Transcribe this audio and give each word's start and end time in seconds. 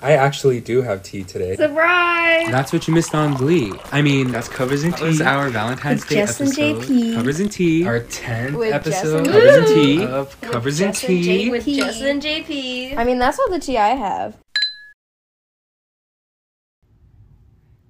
I 0.00 0.12
actually 0.12 0.60
do 0.60 0.82
have 0.82 1.02
tea 1.02 1.24
today. 1.24 1.56
Surprise! 1.56 2.48
That's 2.50 2.72
what 2.72 2.86
you 2.86 2.94
missed 2.94 3.14
on 3.14 3.34
Glee. 3.34 3.72
I 3.90 4.00
mean, 4.00 4.30
that's 4.30 4.48
covers 4.48 4.84
and 4.84 4.92
That 4.92 5.00
tea. 5.00 5.06
was 5.06 5.20
our 5.20 5.48
Valentine's 5.50 6.02
With 6.02 6.08
Day 6.10 6.14
Jess 6.16 6.40
and 6.40 6.48
episode. 6.50 6.82
JP. 6.84 7.14
covers 7.16 7.40
and 7.40 7.50
tea. 7.52 7.84
Our 7.86 8.00
tenth 8.00 8.54
With 8.56 8.72
episode. 8.72 9.24
Jess 9.24 9.26
and 9.26 9.26
Covers 9.26 9.56
and 9.56 9.66
tea. 9.66 10.04
Of 10.06 10.40
Covers 10.40 10.80
and 10.80 10.94
Jess 10.94 11.04
and 11.04 11.22
tea. 11.24 11.50
With 11.50 11.66
Jess 11.66 12.00
and 12.00 12.22
JP. 12.22 12.96
I 12.96 13.04
mean, 13.04 13.18
that's 13.18 13.38
all 13.40 13.50
the 13.50 13.58
tea 13.58 13.76
I 13.78 13.88
have. 13.88 14.36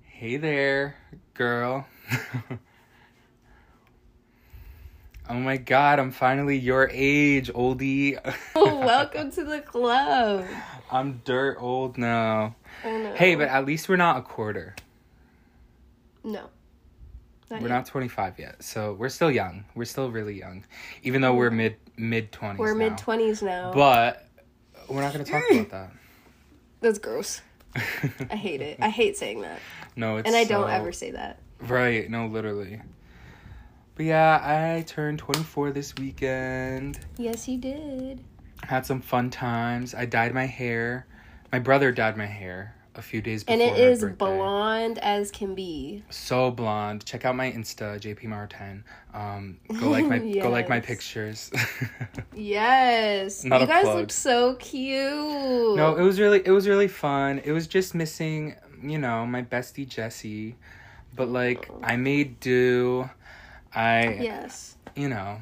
Hey 0.02 0.36
there, 0.38 0.96
girl. 1.34 1.86
oh 5.28 5.34
my 5.34 5.56
god, 5.56 5.98
I'm 5.98 6.10
finally 6.10 6.56
your 6.56 6.88
age, 6.92 7.52
oldie. 7.52 8.18
Oh, 8.54 8.78
welcome 8.80 9.30
to 9.32 9.44
the 9.44 9.60
club. 9.60 10.44
I'm 10.90 11.20
dirt 11.24 11.58
old 11.60 11.96
now. 11.96 12.56
Oh, 12.84 12.98
no. 12.98 13.14
Hey, 13.14 13.34
but 13.34 13.48
at 13.48 13.64
least 13.64 13.88
we're 13.88 13.96
not 13.96 14.16
a 14.18 14.22
quarter. 14.22 14.74
no. 16.24 16.50
Not 17.50 17.62
We're 17.62 17.68
yet. 17.68 17.74
not 17.76 17.86
25 17.86 18.38
yet, 18.38 18.62
so 18.62 18.92
we're 18.92 19.08
still 19.08 19.30
young. 19.30 19.64
We're 19.74 19.86
still 19.86 20.10
really 20.10 20.38
young, 20.38 20.64
even 21.02 21.22
though 21.22 21.32
we're 21.32 21.50
mid 21.50 21.76
mid 21.96 22.30
20s. 22.30 22.58
We're 22.58 22.74
mid 22.74 22.98
twenties 22.98 23.40
now. 23.40 23.72
But 23.72 24.28
we're 24.86 25.00
not 25.00 25.12
gonna 25.12 25.24
talk 25.24 25.42
mm. 25.44 25.60
about 25.60 25.70
that. 25.70 25.92
That's 26.82 26.98
gross. 26.98 27.40
I 27.74 28.36
hate 28.36 28.60
it. 28.60 28.76
I 28.82 28.90
hate 28.90 29.16
saying 29.16 29.40
that, 29.40 29.60
no, 29.96 30.18
it's 30.18 30.26
and 30.26 30.36
I 30.36 30.44
don't 30.44 30.68
ever 30.68 30.92
say 30.92 31.12
that. 31.12 31.38
Right, 31.60 32.10
no, 32.10 32.26
literally. 32.26 32.82
But 33.98 34.06
yeah, 34.06 34.40
I 34.42 34.82
turned 34.82 35.18
24 35.18 35.72
this 35.72 35.92
weekend. 35.96 37.00
Yes, 37.16 37.48
you 37.48 37.58
did. 37.58 38.22
Had 38.62 38.86
some 38.86 39.00
fun 39.00 39.28
times. 39.28 39.92
I 39.92 40.06
dyed 40.06 40.32
my 40.32 40.46
hair. 40.46 41.04
My 41.50 41.58
brother 41.58 41.90
dyed 41.90 42.16
my 42.16 42.24
hair 42.26 42.76
a 42.94 43.02
few 43.02 43.20
days 43.20 43.42
before 43.42 43.60
And 43.60 43.76
it 43.76 43.76
is 43.76 44.00
birthday. 44.02 44.16
blonde 44.16 44.98
as 44.98 45.32
can 45.32 45.56
be. 45.56 46.04
So 46.10 46.52
blonde. 46.52 47.04
Check 47.06 47.24
out 47.24 47.34
my 47.34 47.50
Insta, 47.50 47.98
JP 47.98 48.22
Martin. 48.26 48.84
Um, 49.12 49.58
go 49.80 49.90
like 49.90 50.04
my 50.06 50.18
go 50.42 50.48
like 50.48 50.68
my 50.68 50.78
pictures. 50.78 51.50
Yes. 52.36 53.42
Not 53.42 53.62
you 53.62 53.66
guys 53.66 53.82
plug. 53.82 53.96
looked 53.96 54.12
so 54.12 54.54
cute. 54.54 55.76
no, 55.76 55.96
it 55.96 56.02
was 56.02 56.20
really 56.20 56.40
it 56.44 56.52
was 56.52 56.68
really 56.68 56.86
fun. 56.86 57.40
It 57.44 57.50
was 57.50 57.66
just 57.66 57.96
missing, 57.96 58.54
you 58.80 58.98
know, 58.98 59.26
my 59.26 59.42
bestie 59.42 59.88
Jessie. 59.88 60.54
But 61.16 61.28
like 61.30 61.68
I 61.82 61.96
made 61.96 62.38
do. 62.38 63.10
I 63.78 64.18
Yes. 64.20 64.76
you 64.96 65.08
know, 65.08 65.40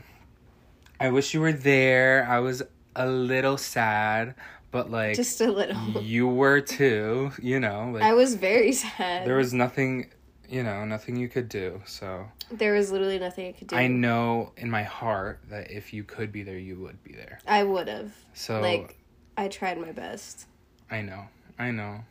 I 1.01 1.09
wish 1.09 1.33
you 1.33 1.41
were 1.41 1.55
there. 1.55 2.27
I 2.29 2.41
was 2.41 2.63
a 2.95 3.07
little 3.07 3.57
sad, 3.57 4.35
but 4.71 4.91
like 4.91 5.17
Just 5.17 5.41
a 5.41 5.51
little. 5.51 6.03
you 6.03 6.29
were 6.29 6.61
too, 6.61 7.33
you 7.41 7.59
know, 7.59 7.91
like 7.95 8.03
I 8.03 8.13
was 8.13 8.35
very 8.35 8.73
sad. 8.73 9.27
there 9.27 9.37
was 9.39 9.55
nothing, 9.55 10.11
you 10.51 10.63
know, 10.63 10.85
nothing 10.85 11.17
you 11.17 11.31
could 11.31 11.49
do. 11.49 11.81
So 11.87 12.27
There 12.51 12.75
was 12.75 12.93
literally 12.93 13.19
nothing 13.19 13.49
I 13.49 13.53
could 13.53 13.69
do. 13.69 13.77
I 13.77 13.87
know 13.87 14.53
in 14.59 14.71
my 14.71 14.83
heart 14.83 15.41
that 15.49 15.71
if 15.71 15.95
you 15.95 16.05
could 16.05 16.31
be 16.31 16.43
there, 16.43 16.59
you 16.59 16.79
would 16.81 17.03
be 17.03 17.13
there. 17.13 17.39
I 17.47 17.65
would 17.65 17.89
have. 17.89 18.13
So 18.35 18.61
Like, 18.61 18.99
I 19.39 19.49
tried 19.49 19.79
my 19.79 19.93
best. 19.93 20.47
I 20.91 21.01
know, 21.01 21.25
I 21.59 21.71
know. 21.71 22.05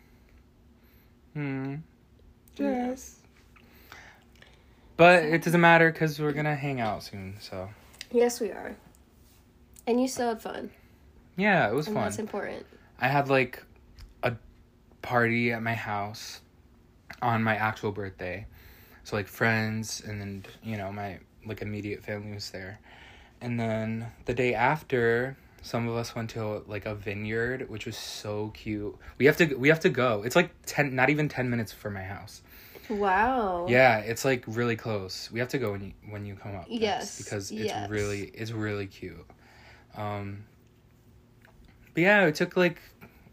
Hmm. 1.35 1.75
Yes. 2.57 3.17
But 4.97 5.23
it 5.23 5.43
doesn't 5.43 5.59
matter 5.61 5.91
because 5.91 6.19
we're 6.19 6.31
gonna 6.31 6.55
hang 6.55 6.79
out 6.79 7.03
soon. 7.03 7.35
So 7.39 7.69
Yes, 8.11 8.39
we 8.39 8.51
are. 8.51 8.75
And 9.87 10.01
you 10.01 10.07
still 10.07 10.29
had 10.29 10.41
fun. 10.41 10.71
yeah, 11.35 11.67
it 11.69 11.73
was 11.73 11.87
And 11.87 11.95
fun. 11.95 12.03
that's 12.05 12.19
important. 12.19 12.65
I 12.99 13.07
had 13.09 13.29
like 13.29 13.61
a 14.23 14.33
party 15.01 15.51
at 15.51 15.61
my 15.61 15.73
house 15.73 16.41
on 17.21 17.43
my 17.43 17.55
actual 17.55 17.91
birthday. 17.91 18.47
So 19.03 19.15
like 19.15 19.27
friends 19.27 20.01
and 20.05 20.19
then 20.21 20.45
you 20.63 20.77
know 20.77 20.91
my 20.91 21.19
like 21.45 21.61
immediate 21.61 22.03
family 22.03 22.33
was 22.33 22.49
there. 22.51 22.79
And 23.41 23.59
then 23.59 24.07
the 24.25 24.33
day 24.33 24.53
after 24.55 25.37
some 25.61 25.87
of 25.87 25.95
us 25.95 26.15
went 26.15 26.29
to 26.31 26.63
like 26.67 26.85
a 26.85 26.95
vineyard 26.95 27.69
which 27.69 27.85
was 27.85 27.97
so 27.97 28.51
cute. 28.55 28.95
We 29.17 29.25
have 29.25 29.37
to 29.37 29.55
we 29.55 29.67
have 29.67 29.81
to 29.81 29.89
go. 29.89 30.23
It's 30.23 30.35
like 30.37 30.51
10 30.65 30.95
not 30.95 31.09
even 31.09 31.27
10 31.27 31.49
minutes 31.49 31.71
from 31.73 31.93
my 31.93 32.03
house. 32.03 32.41
Wow. 32.89 33.65
Yeah, 33.67 33.99
it's 33.99 34.25
like 34.25 34.43
really 34.47 34.75
close. 34.75 35.29
We 35.31 35.39
have 35.39 35.49
to 35.49 35.57
go 35.57 35.71
when 35.71 35.83
you 35.83 35.93
when 36.09 36.25
you 36.25 36.35
come 36.35 36.55
up. 36.55 36.65
Yes, 36.67 37.17
because 37.17 37.51
it's 37.51 37.61
yes. 37.61 37.89
really 37.89 38.31
it's 38.33 38.51
really 38.51 38.87
cute. 38.87 39.25
Um 39.95 40.45
But 41.93 42.03
yeah, 42.03 42.25
it 42.25 42.35
took 42.35 42.57
like 42.57 42.79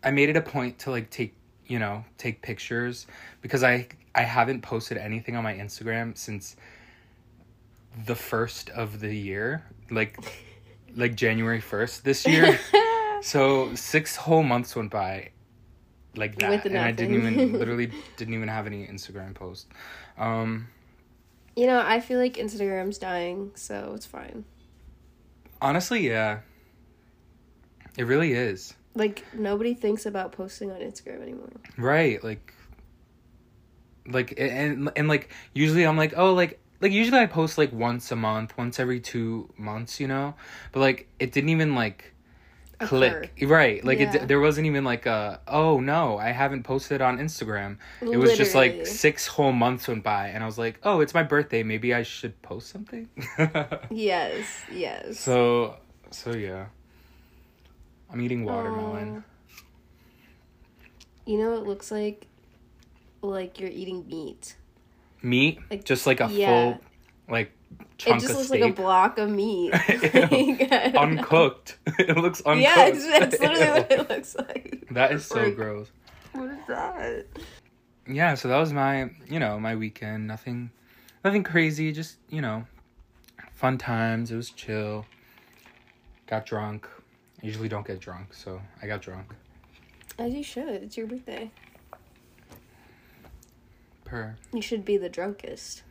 I 0.03 0.11
made 0.11 0.29
it 0.29 0.37
a 0.37 0.41
point 0.41 0.79
to 0.81 0.91
like 0.91 1.11
take, 1.11 1.35
you 1.67 1.79
know, 1.79 2.05
take 2.19 2.43
pictures 2.43 3.07
because 3.41 3.63
I 3.63 3.89
I 4.15 4.23
haven't 4.23 4.63
posted 4.63 4.99
anything 4.99 5.37
on 5.37 5.45
my 5.45 5.55
Instagram 5.55 6.17
since 6.17 6.57
the 8.07 8.15
first 8.15 8.71
of 8.71 9.01
the 9.01 9.15
year, 9.15 9.65
like 9.91 10.19
like 10.97 11.15
January 11.15 11.61
1st 11.61 12.03
this 12.03 12.27
year. 12.27 12.59
so 13.23 13.75
6 13.75 14.17
whole 14.17 14.43
months 14.43 14.75
went 14.77 14.91
by 14.91 15.31
like 16.17 16.39
that 16.39 16.51
With 16.51 16.67
and 16.67 16.79
I 16.79 16.93
didn't 16.93 17.15
even 17.15 17.53
literally 17.59 17.91
didn't 18.17 18.35
even 18.35 18.49
have 18.49 18.67
any 18.67 18.87
Instagram 18.87 19.35
post. 19.35 19.67
Um 20.19 20.69
You 21.57 21.67
know, 21.67 21.81
I 21.85 22.01
feel 22.01 22.19
like 22.19 22.35
Instagram's 22.35 22.99
dying, 22.99 23.51
so 23.55 23.93
it's 23.95 24.07
fine. 24.07 24.45
honestly, 25.61 26.07
yeah. 26.09 26.41
It 27.97 28.05
really 28.05 28.33
is. 28.33 28.75
Like, 28.95 29.25
nobody 29.35 29.75
thinks 29.75 30.07
about 30.07 30.33
posting 30.33 30.71
on 30.71 30.81
Instagram 30.81 31.23
anymore. 31.23 31.51
Right, 31.79 32.23
like 32.23 32.55
like 34.07 34.35
and 34.39 34.91
and 34.97 35.09
like 35.09 35.31
usually 35.55 35.85
I'm 35.85 35.97
like, 35.97 36.15
"Oh, 36.17 36.35
like 36.35 36.59
like 36.81 36.93
usually 36.93 37.21
I 37.21 37.27
post 37.27 37.59
like 37.59 37.73
once 37.73 38.11
a 38.11 38.17
month, 38.17 38.57
once 38.59 38.81
every 38.81 39.01
2 39.01 39.51
months, 39.57 40.01
you 40.01 40.09
know? 40.09 40.35
But 40.73 40.81
like 40.81 41.09
it 41.19 41.33
didn't 41.33 41.51
even 41.51 41.75
like 41.75 42.12
click. 42.87 43.33
Right. 43.43 43.85
Like 43.85 43.99
Yeah. 44.01 44.17
it 44.17 44.29
there 44.29 44.41
wasn't 44.41 44.67
even 44.67 44.85
like 44.85 45.07
a, 45.07 45.41
"Oh, 45.47 45.81
no, 45.81 46.19
I 46.19 46.31
haven't 46.31 46.63
posted 46.63 47.01
on 47.01 47.19
Instagram." 47.19 47.79
It 48.01 48.17
was 48.17 48.37
just 48.37 48.55
like 48.55 48.87
6 48.87 49.27
whole 49.27 49.53
months 49.53 49.89
went 49.89 50.03
by 50.05 50.29
and 50.29 50.43
I 50.43 50.47
was 50.47 50.59
like, 50.59 50.79
"Oh, 50.83 51.01
it's 51.01 51.15
my 51.15 51.23
birthday, 51.23 51.63
maybe 51.63 51.95
I 51.95 52.03
should 52.03 52.41
post 52.43 52.69
something." 52.69 53.09
Yes, 53.91 54.45
yes. 54.73 55.19
so 55.19 55.77
so 56.11 56.33
yeah. 56.35 56.67
I'm 58.11 58.21
eating 58.21 58.45
watermelon. 58.45 59.25
Oh. 59.27 59.63
You 61.25 61.39
know, 61.39 61.55
it 61.55 61.67
looks 61.67 61.91
like 61.91 62.27
like 63.23 63.61
you're 63.61 63.71
eating 63.71 64.07
meat. 64.09 64.57
Meat, 65.23 65.61
Like, 65.71 65.85
just 65.85 66.07
like 66.07 66.21
a 66.21 66.29
yeah. 66.29 66.47
full 66.49 66.81
like 67.29 67.53
it 68.07 68.21
just 68.21 68.35
looks 68.35 68.47
steak. 68.49 68.61
like 68.63 68.71
a 68.73 68.75
block 68.75 69.19
of 69.19 69.31
meat. 69.31 69.73
Ew. 69.89 70.57
uncooked. 70.99 71.79
it 71.99 72.17
looks 72.17 72.41
uncooked. 72.43 72.63
Yeah, 72.63 72.87
it's, 72.87 73.05
it's 73.05 73.41
literally 73.41 73.71
what 73.81 73.93
it 73.93 74.11
looks 74.11 74.37
like. 74.37 74.87
That 74.91 75.13
is 75.13 75.25
so 75.25 75.43
Like- 75.43 75.57
gross. 75.57 75.91
What 76.33 76.51
is 76.51 76.59
that? 76.69 77.27
Yeah, 78.07 78.35
so 78.35 78.49
that 78.49 78.57
was 78.57 78.73
my, 78.73 79.11
you 79.29 79.39
know, 79.39 79.61
my 79.61 79.77
weekend. 79.77 80.27
Nothing, 80.27 80.71
nothing 81.25 81.43
crazy. 81.43 81.93
Just 81.93 82.17
you 82.31 82.41
know, 82.41 82.65
fun 83.53 83.79
times. 83.79 84.31
It 84.31 84.37
was 84.37 84.51
chill. 84.51 85.05
Got 86.27 86.47
drunk. 86.47 86.89
I 87.43 87.47
usually 87.47 87.69
don't 87.69 87.87
get 87.87 88.01
drunk, 88.01 88.33
so 88.35 88.61
I 88.83 88.87
got 88.87 89.03
drunk. 89.03 89.35
As 90.19 90.33
you 90.33 90.43
should. 90.43 90.69
It's 90.83 90.97
your 90.97 91.07
birthday. 91.07 91.51
Per. 94.05 94.37
You 94.53 94.63
should 94.63 94.85
be 94.85 94.97
the 94.97 95.09
drunkest. 95.09 95.83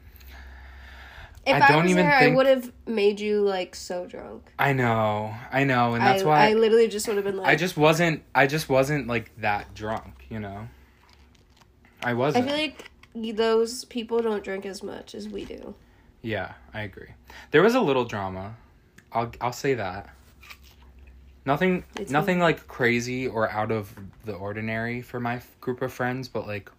If 1.46 1.56
I 1.56 1.66
I, 1.66 1.68
don't 1.70 1.84
was 1.84 1.92
even 1.92 2.06
there, 2.06 2.20
think- 2.20 2.34
I 2.34 2.36
would 2.36 2.46
have 2.46 2.72
made 2.86 3.20
you 3.20 3.42
like 3.42 3.74
so 3.76 4.06
drunk. 4.06 4.52
I 4.60 4.74
know, 4.74 5.34
I 5.52 5.64
know, 5.64 5.96
and 5.96 6.04
that's 6.04 6.22
I, 6.22 6.26
why 6.26 6.50
I 6.50 6.54
literally 6.54 6.88
just 6.88 7.08
would 7.08 7.16
have 7.18 7.26
been 7.26 7.38
like. 7.38 7.48
I 7.48 7.56
just 7.56 7.78
wasn't. 7.78 8.24
I 8.36 8.46
just 8.48 8.70
wasn't 8.70 9.08
like 9.08 9.32
that 9.42 9.74
drunk. 9.74 10.26
You 10.30 10.40
know. 10.40 10.68
I 12.04 12.14
wasn't. 12.14 12.46
I 12.46 12.48
feel 12.48 12.58
like 12.58 12.92
those 13.36 13.86
people 13.86 14.22
don't 14.22 14.44
drink 14.44 14.66
as 14.66 14.84
much 14.84 15.16
as 15.16 15.28
we 15.28 15.46
do. 15.46 15.74
Yeah, 16.22 16.54
I 16.74 16.82
agree. 16.82 17.10
There 17.50 17.62
was 17.64 17.74
a 17.76 17.82
little 17.82 18.06
drama. 18.06 18.56
I'll 19.12 19.32
I'll 19.42 19.52
say 19.54 19.74
that. 19.74 20.10
Nothing 21.44 21.84
It's 21.96 22.12
nothing 22.12 22.40
like 22.40 22.68
crazy 22.68 23.28
or 23.28 23.50
out 23.50 23.72
of 23.72 23.96
the 24.26 24.34
ordinary 24.34 25.02
for 25.02 25.20
my 25.20 25.38
f- 25.38 25.60
group 25.60 25.82
of 25.82 25.92
friends, 25.92 26.28
but 26.28 26.46
like 26.46 26.72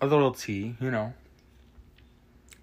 a 0.00 0.06
little 0.06 0.32
tea, 0.32 0.76
you 0.80 0.90
know. 0.90 1.12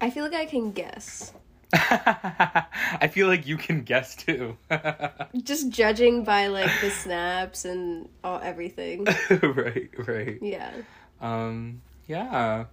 I 0.00 0.10
feel 0.10 0.24
like 0.24 0.34
I 0.34 0.46
can 0.46 0.72
guess. 0.72 1.32
I 1.72 3.08
feel 3.12 3.28
like 3.28 3.46
you 3.46 3.56
can 3.56 3.82
guess 3.82 4.16
too. 4.16 4.56
Just 5.42 5.68
judging 5.70 6.24
by 6.24 6.48
like 6.48 6.70
the 6.80 6.90
snaps 6.90 7.64
and 7.64 8.08
all 8.24 8.40
everything. 8.42 9.04
right, 9.30 9.90
right. 10.06 10.38
Yeah. 10.42 10.72
Um 11.20 11.82
yeah. 12.08 12.64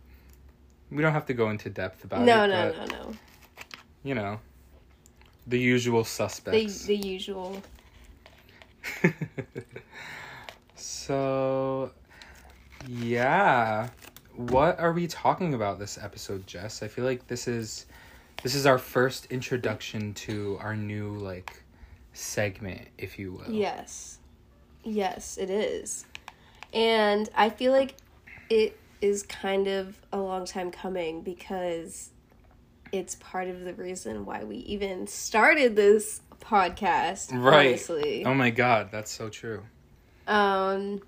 We 0.90 1.02
don't 1.04 1.14
have 1.14 1.26
to 1.28 1.34
go 1.34 1.50
into 1.50 1.70
depth 1.70 2.04
about 2.06 2.22
No, 2.22 2.46
it. 2.46 2.48
no, 2.48 2.72
no, 2.72 2.78
no, 2.78 2.86
no. 2.86 3.14
You 4.04 4.16
know, 4.16 4.40
the 5.46 5.60
usual 5.60 6.04
The 6.04 6.10
suspects. 6.10 6.86
the 6.86 6.96
usual. 6.96 7.62
so 10.76 11.92
Yeah. 12.88 13.90
What 14.38 14.80
are 14.80 14.94
we 14.94 15.08
talking 15.08 15.56
about 15.56 15.80
this 15.80 15.98
episode, 15.98 16.46
Jess? 16.46 16.84
I 16.84 16.88
feel 16.88 17.06
like 17.06 17.26
this 17.26 17.48
is 17.48 17.88
this 18.44 18.54
is 18.54 18.68
our 18.68 18.78
first 18.78 19.26
introduction 19.32 20.14
to 20.14 20.60
our 20.62 20.76
new 20.76 21.10
like 21.18 21.64
segment, 22.14 22.88
if 23.00 23.18
you 23.18 23.32
will. 23.34 23.52
Yes. 23.52 24.20
Yes, 24.84 25.40
it 25.40 25.50
is. 25.50 26.06
And 26.72 27.28
I 27.36 27.50
feel 27.50 27.72
like 27.72 27.96
it 28.52 28.80
is 29.02 29.24
kind 29.24 29.68
of 29.68 30.00
a 30.14 30.20
long 30.20 30.46
time 30.46 30.70
coming 30.70 31.22
because 31.22 32.12
it's 32.92 33.16
part 33.16 33.48
of 33.48 33.62
the 33.62 33.74
reason 33.74 34.24
why 34.24 34.44
we 34.44 34.58
even 34.58 35.08
started 35.08 35.76
this 35.76 36.22
podcast. 36.40 37.34
Right. 37.34 37.70
Honestly. 37.70 38.24
Oh 38.24 38.36
my 38.36 38.52
god, 38.52 38.90
that's 38.92 39.12
so 39.12 39.30
true. 39.30 39.64
Um 40.28 41.02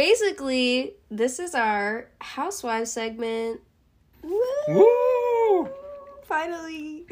basically, 0.00 0.94
this 1.10 1.38
is 1.38 1.54
our 1.54 2.08
housewives 2.22 2.90
segment. 2.90 3.60
Woo! 4.22 4.40
Woo! 4.68 5.68
Finally. 6.22 7.04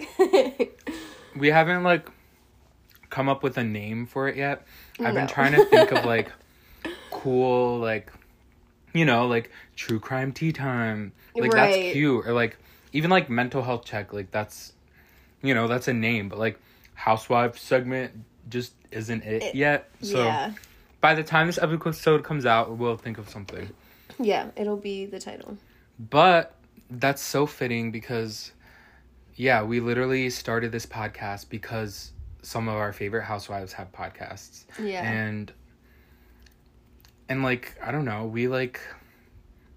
We 1.37 1.49
haven't 1.49 1.83
like 1.83 2.09
come 3.11 3.29
up 3.29 3.43
with 3.43 3.59
a 3.59 3.65
name 3.65 4.07
for 4.07 4.27
it 4.27 4.37
yet. 4.37 4.67
I've 5.01 5.15
been 5.15 5.27
trying 5.29 5.53
to 5.53 5.65
think 5.67 5.93
of 5.93 6.05
like 6.15 6.33
cool 7.11 7.79
like 7.79 8.11
you 8.95 9.05
know, 9.05 9.27
like 9.27 9.51
true 9.77 10.01
crime 10.01 10.33
tea 10.33 10.53
time. 10.53 11.13
Like 11.37 11.53
Right. 11.53 11.73
that's 11.73 11.93
cute. 11.93 12.27
Or 12.27 12.33
like 12.33 12.57
even 12.95 13.11
like 13.11 13.29
mental 13.29 13.63
health 13.63 13.85
check, 13.85 14.15
like 14.15 14.31
that's 14.31 14.73
you 15.43 15.55
know, 15.55 15.69
that's 15.69 15.89
a 15.89 15.93
name, 15.93 16.31
but 16.31 16.39
like 16.39 16.59
housewife 16.95 17.59
segment 17.59 18.13
just 18.49 18.73
isn't 18.91 19.23
it, 19.25 19.43
It- 19.43 19.55
yet. 19.55 19.91
So 20.01 20.25
yeah. 20.25 20.53
By 21.01 21.15
the 21.15 21.23
time 21.23 21.47
this 21.47 21.59
episode 21.59 22.25
comes 22.25 22.45
out, 22.47 22.77
we'll 22.77 22.97
think 22.97 23.19
of 23.19 23.29
something. 23.29 23.71
Yeah, 24.19 24.51
it'll 24.57 24.77
be 24.77 25.07
the 25.07 25.21
title. 25.21 25.57
But 25.99 26.55
that's 26.91 27.23
so 27.23 27.47
fitting 27.47 27.91
because, 27.91 28.53
yeah, 29.37 29.63
we 29.63 29.81
literally 29.81 30.31
started 30.31 30.73
this 30.73 30.87
podcast 30.87 31.49
because 31.49 32.13
some 32.43 32.69
of 32.69 32.75
our 32.77 32.93
favorite 32.93 33.25
housewives 33.25 33.73
have 33.75 33.93
podcasts. 33.93 34.65
Yeah. 34.83 35.03
And, 35.09 35.53
and 37.29 37.43
like, 37.43 37.77
I 37.83 37.91
don't 37.93 38.05
know, 38.05 38.27
we 38.27 38.49
like, 38.49 38.81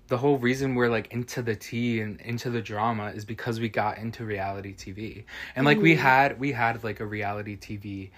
the 0.08 0.18
whole 0.18 0.38
reason 0.38 0.76
we're 0.76 0.90
like 0.90 1.12
into 1.14 1.42
the 1.42 1.56
tea 1.56 2.02
and 2.02 2.20
into 2.22 2.50
the 2.50 2.62
drama 2.62 3.12
is 3.12 3.24
because 3.26 3.60
we 3.60 3.70
got 3.70 3.98
into 3.98 4.26
reality 4.26 4.74
TV. 4.74 5.24
And 5.56 5.66
like, 5.66 5.80
we 5.80 5.96
Mhm. 5.96 6.00
had, 6.00 6.40
we 6.40 6.52
had 6.52 6.84
like 6.84 7.00
a 7.00 7.06
reality 7.06 7.56
TV, 7.58 8.10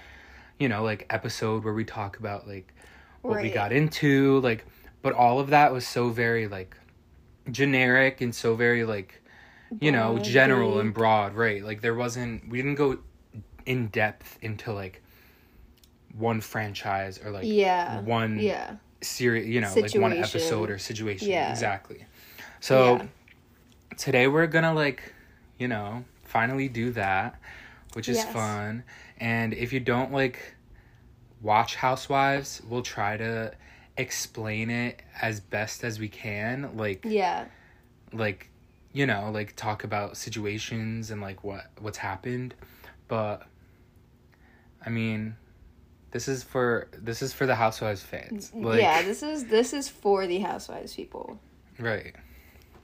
you 0.60 0.70
know, 0.70 0.84
like 0.84 1.06
episode 1.10 1.64
where 1.64 1.74
we 1.74 1.86
talk 1.86 2.18
about 2.18 2.48
like 2.48 2.74
what 3.24 3.42
we 3.42 3.50
got 3.50 3.72
into, 3.74 4.40
like, 4.42 4.66
but 5.02 5.14
all 5.14 5.40
of 5.40 5.50
that 5.50 5.72
was 5.74 5.88
so 5.88 6.10
very 6.10 6.48
like 6.48 6.78
generic 7.52 8.22
and 8.22 8.34
so 8.34 8.56
very 8.56 8.86
like 8.86 9.22
you 9.82 9.92
know 9.92 10.14
Broad, 10.14 10.24
general 10.24 10.80
and 10.80 10.94
broad 10.94 11.34
right 11.36 11.62
like 11.64 11.82
there 11.82 11.94
wasn't 11.96 12.48
we 12.48 12.58
didn't 12.60 12.76
go 12.76 12.98
in 13.66 13.88
depth 13.88 14.38
into 14.42 14.72
like 14.72 15.02
one 16.18 16.40
franchise 16.42 17.20
or 17.24 17.32
like 17.32 17.46
yeah. 17.48 18.00
one 18.02 18.40
Yeah. 18.40 18.76
series 19.02 19.48
you 19.48 19.60
know 19.62 19.74
like 19.76 19.94
one 19.96 20.14
episode 20.14 20.70
or 20.70 20.78
situation 20.78 21.30
Yeah. 21.30 21.52
exactly 21.52 22.06
so 22.62 22.98
Yeah. 22.98 23.08
today 23.98 24.28
we're 24.28 24.48
gonna 24.48 24.74
like 24.74 25.14
you 25.58 25.68
know 25.68 26.06
finally 26.24 26.70
do 26.70 26.92
that 26.92 27.36
which 27.94 28.08
is 28.08 28.18
Yes. 28.18 28.32
fun 28.32 28.84
and 29.18 29.54
if 29.54 29.74
you 29.74 29.80
don't 29.80 30.12
like 30.12 30.56
watch 31.44 31.76
housewives 31.76 32.62
we'll 32.68 32.82
try 32.82 33.16
to 33.18 33.52
explain 33.98 34.70
it 34.72 35.02
as 35.22 35.40
best 35.40 35.84
as 35.84 36.00
we 36.00 36.08
can 36.10 36.72
like 36.76 37.06
Yeah. 37.08 37.46
like 38.12 38.50
you 38.94 39.06
know 39.06 39.30
like 39.32 39.56
talk 39.56 39.84
about 39.84 40.18
situations 40.18 41.12
and 41.12 41.22
like 41.22 41.44
what 41.44 41.66
what's 41.80 42.00
happened 42.00 42.56
but 43.08 43.46
i 44.86 44.90
mean 44.90 45.36
this 46.12 46.28
is 46.28 46.44
for 46.44 46.88
this 46.98 47.22
is 47.22 47.34
for 47.34 47.46
the 47.46 47.56
housewives 47.56 48.02
fans 48.02 48.52
like 48.56 48.80
yeah, 48.82 49.02
this 49.02 49.22
is 49.22 49.46
this 49.46 49.74
is 49.74 49.90
for 49.90 50.26
the 50.28 50.40
housewives 50.40 50.96
people. 50.96 51.40
right 51.80 52.16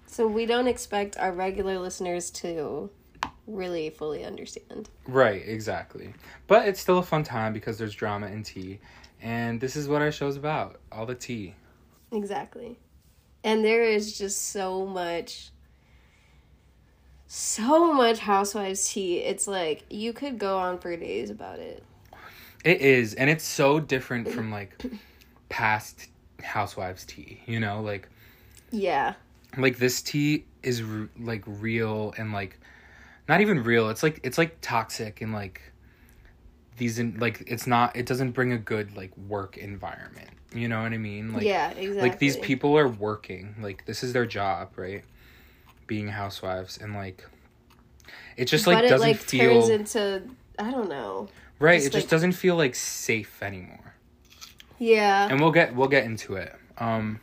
So 0.07 0.27
we 0.27 0.45
don't 0.47 0.67
expect 0.67 1.17
our 1.17 1.31
regular 1.31 1.77
listeners 1.79 2.29
to 2.31 2.89
really 3.50 3.90
fully 3.90 4.24
understand. 4.24 4.90
right 5.07 5.42
exactly 5.46 6.13
but 6.48 6.68
it's 6.68 6.80
still 6.80 6.98
a 7.00 7.04
fun 7.04 7.24
time 7.24 7.51
because 7.54 7.78
there's 7.78 7.94
drama 7.96 8.28
and 8.28 8.46
tea 8.46 8.80
and 9.22 9.60
this 9.60 9.75
is 9.75 9.88
what 9.88 10.01
our 10.01 10.12
show's 10.12 10.36
about 10.38 10.80
all 10.92 11.06
the 11.06 11.16
tea 11.16 11.56
Exactly. 12.12 12.80
And 13.44 13.63
there 13.63 13.84
is 13.84 14.18
just 14.18 14.50
so 14.50 14.84
much 14.86 15.51
so 17.28 17.94
much 17.94 18.19
housewives 18.19 18.90
tea. 18.90 19.18
It's 19.19 19.48
like 19.48 19.84
you 19.90 20.13
could 20.13 20.40
go 20.40 20.57
on 20.57 20.80
for 20.80 20.95
days 20.98 21.30
about 21.30 21.60
it. 21.60 21.84
It 22.66 22.81
is, 22.81 23.13
and 23.13 23.30
it's 23.30 23.44
so 23.44 23.80
different 23.80 24.28
from 24.30 24.52
like 24.52 24.81
past 25.50 26.07
housewives 26.42 27.06
tea. 27.06 27.42
You 27.45 27.60
know, 27.60 27.81
like 27.81 28.10
Yeah. 28.72 29.13
like 29.57 29.78
this 29.78 30.02
tea 30.02 30.45
is 30.63 30.81
r- 30.81 31.10
like 31.19 31.44
real 31.45 32.13
and 32.18 32.34
like 32.34 32.60
not 33.30 33.42
even 33.42 33.64
real. 33.64 33.90
It's 33.90 34.02
like 34.02 34.20
it's 34.24 34.40
like 34.40 34.60
toxic 34.60 35.22
and 35.22 35.31
like 35.31 35.62
these 36.78 36.98
in 36.98 37.20
like 37.20 37.44
it's 37.46 37.68
not. 37.68 37.96
It 37.96 38.08
doesn't 38.08 38.31
bring 38.31 38.52
a 38.52 38.58
good 38.58 38.98
like 38.98 39.16
work 39.16 39.56
environment. 39.56 40.31
You 40.54 40.68
know 40.68 40.81
what 40.81 40.92
I 40.92 40.98
mean? 40.98 41.31
Like 41.31 41.44
yeah, 41.44 41.70
exactly. 41.70 42.02
like 42.02 42.18
these 42.18 42.38
people 42.38 42.76
are 42.78 42.88
working. 42.88 43.56
Like 43.62 43.86
this 43.86 44.04
is 44.04 44.14
their 44.14 44.26
job, 44.26 44.72
right? 44.76 45.06
Being 45.86 46.08
housewives 46.08 46.80
and 46.80 46.96
like 46.96 47.24
it 48.36 48.46
just 48.46 48.66
like 48.66 48.78
but 48.78 48.86
it 48.86 48.90
doesn't 48.90 49.08
like 49.08 49.18
feel 49.18 49.62
turns 49.62 49.70
into 49.70 50.24
I 50.58 50.72
don't 50.72 50.90
know. 50.90 51.30
right. 51.60 51.76
just, 51.76 51.88
it 51.88 51.92
just 51.92 52.06
like- 52.06 52.10
doesn't 52.10 52.31
feel 52.31 52.56
like 52.56 52.74
safe 52.74 53.44
anymore. 53.44 53.94
Yeah. 54.80 55.28
and 55.30 55.40
we'll 55.40 55.52
get 55.52 55.76
we'll 55.76 55.88
get 55.88 56.04
into 56.06 56.36
it. 56.36 56.56
Um, 56.80 57.20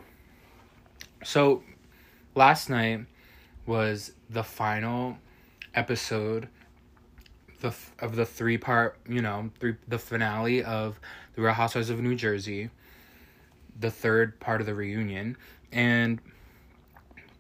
so 1.25 1.65
last 2.37 2.71
night 2.71 3.07
was 3.67 4.13
the 4.31 4.45
final 4.45 5.19
episode 5.77 6.49
the 7.61 7.73
of 8.01 8.17
the 8.17 8.27
three 8.27 8.59
part 8.59 8.99
you 9.09 9.23
know 9.23 9.51
three 9.61 9.77
the 9.89 9.99
finale 9.99 10.63
of 10.63 10.99
the 11.35 11.43
Real 11.43 11.53
Housewives 11.53 11.91
of 11.91 12.01
New 12.01 12.15
Jersey, 12.15 12.71
the 13.79 13.91
third 13.91 14.41
part 14.41 14.61
of 14.61 14.67
the 14.67 14.75
reunion, 14.75 15.37
and 15.73 16.21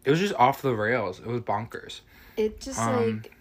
it 0.04 0.10
was 0.10 0.20
just 0.20 0.34
off 0.34 0.62
the 0.62 0.74
rails. 0.74 1.18
It 1.20 1.26
was 1.26 1.40
bonkers. 1.40 2.00
It 2.36 2.60
just 2.60 2.78
Um, 2.78 3.16
like 3.22 3.32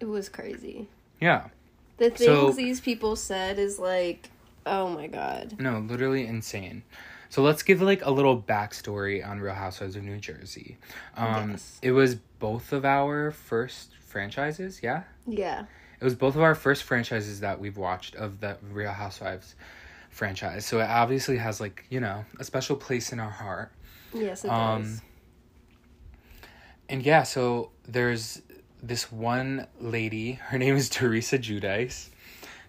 it 0.00 0.04
was 0.06 0.28
crazy. 0.28 0.88
Yeah, 1.20 1.48
The 1.96 2.10
things 2.10 2.24
so- 2.26 2.52
these 2.52 2.80
people 2.80 3.16
said 3.16 3.58
is 3.58 3.78
like, 3.78 4.30
oh 4.66 4.88
my 4.90 5.06
god. 5.08 5.56
no, 5.58 5.78
literally 5.80 6.26
insane. 6.26 6.82
So 7.30 7.42
let's 7.42 7.62
give 7.62 7.82
like 7.82 8.04
a 8.04 8.10
little 8.10 8.40
backstory 8.40 9.26
on 9.26 9.40
Real 9.40 9.54
Housewives 9.54 9.96
of 9.96 10.02
New 10.02 10.18
Jersey. 10.18 10.76
Um, 11.16 11.50
Yes. 11.52 11.78
It 11.82 11.92
was 11.92 12.14
both 12.14 12.72
of 12.72 12.84
our 12.84 13.30
first 13.30 13.90
franchises, 14.00 14.80
yeah? 14.82 15.02
Yeah. 15.26 15.64
It 16.00 16.04
was 16.04 16.14
both 16.14 16.36
of 16.36 16.42
our 16.42 16.54
first 16.54 16.84
franchises 16.84 17.40
that 17.40 17.60
we've 17.60 17.76
watched 17.76 18.14
of 18.14 18.40
the 18.40 18.56
Real 18.72 18.92
Housewives 18.92 19.54
franchise. 20.10 20.64
So 20.64 20.80
it 20.80 20.88
obviously 20.88 21.36
has 21.36 21.60
like, 21.60 21.84
you 21.90 22.00
know, 22.00 22.24
a 22.38 22.44
special 22.44 22.76
place 22.76 23.12
in 23.12 23.20
our 23.20 23.30
heart. 23.30 23.72
Yes, 24.14 24.44
it 24.44 24.50
Um, 24.50 24.82
does. 24.82 25.02
And 26.88 27.02
yeah, 27.02 27.22
so 27.24 27.70
there's 27.86 28.40
this 28.82 29.12
one 29.12 29.66
lady, 29.80 30.32
her 30.48 30.58
name 30.58 30.76
is 30.76 30.88
Teresa 30.88 31.38
Giudice. 31.38 32.08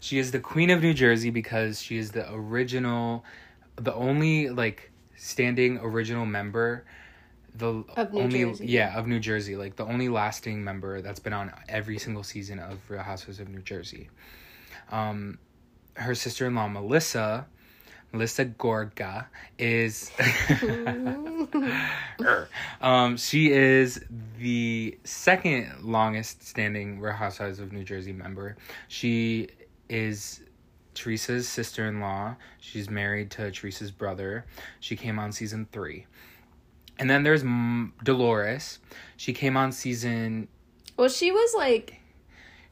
She 0.01 0.18
is 0.18 0.32
the 0.32 0.39
queen 0.39 0.70
of 0.70 0.82
New 0.82 0.94
Jersey 0.94 1.30
because 1.30 1.82
she 1.82 1.98
is 1.98 2.12
the 2.12 2.32
original, 2.34 3.24
the 3.79 3.93
only 3.93 4.50
like 4.50 4.91
standing 5.15 5.79
original 5.79 6.25
member, 6.25 6.86
the 7.55 7.83
Of 7.98 8.13
New 8.13 8.19
only 8.21 8.43
Jersey. 8.45 8.65
yeah 8.67 8.98
of 8.98 9.07
New 9.07 9.19
Jersey, 9.19 9.55
like 9.55 9.75
the 9.75 9.86
only 9.86 10.09
lasting 10.09 10.63
member 10.63 11.01
that's 11.01 11.19
been 11.19 11.33
on 11.33 11.51
every 11.67 11.98
single 11.98 12.24
season 12.24 12.59
of 12.59 12.77
Real 12.89 13.01
Housewives 13.01 13.39
of 13.39 13.50
New 13.50 13.62
Jersey. 13.62 14.09
Um, 14.91 15.39
her 15.95 16.15
sister 16.15 16.48
in 16.48 16.55
law 16.55 16.67
Melissa, 16.67 17.48
Melissa 18.12 18.45
Gorga, 18.45 19.25
is. 19.57 20.12
um, 22.81 23.17
she 23.17 23.51
is 23.51 24.03
the 24.38 24.98
second 25.03 25.83
longest 25.83 26.48
standing 26.48 27.00
Real 27.00 27.13
Housewives 27.13 27.59
of 27.59 27.71
New 27.71 27.83
Jersey 27.83 28.13
member. 28.13 28.57
She 28.88 29.50
is 29.89 30.41
Teresa's 30.93 31.48
sister 31.48 31.88
in 31.88 32.00
law. 32.00 32.36
She's 32.60 32.89
married 32.89 33.31
to 33.31 33.51
Teresa's 33.51 33.91
brother. 33.91 34.46
She 34.79 34.96
came 34.96 35.19
on 35.19 35.31
season 35.31 35.67
three. 35.72 36.05
And 36.98 37.10
then 37.10 37.24
there's 37.24 37.43
M- 37.43 37.93
Dolores. 38.03 38.79
She 39.17 39.34
came 39.34 39.55
on 39.55 39.72
season. 39.72 40.48
well, 40.98 41.08
she 41.10 41.31
was 41.31 41.53
like 41.55 41.96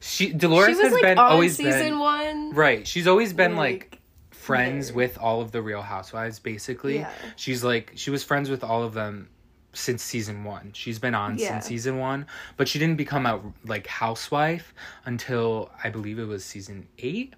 She 0.00 0.32
Dolores 0.32 0.76
she 0.76 0.82
was 0.82 0.82
has 0.84 0.92
like 0.92 1.02
been 1.02 1.18
on 1.18 1.32
always 1.32 1.56
season 1.56 1.80
been 1.80 1.98
one. 1.98 2.54
right. 2.54 2.86
She's 2.86 3.06
always 3.06 3.32
been 3.32 3.56
like 3.56 4.00
friends 4.30 4.88
Very. 4.90 4.96
with 5.06 5.18
all 5.18 5.40
of 5.40 5.50
the 5.52 5.62
Real 5.62 5.82
Housewives. 5.82 6.38
Basically, 6.38 6.96
Yeah. 6.96 7.10
she's 7.36 7.64
like 7.64 7.92
she 7.94 8.10
was 8.10 8.22
friends 8.22 8.50
with 8.50 8.62
all 8.62 8.82
of 8.82 8.92
them 8.94 9.30
since 9.72 10.02
season 10.02 10.44
one. 10.44 10.72
She's 10.74 10.98
been 10.98 11.14
on 11.14 11.38
Yeah. 11.38 11.48
since 11.52 11.66
season 11.66 11.98
one, 11.98 12.26
but 12.58 12.68
she 12.68 12.78
didn't 12.78 12.96
become 12.96 13.24
a 13.24 13.40
like 13.64 13.86
housewife 13.86 14.74
until 15.06 15.70
I 15.82 15.88
believe 15.88 16.18
it 16.18 16.24
was 16.26 16.44
season 16.44 16.86
eight. 16.98 17.32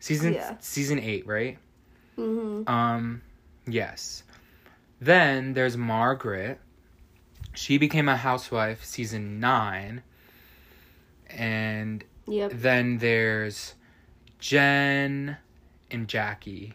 Season 0.00 0.34
Yeah. 0.34 0.56
season 0.60 0.98
eight, 0.98 1.26
right? 1.26 1.58
Mm-hmm. 2.18 2.68
Um, 2.68 3.22
yes. 3.66 4.22
Then 5.00 5.54
there's 5.54 5.76
Margaret. 5.76 6.58
She 7.54 7.78
became 7.78 8.08
a 8.08 8.16
housewife 8.16 8.84
season 8.84 9.40
nine. 9.40 10.02
And 11.28 12.04
Yep. 12.26 12.52
then 12.54 12.98
there's 12.98 13.74
Jen 14.38 15.36
and 15.90 16.08
Jackie, 16.08 16.74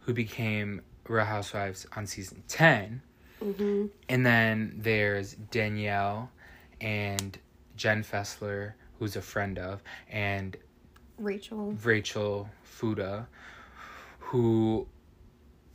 who 0.00 0.12
became 0.12 0.82
Real 1.08 1.24
Housewives 1.24 1.86
on 1.96 2.06
season 2.06 2.42
10. 2.48 3.02
Mm-hmm. 3.42 3.86
And 4.08 4.26
then 4.26 4.74
there's 4.76 5.34
Danielle 5.34 6.30
and 6.80 7.38
Jen 7.76 8.02
Fessler, 8.04 8.74
who's 8.98 9.16
a 9.16 9.22
friend 9.22 9.58
of, 9.58 9.82
and 10.08 10.56
Rachel. 11.20 11.72
Rachel 11.84 12.48
Fuda, 12.64 13.28
who 14.18 14.86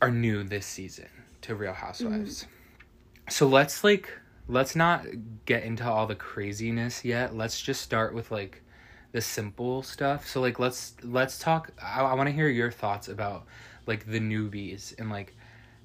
are 0.02 0.10
new 0.10 0.42
this 0.44 0.66
season 0.66 1.08
to 1.42 1.54
Real 1.54 1.72
Housewives. 1.72 2.46
So 3.28 3.46
let's 3.46 3.82
like 3.84 4.10
let's 4.48 4.76
not 4.76 5.04
get 5.46 5.62
into 5.64 5.84
all 5.84 6.06
the 6.06 6.14
craziness 6.14 7.04
yet. 7.04 7.34
Let's 7.36 7.60
just 7.60 7.80
start 7.80 8.14
with 8.14 8.30
like 8.30 8.62
the 9.12 9.20
simple 9.20 9.82
stuff. 9.82 10.28
So 10.28 10.40
like 10.40 10.58
let's 10.58 10.94
let's 11.02 11.38
talk 11.38 11.70
I, 11.82 12.02
I 12.02 12.14
want 12.14 12.28
to 12.28 12.32
hear 12.34 12.48
your 12.48 12.70
thoughts 12.70 13.08
about 13.08 13.46
like 13.86 14.06
the 14.06 14.20
newbies 14.20 14.98
and 14.98 15.10
like 15.10 15.34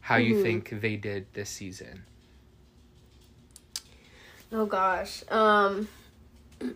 how 0.01 0.15
you 0.17 0.35
Mhm. 0.35 0.41
think 0.41 0.81
they 0.81 0.95
did 0.97 1.27
this 1.33 1.49
season. 1.49 2.03
Oh 4.51 4.65
gosh. 4.65 5.23
Um 5.29 5.87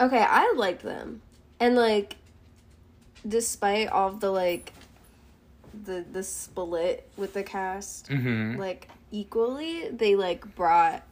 Okay, 0.00 0.24
I 0.26 0.52
liked 0.56 0.82
them. 0.82 1.20
And 1.60 1.74
like 1.76 2.16
despite 3.26 3.88
all 3.88 4.08
of 4.08 4.20
the 4.20 4.30
like 4.30 4.72
the 5.84 6.04
the 6.10 6.22
split 6.22 7.08
with 7.16 7.34
the 7.34 7.42
cast, 7.42 8.08
Mhm. 8.08 8.56
like 8.58 8.88
equally, 9.10 9.88
they 9.90 10.14
like 10.16 10.54
brought 10.54 11.02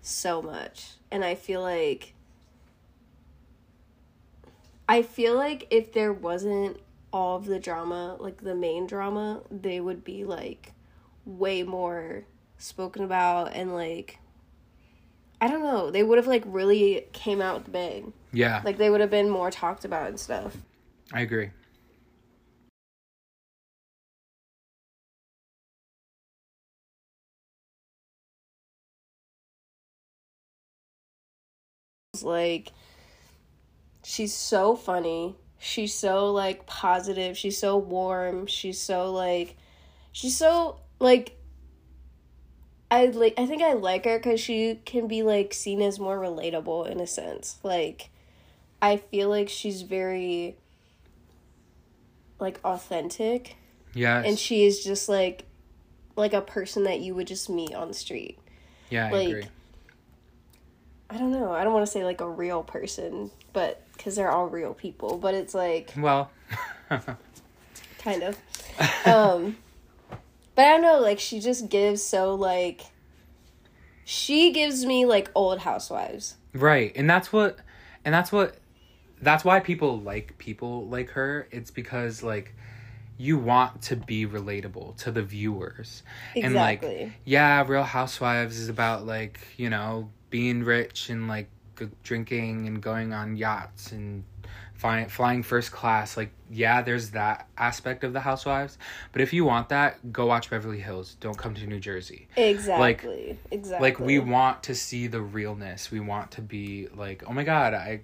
so 0.00 0.42
much. 0.42 0.92
And 1.10 1.24
I 1.24 1.34
feel 1.34 1.60
like 1.60 2.14
I 4.88 5.02
feel 5.02 5.34
like 5.36 5.66
if 5.70 5.92
there 5.92 6.12
wasn't 6.12 6.78
all 7.12 7.36
of 7.36 7.46
the 7.46 7.58
drama, 7.58 8.16
like 8.18 8.38
the 8.42 8.54
main 8.54 8.86
drama, 8.86 9.42
they 9.50 9.80
would 9.80 10.02
be 10.04 10.24
like 10.24 10.72
way 11.24 11.62
more 11.62 12.24
spoken 12.58 13.04
about 13.04 13.52
and 13.54 13.74
like 13.74 14.18
I 15.42 15.48
don't 15.48 15.62
know, 15.64 15.90
they 15.90 16.04
would 16.04 16.18
have 16.18 16.28
like 16.28 16.44
really 16.46 17.04
came 17.12 17.42
out 17.42 17.70
bang. 17.70 18.12
Yeah, 18.32 18.62
Like 18.64 18.78
they 18.78 18.88
would 18.88 19.00
have 19.00 19.10
been 19.10 19.28
more 19.28 19.50
talked 19.50 19.84
about 19.84 20.08
and 20.08 20.18
stuff. 20.18 20.56
I 21.12 21.20
agree. 21.20 21.50
like 32.22 32.72
she's 34.04 34.34
so 34.34 34.76
funny 34.76 35.34
she's 35.58 35.94
so 35.94 36.30
like 36.30 36.66
positive 36.66 37.38
she's 37.38 37.56
so 37.56 37.76
warm 37.78 38.46
she's 38.46 38.78
so 38.80 39.10
like 39.10 39.56
she's 40.12 40.36
so 40.36 40.78
like 40.98 41.38
i 42.92 43.06
like 43.06 43.34
i 43.38 43.46
think 43.46 43.62
i 43.62 43.72
like 43.72 44.04
her 44.04 44.18
because 44.18 44.40
she 44.40 44.78
can 44.84 45.08
be 45.08 45.22
like 45.22 45.52
seen 45.52 45.80
as 45.82 45.98
more 45.98 46.18
relatable 46.18 46.88
in 46.88 47.00
a 47.00 47.06
sense 47.06 47.58
like 47.62 48.10
i 48.80 48.96
feel 48.96 49.28
like 49.28 49.48
she's 49.48 49.82
very 49.82 50.56
like 52.38 52.60
authentic 52.64 53.56
Yes. 53.94 54.24
and 54.26 54.38
she 54.38 54.64
is 54.64 54.82
just 54.82 55.08
like 55.08 55.44
like 56.16 56.32
a 56.32 56.40
person 56.40 56.84
that 56.84 57.00
you 57.00 57.14
would 57.14 57.26
just 57.26 57.50
meet 57.50 57.74
on 57.74 57.88
the 57.88 57.94
street 57.94 58.38
yeah, 58.92 59.06
I 59.06 59.10
like, 59.10 59.28
agree. 59.28 59.44
I 61.08 61.16
don't 61.16 61.32
know. 61.32 61.50
I 61.50 61.64
don't 61.64 61.72
want 61.72 61.86
to 61.86 61.90
say 61.90 62.04
like 62.04 62.20
a 62.20 62.28
real 62.28 62.62
person, 62.62 63.30
but 63.54 63.82
because 63.96 64.16
they're 64.16 64.30
all 64.30 64.48
real 64.48 64.74
people, 64.74 65.16
but 65.16 65.34
it's 65.34 65.54
like 65.54 65.94
Well, 65.96 66.30
kind 67.98 68.22
of. 68.22 68.38
Um, 69.06 69.56
but 70.54 70.64
I 70.66 70.70
don't 70.70 70.82
know. 70.82 71.00
Like 71.00 71.18
she 71.18 71.40
just 71.40 71.68
gives 71.68 72.02
so 72.02 72.34
like. 72.34 72.82
She 74.04 74.52
gives 74.52 74.84
me 74.84 75.06
like 75.06 75.30
old 75.34 75.60
housewives. 75.60 76.36
Right. 76.52 76.92
And 76.96 77.08
that's 77.08 77.32
what 77.32 77.58
and 78.04 78.14
that's 78.14 78.32
what 78.32 78.56
that's 79.20 79.44
why 79.44 79.60
people 79.60 80.00
like 80.00 80.36
people 80.38 80.86
like 80.88 81.10
her. 81.10 81.46
It's 81.50 81.70
because 81.70 82.22
like 82.22 82.54
you 83.16 83.38
want 83.38 83.82
to 83.82 83.96
be 83.96 84.26
relatable 84.26 84.96
to 84.96 85.12
the 85.12 85.22
viewers. 85.22 86.02
And 86.34 86.54
like 86.54 86.84
yeah, 87.24 87.64
Real 87.66 87.84
Housewives 87.84 88.58
is 88.58 88.68
about 88.68 89.06
like, 89.06 89.38
you 89.56 89.70
know, 89.70 90.10
being 90.30 90.64
rich 90.64 91.08
and 91.08 91.28
like 91.28 91.48
g- 91.78 91.88
drinking 92.02 92.66
and 92.66 92.82
going 92.82 93.12
on 93.12 93.36
yachts 93.36 93.92
and 93.92 94.24
flying 94.82 95.08
flying 95.08 95.42
first 95.44 95.70
class. 95.70 96.16
Like 96.16 96.32
yeah, 96.50 96.82
there's 96.82 97.10
that 97.10 97.48
aspect 97.56 98.02
of 98.02 98.12
the 98.12 98.20
Housewives, 98.20 98.78
but 99.12 99.22
if 99.22 99.32
you 99.32 99.44
want 99.44 99.68
that, 99.68 100.12
go 100.12 100.26
watch 100.26 100.50
Beverly 100.50 100.80
Hills. 100.80 101.16
Don't 101.20 101.38
come 101.38 101.54
to 101.54 101.66
New 101.66 101.78
Jersey. 101.78 102.26
Exactly. 102.36 103.28
Like, 103.28 103.38
exactly. 103.52 103.90
like 103.90 104.00
we 104.00 104.18
want 104.18 104.64
to 104.64 104.74
see 104.74 105.06
the 105.06 105.20
realness 105.20 105.90
we 105.92 106.00
want 106.00 106.32
to 106.32 106.42
be 106.42 106.88
like 106.94 107.22
oh 107.28 107.32
my 107.32 107.44
god 107.44 107.74
i 107.74 108.00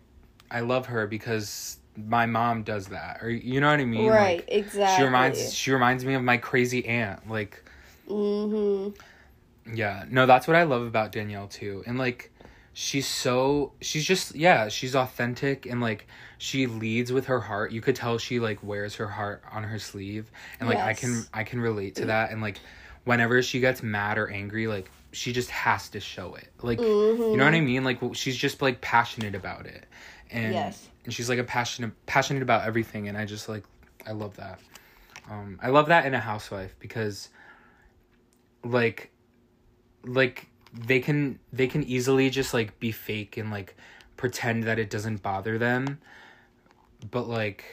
i 0.50 0.60
love 0.60 0.86
her 0.86 1.06
because 1.06 1.78
my 1.96 2.26
mom 2.26 2.62
does 2.62 2.86
that 2.88 3.18
or 3.22 3.30
you 3.30 3.60
know 3.60 3.70
what 3.70 3.80
i 3.80 3.84
mean 3.84 4.08
right. 4.08 4.38
like 4.38 4.44
exactly. 4.48 4.96
she 4.96 5.02
reminds 5.02 5.54
she 5.54 5.72
reminds 5.72 6.04
me 6.04 6.14
of 6.14 6.22
my 6.22 6.36
crazy 6.36 6.86
aunt 6.86 7.28
like 7.28 7.64
Mm-hmm. 8.08 9.74
yeah 9.74 10.06
no 10.08 10.24
that's 10.24 10.46
what 10.48 10.56
i 10.56 10.62
love 10.62 10.82
about 10.82 11.12
danielle 11.12 11.48
too 11.48 11.82
and 11.86 11.98
like 11.98 12.30
she's 12.80 13.08
so 13.08 13.72
she's 13.80 14.04
just 14.04 14.36
yeah 14.36 14.68
she's 14.68 14.94
authentic 14.94 15.66
and 15.66 15.80
like 15.80 16.06
she 16.38 16.68
leads 16.68 17.12
with 17.12 17.26
her 17.26 17.40
heart. 17.40 17.72
You 17.72 17.80
could 17.80 17.96
tell 17.96 18.18
she 18.18 18.38
like 18.38 18.62
wears 18.62 18.94
her 18.94 19.08
heart 19.08 19.42
on 19.50 19.64
her 19.64 19.80
sleeve. 19.80 20.30
And 20.60 20.68
like 20.68 20.78
i 20.78 20.94
can 20.94 21.24
i 21.34 21.42
can 21.42 21.60
relate 21.60 21.96
to 21.96 22.04
that. 22.06 22.30
And 22.30 22.40
like 22.40 22.60
whenever 23.02 23.42
she 23.42 23.58
gets 23.58 23.82
mad 23.82 24.16
or 24.16 24.28
angry 24.30 24.68
like 24.68 24.88
she 25.10 25.32
just 25.32 25.50
has 25.50 25.88
to 25.88 25.98
show 25.98 26.36
it. 26.36 26.52
Like 26.62 26.78
you 26.78 27.36
know 27.36 27.44
what 27.44 27.54
i 27.54 27.60
mean? 27.60 27.82
Like 27.82 27.98
she's 28.14 28.36
just 28.36 28.62
like 28.62 28.80
passionate 28.80 29.34
about 29.34 29.66
it. 29.66 29.84
And 30.30 30.52
Yes. 30.54 30.86
and 31.04 31.12
she's 31.12 31.28
like 31.28 31.40
a 31.40 31.44
passionate 31.44 31.90
passionate 32.06 32.42
about 32.44 32.64
everything. 32.64 33.08
And 33.08 33.18
i 33.18 33.24
just 33.24 33.48
like 33.48 33.64
i 34.06 34.12
love 34.12 34.36
that. 34.36 34.60
Um 35.28 35.58
i 35.60 35.70
love 35.70 35.86
that 35.88 36.06
in 36.06 36.14
a 36.14 36.20
housewife 36.20 36.76
because 36.78 37.28
like 38.62 39.10
like 40.04 40.46
they 40.72 41.00
can 41.00 41.38
they 41.52 41.66
can 41.66 41.82
easily 41.84 42.30
just 42.30 42.52
like 42.52 42.78
be 42.78 42.92
fake 42.92 43.36
and 43.36 43.50
like 43.50 43.76
pretend 44.16 44.64
that 44.64 44.78
it 44.78 44.90
doesn't 44.90 45.22
bother 45.22 45.58
them. 45.58 45.98
But 47.10 47.28
like 47.28 47.64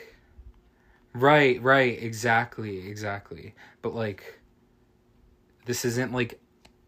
right 1.14 1.62
right 1.62 2.02
exactly 2.02 2.88
exactly. 2.88 3.56
But 3.82 3.96
like 3.96 4.40
this 5.66 5.86
isn't 5.86 6.14
like 6.14 6.40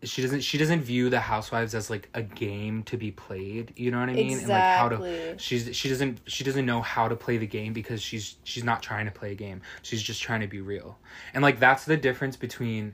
she 0.03 0.21
doesn't 0.21 0.41
she 0.41 0.57
doesn't 0.59 0.81
view 0.81 1.09
the 1.09 1.19
housewives 1.19 1.73
as 1.73 1.89
like 1.89 2.07
a 2.13 2.21
game 2.21 2.83
to 2.83 2.97
be 2.97 3.09
played 3.09 3.73
you 3.75 3.89
know 3.89 3.99
what 3.99 4.09
i 4.09 4.13
mean? 4.13 4.37
And 4.37 4.47
like 4.47 4.61
how 4.61 4.89
to 4.89 5.35
she's 5.37 5.75
she 5.75 5.89
doesn't 5.89 6.19
she 6.27 6.43
doesn't 6.43 6.65
know 6.65 6.81
how 6.81 7.07
to 7.07 7.15
play 7.15 7.37
the 7.37 7.47
game 7.47 7.73
because 7.73 8.01
she's 8.01 8.35
she's 8.43 8.63
not 8.63 8.83
trying 8.83 9.05
to 9.05 9.11
play 9.11 9.31
a 9.31 9.35
game. 9.35 9.61
She's 9.81 10.01
just 10.03 10.21
trying 10.21 10.41
to 10.41 10.47
be 10.47 10.61
real. 10.61 10.99
And 11.33 11.41
like 11.41 11.59
that's 11.59 11.85
the 11.85 11.97
difference 11.97 12.35
between 12.35 12.93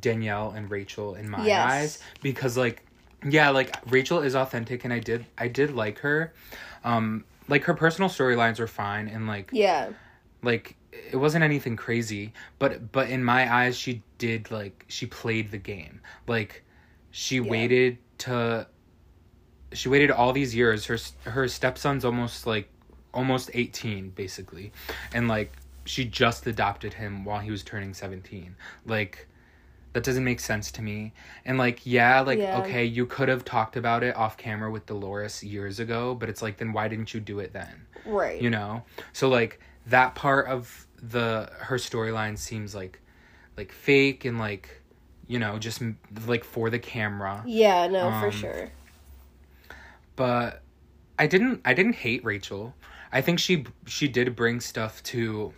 danielle 0.00 0.50
and 0.56 0.70
rachel 0.70 1.14
in 1.14 1.28
my 1.28 1.44
Yes. 1.46 1.70
eyes 1.72 1.98
because 2.22 2.56
like 2.56 2.84
yeah 3.28 3.50
like 3.50 3.74
rachel 3.90 4.20
is 4.20 4.34
authentic 4.36 4.84
and 4.84 4.92
i 4.92 4.98
did 4.98 5.24
i 5.36 5.48
did 5.48 5.74
like 5.74 5.98
her. 6.00 6.32
Um 6.84 7.24
like 7.48 7.64
her 7.64 7.74
personal 7.74 8.08
storylines 8.08 8.60
were 8.60 8.66
fine 8.68 9.08
and 9.08 9.26
like 9.26 9.50
Yeah. 9.52 9.90
like 10.42 10.76
it 11.12 11.16
wasn't 11.16 11.42
anything 11.44 11.76
crazy 11.76 12.32
but 12.58 12.92
but 12.92 13.08
in 13.10 13.24
my 13.24 13.52
eyes 13.52 13.76
she 13.76 14.02
did 14.18 14.50
like 14.50 14.84
she 14.88 15.06
played 15.06 15.50
the 15.50 15.58
game. 15.58 16.00
Like 16.26 16.64
she 17.10 17.40
waited 17.40 17.98
to 18.18 18.66
she 19.72 19.88
waited 19.88 20.10
all 20.10 20.32
these 20.32 20.54
years. 20.54 20.86
Her 20.86 20.98
her 21.24 21.48
stepson's 21.48 22.04
almost 22.04 22.46
like 22.46 22.68
almost 23.12 23.50
18 23.54 24.10
basically. 24.10 24.72
And 25.12 25.28
like 25.28 25.52
she 25.84 26.04
just 26.04 26.46
adopted 26.46 26.94
him 26.94 27.24
while 27.24 27.40
he 27.40 27.50
was 27.50 27.62
turning 27.62 27.94
17 27.94 28.54
like 28.86 29.26
that 29.94 30.04
doesn't 30.04 30.24
make 30.24 30.38
sense 30.40 30.70
to 30.72 30.82
me 30.82 31.12
and 31.44 31.58
like 31.58 31.84
yeah 31.84 32.20
like 32.20 32.38
Yeah. 32.38 32.58
okay 32.58 32.84
you 32.84 33.06
could 33.06 33.28
have 33.28 33.44
talked 33.44 33.76
about 33.76 34.02
it 34.04 34.14
off 34.16 34.36
camera 34.36 34.70
with 34.70 34.86
dolores 34.86 35.42
years 35.42 35.80
ago 35.80 36.14
but 36.14 36.28
it's 36.28 36.42
like 36.42 36.58
then 36.58 36.72
why 36.72 36.88
didn't 36.88 37.14
you 37.14 37.20
do 37.20 37.38
it 37.40 37.52
then 37.52 37.86
Right. 38.04 38.40
you 38.40 38.50
know 38.50 38.82
so 39.12 39.28
like 39.28 39.60
that 39.86 40.14
part 40.14 40.46
of 40.46 40.86
the 41.02 41.50
her 41.58 41.76
storyline 41.76 42.36
seems 42.38 42.74
like 42.74 43.00
like 43.56 43.72
fake 43.72 44.24
and 44.24 44.38
like 44.38 44.82
you 45.26 45.38
know 45.38 45.58
just 45.58 45.82
like 46.26 46.44
for 46.44 46.70
the 46.70 46.78
camera 46.78 47.42
Yeah, 47.46 47.86
no, 47.88 48.10
for 48.20 48.26
Um, 48.26 48.30
sure. 48.30 48.70
but 50.16 50.62
I 51.18 51.26
didn't 51.26 51.60
I 51.64 51.74
didn't 51.74 51.94
hate 51.96 52.24
Rachel. 52.24 52.74
I 53.12 53.20
think 53.20 53.38
she 53.38 53.64
she 53.86 54.08
did 54.08 54.36
bring 54.36 54.60
stuff 54.60 55.02
to 55.04 55.52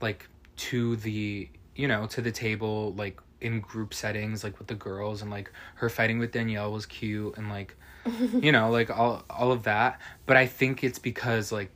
like 0.00 0.28
to 0.56 0.96
the 0.96 1.48
you 1.74 1.88
know 1.88 2.06
to 2.08 2.20
the 2.20 2.30
table 2.32 2.92
like 2.94 3.20
in 3.40 3.60
group 3.60 3.94
settings 3.94 4.44
like 4.44 4.58
with 4.58 4.68
the 4.68 4.74
girls 4.74 5.22
and 5.22 5.30
like 5.30 5.50
her 5.76 5.88
fighting 5.88 6.18
with 6.18 6.32
Danielle 6.32 6.72
was 6.72 6.86
cute 6.86 7.36
and 7.36 7.48
like 7.48 7.76
you 8.40 8.52
know 8.52 8.70
like 8.70 8.90
all 8.90 9.22
all 9.30 9.52
of 9.52 9.64
that 9.64 10.00
but 10.26 10.36
I 10.36 10.46
think 10.46 10.84
it's 10.84 10.98
because 10.98 11.52
like 11.52 11.70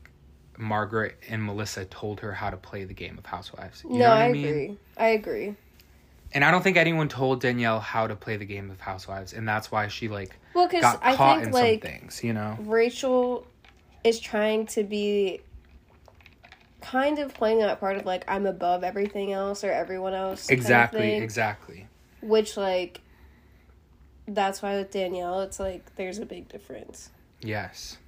Margaret 0.58 1.16
and 1.28 1.42
Melissa 1.42 1.84
told 1.84 2.20
her 2.20 2.32
how 2.32 2.50
to 2.50 2.56
play 2.56 2.84
the 2.84 2.94
game 2.94 3.18
of 3.18 3.26
housewives. 3.26 3.82
You 3.84 3.90
no, 3.90 3.98
know 3.98 4.08
what 4.10 4.18
I, 4.18 4.24
I 4.26 4.32
mean? 4.32 4.46
agree. 4.46 4.78
I 4.96 5.06
agree. 5.08 5.54
And 6.32 6.44
I 6.44 6.50
don't 6.50 6.62
think 6.62 6.76
anyone 6.76 7.08
told 7.08 7.40
Danielle 7.40 7.80
how 7.80 8.06
to 8.06 8.16
play 8.16 8.36
the 8.36 8.44
game 8.44 8.70
of 8.70 8.80
housewives 8.80 9.32
and 9.32 9.48
that's 9.48 9.70
why 9.70 9.88
she 9.88 10.08
like 10.08 10.36
Well, 10.54 10.66
because 10.66 10.82
got 10.82 11.00
I 11.02 11.16
caught 11.16 11.36
think 11.36 11.48
in 11.48 11.52
like 11.52 11.82
some 11.82 11.90
things, 11.90 12.24
you 12.24 12.32
know. 12.32 12.56
Rachel 12.60 13.46
is 14.02 14.20
trying 14.20 14.66
to 14.66 14.84
be 14.84 15.40
kind 16.84 17.18
of 17.18 17.34
playing 17.34 17.58
that 17.60 17.80
part 17.80 17.96
of 17.96 18.06
like 18.06 18.24
I'm 18.28 18.46
above 18.46 18.84
everything 18.84 19.32
else 19.32 19.64
or 19.64 19.72
everyone 19.72 20.14
else. 20.14 20.46
kind 20.46 20.58
of 20.58 20.64
Exactly, 20.64 21.14
exactly. 21.14 21.88
Which 22.20 22.56
like 22.56 23.00
that's 24.26 24.62
why 24.62 24.76
with 24.76 24.90
Danielle 24.90 25.40
it's 25.40 25.60
like 25.60 25.94
there's 25.96 26.18
a 26.18 26.26
big 26.26 26.48
difference. 26.48 27.10
Yes, 27.40 27.98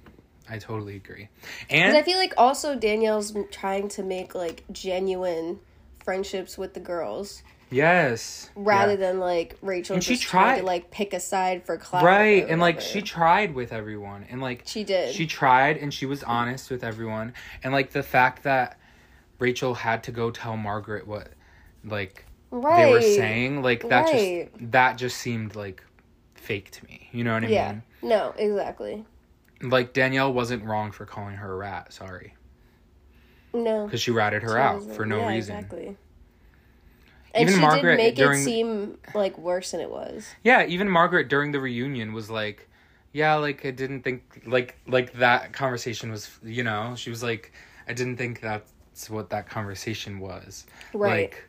I 0.49 0.57
totally 0.57 0.95
agree. 0.95 1.29
And 1.69 1.95
I 1.95 2.03
feel 2.03 2.17
like 2.17 2.33
also 2.37 2.75
Danielle's 2.75 3.35
trying 3.51 3.87
to 3.89 4.03
make 4.03 4.33
like 4.33 4.63
genuine 4.71 5.59
friendships 6.03 6.57
with 6.57 6.73
the 6.73 6.79
girls 6.79 7.43
yes, 7.69 8.49
rather 8.55 8.91
yeah. 8.93 8.97
than 8.97 9.19
like 9.19 9.57
Rachel 9.61 9.95
And 9.95 10.03
she 10.03 10.13
just 10.15 10.23
trying 10.23 10.45
tried- 10.55 10.59
to 10.61 10.65
like 10.65 10.91
pick 10.91 11.13
a 11.13 11.19
side 11.19 11.65
for 11.65 11.77
clout. 11.77 12.03
right, 12.03 12.45
and 12.47 12.59
like 12.61 12.81
she 12.81 13.01
tried 13.01 13.53
with 13.55 13.73
everyone, 13.73 14.25
and 14.29 14.41
like 14.41 14.63
she 14.65 14.83
did. 14.83 15.13
she 15.13 15.27
tried, 15.27 15.77
and 15.77 15.93
she 15.93 16.05
was 16.05 16.23
honest 16.23 16.69
with 16.69 16.83
everyone, 16.83 17.33
and 17.63 17.73
like 17.73 17.91
the 17.91 18.03
fact 18.03 18.43
that 18.43 18.79
Rachel 19.39 19.73
had 19.75 20.03
to 20.05 20.11
go 20.11 20.31
tell 20.31 20.57
Margaret 20.57 21.05
what 21.07 21.29
like 21.83 22.25
right. 22.51 22.85
they 22.85 22.91
were 22.91 23.01
saying, 23.01 23.61
like 23.61 23.87
that 23.89 24.05
Right. 24.05 24.49
just 24.57 24.71
that 24.71 24.97
just 24.97 25.17
seemed 25.17 25.55
like 25.55 25.83
fake 26.35 26.71
to 26.71 26.85
me. 26.85 27.09
You 27.11 27.23
know 27.23 27.33
what 27.33 27.43
I 27.43 27.47
mean? 27.47 27.53
Yeah. 27.53 27.71
mean? 27.73 27.83
No, 28.01 28.33
exactly. 28.37 29.05
Like 29.61 29.93
Danielle 29.93 30.31
wasn't 30.33 30.63
wrong 30.63 30.91
for 30.91 31.05
calling 31.05 31.35
her 31.35 31.51
a 31.53 31.55
rat. 31.55 31.91
Sorry, 31.91 32.35
No. 33.53 33.85
because 33.85 34.01
she 34.01 34.11
ratted 34.11 34.43
her 34.43 34.49
She 34.49 34.55
out 34.57 34.75
wasn't- 34.75 34.95
for 34.95 35.05
no 35.05 35.19
yeah, 35.19 35.29
reason. 35.29 35.55
Exactly. 35.55 35.97
And 37.37 37.47
Even 37.49 37.55
she 37.55 37.61
Margaret 37.61 37.97
did 37.97 38.03
make 38.03 38.15
during- 38.15 38.39
it 38.41 38.43
seem 38.43 38.97
like 39.13 39.37
worse 39.37 39.71
than 39.71 39.79
it 39.81 39.89
was. 39.91 40.27
Yeah, 40.43 40.65
even 40.65 40.89
Margaret 40.89 41.27
during 41.29 41.51
the 41.51 41.59
reunion 41.59 42.13
was 42.13 42.29
like, 42.29 42.67
"Yeah, 43.13 43.35
like 43.35 43.65
I 43.65 43.71
didn't 43.71 44.01
think 44.01 44.41
like 44.45 44.77
like 44.87 45.13
that 45.19 45.53
conversation 45.53 46.09
was, 46.11 46.29
you 46.43 46.63
know." 46.63 46.95
She 46.95 47.09
was 47.11 47.21
like, 47.23 47.51
"I 47.87 47.93
didn't 47.93 48.17
think 48.17 48.41
that's 48.41 49.09
what 49.09 49.29
that 49.29 49.47
conversation 49.47 50.19
was." 50.19 50.65
Right. 50.93 51.29
Like 51.31 51.43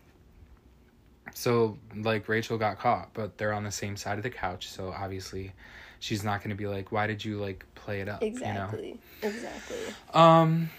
so 1.35 1.79
like 1.95 2.29
Rachel 2.29 2.59
got 2.59 2.79
caught, 2.79 3.15
but 3.15 3.39
they're 3.39 3.53
on 3.53 3.65
the 3.65 3.71
same 3.71 3.97
side 3.97 4.19
of 4.19 4.23
the 4.23 4.31
couch, 4.31 4.69
so 4.69 4.93
obviously 4.97 5.53
she's 6.01 6.25
not 6.25 6.41
going 6.41 6.51
to 6.51 6.57
be 6.57 6.67
like, 6.67 6.93
"Why 6.93 7.07
did 7.07 7.25
you 7.25 7.39
like 7.39 7.65
play 7.75 8.01
it 8.01 8.09
up?" 8.09 8.23
exactly. 8.23 8.99
Exactly. 9.23 9.77
You 9.79 9.95
know? 10.15 10.21
Um 10.21 10.71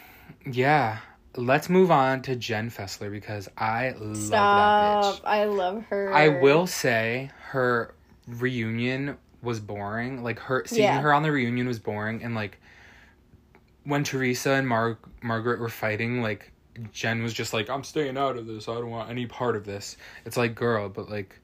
yeah. 0.45 0.99
Let's 1.39 1.69
move 1.69 1.89
on 1.89 2.21
to 2.23 2.35
Jen 2.35 2.69
Fessler 2.69 3.09
because 3.09 3.47
I 3.57 3.91
love 3.97 4.29
that 4.29 5.03
bitch. 5.15 5.21
I 5.25 5.45
love 5.45 5.83
her. 5.85 6.13
I 6.13 6.27
will 6.27 6.67
say 6.67 7.31
her 7.51 7.95
reunion 8.27 9.17
was 9.41 9.59
boring. 9.59 10.21
Like 10.23 10.39
her 10.39 10.63
seeing 10.65 10.83
Yeah. 10.83 10.99
her 11.01 11.13
on 11.13 11.23
the 11.23 11.31
reunion 11.31 11.65
was 11.67 11.79
boring, 11.79 12.23
and 12.23 12.35
like 12.35 12.59
when 13.85 14.03
Teresa 14.03 14.51
and 14.51 14.67
Mar- 14.67 14.99
Margaret 15.21 15.59
were 15.59 15.69
fighting, 15.69 16.21
like 16.21 16.51
Jen 16.91 17.23
was 17.23 17.33
just 17.33 17.53
like, 17.53 17.69
"I'm 17.69 17.83
staying 17.83 18.17
out 18.17 18.37
of 18.37 18.45
this. 18.45 18.67
I 18.67 18.73
don't 18.75 18.89
want 18.89 19.09
any 19.09 19.25
part 19.25 19.55
of 19.55 19.65
this." 19.65 19.97
It's 20.25 20.35
like, 20.37 20.55
girl, 20.55 20.89
but 20.89 21.09
like, 21.09 21.39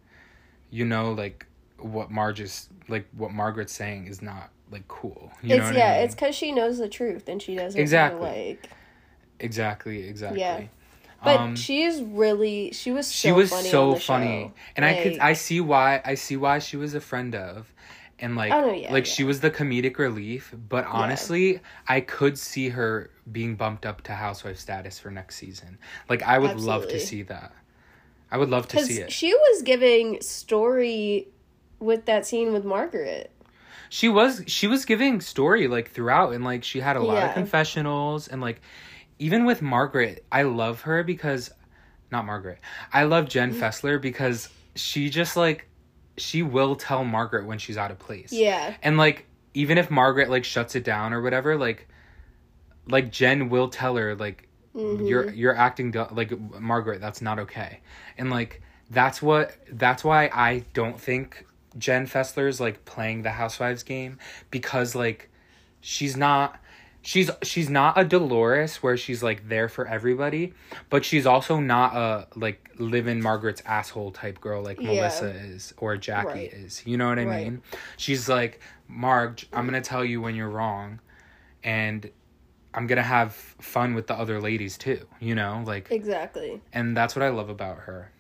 you 0.70 0.86
know, 0.86 1.14
like 1.14 1.46
what 1.80 2.12
Marge 2.12 2.42
is 2.42 2.70
like 2.88 3.08
what 3.16 3.32
Margaret's 3.32 3.74
saying 3.74 4.08
is 4.08 4.22
not 4.22 4.50
like 4.72 4.88
cool. 4.88 5.32
You 5.42 5.56
it's 5.56 5.72
yeah, 5.76 5.92
I 5.94 5.96
mean? 5.98 6.04
it's 6.06 6.16
because 6.16 6.36
she 6.36 6.52
knows 6.52 6.78
the 6.78 6.90
truth 6.90 7.30
and 7.30 7.42
she 7.42 7.56
doesn't 7.56 7.80
Exactly. 7.80 8.22
like. 8.60 8.70
Exactly 9.40 10.08
exactly. 10.08 10.40
Yeah. 10.42 10.64
But 11.24 11.40
Um, 11.40 11.56
she's 11.56 12.02
really 12.02 12.72
she 12.72 12.92
was 12.92 13.08
so 13.08 13.28
she 13.28 13.32
was 13.32 13.50
funny 13.50 13.70
so 13.70 13.96
funny 13.96 14.42
show. 14.44 14.54
and 14.76 14.86
i 14.86 15.02
could 15.02 15.18
i 15.20 15.34
see 15.34 15.60
why 15.60 16.02
i 16.06 16.14
see 16.14 16.38
why 16.38 16.60
she 16.60 16.78
was 16.78 16.94
a 16.94 17.02
friend 17.02 17.34
of 17.34 17.74
and 18.20 18.36
like 18.36 18.54
Oh, 18.54 18.72
yeah, 18.72 18.94
like 18.94 19.08
yeah. 19.08 19.12
she 19.14 19.24
was 19.24 19.40
the 19.40 19.50
comedic 19.50 19.98
relief 19.98 20.54
but 20.70 20.86
honestly 20.86 21.62
i 21.88 22.00
could 22.02 22.38
see 22.38 22.70
her 22.70 23.10
being 23.32 23.56
bumped 23.56 23.86
up 23.88 24.04
to 24.04 24.14
housewife 24.14 24.60
status 24.60 25.00
for 25.00 25.10
next 25.10 25.38
season 25.38 25.80
like 26.10 26.22
i 26.22 26.38
would 26.38 26.60
love 26.60 26.88
to 26.90 27.00
see 27.00 27.24
that 27.24 27.52
i 28.30 28.38
would 28.38 28.50
love 28.50 28.68
to 28.68 28.80
see 28.86 29.00
it 29.00 29.12
she 29.12 29.34
was 29.34 29.64
giving 29.64 30.22
story 30.22 31.28
with 31.80 32.06
that 32.06 32.26
scene 32.26 32.54
with 32.54 32.64
Margaret. 32.66 33.32
she 33.90 34.10
was 34.10 34.44
she 34.48 34.68
was 34.68 34.86
giving 34.86 35.22
story 35.22 35.68
like 35.68 35.90
throughout 35.90 36.34
and 36.34 36.44
like 36.44 36.64
she 36.64 36.80
had 36.82 36.96
a 36.98 37.02
lot 37.02 37.16
Yeah. 37.18 37.28
of 37.30 37.34
confessionals 37.34 38.28
and 38.28 38.42
like 38.42 38.62
even 39.20 39.46
with 39.46 39.62
margaret 39.62 40.26
i 40.32 40.42
love 40.44 40.82
her 40.82 41.04
because 41.04 41.52
not 42.12 42.26
margaret 42.26 42.60
i 42.94 43.04
love 43.04 43.28
jen 43.30 43.52
Mm-hmm. 43.52 43.62
fessler 43.62 44.02
because 44.02 44.50
she 44.76 45.10
just 45.10 45.36
like 45.38 45.68
she 46.18 46.42
will 46.44 46.76
tell 46.76 47.04
margaret 47.04 47.46
when 47.46 47.58
she's 47.58 47.78
out 47.78 47.92
of 47.92 48.00
place 48.00 48.32
Yeah. 48.32 48.74
and 48.84 48.98
like 48.98 49.26
even 49.54 49.78
if 49.78 49.90
margaret 49.90 50.30
like 50.30 50.44
shuts 50.44 50.76
it 50.76 50.84
down 50.84 51.14
or 51.14 51.22
whatever 51.22 51.58
like 51.58 51.88
like 52.88 53.12
jen 53.12 53.50
will 53.50 53.70
tell 53.70 53.96
her 53.98 54.16
like 54.16 54.48
Mhm. 54.76 55.08
you're 55.08 55.32
you're 55.32 55.56
acting 55.56 55.92
du- 55.92 56.10
like 56.12 56.38
margaret 56.60 57.00
that's 57.00 57.22
not 57.22 57.40
okay 57.40 57.80
and 58.18 58.30
like 58.30 58.62
that's 58.90 59.22
what 59.22 59.56
that's 59.72 60.04
why 60.04 60.30
i 60.34 60.64
don't 60.74 61.00
think 61.00 61.46
jen 61.78 62.06
fessler's 62.08 62.60
like 62.60 62.84
playing 62.86 63.22
the 63.24 63.32
housewives 63.32 63.84
game 63.84 64.20
because 64.52 64.94
like 64.94 65.30
she's 65.80 66.18
not 66.18 66.60
she's 67.06 67.30
she's 67.44 67.70
not 67.70 67.98
a 67.98 68.04
dolores 68.04 68.78
where 68.78 68.98
she's 68.98 69.22
like 69.22 69.48
there 69.48 69.70
for 69.70 69.88
everybody 69.88 70.54
but 70.90 71.06
she's 71.06 71.26
also 71.28 71.60
not 71.60 71.96
a 71.96 72.28
like 72.36 72.70
live 72.80 73.08
in 73.08 73.22
margaret's 73.22 73.62
asshole 73.66 74.12
type 74.12 74.42
girl 74.42 74.64
like 74.64 74.80
Yeah. 74.82 74.88
melissa 74.94 75.28
is 75.30 75.74
or 75.78 75.96
jackie 75.98 76.28
Right. 76.30 76.54
is 76.54 76.82
you 76.86 76.98
know 76.98 77.08
what 77.10 77.20
i 77.20 77.24
Right. 77.26 77.44
mean 77.46 77.62
she's 77.96 78.28
like 78.28 78.60
marg 78.88 79.44
i'm 79.54 79.66
gonna 79.66 79.82
tell 79.82 80.04
you 80.04 80.20
when 80.20 80.34
you're 80.36 80.50
wrong 80.50 81.00
and 81.64 82.10
i'm 82.74 82.88
gonna 82.88 83.04
have 83.04 83.34
fun 83.34 83.94
with 83.94 84.08
the 84.08 84.16
other 84.16 84.42
ladies 84.42 84.76
too 84.78 85.06
you 85.20 85.36
know 85.36 85.64
like 85.66 85.92
Exactly. 85.92 86.60
and 86.74 86.98
that's 86.98 87.16
what 87.16 87.22
i 87.24 87.30
love 87.30 87.50
about 87.50 87.78
her 87.82 88.12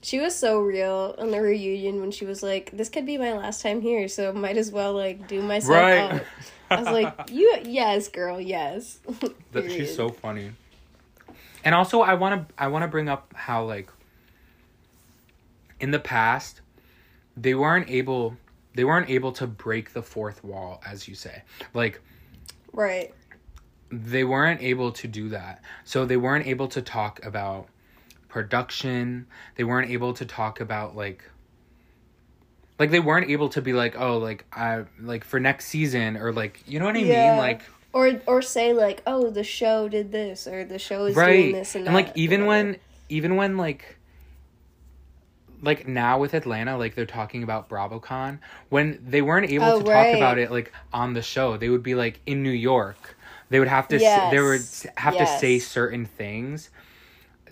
She 0.00 0.20
was 0.20 0.36
so 0.36 0.60
real 0.60 1.14
on 1.18 1.30
the 1.30 1.40
reunion 1.40 2.00
when 2.00 2.10
she 2.10 2.24
was 2.24 2.42
like, 2.42 2.70
"This 2.72 2.88
could 2.88 3.04
be 3.04 3.18
my 3.18 3.32
last 3.32 3.62
time 3.62 3.80
here, 3.80 4.06
so 4.08 4.32
might 4.32 4.56
as 4.56 4.70
well 4.70 4.92
like 4.92 5.26
do 5.26 5.42
myself 5.42 5.70
Right. 5.70 5.98
out." 5.98 6.22
I 6.70 6.76
was 6.80 6.88
like, 6.90 7.14
"You, 7.30 7.58
yes, 7.64 8.08
girl, 8.08 8.40
yes." 8.40 9.00
that 9.52 9.70
she's 9.70 9.94
so 9.94 10.10
funny 10.10 10.52
and 11.64 11.74
also 11.74 12.00
i 12.00 12.14
want 12.14 12.48
to 12.48 12.54
i 12.62 12.68
want 12.68 12.82
to 12.82 12.88
bring 12.88 13.08
up 13.08 13.32
how 13.34 13.64
like 13.64 13.90
in 15.80 15.90
the 15.90 15.98
past 15.98 16.60
they 17.36 17.54
weren't 17.54 17.88
able 17.90 18.36
they 18.74 18.84
weren't 18.84 19.10
able 19.10 19.32
to 19.32 19.46
break 19.46 19.92
the 19.92 20.02
fourth 20.02 20.44
wall 20.44 20.80
as 20.86 21.08
you 21.08 21.14
say 21.14 21.42
like 21.74 22.00
right. 22.72 23.12
they 23.90 24.22
weren't 24.24 24.60
able 24.62 24.92
to 24.92 25.08
do 25.08 25.30
that. 25.30 25.62
So 25.84 26.04
they 26.04 26.16
weren't 26.16 26.46
able 26.46 26.68
to 26.68 26.82
talk 26.82 27.24
about 27.24 27.68
production. 28.38 29.26
They 29.56 29.64
weren't 29.64 29.90
able 29.90 30.12
to 30.14 30.24
talk 30.24 30.60
about 30.60 30.94
like 30.96 31.24
like 32.78 32.90
they 32.90 33.00
weren't 33.00 33.28
able 33.30 33.48
to 33.50 33.60
be 33.62 33.72
like, 33.72 33.98
"Oh, 33.98 34.18
like 34.18 34.44
I 34.52 34.84
like 35.00 35.24
for 35.24 35.40
next 35.40 35.66
season 35.66 36.16
or 36.16 36.32
like, 36.32 36.62
you 36.66 36.78
know 36.78 36.84
what 36.84 36.96
I 36.96 37.00
Yeah. 37.00 37.04
mean? 37.04 37.36
Like 37.36 37.62
Or 37.92 38.20
or 38.26 38.42
say 38.42 38.72
like, 38.72 39.02
"Oh, 39.06 39.30
the 39.30 39.44
show 39.44 39.88
did 39.88 40.12
this," 40.12 40.46
or 40.46 40.64
"The 40.64 40.78
show 40.78 41.06
is 41.06 41.22
doing 41.22 41.52
this," 41.52 41.74
and, 41.74 41.86
And 41.86 41.94
like 41.94 42.10
even 42.14 42.46
when 42.46 42.76
even 43.08 43.36
when 43.36 43.56
like 43.56 43.96
like 45.60 45.88
now 45.88 46.18
with 46.18 46.34
Atlanta, 46.34 46.76
like 46.78 46.94
they're 46.94 47.06
talking 47.06 47.42
about 47.42 47.68
BravoCon, 47.68 48.38
when 48.68 49.02
they 49.04 49.22
weren't 49.22 49.50
able 49.50 49.72
Oh, 49.72 49.78
to 49.78 49.84
talk 49.84 50.12
about 50.12 50.38
it 50.38 50.50
like 50.50 50.72
on 50.92 51.14
the 51.14 51.22
show, 51.22 51.56
they 51.56 51.68
would 51.68 51.82
be 51.82 51.94
like 51.94 52.20
in 52.26 52.42
New 52.42 52.50
York. 52.50 53.16
They 53.50 53.58
would 53.58 53.68
have 53.68 53.88
to 53.88 53.96
s 53.96 54.14
Yes. 54.14 54.30
they 54.30 54.40
would 54.40 54.68
have 54.98 55.16
to 55.16 55.26
say 55.26 55.58
certain 55.58 56.06
things 56.06 56.70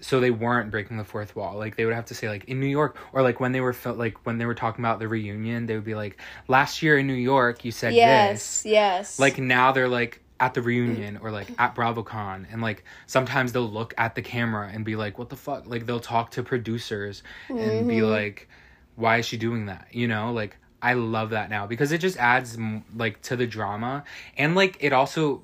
so 0.01 0.21
they 0.21 0.31
weren't 0.31 0.71
breaking 0.71 0.97
the 0.97 1.05
fourth 1.05 1.35
wall. 1.37 1.57
Like 1.57 1.77
they 1.77 1.85
would 1.85 1.95
have 1.95 2.07
to 2.07 2.15
say 2.15 2.29
like 2.29 2.45
in 2.45 2.61
New 2.61 2.67
York 2.67 2.97
or 3.13 3.23
like 3.23 3.41
when 3.41 3.53
they 3.53 3.61
were 3.61 3.73
fil- 3.73 3.95
like 3.95 4.25
when 4.27 4.39
they 4.39 4.47
were 4.47 4.55
talking 4.55 4.85
about 4.85 4.99
the 4.99 5.09
reunion, 5.09 5.67
they 5.67 5.75
would 5.75 5.85
be 5.85 5.95
like 5.95 6.19
last 6.49 6.83
year 6.83 6.99
in 6.99 7.07
New 7.07 7.15
York 7.15 7.65
you 7.65 7.71
said 7.71 7.95
yes, 7.95 8.63
this. 8.63 8.73
yes, 8.73 9.19
Like 9.19 9.39
now 9.39 9.73
they're 9.73 9.89
like 9.89 10.23
at 10.39 10.55
the 10.55 10.63
reunion 10.63 11.17
mm. 11.17 11.23
or 11.23 11.31
like 11.31 11.49
at 11.59 11.75
BravoCon 11.75 12.47
and 12.53 12.61
like 12.61 12.85
sometimes 13.07 13.53
they'll 13.53 13.71
look 13.71 13.95
at 13.97 14.15
the 14.15 14.23
camera 14.23 14.71
and 14.73 14.85
be 14.85 14.97
like 14.97 15.19
what 15.19 15.31
the 15.31 15.37
fuck? 15.37 15.67
Like 15.67 15.87
they'll 15.87 16.01
talk 16.01 16.33
to 16.33 16.43
producers 16.43 17.23
and 17.49 17.89
be 17.89 17.97
mm-hmm. 17.97 18.11
like 18.11 18.49
why 18.97 19.19
is 19.19 19.27
she 19.27 19.37
doing 19.37 19.67
that? 19.67 19.89
You 19.93 20.09
know? 20.09 20.33
Like 20.33 20.57
I 20.83 20.93
love 20.95 21.31
that 21.31 21.51
now 21.51 21.67
because 21.67 21.93
it 21.93 21.99
just 21.99 22.17
adds 22.19 22.59
like 22.95 23.23
to 23.23 23.37
the 23.37 23.47
drama. 23.47 24.05
And 24.37 24.55
like 24.55 24.77
it 24.81 24.93
also 24.93 25.43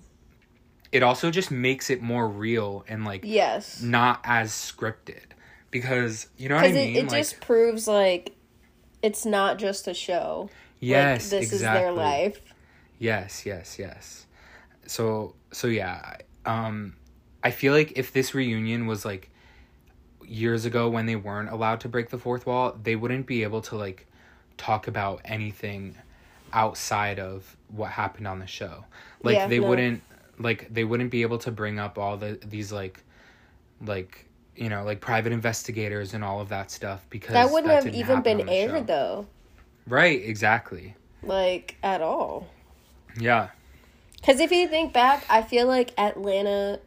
it 0.92 1.02
also 1.02 1.30
just 1.30 1.50
makes 1.50 1.90
it 1.90 2.02
more 2.02 2.28
real 2.28 2.84
and 2.86 3.04
like 3.04 3.22
Yes. 3.24 3.82
not 3.82 4.20
as 4.24 4.50
scripted 4.52 5.24
because 5.70 6.28
you 6.36 6.48
know 6.48 6.56
what 6.56 6.64
I 6.64 6.68
Because 6.68 6.86
mean 6.86 6.96
it, 6.96 6.98
it 7.04 7.08
like 7.08 7.20
just 7.22 7.40
proves 7.40 7.88
like 7.88 8.34
it's 9.02 9.24
not 9.26 9.58
just 9.58 9.88
a 9.88 9.94
show. 9.94 10.50
yes 10.78 11.32
like, 11.32 11.40
this 11.40 11.52
exactly. 11.52 11.56
is 11.56 11.82
their 11.82 11.92
life. 11.92 12.40
Yes, 12.98 13.44
yes, 13.46 13.78
yes. 13.78 14.26
So 14.86 15.34
so 15.50 15.66
yeah, 15.66 16.16
um 16.44 16.94
I 17.42 17.50
feel 17.50 17.72
like 17.72 17.92
if 17.96 18.12
this 18.12 18.34
reunion 18.34 18.86
was 18.86 19.04
like 19.04 19.30
years 20.24 20.64
ago 20.64 20.88
when 20.88 21.06
they 21.06 21.16
weren't 21.16 21.48
allowed 21.50 21.80
to 21.80 21.88
break 21.88 22.10
the 22.10 22.18
fourth 22.18 22.46
wall, 22.46 22.76
they 22.80 22.94
wouldn't 22.96 23.26
be 23.26 23.42
able 23.42 23.60
to 23.62 23.76
like 23.76 24.06
talk 24.56 24.86
about 24.86 25.20
anything 25.24 25.96
outside 26.52 27.18
of 27.18 27.56
what 27.68 27.90
happened 27.92 28.28
on 28.28 28.38
the 28.38 28.46
show. 28.46 28.84
Like 29.22 29.34
Yeah, 29.36 29.46
they 29.48 29.58
no. 29.58 29.68
wouldn't 29.68 30.02
like 30.38 30.72
they 30.72 30.84
wouldn't 30.84 31.10
be 31.10 31.22
able 31.22 31.38
to 31.38 31.50
bring 31.50 31.78
up 31.78 31.98
all 31.98 32.16
the 32.16 32.38
these 32.44 32.72
like 32.72 33.02
like 33.84 34.26
you 34.56 34.68
know 34.68 34.84
like 34.84 35.00
private 35.00 35.32
investigators 35.32 36.14
and 36.14 36.22
all 36.24 36.40
of 36.40 36.48
that 36.50 36.70
stuff 36.70 37.06
because 37.10 37.32
That 37.32 37.50
wouldn't 37.50 37.72
have 37.72 37.86
even 37.94 38.22
been 38.22 38.40
on 38.40 38.46
the 38.46 38.52
show. 38.52 38.58
aired 38.74 38.86
though, 38.86 39.26
Right, 39.86 40.22
exactly. 40.22 40.94
like 41.22 41.76
at 41.82 42.00
all. 42.02 42.48
Yeah. 43.18 43.48
Because 44.16 44.38
if 44.40 44.52
you 44.52 44.68
think 44.68 44.92
back, 44.92 45.24
I 45.28 45.42
feel 45.42 45.66
like 45.66 45.92
Atlanta, 45.98 46.78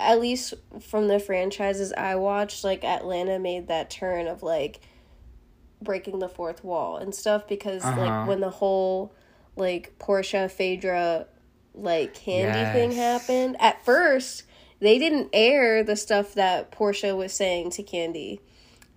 at 0.00 0.18
least 0.20 0.54
from 0.80 1.06
the 1.08 1.18
franchises 1.20 1.92
I 1.92 2.14
watched, 2.14 2.64
like 2.64 2.82
Atlanta 2.82 3.38
made 3.38 3.68
that 3.68 3.90
turn 3.90 4.26
of 4.26 4.42
like 4.42 4.80
breaking 5.82 6.18
the 6.18 6.28
fourth 6.28 6.64
wall 6.64 6.96
and 6.96 7.14
stuff 7.14 7.46
because 7.46 7.84
Uh-huh. 7.84 8.00
like 8.00 8.28
when 8.28 8.40
the 8.40 8.50
whole 8.50 9.12
like 9.56 9.94
Porsha 9.98 10.50
Phaedra 10.50 11.26
like 11.82 12.14
Kandi 12.14 12.72
thing 12.72 12.92
happened, 12.92 13.56
at 13.60 13.84
first 13.84 14.44
they 14.80 14.98
didn't 14.98 15.30
air 15.32 15.82
the 15.82 15.96
stuff 15.96 16.34
that 16.34 16.70
Porsha 16.70 17.16
was 17.16 17.32
saying 17.32 17.70
to 17.72 17.82
Kandi. 17.82 18.40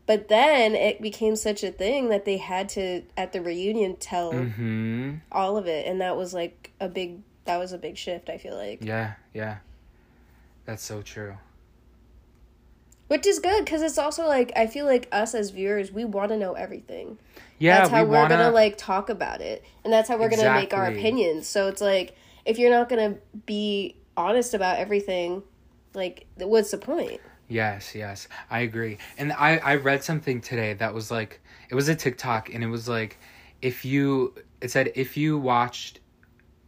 But 0.05 0.27
then 0.27 0.75
it 0.75 1.01
became 1.01 1.35
such 1.35 1.63
a 1.63 1.71
thing 1.71 2.09
that 2.09 2.25
they 2.25 2.37
had 2.37 2.67
to 2.69 3.03
at 3.15 3.31
the 3.33 3.41
reunion 3.41 3.95
tell 3.95 4.33
Mhm. 4.33 5.21
all 5.31 5.57
of 5.57 5.67
it 5.67 5.85
and 5.87 6.01
that 6.01 6.17
was 6.17 6.33
like 6.33 6.71
a 6.79 6.89
big 6.89 7.19
that 7.45 7.57
was 7.57 7.71
a 7.71 7.77
big 7.77 7.97
shift 7.97 8.29
i 8.29 8.37
feel 8.37 8.55
like 8.55 8.83
Yeah, 8.83 9.13
yeah. 9.33 9.57
That's 10.65 10.83
so 10.83 11.01
true. 11.01 11.35
which 13.07 13.25
is 13.27 13.39
good 13.39 13.65
because 13.65 13.81
it's 13.81 13.97
also 13.97 14.27
like 14.27 14.51
i 14.55 14.67
feel 14.67 14.85
like 14.85 15.07
us 15.11 15.33
as 15.35 15.49
viewers 15.49 15.91
we 15.91 16.05
want 16.05 16.29
to 16.29 16.37
know 16.37 16.53
everything 16.53 17.17
Yeah, 17.59 17.77
that's 17.79 17.89
how 17.89 18.03
we 18.03 18.09
are 18.09 18.21
wanna 18.21 18.29
gonna 18.37 18.51
like 18.51 18.77
talk 18.77 19.09
about 19.09 19.41
it 19.41 19.63
and 19.83 19.91
that's 19.91 20.07
how 20.09 20.17
we're 20.17 20.29
gonna 20.29 20.53
make 20.53 20.73
our 20.73 20.87
opinions 20.87 21.47
so 21.47 21.67
it's 21.67 21.81
like 21.81 22.15
if 22.45 22.57
you're 22.57 22.71
not 22.71 22.89
gonna 22.89 23.15
be 23.45 23.95
honest 24.17 24.53
about 24.53 24.77
everything 24.77 25.41
like 25.93 26.25
what's 26.37 26.71
the 26.71 26.77
point 26.77 27.21
Yes, 27.51 27.95
yes. 27.95 28.29
I 28.49 28.61
agree. 28.61 28.97
And 29.17 29.33
I 29.33 29.57
I 29.57 29.75
read 29.75 30.05
something 30.05 30.39
today 30.39 30.73
that 30.75 30.93
was 30.93 31.11
like 31.11 31.41
it 31.69 31.75
was 31.75 31.89
a 31.89 31.95
TikTok 31.95 32.53
and 32.53 32.63
it 32.63 32.67
was 32.67 32.87
like 32.87 33.19
if 33.61 33.83
you 33.83 34.33
it 34.61 34.71
said 34.71 34.93
if 34.95 35.17
you 35.17 35.37
watched 35.37 35.99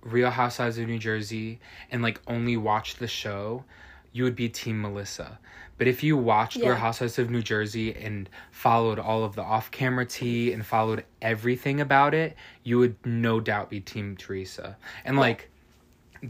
Real 0.02 0.30
Housewives 0.30 0.78
of 0.78 0.88
New 0.88 1.00
Jersey 1.00 1.62
and 1.90 2.02
like 2.02 2.20
only 2.28 2.58
watched 2.58 3.00
the 3.00 3.08
show, 3.08 3.64
you 4.12 4.26
would 4.26 4.36
be 4.36 4.50
team 4.50 4.82
Melissa. 4.82 5.40
But 5.78 5.88
if 5.88 6.04
you 6.04 6.18
watched 6.18 6.58
Real 6.58 6.76
Housewives 6.76 7.18
of 7.18 7.30
New 7.30 7.42
Jersey 7.42 7.96
and 7.96 8.30
followed 8.52 9.00
all 9.00 9.24
of 9.24 9.36
the 9.36 9.42
off-camera 9.42 10.06
tea 10.06 10.52
and 10.52 10.66
followed 10.66 11.04
everything 11.22 11.80
about 11.80 12.14
it, 12.14 12.36
you 12.64 12.78
would 12.78 12.96
no 13.06 13.40
doubt 13.40 13.70
be 13.70 13.80
team 13.80 14.18
Teresa. 14.18 14.78
And 15.06 15.18
like 15.18 15.50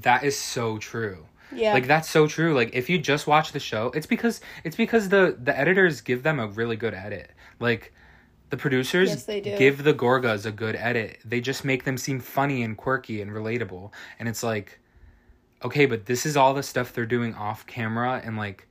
that 0.01 0.23
is 0.23 0.38
so 0.38 0.77
true. 0.77 1.25
yeah 1.51 1.73
Like 1.73 1.88
that's 1.88 2.10
so 2.10 2.27
true. 2.27 2.53
Like 2.53 2.71
if 2.73 2.89
you 2.89 2.97
just 2.97 3.27
watch 3.27 3.51
the 3.51 3.60
show, 3.60 3.91
it's 3.93 4.08
because 4.08 4.41
it's 4.63 4.75
because 4.75 5.10
the 5.10 5.38
the 5.41 5.58
editors 5.58 6.01
give 6.01 6.23
them 6.23 6.39
a 6.39 6.47
really 6.47 6.75
good 6.75 6.93
edit. 6.93 7.32
Like 7.60 7.93
the 8.49 8.58
producers 8.58 9.10
Yes, 9.10 9.25
they 9.25 9.41
do. 9.41 9.58
give 9.58 9.84
the 9.84 9.93
Gorgas 9.93 10.45
a 10.45 10.51
good 10.51 10.75
edit. 10.75 11.19
They 11.25 11.41
just 11.41 11.65
make 11.65 11.84
them 11.86 11.97
seem 11.97 12.19
funny 12.19 12.63
and 12.63 12.77
quirky 12.77 13.21
and 13.21 13.32
relatable. 13.32 13.91
And 14.19 14.27
it's 14.27 14.43
like 14.43 14.79
okay, 15.63 15.86
but 15.86 16.06
this 16.06 16.25
is 16.25 16.36
all 16.36 16.53
the 16.53 16.63
stuff 16.63 16.91
they're 16.91 17.06
doing 17.06 17.34
off 17.36 17.65
camera 17.65 18.21
and 18.23 18.36
like 18.38 18.67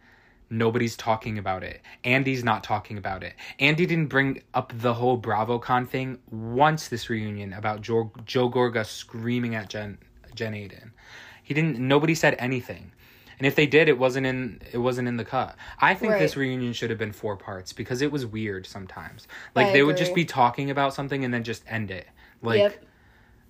nobody's 0.51 0.97
talking 0.97 1.39
about 1.39 1.65
it. 1.65 1.81
Andy's 2.05 2.45
not 2.45 2.63
talking 2.63 2.99
about 2.99 3.25
it. 3.25 3.35
Andy 3.59 3.87
didn't 3.87 4.09
bring 4.09 4.43
up 4.53 4.73
the 4.77 4.93
whole 4.93 5.19
BravoCon 5.19 5.89
thing 5.89 6.19
once 6.31 6.89
this 6.89 7.09
reunion 7.09 7.55
about 7.55 7.81
Joe, 7.81 8.13
Joe 8.27 8.51
Gorga 8.51 8.85
screaming 8.85 9.55
at 9.55 9.71
Jen 9.71 9.99
Jen 10.35 10.53
Aydin. 10.53 10.91
He 11.43 11.55
didn't 11.55 11.79
nobody 11.79 12.15
said 12.15 12.37
anything. 12.39 12.93
And 13.39 13.47
if 13.47 13.57
they 13.57 13.67
did, 13.67 13.89
it 13.89 13.99
wasn't 13.99 14.27
in 14.27 14.61
it 14.73 14.79
wasn't 14.79 15.09
in 15.09 15.17
the 15.17 15.25
cut. 15.25 15.57
I 15.81 15.95
think 15.95 16.13
this 16.19 16.37
reunion 16.37 16.73
should 16.73 16.91
have 16.91 16.99
been 16.99 17.13
four 17.13 17.37
parts 17.37 17.73
because 17.73 18.01
it 18.01 18.13
was 18.13 18.25
weird 18.25 18.67
sometimes. 18.67 19.27
Like 19.55 19.69
I 19.69 19.73
they 19.73 19.83
would 19.83 19.97
just 19.97 20.15
be 20.15 20.25
talking 20.25 20.71
about 20.71 20.95
something 20.95 21.25
and 21.25 21.35
then 21.35 21.43
just 21.43 21.65
end 21.67 21.91
it. 21.91 22.07
Like 22.41 22.59
Yep. 22.59 22.85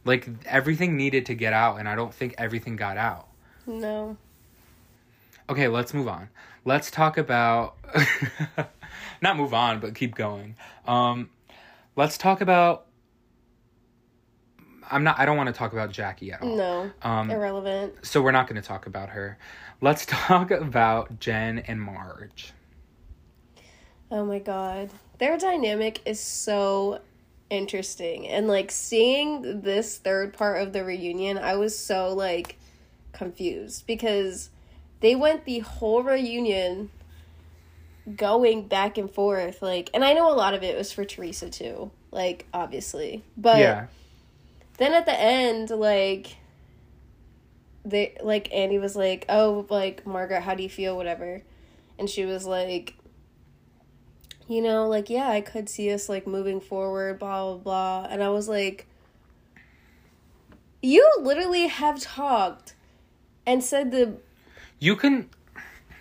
like 0.05 0.29
everything 0.47 0.97
needed 0.97 1.27
to 1.27 1.35
get 1.35 1.53
out 1.53 1.79
and 1.79 1.89
I 1.89 1.95
don't 1.95 2.15
think 2.15 2.35
everything 2.39 2.77
got 2.77 2.97
out. 2.97 3.29
no 3.67 4.17
Okay, 5.51 5.69
let's 5.69 5.93
move 5.93 6.09
on. 6.09 6.31
Let's 6.65 6.91
talk 6.91 7.19
about 7.19 7.77
not 9.21 9.37
move 9.37 9.53
on, 9.53 9.81
but 9.81 9.95
keep 9.95 10.15
going. 10.15 10.57
Um 10.87 11.29
let's 11.97 12.17
talk 12.17 12.41
about 12.41 12.87
I'm 14.93 15.05
not 15.05 15.19
I 15.19 15.27
don't 15.27 15.37
want 15.37 15.49
to 15.49 15.53
talk 15.53 15.73
about 15.73 15.91
Jackie 15.91 16.33
at 16.33 16.43
all. 16.43 16.57
no 16.57 16.91
Um 17.03 17.31
irrelevant 17.31 17.95
so 18.05 18.21
we're 18.23 18.33
not 18.33 18.47
going 18.47 18.61
to 18.61 18.67
talk 18.67 18.87
about 18.87 19.11
her. 19.11 19.39
Let's 19.81 20.07
talk 20.07 20.51
about 20.51 21.19
Jen 21.19 21.59
and 21.61 21.81
Marge. 21.81 22.53
Oh 24.11 24.25
my 24.25 24.39
god. 24.39 24.91
Their 25.19 25.39
dynamic 25.39 26.01
is 26.05 26.21
so 26.21 27.01
interesting. 27.49 28.29
And 28.29 28.49
like 28.49 28.71
seeing 28.71 29.63
this 29.63 29.99
third 29.99 30.33
part 30.35 30.61
of 30.63 30.73
the 30.73 30.85
reunion, 30.85 31.39
I 31.39 31.57
was 31.57 31.79
so 31.79 32.13
like 32.13 32.59
confused 33.13 33.87
because 33.87 34.51
they 35.01 35.15
went 35.15 35.45
the 35.45 35.61
whole 35.61 36.03
reunion 36.03 36.91
going 38.17 38.67
back 38.67 38.99
and 38.99 39.09
forth 39.11 39.63
like 39.63 39.89
and 39.95 40.05
I 40.05 40.13
know 40.13 40.33
a 40.33 40.35
lot 40.35 40.55
of 40.55 40.63
it 40.63 40.77
was 40.77 40.93
for 40.93 41.05
Teresa 41.05 41.51
too, 41.51 41.91
like 42.11 42.47
obviously. 42.53 43.25
But 43.37 43.59
yeah. 43.59 43.87
Then 44.83 44.95
at 44.95 45.07
the 45.07 45.19
end 45.19 45.71
like 45.71 46.37
they 47.85 48.17
like 48.23 48.53
Andy 48.53 48.79
was 48.79 48.97
like, 48.97 49.25
"Oh, 49.29 49.67
like 49.69 50.07
Margaret, 50.07 50.43
how 50.43 50.55
do 50.55 50.63
you 50.63 50.69
feel 50.69 50.97
whatever?" 50.97 51.43
And 51.99 52.09
she 52.09 52.25
was 52.25 52.47
like, 52.47 52.95
"You 54.49 54.63
know, 54.63 54.89
like 54.89 55.11
yeah, 55.11 55.29
I 55.29 55.41
could 55.41 55.69
see 55.69 55.93
us 55.93 56.09
like 56.09 56.27
moving 56.27 56.61
forward, 56.61 57.19
blah 57.19 57.55
blah 57.55 57.57
blah." 57.57 58.07
And 58.11 58.23
I 58.23 58.29
was 58.29 58.49
like, 58.49 58.87
"You 60.81 61.09
literally 61.21 61.67
have 61.67 62.01
talked 62.01 62.75
and 63.47 63.63
said 63.63 63.91
the 63.91 64.19
You 64.79 64.97
can 64.97 65.29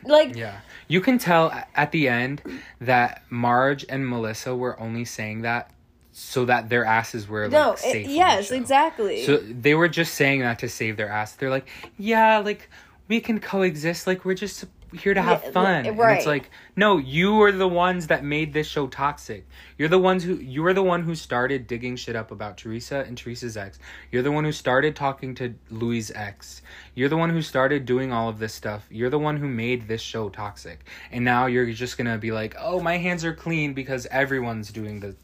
like 0.04 0.36
yeah. 0.36 0.62
You 0.88 1.02
can 1.02 1.18
tell 1.18 1.52
at 1.74 1.92
the 1.92 2.10
end 2.10 2.42
that 2.80 3.24
Marge 3.30 3.86
and 3.88 4.08
Melissa 4.08 4.56
were 4.56 4.80
only 4.80 5.06
saying 5.06 5.42
that 5.42 5.72
so 6.12 6.46
that 6.46 6.70
their 6.70 6.86
asses 6.86 7.28
were 7.28 7.44
like 7.44 7.52
no, 7.52 7.76
safe. 7.76 8.08
it, 8.08 8.12
yes, 8.12 8.52
exactly. 8.52 9.26
So 9.26 9.38
they 9.38 9.76
were 9.76 9.88
just 9.88 10.14
saying 10.16 10.42
that 10.42 10.60
to 10.60 10.70
save 10.70 10.98
their 10.98 11.10
ass. 11.10 11.34
They're 11.34 11.50
like, 11.50 11.68
yeah, 11.98 12.40
like 12.40 12.70
we 13.08 13.20
can 13.22 13.40
coexist. 13.40 14.08
Like 14.08 14.26
we're 14.26 14.36
just 14.36 14.66
here 14.94 15.14
to 15.14 15.22
have 15.22 15.42
Yeah, 15.46 15.52
fun. 15.52 15.86
And 15.86 15.98
right. 15.98 16.18
it's 16.18 16.28
like, 16.28 16.50
no, 16.76 16.98
you 16.98 17.42
are 17.44 17.52
the 17.52 17.68
ones 17.68 18.08
that 18.08 18.24
made 18.24 18.54
this 18.54 18.68
show 18.68 18.88
toxic. 18.88 19.48
You're 19.78 19.88
the 19.90 20.00
ones 20.00 20.24
who 20.24 20.36
you 20.36 20.66
are 20.66 20.74
the 20.74 20.84
one 20.84 21.04
who 21.04 21.16
started 21.16 21.68
digging 21.68 21.96
shit 21.96 22.16
up 22.16 22.32
about 22.32 22.58
Teresa 22.58 23.06
and 23.08 23.18
Teresa's 23.18 23.56
ex. 23.56 23.80
You're 24.12 24.22
the 24.22 24.32
one 24.32 24.44
who 24.44 24.52
started 24.52 24.96
talking 24.96 25.34
to 25.36 25.56
Luis' 25.70 26.12
ex. 26.14 26.62
You're 26.94 27.10
the 27.10 27.18
one 27.18 27.30
who 27.30 27.42
started 27.42 27.86
doing 27.86 28.12
all 28.12 28.28
of 28.28 28.40
this 28.40 28.54
stuff. 28.54 28.86
You're 28.90 29.10
the 29.10 29.20
one 29.20 29.38
who 29.38 29.48
made 29.48 29.88
this 29.88 30.02
show 30.02 30.30
toxic. 30.30 30.86
And 31.12 31.24
now 31.24 31.46
you're 31.46 31.72
just 31.72 31.98
gonna 31.98 32.18
be 32.18 32.32
like, 32.32 32.56
oh, 32.60 32.82
my 32.82 32.98
hands 32.98 33.24
are 33.24 33.34
clean 33.34 33.74
because 33.74 34.06
everyone's 34.08 34.72
doing 34.72 35.00
the 35.00 35.16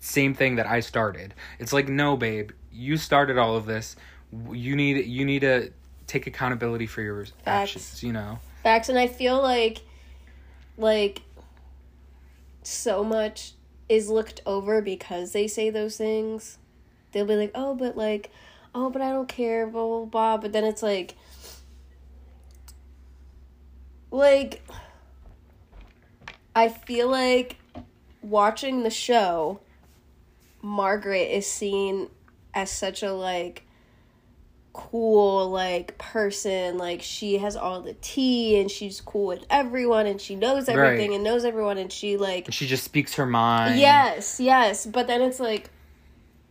same 0.00 0.34
thing 0.34 0.56
that 0.56 0.66
I 0.66 0.80
started. 0.80 1.34
It's 1.58 1.72
like, 1.72 1.88
no, 1.88 2.16
babe, 2.16 2.50
you 2.72 2.96
started 2.96 3.38
all 3.38 3.56
of 3.56 3.66
this. 3.66 3.96
You 4.50 4.74
need 4.74 5.06
you 5.06 5.24
need 5.24 5.40
to 5.40 5.70
take 6.06 6.26
accountability 6.26 6.86
for 6.86 7.02
your 7.02 7.26
actions. 7.46 8.02
You 8.02 8.12
know. 8.12 8.38
Facts, 8.62 8.88
and 8.88 8.98
I 8.98 9.06
feel 9.06 9.40
like, 9.40 9.82
like, 10.76 11.22
so 12.62 13.02
much 13.02 13.52
is 13.88 14.08
looked 14.08 14.40
over 14.44 14.82
because 14.82 15.32
they 15.32 15.46
say 15.46 15.70
those 15.70 15.96
things. 15.96 16.58
They'll 17.12 17.26
be 17.26 17.36
like, 17.36 17.52
"Oh, 17.54 17.74
but 17.74 17.96
like, 17.96 18.30
oh, 18.74 18.90
but 18.90 19.02
I 19.02 19.10
don't 19.10 19.28
care," 19.28 19.66
blah 19.66 19.86
blah 19.86 20.04
blah. 20.04 20.36
But 20.36 20.52
then 20.52 20.64
it's 20.64 20.82
like, 20.82 21.14
like 24.10 24.62
I 26.54 26.68
feel 26.68 27.08
like 27.08 27.56
watching 28.22 28.82
the 28.82 28.90
show 28.90 29.60
Margaret 30.62 31.30
is 31.30 31.46
seen 31.46 32.08
as 32.54 32.70
such 32.70 33.02
a 33.02 33.12
like 33.12 33.64
cool 34.72 35.50
like 35.50 35.98
person 35.98 36.78
like 36.78 37.02
she 37.02 37.38
has 37.38 37.56
all 37.56 37.80
the 37.80 37.94
tea 38.00 38.60
and 38.60 38.70
she's 38.70 39.00
cool 39.00 39.26
with 39.26 39.44
everyone 39.50 40.06
and 40.06 40.20
she 40.20 40.36
knows 40.36 40.68
everything 40.68 41.10
Right. 41.10 41.16
and 41.16 41.24
knows 41.24 41.44
everyone 41.44 41.76
and 41.76 41.92
she 41.92 42.16
like 42.16 42.46
she 42.52 42.66
just 42.68 42.84
speaks 42.84 43.14
her 43.14 43.26
mind. 43.26 43.78
Yes, 43.80 44.38
yes. 44.38 44.86
But 44.86 45.06
then 45.08 45.22
it's 45.22 45.40
like, 45.40 45.70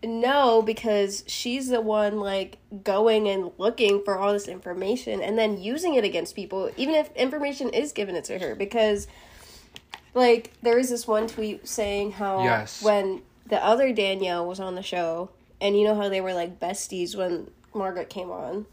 no, 0.04 0.62
because 0.62 1.24
she's 1.28 1.70
the 1.70 1.80
one 1.82 2.20
like 2.20 2.58
going 2.84 3.28
and 3.30 3.52
looking 3.58 4.02
for 4.04 4.18
all 4.18 4.34
this 4.34 4.48
information 4.50 5.22
and 5.22 5.38
then 5.38 5.60
using 5.62 5.96
it 5.96 6.04
against 6.04 6.36
people, 6.36 6.72
even 6.78 6.96
if 6.96 7.14
information 7.16 7.70
is 7.70 7.92
given 7.94 8.16
it 8.16 8.26
to 8.26 8.38
her. 8.40 8.54
Because, 8.56 9.08
like, 10.14 10.54
there 10.62 10.78
is 10.78 10.90
this 10.90 11.08
one 11.08 11.28
tweet 11.28 11.68
saying 11.68 12.14
how 12.14 12.44
Yes. 12.44 12.82
when 12.82 13.22
the 13.50 13.64
other 13.64 13.92
Danielle 13.92 14.48
was 14.48 14.60
on 14.60 14.76
the 14.76 14.84
show, 14.84 15.30
and 15.60 15.78
you 15.78 15.84
know 15.84 15.96
how 15.96 16.10
they 16.10 16.22
were 16.22 16.34
like 16.34 16.60
besties 16.60 17.16
when 17.16 17.50
Margaret 17.74 18.10
came 18.10 18.32
on. 18.32 18.66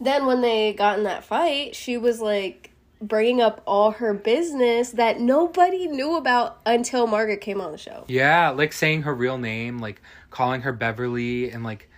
Then 0.00 0.26
when 0.26 0.40
they 0.40 0.72
got 0.72 0.98
in 0.98 1.04
that 1.04 1.24
fight, 1.24 1.76
she 1.76 1.96
was 1.96 2.20
like 2.20 2.70
bringing 3.00 3.40
up 3.40 3.62
all 3.66 3.92
her 3.92 4.14
business 4.14 4.90
that 4.92 5.20
nobody 5.20 5.86
knew 5.86 6.16
about 6.16 6.60
until 6.64 7.06
Margaret 7.06 7.40
came 7.40 7.60
on 7.60 7.72
the 7.72 7.78
show. 7.78 8.04
Yeah, 8.08 8.50
like 8.50 8.72
saying 8.72 9.02
her 9.02 9.14
real 9.14 9.38
name, 9.38 9.78
like 9.78 10.00
calling 10.30 10.62
her 10.62 10.72
Beverly, 10.72 11.50
and 11.50 11.62
like, 11.62 11.88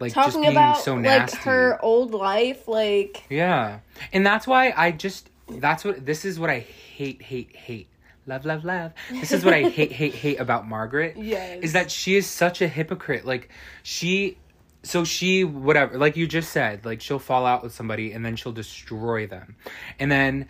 like 0.00 0.12
just 0.12 0.26
Talking 0.26 0.42
being 0.42 0.52
about 0.52 0.78
so 0.78 0.96
like 0.96 1.32
her 1.42 1.78
old 1.82 2.12
life, 2.12 2.66
like 2.66 3.24
Yeah, 3.30 3.80
and 4.12 4.26
that's 4.26 4.46
why 4.46 4.72
I 4.76 4.90
just 4.90 5.30
that's 5.48 5.84
what 5.84 6.04
this 6.04 6.24
is 6.24 6.38
what 6.40 6.50
I 6.50 6.58
hate, 6.60 7.22
hate, 7.22 7.54
hate. 7.54 7.88
Love, 8.26 8.44
love, 8.46 8.64
love. 8.64 8.92
This 9.10 9.32
is 9.32 9.44
what 9.44 9.52
I 9.54 9.68
hate, 9.68 9.92
hate, 10.00 10.14
hate 10.14 10.40
about 10.40 10.66
Margaret. 10.66 11.16
Yes. 11.16 11.62
Is 11.62 11.72
that 11.74 11.90
she 11.90 12.16
is 12.16 12.26
such 12.26 12.62
a 12.62 12.68
hypocrite. 12.68 13.24
Like 13.26 13.50
she 13.82 14.38
so 14.82 15.04
she 15.04 15.44
whatever, 15.44 15.98
like 15.98 16.16
you 16.16 16.26
just 16.26 16.50
said, 16.50 16.84
like 16.84 17.00
she'll 17.00 17.18
fall 17.18 17.46
out 17.46 17.62
with 17.62 17.72
somebody 17.72 18.12
and 18.12 18.24
then 18.24 18.36
she'll 18.36 18.52
destroy 18.52 19.26
them. 19.26 19.56
And 19.98 20.10
then 20.10 20.48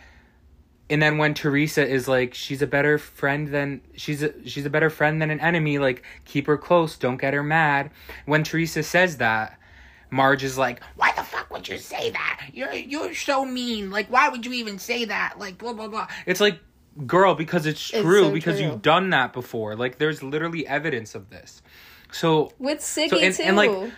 and 0.90 1.00
then 1.00 1.18
when 1.18 1.34
Teresa 1.34 1.86
is 1.86 2.06
like 2.06 2.34
she's 2.34 2.60
a 2.62 2.66
better 2.66 2.98
friend 2.98 3.48
than 3.48 3.80
she's 3.96 4.22
a 4.22 4.32
she's 4.48 4.66
a 4.66 4.70
better 4.70 4.90
friend 4.90 5.20
than 5.20 5.30
an 5.30 5.40
enemy, 5.40 5.78
like 5.78 6.04
keep 6.24 6.46
her 6.46 6.58
close, 6.58 6.96
don't 6.98 7.16
get 7.16 7.34
her 7.34 7.42
mad. 7.42 7.90
When 8.26 8.44
Teresa 8.44 8.82
says 8.82 9.16
that, 9.16 9.58
Marge 10.10 10.44
is 10.44 10.58
like, 10.58 10.80
"Why 10.96 11.12
the 11.16 11.24
fuck 11.24 11.50
would 11.50 11.66
you 11.68 11.78
say 11.78 12.10
that? 12.10 12.50
You're 12.52 12.72
you're 12.72 13.14
so 13.14 13.44
mean. 13.44 13.90
Like, 13.90 14.08
why 14.08 14.28
would 14.28 14.44
you 14.44 14.52
even 14.52 14.78
say 14.78 15.06
that? 15.06 15.38
Like, 15.38 15.58
blah 15.58 15.72
blah 15.72 15.88
blah." 15.88 16.06
It's 16.26 16.40
like, 16.40 16.60
girl, 17.06 17.34
because 17.34 17.66
it's 17.66 17.90
It's 17.92 18.02
true. 18.02 18.24
so 18.24 18.30
because 18.30 18.58
true. 18.58 18.66
you've 18.68 18.82
done 18.82 19.10
that 19.10 19.32
before. 19.32 19.76
Like, 19.76 19.98
there's 19.98 20.22
literally 20.22 20.66
evidence 20.66 21.14
of 21.14 21.30
this. 21.30 21.62
So 22.12 22.52
with 22.58 22.78
Siggy 22.80 23.10
so 23.10 23.18
and, 23.18 23.34
too. 23.34 23.42
and 23.42 23.56
like, 23.56 23.92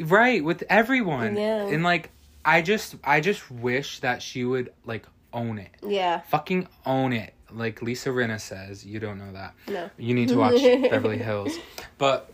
right 0.00 0.44
with 0.44 0.62
everyone. 0.68 1.36
Yeah. 1.36 1.66
And 1.66 1.82
like, 1.82 2.10
I 2.44 2.60
just 2.62 2.96
I 3.04 3.20
just 3.20 3.50
wish 3.50 4.00
that 4.00 4.20
she 4.22 4.44
would 4.44 4.72
like 4.84 5.06
own 5.32 5.58
it. 5.58 5.70
yeah, 5.86 6.20
Fucking 6.20 6.66
own 6.84 7.12
it. 7.12 7.32
Like 7.50 7.80
Lisa 7.82 8.08
Rinna 8.10 8.40
says, 8.40 8.84
you 8.84 8.98
don't 8.98 9.18
know 9.18 9.32
that. 9.32 9.54
no. 9.68 9.90
You 9.96 10.14
need 10.14 10.28
to 10.28 10.36
watch 10.36 10.60
Beverly 10.90 11.18
Hills. 11.18 11.52
But 11.98 12.30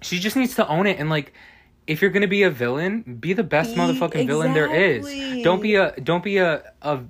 she 0.00 0.18
just 0.18 0.36
needs 0.36 0.54
to 0.56 0.66
own 0.68 0.86
it 0.86 0.98
and 0.98 1.10
like 1.10 1.32
if 1.86 2.00
you're 2.00 2.10
gonna 2.12 2.26
be 2.28 2.44
a 2.44 2.50
villain, 2.50 3.02
be 3.20 3.32
the 3.32 3.42
best 3.44 3.74
Be- 3.74 3.80
motherfucking 3.80 4.26
villain 4.26 4.54
there 4.54 4.72
is. 4.74 5.04
Don't 5.44 5.60
be 5.62 5.74
a 5.76 5.92
don't 6.00 6.24
be 6.24 6.38
a 6.38 6.72
a, 6.80 7.00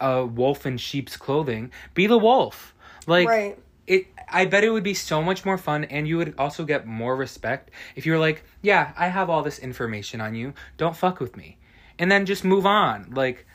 a 0.00 0.24
wolf 0.24 0.66
in 0.66 0.76
sheep's 0.76 1.16
clothing. 1.16 1.70
Be 1.94 2.06
the 2.06 2.18
wolf. 2.18 2.74
Like 3.06 3.28
right. 3.28 3.58
it 3.86 4.06
I 4.28 4.46
bet 4.46 4.64
it 4.64 4.70
would 4.70 4.84
be 4.84 4.94
so 4.94 5.22
much 5.22 5.44
more 5.44 5.58
fun 5.58 5.84
and 5.84 6.06
you 6.08 6.16
would 6.16 6.34
also 6.38 6.64
get 6.64 6.86
more 6.86 7.16
respect 7.16 7.70
if 7.96 8.06
you 8.06 8.12
were 8.12 8.18
like, 8.18 8.44
yeah, 8.62 8.92
I 8.96 9.08
have 9.08 9.28
all 9.28 9.42
this 9.42 9.58
information 9.58 10.20
on 10.20 10.34
you. 10.34 10.54
Don't 10.76 10.96
fuck 10.96 11.20
with 11.20 11.36
me. 11.36 11.58
And 11.98 12.10
then 12.10 12.26
just 12.26 12.44
move 12.44 12.66
on. 12.66 13.10
Like 13.12 13.46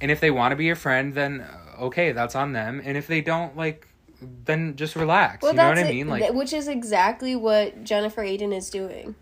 and 0.00 0.10
if 0.10 0.20
they 0.20 0.30
want 0.30 0.52
to 0.52 0.56
be 0.56 0.64
your 0.64 0.76
friend, 0.76 1.14
then 1.14 1.40
uh, 1.40 1.84
okay, 1.84 2.12
that's 2.12 2.34
on 2.34 2.52
them. 2.52 2.80
And 2.84 2.96
if 2.96 3.06
they 3.06 3.20
don't 3.20 3.56
like 3.56 3.88
then 4.44 4.76
just 4.76 4.96
relax. 4.96 5.42
Well, 5.42 5.52
you 5.52 5.56
know 5.56 5.68
what 5.68 5.78
I 5.78 5.84
mean? 5.84 6.08
Like 6.08 6.32
which 6.32 6.52
is 6.52 6.68
exactly 6.68 7.36
what 7.36 7.84
Jennifer 7.84 8.22
Aydin 8.22 8.54
is 8.54 8.70
doing. 8.70 9.14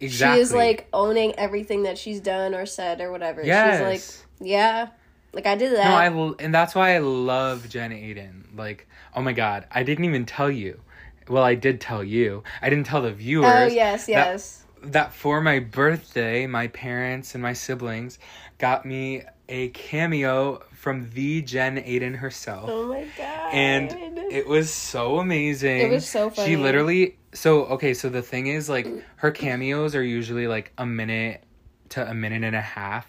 exactly. 0.00 0.38
She 0.38 0.42
is 0.42 0.52
like 0.52 0.88
owning 0.92 1.34
everything 1.38 1.84
that 1.84 1.98
she's 1.98 2.20
done 2.20 2.54
or 2.54 2.66
said 2.66 3.00
or 3.00 3.10
whatever. 3.10 3.42
yes. 3.42 3.78
She's 3.78 4.20
like, 4.40 4.48
yeah, 4.48 4.88
like 5.32 5.46
I 5.46 5.54
did 5.54 5.72
that. 5.76 5.88
No, 5.88 5.94
I 5.94 6.06
l- 6.06 6.36
and 6.38 6.54
that's 6.54 6.74
why 6.74 6.94
I 6.94 6.98
love 6.98 7.68
Jen 7.68 7.90
Aydin. 7.90 8.56
Like, 8.56 8.86
oh 9.14 9.22
my 9.22 9.32
god, 9.32 9.66
I 9.70 9.82
didn't 9.82 10.04
even 10.04 10.26
tell 10.26 10.50
you. 10.50 10.80
Well, 11.28 11.42
I 11.44 11.54
did 11.54 11.80
tell 11.80 12.02
you. 12.02 12.42
I 12.60 12.68
didn't 12.70 12.86
tell 12.86 13.02
the 13.02 13.12
viewers. 13.12 13.46
oh 13.46 13.66
yes, 13.66 14.08
yes. 14.08 14.64
that 14.82 15.14
for 15.14 15.40
my 15.40 15.58
birthday, 15.60 16.46
my 16.46 16.66
parents 16.68 17.34
and 17.34 17.42
my 17.42 17.52
siblings 17.52 18.18
got 18.58 18.84
me 18.84 19.22
a 19.48 19.68
cameo 19.70 20.62
from 20.72 21.10
the 21.10 21.42
Jen 21.42 21.76
Aydin 21.78 22.16
herself. 22.16 22.68
oh 22.68 22.88
my 22.88 23.06
god. 23.16 23.54
And 23.54 24.18
it 24.32 24.46
was 24.46 24.72
so 24.72 25.18
amazing. 25.18 25.78
It 25.78 25.90
was 25.90 26.08
so 26.08 26.30
funny. 26.30 26.48
She 26.48 26.56
literally 26.56 27.16
so 27.34 27.64
okay, 27.66 27.94
so 27.94 28.08
the 28.08 28.22
thing 28.22 28.48
is 28.48 28.68
like 28.68 28.86
her 29.16 29.30
cameos 29.30 29.94
are 29.94 30.02
usually 30.02 30.46
like 30.46 30.72
a 30.76 30.84
minute 30.86 31.44
to 31.90 32.08
a 32.08 32.14
minute 32.14 32.42
and 32.42 32.56
a 32.56 32.60
half. 32.60 33.06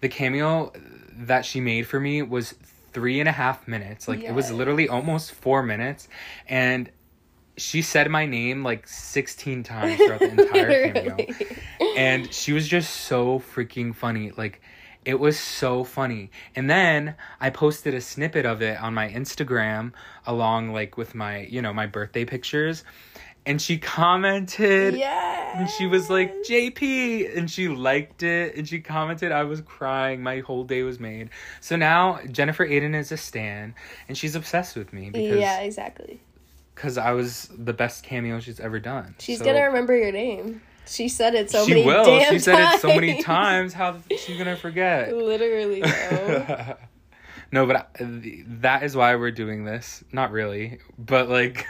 The 0.00 0.08
cameo 0.08 0.72
that 1.16 1.44
she 1.44 1.60
made 1.60 1.86
for 1.86 1.98
me 1.98 2.22
was 2.22 2.54
three 2.92 3.20
and 3.20 3.28
a 3.28 3.32
half 3.32 3.68
minutes. 3.68 4.08
Like 4.08 4.22
it 4.22 4.32
was 4.32 4.50
literally 4.50 4.88
almost 4.88 5.32
four 5.32 5.62
minutes. 5.62 6.08
And 6.48 6.90
she 7.56 7.82
said 7.82 8.10
my 8.10 8.26
name 8.26 8.62
like 8.62 8.86
16 8.86 9.62
times 9.62 9.96
throughout 9.96 10.20
the 10.20 10.30
entire 10.30 10.92
cameo. 10.92 11.16
And 11.96 12.32
she 12.32 12.52
was 12.52 12.68
just 12.68 12.90
so 12.90 13.38
freaking 13.38 13.94
funny. 13.94 14.32
Like 14.36 14.60
it 15.04 15.20
was 15.20 15.38
so 15.38 15.84
funny. 15.84 16.30
And 16.54 16.68
then 16.68 17.14
i 17.40 17.50
posted 17.50 17.94
a 17.94 18.00
snippet 18.00 18.44
of 18.44 18.60
it 18.62 18.80
on 18.80 18.92
my 18.94 19.08
instagram 19.08 19.92
along 20.26 20.72
like 20.72 20.96
with 20.96 21.14
my 21.14 21.40
you 21.40 21.62
know 21.62 21.72
my 21.72 21.86
birthday 21.86 22.24
pictures 22.24 22.82
and 23.46 23.62
she 23.62 23.78
commented 23.78 24.94
Yeah. 24.96 25.60
and 25.60 25.70
she 25.70 25.86
was 25.86 26.10
like 26.10 26.32
jp 26.44 27.36
and 27.36 27.50
she 27.50 27.68
liked 27.68 28.22
it 28.22 28.56
and 28.56 28.68
she 28.68 28.80
commented 28.80 29.32
i 29.32 29.44
was 29.44 29.60
crying 29.60 30.22
my 30.22 30.40
whole 30.40 30.64
day 30.64 30.82
was 30.82 30.98
made 31.00 31.30
so 31.60 31.76
now 31.76 32.18
jennifer 32.30 32.66
aydin 32.66 32.94
is 32.94 33.12
a 33.12 33.16
stan 33.16 33.74
and 34.08 34.18
she's 34.18 34.34
obsessed 34.34 34.76
with 34.76 34.92
me 34.92 35.10
because 35.10 35.38
Yeah, 35.40 35.60
exactly. 35.60 36.20
because 36.74 36.98
i 36.98 37.12
was 37.12 37.48
the 37.56 37.72
best 37.72 38.02
cameo 38.04 38.40
she's 38.40 38.60
ever 38.60 38.80
done 38.80 39.14
She's 39.18 39.38
So- 39.38 39.44
gonna 39.44 39.62
remember 39.64 39.96
your 39.96 40.12
name. 40.12 40.62
She 40.88 41.08
said 41.08 41.34
it 41.34 41.50
so 41.50 41.66
many 41.66 41.82
times. 41.82 41.84
she 41.84 41.84
many 41.84 41.86
will. 41.98 42.04
damn 42.20 42.32
She 42.32 42.38
said 42.38 42.74
it 42.74 42.80
so 42.80 42.88
many 42.88 43.12
times. 43.22 43.24
times. 43.24 43.74
How 43.74 43.96
she's 44.16 44.38
gonna 44.38 44.54
forget? 44.56 45.12
Literally, 45.12 45.80
though. 45.80 46.76
no, 47.50 47.66
but 47.66 47.76
I, 47.76 47.84
that 48.60 48.84
is 48.84 48.94
why 48.94 49.16
we're 49.16 49.32
doing 49.32 49.64
this. 49.64 50.04
Not 50.12 50.30
really, 50.30 50.78
but 50.96 51.28
like 51.28 51.66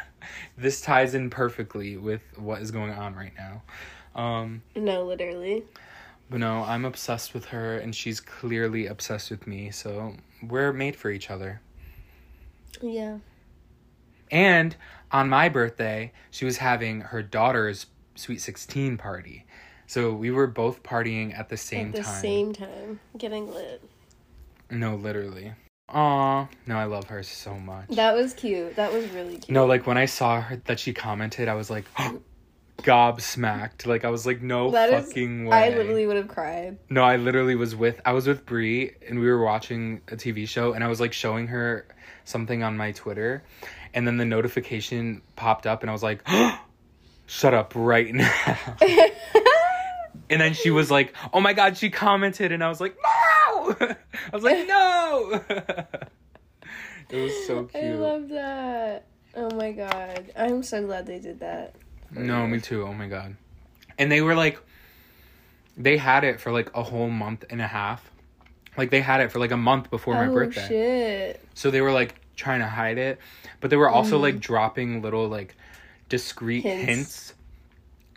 this 0.57 0.81
ties 0.81 1.15
in 1.15 1.31
perfectly 1.31 1.97
with 1.97 2.23
what 2.37 2.61
is 2.63 2.71
going 2.71 2.93
on 2.93 3.15
right 3.15 3.33
now. 3.37 3.63
Um, 4.21 4.63
no, 4.75 5.05
literally. 5.05 5.65
but 6.31 6.41
no, 6.41 6.65
I'm 6.65 6.85
obsessed 6.85 7.35
with 7.35 7.47
her, 7.47 7.79
and 7.79 7.95
she's 7.95 8.21
clearly 8.21 8.87
obsessed 8.87 9.31
with 9.31 9.47
me. 9.47 9.71
So 9.71 10.15
we're 10.43 10.73
made 10.73 10.97
for 10.97 11.11
each 11.11 11.31
other. 11.31 11.61
Yeah. 12.81 13.19
And 14.31 14.77
on 15.13 15.29
my 15.29 15.49
birthday, 15.49 16.13
she 16.31 16.45
was 16.45 16.59
having 16.59 17.01
her 17.01 17.23
daughter's 17.23 17.87
sweet 18.17 18.41
sixteen 18.41 18.97
party. 18.97 19.45
So 19.87 20.13
we 20.13 20.33
were 20.33 20.49
both 20.49 20.83
partying 20.83 21.39
at 21.39 21.49
the 21.49 21.57
same 21.57 21.93
time. 21.93 22.01
At 22.01 22.07
the 22.07 22.11
time. 22.11 22.21
same 22.21 22.53
time, 22.53 23.01
getting 23.17 23.53
lit. 23.53 23.83
No, 24.69 24.97
literally. 24.97 25.53
Aw, 25.89 26.49
no, 26.67 26.77
I 26.77 26.85
love 26.85 27.05
her 27.07 27.23
so 27.23 27.55
much. 27.55 27.89
That 27.91 28.15
was 28.17 28.35
cute. 28.35 28.75
That 28.77 28.93
was 28.93 29.09
really 29.11 29.35
cute. 29.39 29.51
no, 29.51 29.67
like 29.67 29.87
when 29.87 29.97
I 29.97 30.07
saw 30.07 30.41
her 30.41 30.57
that 30.67 30.81
she 30.81 30.93
commented, 30.93 31.49
I 31.49 31.55
was 31.55 31.71
like, 31.71 31.85
gobsmacked. 32.79 33.87
Like 33.87 34.05
I 34.05 34.11
was 34.11 34.27
like, 34.27 34.43
no 34.43 34.71
That 34.71 34.93
is- 34.93 35.07
fucking 35.07 35.47
way. 35.47 35.57
I 35.57 35.69
literally 35.77 36.07
would 36.07 36.17
have 36.17 36.29
cried. 36.29 36.79
No, 36.91 37.03
I 37.03 37.17
literally 37.17 37.55
was 37.55 37.75
with 37.77 38.01
I 38.05 38.13
was 38.13 38.27
with 38.27 38.45
Brie 38.45 38.93
and 39.09 39.19
we 39.21 39.27
were 39.29 39.43
watching 39.43 40.01
a 40.09 40.17
TV 40.17 40.47
show 40.49 40.73
and 40.73 40.83
I 40.85 40.89
was 40.89 41.01
like 41.01 41.13
showing 41.13 41.47
her 41.49 41.87
something 42.25 42.63
on 42.65 42.77
my 42.77 42.91
Twitter, 42.91 43.45
and 43.95 44.07
then 44.07 44.17
the 44.17 44.25
notification 44.25 45.23
popped 45.37 45.67
up 45.67 45.83
and 45.83 45.91
I 45.91 45.93
was 45.93 46.03
like, 46.03 46.27
shut 47.27 47.55
up 47.55 47.73
right 47.77 48.13
now. 48.13 48.57
and 50.29 50.41
then 50.41 50.53
she 50.55 50.71
was 50.71 50.91
like, 50.91 51.15
oh 51.33 51.41
my 51.41 51.53
god, 51.53 51.77
she 51.77 51.91
commented 51.91 52.51
and 52.51 52.63
I 52.65 52.69
was 52.69 52.81
like, 52.81 52.97
no. 53.69 53.77
I 53.81 53.97
was 54.33 54.43
like, 54.43 54.67
no. 54.67 55.43
it 57.11 57.23
was 57.23 57.47
so 57.47 57.65
cute. 57.65 57.85
I 57.85 57.95
love 57.95 58.29
that. 58.31 59.07
Oh 59.35 59.55
my 59.55 59.73
god. 59.73 60.33
I'm 60.37 60.63
so 60.63 60.85
glad 60.85 61.07
they 61.07 61.19
did 61.19 61.41
that. 61.41 61.75
No, 62.11 62.47
me 62.47 62.61
too. 62.61 62.85
Oh 62.85 62.95
my 62.95 63.07
god. 63.07 63.37
And 63.99 64.11
they 64.11 64.23
were 64.23 64.35
like 64.35 64.61
they 65.77 65.97
had 65.97 66.25
it 66.25 66.41
for 66.41 66.53
like 66.53 66.71
a 66.75 66.83
whole 66.83 67.11
month 67.11 67.45
and 67.51 67.61
a 67.61 67.67
half. 67.67 68.11
Like 68.77 68.91
they 68.91 69.01
had 69.01 69.21
it 69.21 69.33
for 69.33 69.39
like 69.39 69.51
a 69.51 69.57
month 69.57 69.91
before 69.91 70.15
my 70.15 70.27
birthday. 70.27 70.61
oh 70.61 70.63
birthday. 70.63 70.69
shit. 70.69 71.41
So 71.55 71.71
they 71.71 71.81
were 71.81 71.93
like 71.93 72.15
trying 72.35 72.61
to 72.61 72.67
hide 72.67 72.99
it, 72.99 73.19
but 73.61 73.71
they 73.71 73.77
were 73.77 73.89
also 73.89 74.15
mm-hmm. 74.15 74.23
like 74.23 74.41
dropping 74.41 75.03
little 75.03 75.29
like 75.29 75.55
discreet 76.09 76.63
Hints. 76.63 76.87
hints. 76.87 77.35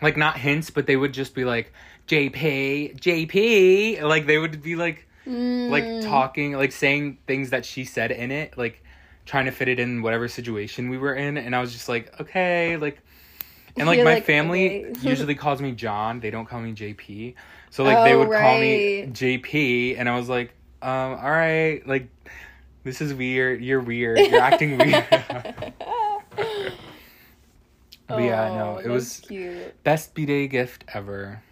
Like 0.02 0.16
not 0.16 0.38
hints, 0.38 0.70
but 0.70 0.88
they 0.88 0.96
would 0.96 1.14
just 1.14 1.36
be 1.36 1.44
like 1.44 1.74
JP, 2.08 3.00
JP. 3.00 4.02
Like 4.04 4.26
they 4.26 4.38
would 4.38 4.62
be 4.62 4.76
like 4.76 5.08
Mm. 5.28 5.70
like 5.70 6.02
talking, 6.10 6.54
like 6.54 6.72
saying 6.72 7.18
things 7.28 7.50
that 7.52 7.66
she 7.66 7.84
said 7.86 8.12
in 8.12 8.32
it, 8.32 8.58
like 8.58 8.84
trying 9.26 9.46
to 9.46 9.52
fit 9.52 9.68
it 9.68 9.80
in 9.80 10.02
whatever 10.02 10.28
situation 10.28 10.90
we 10.90 10.98
were 10.98 11.14
in, 11.14 11.38
and 11.38 11.56
I 11.56 11.62
was 11.62 11.72
just 11.72 11.88
like, 11.90 12.20
okay, 12.20 12.78
like 12.78 13.00
and 13.78 13.86
like 13.88 13.98
You're 13.98 14.06
my 14.06 14.16
like, 14.16 14.26
family 14.26 14.86
okay. 14.86 15.00
usually 15.10 15.36
calls 15.36 15.62
me 15.62 15.72
John. 15.74 16.20
They 16.20 16.32
don't 16.32 16.46
call 16.48 16.62
me 16.62 16.74
JP. 16.74 17.36
So 17.70 17.84
like 17.84 18.04
they 18.06 18.14
Oh, 18.14 18.20
would 18.26 18.30
call 18.40 18.58
me. 18.60 19.06
JP 19.12 20.00
and 20.00 20.10
I 20.10 20.16
was 20.18 20.28
like, 20.30 20.52
um, 20.82 20.90
all 21.22 21.30
right, 21.32 21.86
like 21.88 22.08
this 22.84 23.02
is 23.02 23.14
weird. 23.14 23.62
You're 23.62 23.82
weird. 23.82 24.18
You're 24.32 24.42
acting 24.42 24.78
weird. 24.78 25.06
but 28.08 28.18
yeah, 28.24 28.50
no, 28.56 28.76
Oh, 28.78 28.82
it 28.84 28.88
was 28.88 29.20
cute. 29.20 29.84
best 29.84 30.14
B-Day 30.16 30.48
gift 30.48 30.86
ever. 30.94 31.44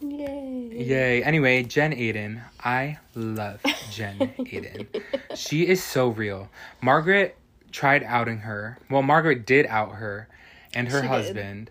Yay. 0.00 0.68
Yay. 0.72 1.22
Anyway, 1.22 1.62
Jen 1.62 1.92
Aydin. 1.92 2.42
I 2.62 2.98
love 3.14 3.60
Jen 3.90 4.18
Aydin. 4.38 4.86
She 5.34 5.66
is 5.66 5.82
so 5.82 6.08
real. 6.08 6.48
Margaret 6.82 7.36
tried 7.72 8.02
outing 8.04 8.38
her. 8.38 8.78
Well, 8.90 9.02
Margaret 9.02 9.46
did 9.46 9.66
out 9.66 9.92
her 9.96 10.28
and 10.74 10.88
her 10.88 10.98
She 10.98 11.02
did. 11.02 11.08
husband 11.08 11.70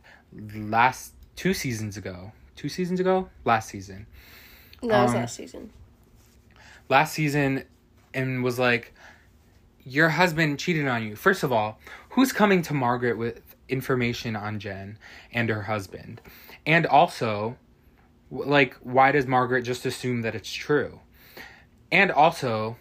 last 0.56 1.14
two 1.36 1.54
seasons 1.54 1.98
ago. 1.98 2.32
Two 2.56 2.70
seasons 2.70 3.00
ago? 3.00 3.30
Last 3.44 3.70
season. 3.70 4.08
That 4.82 5.04
was 5.04 5.12
Um, 5.12 5.18
last 5.18 5.36
season. 5.36 5.70
Last 6.90 7.14
season 7.14 7.64
and 8.14 8.44
was 8.44 8.58
like, 8.58 8.94
Your 9.84 10.10
husband 10.10 10.58
cheated 10.58 10.88
on 10.88 11.04
you. 11.04 11.16
First 11.16 11.44
of 11.44 11.52
all, 11.52 11.80
who's 12.10 12.32
coming 12.34 12.62
to 12.64 12.74
Margaret 12.74 13.18
with 13.18 13.42
information 13.70 14.36
on 14.36 14.60
Jen 14.60 14.98
and 15.32 15.50
her 15.50 15.64
husband? 15.64 16.22
And 16.66 16.86
also, 16.88 17.58
like, 18.46 18.76
why 18.82 19.12
does 19.12 19.26
Margaret 19.26 19.64
just 19.64 19.86
assume 19.86 20.22
that 20.22 20.36
it's 20.36 20.52
true? 20.52 21.00
And 21.92 22.12
also, 22.12 22.78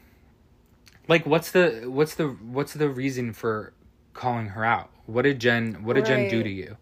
like, 1.08 1.26
what's 1.26 1.50
the 1.50 1.84
what's 1.86 2.14
the 2.14 2.28
what's 2.28 2.74
the 2.74 2.88
reason 2.88 3.32
for 3.32 3.72
calling 4.12 4.48
her 4.48 4.64
out? 4.64 4.90
What 5.06 5.22
did 5.22 5.38
Jen 5.38 5.84
What 5.84 5.94
did 5.94 6.06
Jen 6.06 6.28
do 6.28 6.42
to 6.42 6.48
you? 6.50 6.76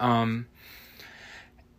Um. 0.00 0.46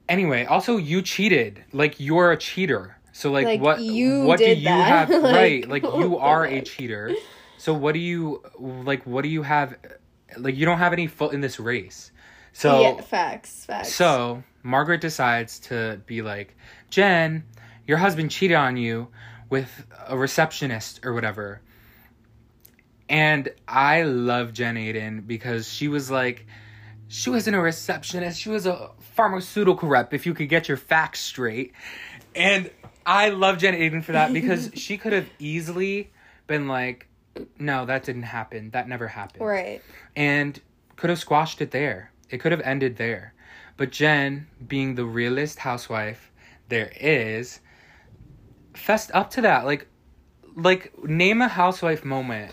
Anyway, 0.08 0.46
also 0.46 0.78
you 0.78 1.02
cheated. 1.02 1.64
Like 1.72 2.00
you're 2.00 2.32
a 2.32 2.38
cheater. 2.38 2.98
So 3.12 3.32
like, 3.32 3.46
Like, 3.46 3.62
what 3.62 3.82
you 3.82 4.24
what 4.24 4.40
do 4.40 4.46
you 4.46 4.64
that. 4.66 5.10
have 5.10 5.10
Like, 5.10 5.24
right? 5.36 5.68
Like 5.68 5.84
you 6.02 6.18
oh 6.18 6.20
are 6.20 6.46
a 6.46 6.62
cheater. 6.62 7.14
So 7.58 7.74
what 7.74 7.94
do 7.94 8.00
you 8.00 8.42
like? 8.60 9.06
What 9.06 9.24
do 9.24 9.30
you 9.30 9.44
have? 9.44 9.76
Like 10.38 10.56
you 10.56 10.66
don't 10.66 10.78
have 10.78 10.94
any 10.94 11.08
foot 11.08 11.34
in 11.34 11.42
this 11.42 11.60
race. 11.60 12.12
So 12.54 12.82
yeah, 12.82 13.02
facts, 13.02 13.66
facts. 13.66 13.94
so 13.94 14.44
Margaret 14.64 15.02
decides 15.02 15.60
to 15.60 16.02
be 16.06 16.22
like, 16.22 16.56
Jen, 16.90 17.44
your 17.88 17.98
husband 17.98 18.32
cheated 18.32 18.58
on 18.58 18.78
you 18.78 19.08
with 19.50 19.86
a 20.08 20.18
receptionist 20.18 21.06
or 21.06 21.14
whatever. 21.14 21.62
And 23.08 23.50
I 23.68 24.04
love 24.04 24.54
Jen 24.54 24.76
Aydin 24.76 25.26
because 25.26 25.68
she 25.72 25.88
was 25.88 26.12
like, 26.12 26.46
she 27.08 27.32
wasn't 27.32 27.56
a 27.56 27.60
receptionist. 27.60 28.40
She 28.40 28.50
was 28.50 28.68
a 28.68 28.92
pharmaceutical 29.16 29.90
rep, 29.90 30.14
if 30.14 30.26
you 30.26 30.34
could 30.36 30.50
get 30.50 30.68
your 30.68 30.78
facts 30.78 31.20
straight. 31.20 31.74
And 32.36 32.70
I 33.06 33.30
love 33.30 33.58
Jen 33.58 33.74
Aydin 33.74 34.04
for 34.04 34.12
that 34.12 34.32
because 34.34 34.70
she 34.76 34.98
could 34.98 35.14
have 35.14 35.28
easily 35.40 36.12
been 36.46 36.68
like, 36.68 37.08
no, 37.58 37.86
that 37.86 38.04
didn't 38.04 38.24
happen. 38.24 38.70
That 38.72 38.88
never 38.88 39.08
happened 39.08 39.46
right. 39.46 39.82
and 40.16 40.60
could 40.96 41.10
have 41.10 41.20
squashed 41.20 41.62
it 41.62 41.72
there. 41.72 42.12
It 42.30 42.40
could 42.40 42.52
have 42.52 42.62
ended 42.62 42.98
there. 42.98 43.34
But 43.80 43.92
Jen, 43.92 44.46
being 44.68 44.96
the 44.96 45.06
realest 45.06 45.58
housewife 45.58 46.34
there 46.68 46.92
is, 47.00 47.62
fessed 48.74 49.10
up 49.14 49.30
to 49.32 49.42
that. 49.44 49.64
Like 49.64 49.88
like 50.54 51.02
name 51.02 51.42
a 51.42 51.48
housewife 51.48 52.04
moment 52.04 52.52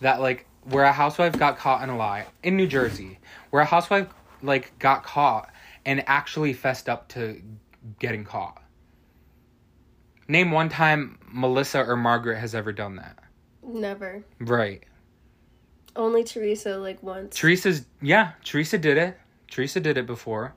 that 0.00 0.20
like 0.20 0.46
where 0.64 0.82
a 0.82 0.92
housewife 0.92 1.38
got 1.38 1.58
caught 1.58 1.84
in 1.84 1.90
a 1.90 1.96
lie 1.96 2.26
in 2.42 2.56
New 2.56 2.66
Jersey, 2.66 3.20
where 3.50 3.62
a 3.62 3.64
housewife 3.64 4.08
like 4.42 4.76
got 4.80 5.04
caught 5.04 5.48
and 5.86 6.02
actually 6.08 6.52
fessed 6.52 6.88
up 6.88 7.06
to 7.10 7.40
getting 8.00 8.24
caught. 8.24 8.60
Name 10.26 10.50
one 10.50 10.70
time 10.70 11.20
Melissa 11.30 11.84
or 11.84 11.94
Margaret 11.94 12.40
has 12.40 12.52
ever 12.52 12.72
done 12.72 12.96
that. 12.96 13.16
Never. 13.62 14.24
Right. 14.40 14.82
Only 15.94 16.24
Teresa 16.24 16.78
like 16.78 17.00
once. 17.00 17.36
Teresa's 17.36 17.86
yeah, 18.02 18.32
Teresa 18.42 18.76
did 18.76 18.98
it. 18.98 19.16
Teresa 19.46 19.78
did 19.78 19.96
it 19.96 20.06
before. 20.08 20.56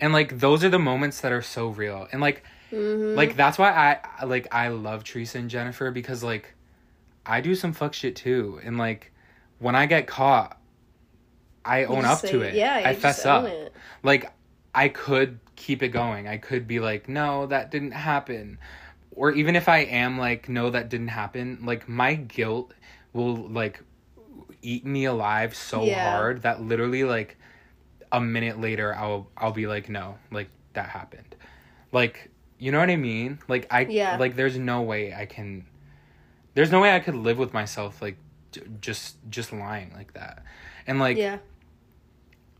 And 0.00 0.12
like 0.12 0.38
those 0.38 0.64
are 0.64 0.68
the 0.70 0.78
moments 0.78 1.20
that 1.20 1.32
are 1.32 1.42
so 1.42 1.68
real. 1.68 2.08
And 2.12 2.20
like 2.20 2.42
Mhm. 2.72 3.16
like 3.16 3.36
that's 3.36 3.58
why 3.58 3.70
I 4.20 4.24
like 4.24 4.46
I 4.52 4.68
love 4.68 5.04
Teresa 5.04 5.38
and 5.38 5.50
Jennifer 5.50 5.90
because 5.90 6.22
like 6.22 6.54
I 7.26 7.40
do 7.40 7.54
some 7.54 7.72
fuck 7.72 7.92
shit 7.94 8.16
too. 8.16 8.60
And 8.64 8.78
like 8.78 9.12
when 9.58 9.74
I 9.76 9.86
get 9.86 10.06
caught 10.06 10.56
I 11.64 11.80
You 11.80 11.88
own 11.88 12.04
up 12.06 12.20
to 12.22 12.40
it. 12.40 12.54
Yeah, 12.54 12.74
I 12.84 12.94
fess 12.94 13.16
just 13.16 13.26
up. 13.26 13.44
it. 13.44 13.72
Like 14.02 14.32
I 14.74 14.88
could 14.88 15.40
keep 15.56 15.82
it 15.82 15.88
going. 15.88 16.26
I 16.26 16.38
could 16.38 16.66
be 16.66 16.80
like, 16.80 17.08
no, 17.08 17.46
that 17.46 17.70
didn't 17.70 17.90
happen. 17.92 18.58
Or 19.10 19.30
even 19.32 19.56
if 19.56 19.68
I 19.68 19.78
am 19.80 20.16
like, 20.16 20.48
no, 20.48 20.70
that 20.70 20.88
didn't 20.88 21.08
happen, 21.08 21.58
like 21.64 21.88
my 21.88 22.14
guilt 22.14 22.72
will 23.12 23.34
like 23.48 23.82
eat 24.62 24.86
me 24.86 25.04
alive 25.04 25.54
so 25.54 25.82
Yeah. 25.84 26.10
hard 26.12 26.42
that 26.42 26.62
literally 26.62 27.04
like 27.04 27.36
a 28.12 28.20
minute 28.20 28.60
later 28.60 28.94
I'll 28.94 29.28
I'll 29.36 29.52
be 29.52 29.66
like, 29.66 29.88
no, 29.88 30.18
like 30.30 30.48
that 30.72 30.88
happened. 30.88 31.34
Like, 31.92 32.30
you 32.58 32.72
know 32.72 32.78
what 32.78 32.90
I 32.90 32.96
mean? 32.96 33.38
Like 33.48 33.66
I 33.70 33.82
Yeah. 33.82 34.16
like 34.18 34.36
there's 34.36 34.58
no 34.58 34.82
way 34.82 35.14
I 35.14 35.26
can 35.26 35.66
there's 36.54 36.70
no 36.70 36.80
way 36.80 36.94
I 36.94 37.00
could 37.00 37.14
live 37.14 37.38
with 37.38 37.52
myself 37.52 38.02
like 38.02 38.16
j- 38.52 38.62
just 38.80 39.16
just 39.30 39.52
lying 39.52 39.92
like 39.94 40.14
that. 40.14 40.42
And 40.86 40.98
like 40.98 41.16
yeah. 41.16 41.38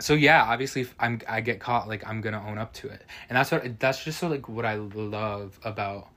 so 0.00 0.14
yeah 0.14 0.44
obviously 0.44 0.82
if 0.82 0.94
i'm 1.00 1.20
i 1.28 1.40
get 1.40 1.58
caught 1.60 1.86
like 1.88 2.06
i'm 2.06 2.20
gonna 2.20 2.42
own 2.48 2.56
up 2.58 2.72
to 2.72 2.88
it 2.88 3.02
and 3.28 3.36
that's 3.36 3.50
what 3.50 3.78
that's 3.80 4.02
just 4.04 4.18
so 4.18 4.28
like 4.28 4.48
what 4.48 4.64
i 4.64 4.74
love 4.76 5.58
about 5.64 6.08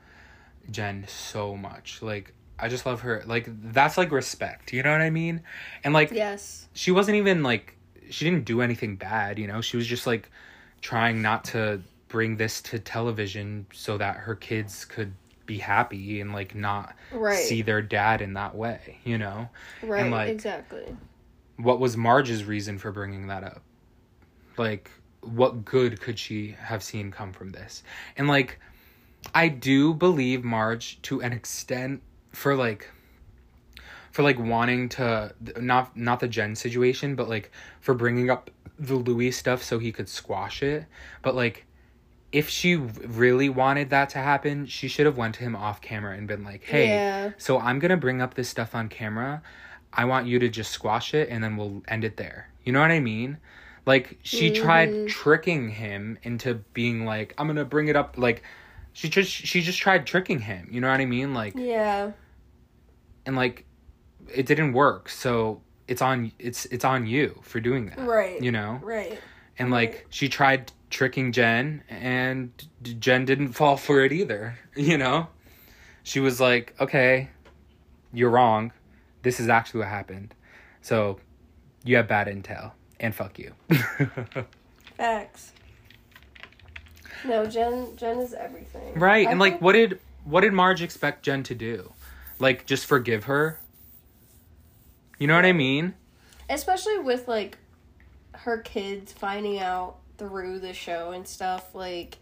jen 0.70 1.04
so 1.06 1.54
much 1.56 2.00
like 2.00 2.32
i 2.58 2.68
just 2.68 2.86
love 2.86 3.00
her 3.02 3.22
like 3.26 3.46
that's 3.72 3.98
like 3.98 4.10
respect 4.10 4.72
you 4.72 4.82
know 4.82 4.90
what 4.92 5.00
i 5.02 5.10
mean 5.10 5.42
and 5.82 5.92
like 5.92 6.10
Yes. 6.12 6.66
she 6.72 6.90
wasn't 6.92 7.16
even 7.16 7.42
like 7.42 7.76
she 8.10 8.24
didn't 8.24 8.44
do 8.44 8.60
anything 8.60 8.96
bad 8.96 9.38
you 9.38 9.46
know 9.46 9.60
she 9.60 9.76
was 9.76 9.86
just 9.86 10.06
like 10.06 10.30
trying 10.82 11.20
not 11.22 11.44
to 11.44 11.80
bring 12.08 12.36
this 12.36 12.60
to 12.62 12.78
television 12.78 13.66
so 13.72 13.96
that 13.98 14.16
her 14.16 14.34
kids 14.34 14.84
could 14.84 15.12
be 15.46 15.58
happy 15.58 16.20
and 16.20 16.32
like 16.32 16.54
not 16.54 16.94
Right. 17.12 17.36
see 17.38 17.62
their 17.62 17.82
dad 17.82 18.20
in 18.22 18.34
that 18.34 18.54
way 18.54 18.98
you 19.04 19.18
know 19.18 19.48
right. 19.82 20.10
like- 20.10 20.28
exactly. 20.30 20.96
what 21.56 21.80
was 21.80 21.96
Marge's 21.96 22.44
reason 22.44 22.78
for 22.78 22.90
bringing 22.92 23.26
that 23.28 23.44
up? 23.44 23.62
Like, 24.56 24.90
what 25.20 25.64
good 25.64 26.00
could 26.00 26.18
she 26.18 26.52
have 26.60 26.82
seen 26.82 27.10
come 27.10 27.32
from 27.32 27.50
this? 27.50 27.82
And 28.16 28.26
like, 28.28 28.58
I 29.34 29.48
do 29.48 29.94
believe 29.94 30.44
Marge 30.44 31.00
to 31.02 31.20
an 31.22 31.32
extent 31.32 32.02
for 32.32 32.54
like, 32.56 32.90
for 34.14 34.22
like 34.22 34.38
wanting 34.38 34.88
to 34.88 35.34
not 35.58 35.96
not 35.96 36.20
the 36.20 36.28
Jen 36.28 36.54
situation, 36.54 37.16
but 37.16 37.28
like 37.28 37.50
for 37.80 37.94
bringing 37.94 38.30
up 38.30 38.48
the 38.78 38.94
Luis 38.94 39.36
stuff 39.36 39.60
so 39.60 39.80
he 39.80 39.90
could 39.90 40.08
squash 40.08 40.62
it. 40.62 40.86
But 41.20 41.34
like, 41.34 41.66
if 42.30 42.48
she 42.48 42.76
really 42.76 43.48
wanted 43.48 43.90
that 43.90 44.10
to 44.10 44.18
happen, 44.18 44.66
she 44.66 44.86
should 44.86 45.06
have 45.06 45.16
went 45.16 45.34
to 45.34 45.40
him 45.40 45.56
off 45.56 45.80
camera 45.80 46.16
and 46.16 46.28
been 46.28 46.44
like, 46.44 46.62
"Hey, 46.62 46.90
Yeah. 46.90 47.32
so 47.38 47.58
I'm 47.58 47.80
gonna 47.80 47.96
bring 47.96 48.22
up 48.22 48.34
this 48.34 48.48
stuff 48.48 48.72
on 48.72 48.88
camera. 48.88 49.42
I 49.92 50.04
want 50.04 50.28
you 50.28 50.38
to 50.38 50.48
just 50.48 50.70
squash 50.70 51.12
it 51.12 51.28
and 51.28 51.42
then 51.42 51.56
we'll 51.56 51.82
end 51.88 52.04
it 52.04 52.16
there. 52.16 52.50
You 52.62 52.72
know 52.72 52.80
what 52.80 52.92
I 52.92 53.00
mean? 53.00 53.38
Like 53.84 54.20
she 54.22 54.52
tried 54.52 54.90
mm-hmm. 54.90 55.06
tricking 55.08 55.70
him 55.70 56.18
into 56.22 56.54
being 56.72 57.04
like, 57.04 57.34
I'm 57.36 57.48
gonna 57.48 57.64
bring 57.64 57.88
it 57.88 57.96
up 57.96 58.16
like 58.16 58.44
she 58.92 59.08
just 59.08 59.32
she 59.32 59.60
just 59.60 59.80
tried 59.80 60.06
tricking 60.06 60.38
him. 60.38 60.68
You 60.70 60.80
know 60.80 60.88
what 60.88 61.00
I 61.00 61.04
mean? 61.04 61.34
Like 61.34 61.54
Yeah. 61.56 62.12
and 63.26 63.34
like 63.34 63.66
it 64.32 64.46
didn't 64.46 64.72
work. 64.72 65.08
So 65.08 65.60
it's 65.88 66.02
on 66.02 66.32
it's 66.38 66.66
it's 66.66 66.84
on 66.84 67.06
you 67.06 67.38
for 67.42 67.60
doing 67.60 67.86
that. 67.86 67.98
Right. 67.98 68.40
You 68.42 68.52
know? 68.52 68.80
Right. 68.82 69.18
And 69.58 69.70
like 69.70 70.06
she 70.10 70.28
tried 70.28 70.72
tricking 70.90 71.32
Jen 71.32 71.82
and 71.88 72.50
Jen 72.82 73.24
didn't 73.24 73.52
fall 73.52 73.76
for 73.76 74.00
it 74.04 74.12
either, 74.12 74.58
you 74.76 74.98
know? 74.98 75.28
She 76.02 76.20
was 76.20 76.38
like, 76.40 76.74
"Okay, 76.78 77.30
you're 78.12 78.30
wrong. 78.30 78.72
This 79.22 79.40
is 79.40 79.48
actually 79.48 79.80
what 79.80 79.88
happened. 79.88 80.34
So, 80.82 81.18
you 81.82 81.96
have 81.96 82.06
bad 82.06 82.26
intel 82.26 82.72
and 83.00 83.14
fuck 83.14 83.38
you." 83.38 83.54
Facts. 84.98 85.52
No, 87.24 87.46
Jen. 87.46 87.96
Jen 87.96 88.18
is 88.18 88.34
everything. 88.34 88.98
right. 88.98 89.26
I 89.26 89.30
and 89.30 89.40
like 89.40 89.62
what 89.62 89.72
did 89.72 89.98
what 90.24 90.42
did 90.42 90.52
Marge 90.52 90.82
expect 90.82 91.22
Jen 91.22 91.42
to 91.44 91.54
do? 91.54 91.92
Like 92.38 92.66
just 92.66 92.84
forgive 92.86 93.24
her? 93.24 93.58
You 95.18 95.26
know 95.26 95.34
what 95.36 95.46
I 95.46 95.52
mean? 95.52 95.94
especially 96.50 96.98
with 96.98 97.26
like 97.26 97.56
her 98.32 98.58
kids 98.58 99.12
finding 99.12 99.58
out 99.58 99.96
through 100.18 100.58
the 100.58 100.74
show 100.74 101.12
and 101.12 101.26
stuff 101.26 101.74
like 101.74 102.18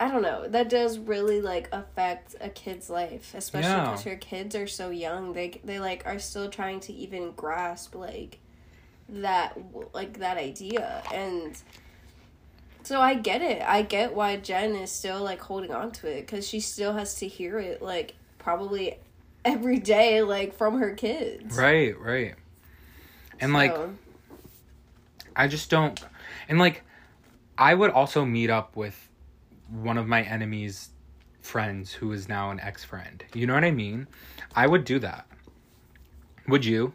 I 0.00 0.10
don't 0.10 0.22
know. 0.22 0.48
That 0.48 0.68
does 0.68 0.98
really 0.98 1.40
like 1.40 1.68
affect 1.70 2.34
a 2.40 2.48
kid's 2.48 2.90
life, 2.90 3.32
especially 3.34 3.70
Yeah. 3.70 3.82
because 3.90 4.02
her 4.02 4.16
kids 4.16 4.56
are 4.56 4.66
so 4.66 4.90
young. 4.90 5.32
They 5.34 5.60
they 5.64 5.78
like 5.78 6.04
are 6.04 6.18
still 6.18 6.50
trying 6.50 6.80
to 6.80 6.92
even 6.92 7.30
grasp 7.32 7.94
like 7.94 8.38
that 9.08 9.56
like 9.92 10.18
that 10.18 10.36
idea 10.36 11.02
and 11.12 11.56
so 12.82 13.00
I 13.00 13.14
get 13.14 13.40
it. 13.40 13.62
I 13.62 13.82
get 13.82 14.14
why 14.14 14.36
Jen 14.36 14.74
is 14.74 14.90
still 14.90 15.22
like 15.22 15.40
holding 15.40 15.70
on 15.72 15.92
to 15.92 16.08
it 16.08 16.26
cuz 16.26 16.46
she 16.48 16.58
still 16.60 16.94
has 16.94 17.14
to 17.16 17.28
hear 17.28 17.58
it 17.60 17.80
like 17.80 18.14
probably 18.38 18.98
every 19.44 19.78
day 19.78 20.22
like 20.22 20.54
from 20.54 20.78
her 20.78 20.94
kids. 20.94 21.56
Right, 21.56 21.98
right. 21.98 22.34
And 23.40 23.52
like 23.52 23.76
I 25.36 25.48
just 25.48 25.70
don't 25.70 26.02
and 26.48 26.58
like 26.58 26.82
I 27.58 27.74
would 27.74 27.90
also 27.90 28.24
meet 28.24 28.50
up 28.50 28.76
with 28.76 29.08
one 29.70 29.98
of 29.98 30.06
my 30.06 30.22
enemy's 30.22 30.90
friends 31.40 31.92
who 31.92 32.12
is 32.12 32.28
now 32.28 32.50
an 32.50 32.60
ex-friend. 32.60 33.24
You 33.34 33.46
know 33.46 33.54
what 33.54 33.64
I 33.64 33.70
mean? 33.70 34.06
I 34.54 34.66
would 34.66 34.84
do 34.84 34.98
that. 35.00 35.26
Would 36.48 36.64
you 36.64 36.92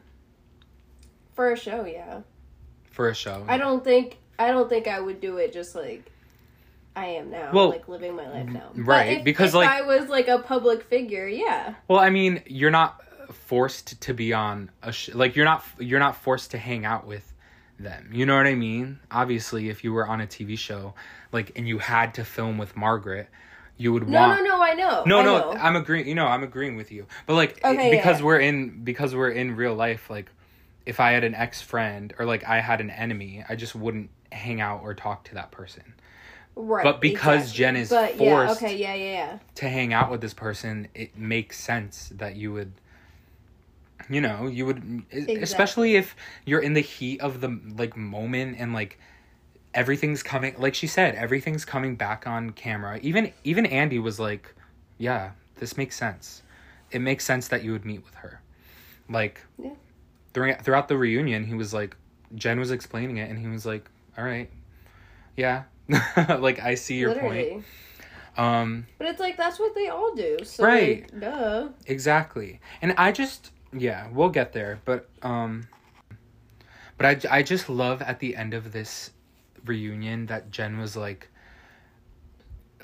For 1.33 1.51
a 1.51 1.57
show, 1.57 1.85
yeah. 1.85 2.21
for 2.91 3.09
a 3.09 3.15
show? 3.15 3.45
I 3.47 3.57
don't 3.57 3.83
think 3.83 4.17
I 4.37 4.51
don't 4.51 4.69
think 4.69 4.87
I 4.87 4.99
would 4.99 5.19
do 5.19 5.37
it 5.37 5.53
just 5.53 5.75
like 5.75 6.11
I 6.95 7.05
am 7.07 7.29
now, 7.29 7.51
Well, 7.53 7.69
like 7.69 7.87
living 7.87 8.15
my 8.15 8.27
life 8.29 8.47
now. 8.47 8.71
Right, 8.75 9.19
if- 9.19 9.23
because, 9.23 9.49
if 9.49 9.55
like- 9.55 9.69
I 9.69 9.81
was 9.83 10.09
like 10.09 10.27
a 10.27 10.39
public 10.39 10.83
figure, 10.83 11.27
yeah. 11.27 11.75
Well, 11.87 11.99
I 11.99 12.09
mean, 12.09 12.41
you're 12.45 12.71
not 12.71 13.01
forced 13.33 14.01
to 14.01 14.13
be 14.13 14.33
on 14.33 14.69
a 14.81 14.91
sh- 14.91 15.13
like 15.13 15.35
you're 15.35 15.45
not 15.45 15.63
you're 15.79 15.99
not 15.99 16.15
forced 16.15 16.51
to 16.51 16.57
hang 16.57 16.83
out 16.85 17.05
with 17.05 17.31
them. 17.79 18.09
You 18.11 18.25
know 18.25 18.35
what 18.35 18.47
I 18.47 18.55
mean? 18.55 18.99
Obviously, 19.11 19.69
if 19.69 19.83
you 19.83 19.93
were 19.93 20.05
on 20.07 20.19
a 20.19 20.27
TV 20.27 20.57
show 20.57 20.93
like 21.31 21.51
and 21.55 21.67
you 21.67 21.77
had 21.79 22.15
to 22.15 22.25
film 22.25 22.57
with 22.57 22.75
Margaret, 22.75 23.29
you 23.77 23.93
would 23.93 24.09
No, 24.09 24.19
want 24.19 24.43
no, 24.43 24.57
no. 24.57 24.61
I 24.61 24.73
know. 24.73 25.03
No, 25.05 25.19
I 25.19 25.23
no, 25.23 25.37
know. 25.53 25.59
I'm 25.59 25.75
agreeing. 25.75 26.07
You 26.07 26.15
know, 26.15 26.25
I'm 26.25 26.43
agreeing 26.43 26.75
with 26.75 26.91
you. 26.91 27.05
But 27.27 27.35
like, 27.35 27.63
Okay, 27.63 27.91
because 27.91 28.19
yeah. 28.19 28.25
we're 28.25 28.39
in 28.39 28.83
because 28.83 29.15
we're 29.15 29.29
in 29.29 29.55
real 29.55 29.75
life, 29.75 30.09
like, 30.09 30.29
if 30.87 30.99
I 30.99 31.11
had 31.11 31.23
an 31.23 31.35
ex 31.35 31.61
friend 31.61 32.13
or 32.19 32.25
like 32.25 32.43
I 32.45 32.59
had 32.61 32.81
an 32.81 32.89
enemy, 32.89 33.45
I 33.47 33.55
just 33.55 33.75
wouldn't 33.75 34.09
hang 34.31 34.59
out 34.59 34.81
or 34.83 34.93
talk 34.95 35.23
to 35.25 35.35
that 35.35 35.51
person. 35.51 35.93
Right. 36.55 36.83
but 36.83 37.01
because 37.01 37.41
exactly. 37.41 37.57
Jen 37.57 37.75
is 37.75 37.89
but, 37.89 38.15
forced- 38.15 38.61
Yeah, 38.61 38.67
okay, 38.67 38.77
yeah, 38.77 38.93
yeah, 38.93 39.11
yeah. 39.11 39.39
To 39.55 39.69
hang 39.69 39.93
out 39.93 40.11
with 40.11 40.21
this 40.21 40.33
person, 40.33 40.87
it 40.93 41.17
makes 41.17 41.59
sense 41.59 42.11
that 42.15 42.35
you 42.35 42.53
would. 42.53 42.73
You 44.09 44.21
know, 44.21 44.47
you 44.47 44.65
would, 44.65 45.03
especially 45.11 45.95
if 45.95 46.15
you're 46.43 46.61
in 46.61 46.73
the 46.73 46.81
heat 46.81 47.21
of 47.21 47.41
the 47.41 47.59
like 47.77 47.95
moment 47.95 48.57
and 48.59 48.73
like 48.73 48.97
everything's 49.75 50.23
coming. 50.23 50.55
Like 50.57 50.73
she 50.73 50.87
said, 50.87 51.13
everything's 51.15 51.63
coming 51.63 51.95
back 51.95 52.25
on 52.25 52.51
camera. 52.51 52.99
Even 53.03 53.31
even 53.43 53.67
Andy 53.67 53.99
was 53.99 54.19
like, 54.19 54.55
"Yeah, 54.97 55.31
this 55.57 55.77
makes 55.77 55.95
sense. 55.95 56.41
It 56.89 56.99
makes 56.99 57.23
sense 57.23 57.49
that 57.49 57.63
you 57.63 57.71
would 57.71 57.85
meet 57.85 58.03
with 58.03 58.15
her." 58.15 58.41
Like, 59.09 59.41
Yeah. 59.61 59.73
during 60.33 60.55
throughout 60.55 60.87
the 60.87 60.97
reunion, 60.97 61.43
he 61.45 61.53
was 61.53 61.71
like, 61.73 61.95
Jen 62.33 62.59
was 62.59 62.71
explaining 62.71 63.17
it, 63.17 63.29
and 63.29 63.37
he 63.37 63.47
was 63.47 63.63
like, 63.65 63.89
"All 64.17 64.23
right, 64.23 64.49
yeah, 65.37 65.63
like 66.39 66.59
I 66.59 66.75
see 66.75 66.95
your 66.99 67.09
Literally. 67.13 67.49
point." 67.49 67.65
Um, 68.37 68.87
But 68.97 69.07
it's 69.07 69.19
like 69.19 69.35
that's 69.37 69.59
what 69.59 69.75
they 69.75 69.89
all 69.89 70.13
do. 70.15 70.37
So 70.43 70.63
Right. 70.63 71.01
like, 71.11 71.19
duh. 71.19 71.69
exactly, 71.87 72.61
and 72.81 72.93
I 72.97 73.11
just, 73.11 73.51
yeah, 73.73 74.07
we'll 74.13 74.29
get 74.29 74.53
there, 74.53 74.79
but 74.85 75.09
um, 75.23 75.67
but 76.97 77.05
I 77.27 77.37
I 77.39 77.43
just 77.43 77.69
love 77.69 78.01
at 78.01 78.19
the 78.19 78.35
end 78.35 78.53
of 78.53 78.71
this 78.71 79.11
reunion 79.65 80.27
that 80.27 80.51
Jen 80.51 80.77
was 80.79 80.95
like, 80.95 81.27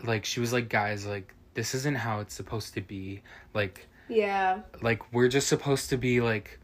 like 0.04 0.26
she 0.26 0.40
was 0.40 0.52
like, 0.52 0.68
guys, 0.70 1.06
like 1.06 1.34
this 1.54 1.74
isn't 1.74 1.96
how 1.98 2.20
it's 2.20 2.34
supposed 2.34 2.74
to 2.74 2.82
be, 2.82 3.22
like. 3.54 3.88
Yeah. 4.08 4.60
like 4.84 5.12
we're 5.12 5.30
just 5.30 5.48
supposed 5.48 5.90
to 5.90 5.98
be 5.98 6.22
like 6.22 6.60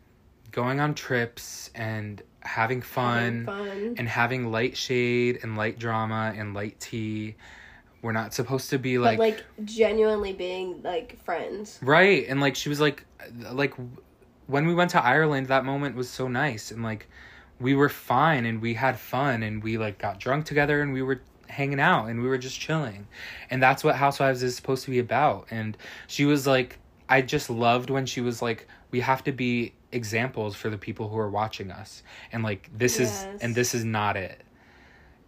going 0.52 0.80
on 0.80 0.94
trips 0.94 1.72
and 1.74 2.22
having 2.42 2.82
fun, 2.82 3.46
Having 3.46 3.46
fun. 3.46 3.96
and 3.98 4.10
having 4.10 4.52
light 4.52 4.76
shade 4.78 5.40
and 5.44 5.56
light 5.58 5.78
drama 5.80 6.34
and 6.36 6.54
light 6.54 6.80
tea 6.80 7.36
we're 8.02 8.12
not 8.12 8.34
supposed 8.34 8.72
to 8.72 8.80
be 8.80 8.98
like, 8.98 9.20
but 9.20 9.24
like 9.24 9.46
genuinely 9.64 10.34
being 10.34 10.82
like 10.82 11.24
friends. 11.24 11.78
right 11.84 12.26
and 12.28 12.42
like 12.42 12.56
she 12.56 12.68
was 12.68 12.80
like 12.80 13.06
like 13.52 13.74
when 14.48 14.66
we 14.66 14.74
went 14.74 14.90
to 14.92 15.04
ireland 15.04 15.48
that 15.48 15.64
moment 15.66 15.96
was 15.96 16.10
so 16.10 16.28
nice 16.28 16.72
and 16.72 16.82
like 16.84 17.08
we 17.60 17.76
were 17.76 17.90
fine 17.90 18.46
and 18.48 18.60
we 18.60 18.74
had 18.74 18.98
fun 19.00 19.44
and 19.44 19.62
we 19.64 19.78
like 19.78 20.00
got 20.00 20.20
drunk 20.20 20.46
together 20.46 20.82
and 20.82 20.94
we 20.94 21.04
were 21.04 21.22
hanging 21.48 21.80
out 21.80 22.08
and 22.08 22.22
we 22.24 22.28
were 22.28 22.40
just 22.40 22.60
chilling 22.60 23.06
and 23.52 23.62
that's 23.62 23.84
what 23.84 23.96
housewives 23.96 24.42
is 24.42 24.56
supposed 24.56 24.84
to 24.84 24.90
be 24.90 24.98
about 24.98 25.46
and 25.52 25.78
she 26.08 26.26
was 26.26 26.48
like 26.48 26.80
i 27.08 27.22
just 27.22 27.52
loved 27.52 27.92
when 27.92 28.06
she 28.08 28.20
was 28.22 28.42
like 28.42 28.68
we 28.90 29.00
have 29.02 29.24
to 29.24 29.32
be 29.32 29.74
examples 29.92 30.56
for 30.56 30.70
the 30.70 30.78
people 30.78 31.10
who 31.10 31.18
are 31.18 31.30
watching 31.30 31.72
us. 31.72 32.04
And 32.32 32.44
like 32.44 32.70
this 32.76 33.00
is 33.00 33.28
and 33.42 33.56
this 33.56 33.74
is 33.74 33.84
not 33.84 34.18
it. 34.18 34.42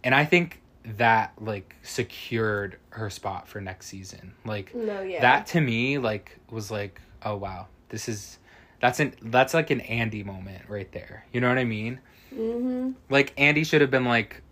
And 0.02 0.14
i 0.14 0.24
think 0.24 0.60
that 0.84 1.32
like 1.40 1.76
secured 1.82 2.78
her 2.90 3.08
spot 3.10 3.48
for 3.48 3.60
next 3.60 3.86
season. 3.86 4.34
Like 4.44 4.74
No, 4.74 5.02
yeah. 5.02 5.20
that 5.20 5.46
to 5.48 5.60
me 5.60 5.98
like 5.98 6.38
was 6.50 6.70
like 6.70 7.00
oh 7.22 7.36
wow. 7.36 7.68
This 7.88 8.08
is 8.08 8.38
that's 8.80 9.00
an 9.00 9.14
that's 9.22 9.54
like 9.54 9.70
an 9.70 9.80
andy 9.82 10.22
moment 10.22 10.68
right 10.68 10.90
there. 10.92 11.24
You 11.32 11.40
know 11.40 11.48
what 11.48 11.58
i 11.58 11.64
mean? 11.64 12.00
Mm-hmm. 12.34 12.92
like 13.10 13.32
andy 13.38 13.62
should 13.62 13.80
have 13.80 13.92
been 13.92 14.04
like 14.04 14.42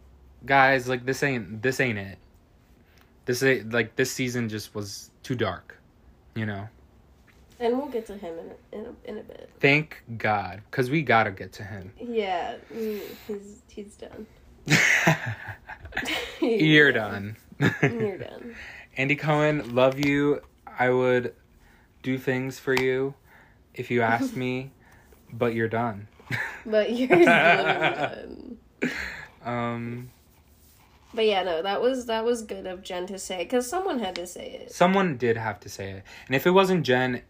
guys 0.47 0.89
like 0.89 1.05
this 1.05 1.23
ain't 1.23 1.63
this 1.63 1.81
ain't 1.81 1.99
it. 1.99 2.19
This 3.25 3.43
ain't 3.43 3.73
like 3.73 3.97
this 3.97 4.13
season 4.13 4.49
just 4.49 4.75
was 4.75 5.11
too 5.23 5.35
dark. 5.35 5.77
You 6.35 6.47
know 6.47 6.69
And 7.63 7.79
we'll 7.79 7.89
get 7.89 8.07
to 8.09 8.17
him 8.17 8.35
in 8.39 8.51
a, 8.51 8.81
in 8.81 8.87
a, 8.87 9.11
in 9.11 9.19
a 9.19 9.23
bit. 9.23 9.51
thank 9.61 10.03
god 10.19 10.63
because 10.71 10.91
we 10.91 11.03
gotta 11.03 11.31
get 11.31 11.53
to 11.55 11.63
him 11.63 11.93
Yeah, 12.01 12.57
he's 13.27 13.63
he's 13.69 13.97
done. 13.97 14.27
you're 16.41 16.93
done 16.93 17.37
You're 17.83 18.19
done. 18.29 18.55
andy 18.97 19.17
cohen 19.17 19.75
love 19.75 19.99
you 20.05 20.41
i 20.79 20.89
would 20.91 21.35
do 22.03 22.19
things 22.19 22.59
for 22.59 22.75
you 22.75 23.15
if 23.75 23.91
you 23.91 24.03
asked 24.03 24.37
me 24.37 24.71
but 25.33 25.55
you're 25.55 25.69
done 25.69 26.09
But 26.67 26.91
yours 26.97 27.11
is 27.21 27.27
done. 27.27 28.59
um 29.45 30.11
But 31.15 31.27
yeah, 31.27 31.43
no, 31.43 31.63
that 31.63 31.81
was 31.83 32.07
that 32.07 32.25
was 32.25 32.43
good 32.43 32.67
of 32.67 32.83
Jen 32.83 33.07
to 33.09 33.19
say 33.19 33.39
because 33.45 33.69
someone 33.69 33.99
had 33.99 34.15
to 34.17 34.27
say 34.27 34.47
it. 34.63 34.73
Someone 34.73 35.17
did 35.19 35.37
have 35.37 35.61
to 35.61 35.69
say 35.69 35.91
it. 35.91 36.03
And 36.27 36.35
if 36.35 36.47
it 36.47 36.53
wasn't 36.53 36.87
Jen, 36.87 37.21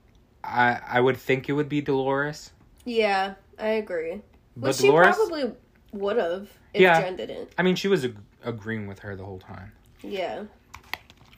I 0.45 0.81
I 0.89 1.01
would 1.01 1.17
think 1.17 1.49
it 1.49 1.53
would 1.53 1.69
be 1.69 1.81
Dolores. 1.81 2.53
Yeah, 2.85 3.35
I 3.59 3.69
agree. 3.69 4.21
But 4.57 4.69
Which 4.69 4.79
Dolores, 4.79 5.09
she 5.09 5.13
probably 5.15 5.53
would 5.93 6.17
have 6.17 6.49
if 6.75 6.81
Yeah. 6.81 7.01
Jen 7.01 7.17
didn't. 7.17 7.51
I 7.59 7.63
mean, 7.63 7.77
she 7.77 7.89
was 7.89 8.05
ag- 8.05 8.17
agreeing 8.45 8.87
with 8.87 8.99
her 9.01 9.15
the 9.17 9.25
whole 9.25 9.39
time. 9.39 9.73
Yeah. 10.03 10.45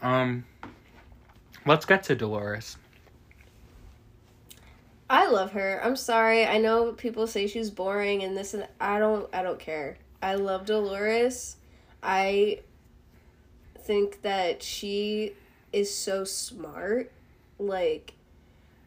Um, 0.03 0.45
let's 1.67 1.85
get 1.87 2.03
to 2.05 2.15
Dolores. 2.15 2.77
I 5.09 5.29
love 5.29 5.53
her. 5.53 5.81
I'm 5.85 5.97
sorry. 5.97 6.47
I 6.47 6.59
know 6.59 6.93
people 6.93 7.27
say 7.27 7.47
she's 7.47 7.71
boring 7.71 8.23
and 8.23 8.37
this 8.37 8.55
and 8.55 8.67
I 8.81 8.99
don't 8.99 9.33
I 9.35 9.43
don't 9.43 9.59
care. 9.59 9.99
I 10.23 10.35
love 10.37 10.67
Dolores. 10.67 11.57
I 12.03 12.61
think 13.79 14.23
that 14.23 14.63
she 14.63 15.35
is 15.73 15.93
so 15.95 16.25
smart. 16.25 17.13
Like 17.59 18.15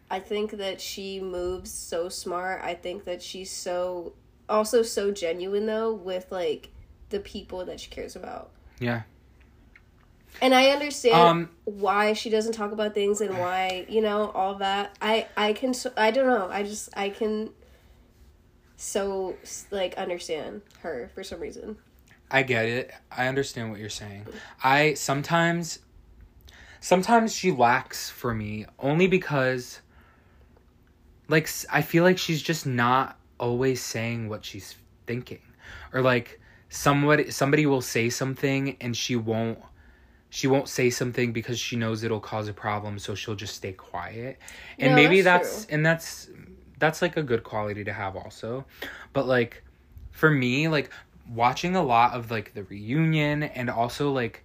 I 0.10 0.20
think 0.20 0.52
that 0.52 0.80
she 0.80 1.20
moves 1.20 1.72
so 1.72 2.10
smart. 2.10 2.62
I 2.64 2.74
think 2.76 3.06
that 3.06 3.22
she's 3.22 3.52
so 3.52 4.14
also 4.50 4.82
so 4.82 5.12
genuine 5.12 5.66
though 5.66 5.94
with 5.94 6.32
like 6.32 6.70
the 7.10 7.20
people 7.20 7.66
that 7.66 7.80
she 7.80 7.90
cares 7.90 8.16
about. 8.16 8.52
Yeah. 8.80 9.02
And 10.42 10.54
I 10.54 10.70
understand 10.70 11.16
Um, 11.16 11.50
why 11.66 12.14
she 12.14 12.30
doesn't 12.30 12.54
talk 12.54 12.72
about 12.72 12.94
things 12.94 13.22
and 13.22 13.38
why 13.38 13.86
you 13.90 14.02
know 14.02 14.30
all 14.32 14.56
that 14.56 14.96
i 15.02 15.28
i 15.36 15.52
can 15.54 15.74
i 15.98 16.12
don't 16.12 16.28
know 16.28 16.48
i 16.52 16.62
just 16.64 16.90
i 16.96 17.10
can 17.10 17.50
so 18.76 19.36
like 19.72 19.96
understand 19.98 20.62
her 20.82 21.10
for 21.16 21.24
some 21.24 21.40
reason 21.40 21.78
I 22.30 22.44
get 22.44 22.66
it. 22.66 22.92
I 23.10 23.28
understand 23.28 23.72
what 23.72 23.80
you're 23.80 23.90
saying. 23.90 24.28
I 24.62 24.96
sometimes 24.96 25.80
sometimes 26.82 27.34
she 27.34 27.52
lacks 27.52 28.10
for 28.10 28.34
me 28.34 28.66
only 28.80 29.08
because 29.08 29.80
like 31.28 31.50
I 31.72 31.82
feel 31.82 32.04
like 32.04 32.18
she's 32.18 32.42
just 32.42 32.66
not 32.66 33.18
always 33.40 33.82
saying 33.82 34.30
what 34.30 34.46
she's 34.46 34.76
thinking. 35.06 35.42
Or 35.94 36.02
like 36.02 36.40
somebody 36.70 37.32
somebody 37.32 37.66
will 37.66 37.82
say 37.82 38.10
something 38.10 38.78
and 38.82 38.96
she 38.96 39.16
won't 39.16 39.60
she 40.30 40.48
won't 40.48 40.68
say 40.68 40.90
something 40.90 41.32
because 41.32 41.58
she 41.58 41.78
knows 41.78 42.04
it'll 42.04 42.20
cause 42.20 42.48
a 42.48 42.54
problem, 42.54 43.00
so 43.00 43.16
she'll 43.16 43.36
just 43.36 43.56
stay 43.56 43.72
quiet. 43.72 44.38
And 44.78 44.92
No, 44.92 44.96
maybe 44.96 45.22
that's 45.22 45.50
that's 45.50 45.66
and 45.72 45.86
that's 45.86 46.30
that's 46.80 47.02
like 47.02 47.18
a 47.18 47.24
good 47.24 47.44
quality 47.44 47.84
to 47.86 47.94
have 47.94 48.16
also. 48.16 48.66
But 49.14 49.28
like 49.28 49.64
for 50.12 50.30
me, 50.30 50.68
like 50.68 50.92
watching 51.30 51.76
a 51.76 51.84
lot 51.84 52.14
of 52.14 52.32
like 52.32 52.54
the 52.54 52.64
reunion 52.64 53.44
and 53.44 53.70
also 53.70 54.12
like 54.12 54.44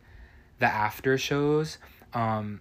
the 0.58 0.66
after 0.66 1.18
shows, 1.18 1.78
um 2.14 2.60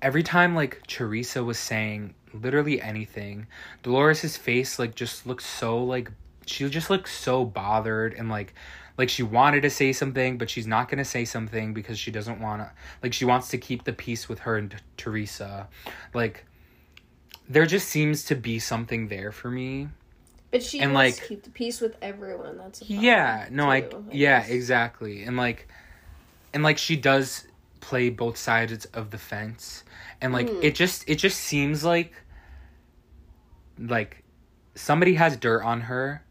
every 0.00 0.22
time 0.22 0.54
like 0.54 0.80
Teresa 0.86 1.42
was 1.42 1.58
saying 1.58 2.14
literally 2.34 2.82
anything, 2.82 3.46
Dolores's 3.82 4.36
face 4.36 4.78
like 4.78 4.94
just 4.94 5.26
looked 5.26 5.42
so 5.44 5.82
like 5.82 6.10
she 6.46 6.68
just 6.68 6.90
looked 6.90 7.08
so 7.08 7.44
bothered 7.44 8.12
and 8.12 8.28
like 8.28 8.52
like 8.98 9.08
she 9.08 9.22
wanted 9.22 9.62
to 9.62 9.70
say 9.70 9.92
something 9.92 10.36
but 10.38 10.50
she's 10.50 10.66
not 10.66 10.88
going 10.88 10.98
to 10.98 11.04
say 11.04 11.24
something 11.24 11.72
because 11.72 11.98
she 11.98 12.10
doesn't 12.10 12.40
want 12.40 12.60
to 12.62 12.70
like 13.02 13.12
she 13.14 13.24
wants 13.24 13.48
to 13.48 13.58
keep 13.58 13.84
the 13.84 13.92
peace 13.92 14.28
with 14.28 14.40
her 14.40 14.56
and 14.56 14.72
T- 14.72 14.76
Teresa. 14.98 15.68
Like 16.12 16.44
there 17.48 17.66
just 17.66 17.88
seems 17.88 18.24
to 18.26 18.34
be 18.34 18.58
something 18.58 19.08
there 19.08 19.32
for 19.32 19.50
me. 19.50 19.88
But 20.50 20.62
she 20.62 20.78
And, 20.80 20.92
wants 20.94 21.16
like- 21.16 21.22
to 21.22 21.28
keep 21.28 21.42
the 21.42 21.50
peace 21.50 21.80
with 21.80 21.96
everyone. 22.00 22.58
That's 22.58 22.82
Yeah, 22.88 23.48
no, 23.50 23.70
I, 23.70 23.80
too, 23.82 24.04
yeah, 24.12 24.40
guess. 24.40 24.50
exactly. 24.50 25.24
And 25.24 25.36
like 25.36 25.66
and 26.52 26.62
like 26.62 26.78
she 26.78 26.94
does 26.96 27.46
play 27.80 28.08
both 28.10 28.36
sides 28.36 28.84
of 28.86 29.10
the 29.10 29.18
fence. 29.18 29.82
And 30.20 30.32
like 30.32 30.48
Hmm. 30.48 30.60
it 30.62 30.74
just 30.74 31.04
it 31.08 31.16
just 31.16 31.38
seems 31.40 31.84
like 31.84 32.12
like 33.78 34.22
somebody 34.74 35.14
has 35.14 35.36
dirt 35.36 35.62
on 35.62 35.82
her 35.82 36.24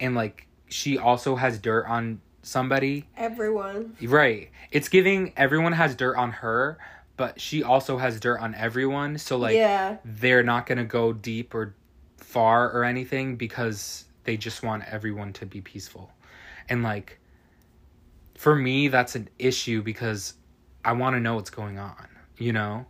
and 0.00 0.14
like 0.14 0.46
she 0.68 0.98
also 0.98 1.36
has 1.36 1.58
dirt 1.58 1.86
on 1.86 2.20
somebody. 2.42 3.08
Everyone. 3.16 3.96
Right. 4.02 4.50
It's 4.70 4.88
giving 4.88 5.32
everyone 5.36 5.72
has 5.72 5.94
dirt 5.94 6.16
on 6.16 6.30
her, 6.32 6.78
but 7.16 7.40
she 7.40 7.62
also 7.62 7.98
has 7.98 8.20
dirt 8.20 8.40
on 8.40 8.54
everyone. 8.54 9.18
So 9.18 9.36
like 9.36 9.54
yeah. 9.54 9.98
they're 10.04 10.42
not 10.42 10.66
going 10.66 10.78
to 10.78 10.84
go 10.84 11.12
deep 11.12 11.54
or 11.54 11.74
far 12.16 12.70
or 12.70 12.84
anything 12.84 13.36
because 13.36 14.04
they 14.24 14.36
just 14.36 14.62
want 14.62 14.84
everyone 14.90 15.32
to 15.34 15.46
be 15.46 15.60
peaceful. 15.60 16.10
And 16.68 16.82
like 16.82 17.18
for 18.36 18.54
me 18.54 18.88
that's 18.88 19.14
an 19.14 19.28
issue 19.38 19.82
because 19.82 20.34
I 20.84 20.92
want 20.92 21.14
to 21.16 21.20
know 21.20 21.36
what's 21.36 21.50
going 21.50 21.78
on, 21.78 22.08
you 22.36 22.52
know? 22.52 22.86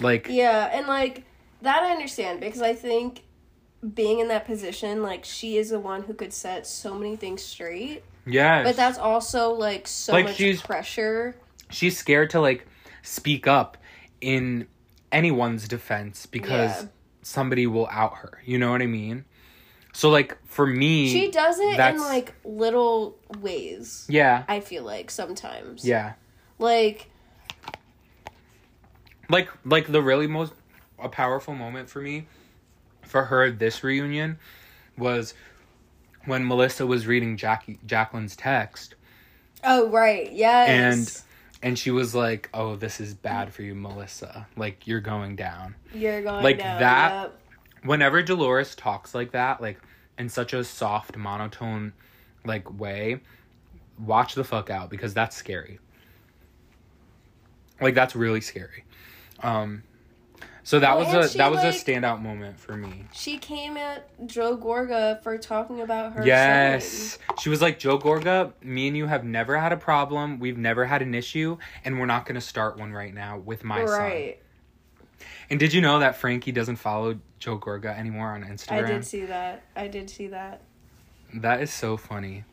Like 0.00 0.28
Yeah, 0.28 0.70
and 0.72 0.86
like 0.86 1.24
that 1.62 1.82
I 1.82 1.90
understand 1.92 2.40
because 2.40 2.62
I 2.62 2.74
think 2.74 3.22
being 3.94 4.20
in 4.20 4.28
that 4.28 4.44
position, 4.44 5.02
like 5.02 5.24
she 5.24 5.56
is 5.56 5.70
the 5.70 5.80
one 5.80 6.02
who 6.02 6.14
could 6.14 6.32
set 6.32 6.66
so 6.66 6.94
many 6.94 7.16
things 7.16 7.42
straight. 7.42 8.04
yes. 8.26 8.64
But 8.66 8.76
that's 8.76 8.98
also 8.98 9.50
like 9.52 9.88
so 9.88 10.12
Like, 10.12 10.26
much 10.26 10.36
she's- 10.36 10.62
pressure. 10.62 11.34
she's 11.70 11.96
scared 11.98 12.30
to 12.30 12.40
like 12.40 12.66
speak 13.02 13.46
up 13.48 13.76
in 14.20 14.68
anyone's 15.10 15.66
defense 15.66 16.26
because 16.26 16.82
Yeah. 16.82 16.88
somebody 17.22 17.66
will 17.66 17.88
out 17.88 18.16
her. 18.18 18.40
You 18.44 18.58
know 18.58 18.70
what 18.70 18.82
I 18.82 18.86
mean? 18.86 19.24
So 19.92 20.08
like 20.10 20.38
for 20.46 20.66
me 20.66 21.10
She 21.12 21.30
does 21.30 21.58
it 21.58 21.78
in 21.78 21.98
like 22.00 22.34
little 22.44 23.18
ways. 23.40 24.06
Yeah. 24.08 24.44
I 24.48 24.60
feel 24.60 24.84
like 24.84 25.10
sometimes. 25.10 25.84
Yeah. 25.84 26.12
Like 26.58 27.08
like 29.28 29.48
like 29.64 29.90
the 29.90 30.02
really 30.02 30.26
most 30.26 30.52
a 31.02 31.08
powerful 31.08 31.54
moment 31.54 31.88
for 31.88 32.00
me 32.00 32.26
for 33.02 33.24
her 33.24 33.50
this 33.50 33.82
reunion 33.82 34.38
was 34.96 35.34
when 36.24 36.46
Melissa 36.46 36.86
was 36.86 37.06
reading 37.06 37.36
Jackie 37.36 37.78
Jacqueline's 37.86 38.36
text 38.36 38.94
oh 39.64 39.88
right, 39.88 40.30
yes. 40.32 40.68
and 40.68 41.22
and 41.62 41.78
she 41.78 41.90
was 41.90 42.14
like, 42.14 42.48
"Oh, 42.52 42.76
this 42.76 43.00
is 43.00 43.14
bad 43.14 43.52
for 43.52 43.62
you, 43.62 43.74
Melissa. 43.74 44.46
Like 44.56 44.86
you're 44.86 45.00
going 45.00 45.36
down." 45.36 45.74
you're 45.94 46.22
going 46.22 46.42
like 46.42 46.58
down, 46.58 46.80
that- 46.80 47.22
yep. 47.22 47.38
Whenever 47.84 48.22
Dolores 48.22 48.76
talks 48.76 49.14
like 49.14 49.32
that, 49.32 49.60
like 49.60 49.80
in 50.18 50.28
such 50.28 50.52
a 50.52 50.62
soft 50.62 51.16
monotone 51.16 51.92
like 52.44 52.78
way, 52.78 53.20
watch 53.98 54.34
the 54.34 54.44
fuck 54.44 54.70
out 54.70 54.88
because 54.88 55.14
that's 55.14 55.36
scary. 55.36 55.80
Like 57.80 57.94
that's 57.94 58.14
really 58.14 58.40
scary. 58.40 58.84
Um 59.42 59.82
so 60.64 60.78
that 60.80 60.96
Well, 60.96 61.06
was 61.16 61.26
a 61.26 61.32
she, 61.32 61.38
that 61.38 61.50
was 61.50 61.62
like- 61.62 61.74
a 61.74 61.76
standout 61.76 62.20
moment 62.22 62.58
for 62.58 62.76
me. 62.76 63.04
She 63.12 63.38
came 63.38 63.76
at 63.76 64.08
Joe 64.26 64.56
Gorga 64.56 65.22
for 65.22 65.36
talking 65.38 65.80
about 65.80 66.12
her. 66.12 66.24
Yes. 66.26 67.18
She 67.40 67.48
was 67.48 67.60
like, 67.60 67.78
Joe 67.78 67.98
Gorga, 67.98 68.52
me 68.62 68.88
and 68.88 68.96
you 68.96 69.06
have 69.06 69.24
never 69.24 69.58
had 69.58 69.72
a 69.72 69.76
problem. 69.76 70.38
We've 70.38 70.58
never 70.58 70.84
had 70.84 71.02
an 71.02 71.14
issue, 71.14 71.58
and 71.84 71.98
we're 71.98 72.06
not 72.06 72.26
going 72.26 72.36
to 72.36 72.40
start 72.40 72.78
one 72.78 72.92
right 72.92 73.12
now 73.12 73.38
with 73.38 73.64
my 73.64 73.78
son. 73.80 73.88
son. 73.88 73.98
Right. 74.00 74.38
And 75.50 75.60
did 75.60 75.72
you 75.72 75.80
know 75.80 75.98
that 75.98 76.16
Frankie 76.16 76.52
doesn't 76.52 76.76
follow 76.76 77.18
Joe 77.38 77.58
Gorga 77.58 77.96
anymore 77.98 78.28
on 78.28 78.42
Instagram? 78.44 78.84
I 78.84 78.86
did 78.86 79.04
see 79.04 79.24
that. 79.26 79.62
I 79.76 79.86
did 79.88 80.08
see 80.08 80.28
that. 80.28 80.62
That 81.34 81.60
is 81.60 81.72
so 81.72 81.96
funny. 81.96 82.44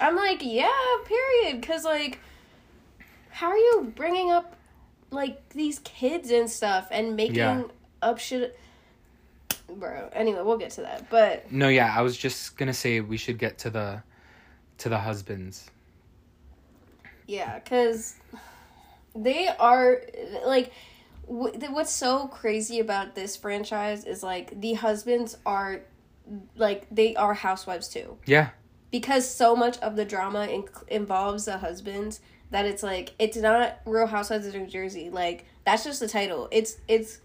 I'm 0.00 0.16
like, 0.16 0.40
yeah, 0.42 0.70
period. 1.06 1.60
Because, 1.60 1.84
like, 1.84 2.18
how 3.30 3.48
are 3.48 3.56
you 3.56 3.92
bringing 3.96 4.30
up, 4.30 4.54
like, 5.10 5.48
these 5.50 5.78
kids 5.80 6.30
and 6.30 6.48
stuff 6.50 6.88
and 6.90 7.16
making 7.16 7.36
Yeah. 7.36 7.62
up 8.02 8.18
shit? 8.18 8.58
Bro, 9.70 10.10
anyway, 10.12 10.40
we'll 10.42 10.58
get 10.58 10.70
to 10.72 10.82
that. 10.82 11.08
But, 11.10 11.50
No, 11.52 11.68
yeah, 11.68 11.94
I 11.96 12.02
was 12.02 12.16
just 12.16 12.56
gonna 12.56 12.72
say 12.74 13.00
we 13.00 13.16
should 13.16 13.38
get 13.38 13.58
to 13.58 13.70
the 13.70 14.02
to 14.78 14.88
the 14.88 14.98
husbands. 14.98 15.70
yeah, 17.26 17.58
because 17.58 18.14
they 19.14 19.48
are, 19.48 20.00
like, 20.46 20.72
th- 21.28 21.70
what's 21.70 21.90
so 21.90 22.28
crazy 22.28 22.78
about 22.80 23.14
this 23.14 23.36
franchise 23.36 24.04
is, 24.04 24.22
like, 24.22 24.58
the 24.60 24.74
husbands 24.74 25.36
are, 25.44 25.80
like, 26.56 26.86
they 26.90 27.16
are 27.16 27.34
housewives 27.34 27.88
too. 27.88 28.16
Yeah, 28.24 28.50
because 28.90 29.28
so 29.28 29.54
much 29.56 29.78
of 29.78 29.96
the 29.96 30.04
drama 30.04 30.46
in- 30.46 30.68
involves 30.88 31.44
the 31.46 31.58
husbands 31.58 32.20
that 32.50 32.64
it's 32.66 32.82
like 32.82 33.14
it's 33.18 33.36
not 33.36 33.80
Real 33.84 34.06
Housewives 34.06 34.46
of 34.46 34.54
New 34.54 34.66
Jersey. 34.66 35.10
Like 35.10 35.44
that's 35.64 35.84
just 35.84 36.00
the 36.00 36.08
title. 36.08 36.48
It's 36.50 36.78
it's 36.88 37.20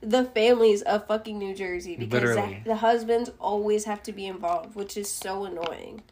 the 0.00 0.24
families 0.24 0.82
of 0.82 1.06
fucking 1.08 1.38
New 1.38 1.54
Jersey 1.54 1.96
because 1.96 2.12
Literally. 2.22 2.62
the, 2.64 2.76
husbands 2.76 3.30
always 3.40 3.84
have 3.86 4.00
to 4.04 4.12
be 4.12 4.26
involved, 4.26 4.76
which 4.76 4.96
is 4.96 5.10
so 5.10 5.44
annoying. 5.44 6.02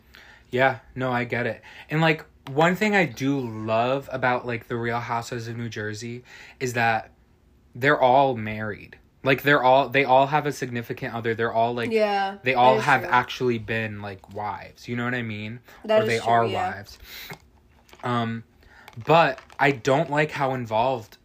yeah, 0.50 0.80
no, 0.96 1.12
I 1.12 1.22
get 1.22 1.46
it. 1.46 1.62
And 1.88 2.00
like 2.00 2.24
one 2.50 2.74
thing 2.74 2.96
I 2.96 3.04
do 3.06 3.38
love 3.38 4.08
about 4.12 4.44
like 4.46 4.66
the 4.66 4.74
Real 4.76 4.98
Housewives 4.98 5.46
of 5.46 5.56
New 5.56 5.68
Jersey 5.68 6.24
is 6.58 6.72
that 6.72 7.10
they're 7.76 8.00
all 8.00 8.34
married. 8.36 8.98
Like 9.22 9.42
they're 9.42 9.62
all 9.62 9.88
they 9.88 10.04
all 10.04 10.26
have 10.28 10.46
a 10.46 10.52
significant 10.52 11.14
other. 11.14 11.34
They're 11.36 11.52
all 11.52 11.72
like 11.74 11.90
Yeah, 11.92 12.38
they 12.42 12.54
all 12.54 12.80
have 12.80 13.02
true. 13.02 13.10
actually 13.10 13.58
been 13.58 14.02
like 14.02 14.34
wives. 14.34 14.88
You 14.88 14.96
know 14.96 15.04
what 15.04 15.14
I 15.14 15.22
mean? 15.22 15.60
That 15.84 16.00
or 16.00 16.02
is 16.04 16.08
they 16.08 16.18
true, 16.18 16.28
are 16.32 16.46
yeah. 16.46 16.74
wives. 16.74 16.98
Um, 18.04 18.44
but 19.04 19.38
I 19.58 19.70
don't 19.72 20.10
like 20.10 20.30
how 20.30 20.54
involved. 20.54 21.18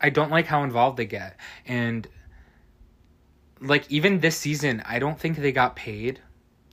I 0.00 0.10
don't 0.10 0.30
like 0.30 0.46
how 0.46 0.62
involved 0.64 0.96
they 0.96 1.06
get, 1.06 1.36
and 1.66 2.06
like 3.60 3.90
even 3.90 4.20
this 4.20 4.36
season, 4.36 4.82
I 4.86 4.98
don't 4.98 5.18
think 5.18 5.36
they 5.38 5.52
got 5.52 5.76
paid. 5.76 6.20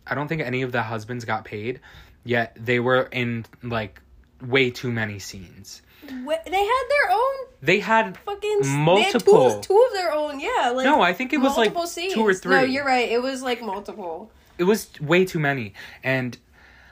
I 0.08 0.16
don't 0.16 0.28
think 0.28 0.42
any 0.42 0.64
of 0.64 0.72
the 0.72 0.82
husbands 0.82 1.26
got 1.26 1.46
paid, 1.46 1.80
yet 2.24 2.58
they 2.60 2.80
were 2.80 3.04
in 3.12 3.46
like 3.62 4.02
way 4.42 4.72
too 4.72 4.92
many 4.92 5.20
scenes. 5.20 5.82
Wh- 6.08 6.44
They 6.46 6.64
had 6.66 6.84
their 6.90 7.12
own 7.12 7.34
They 7.62 7.80
had 7.82 8.18
fucking 8.18 8.62
They 8.64 8.68
Multiple. 8.70 9.50
had 9.52 9.64
two, 9.64 9.68
two 9.76 9.86
of 9.88 9.94
their 9.94 10.12
own. 10.14 10.40
Yeah, 10.40 10.72
like 10.74 10.86
no, 10.86 11.02
I 11.02 11.14
think 11.14 11.34
it 11.34 11.38
was 11.38 11.56
like 11.58 11.74
scenes. 11.88 12.14
two 12.16 12.22
or 12.26 12.34
three. 12.34 12.56
No, 12.56 12.62
you're 12.62 12.86
right. 12.86 13.10
It 13.10 13.22
was 13.22 13.44
like 13.44 13.62
multiple. 13.62 14.32
it 14.58 14.64
was 14.64 14.90
way 15.00 15.24
too 15.26 15.40
many 15.40 15.74
and 16.04 16.38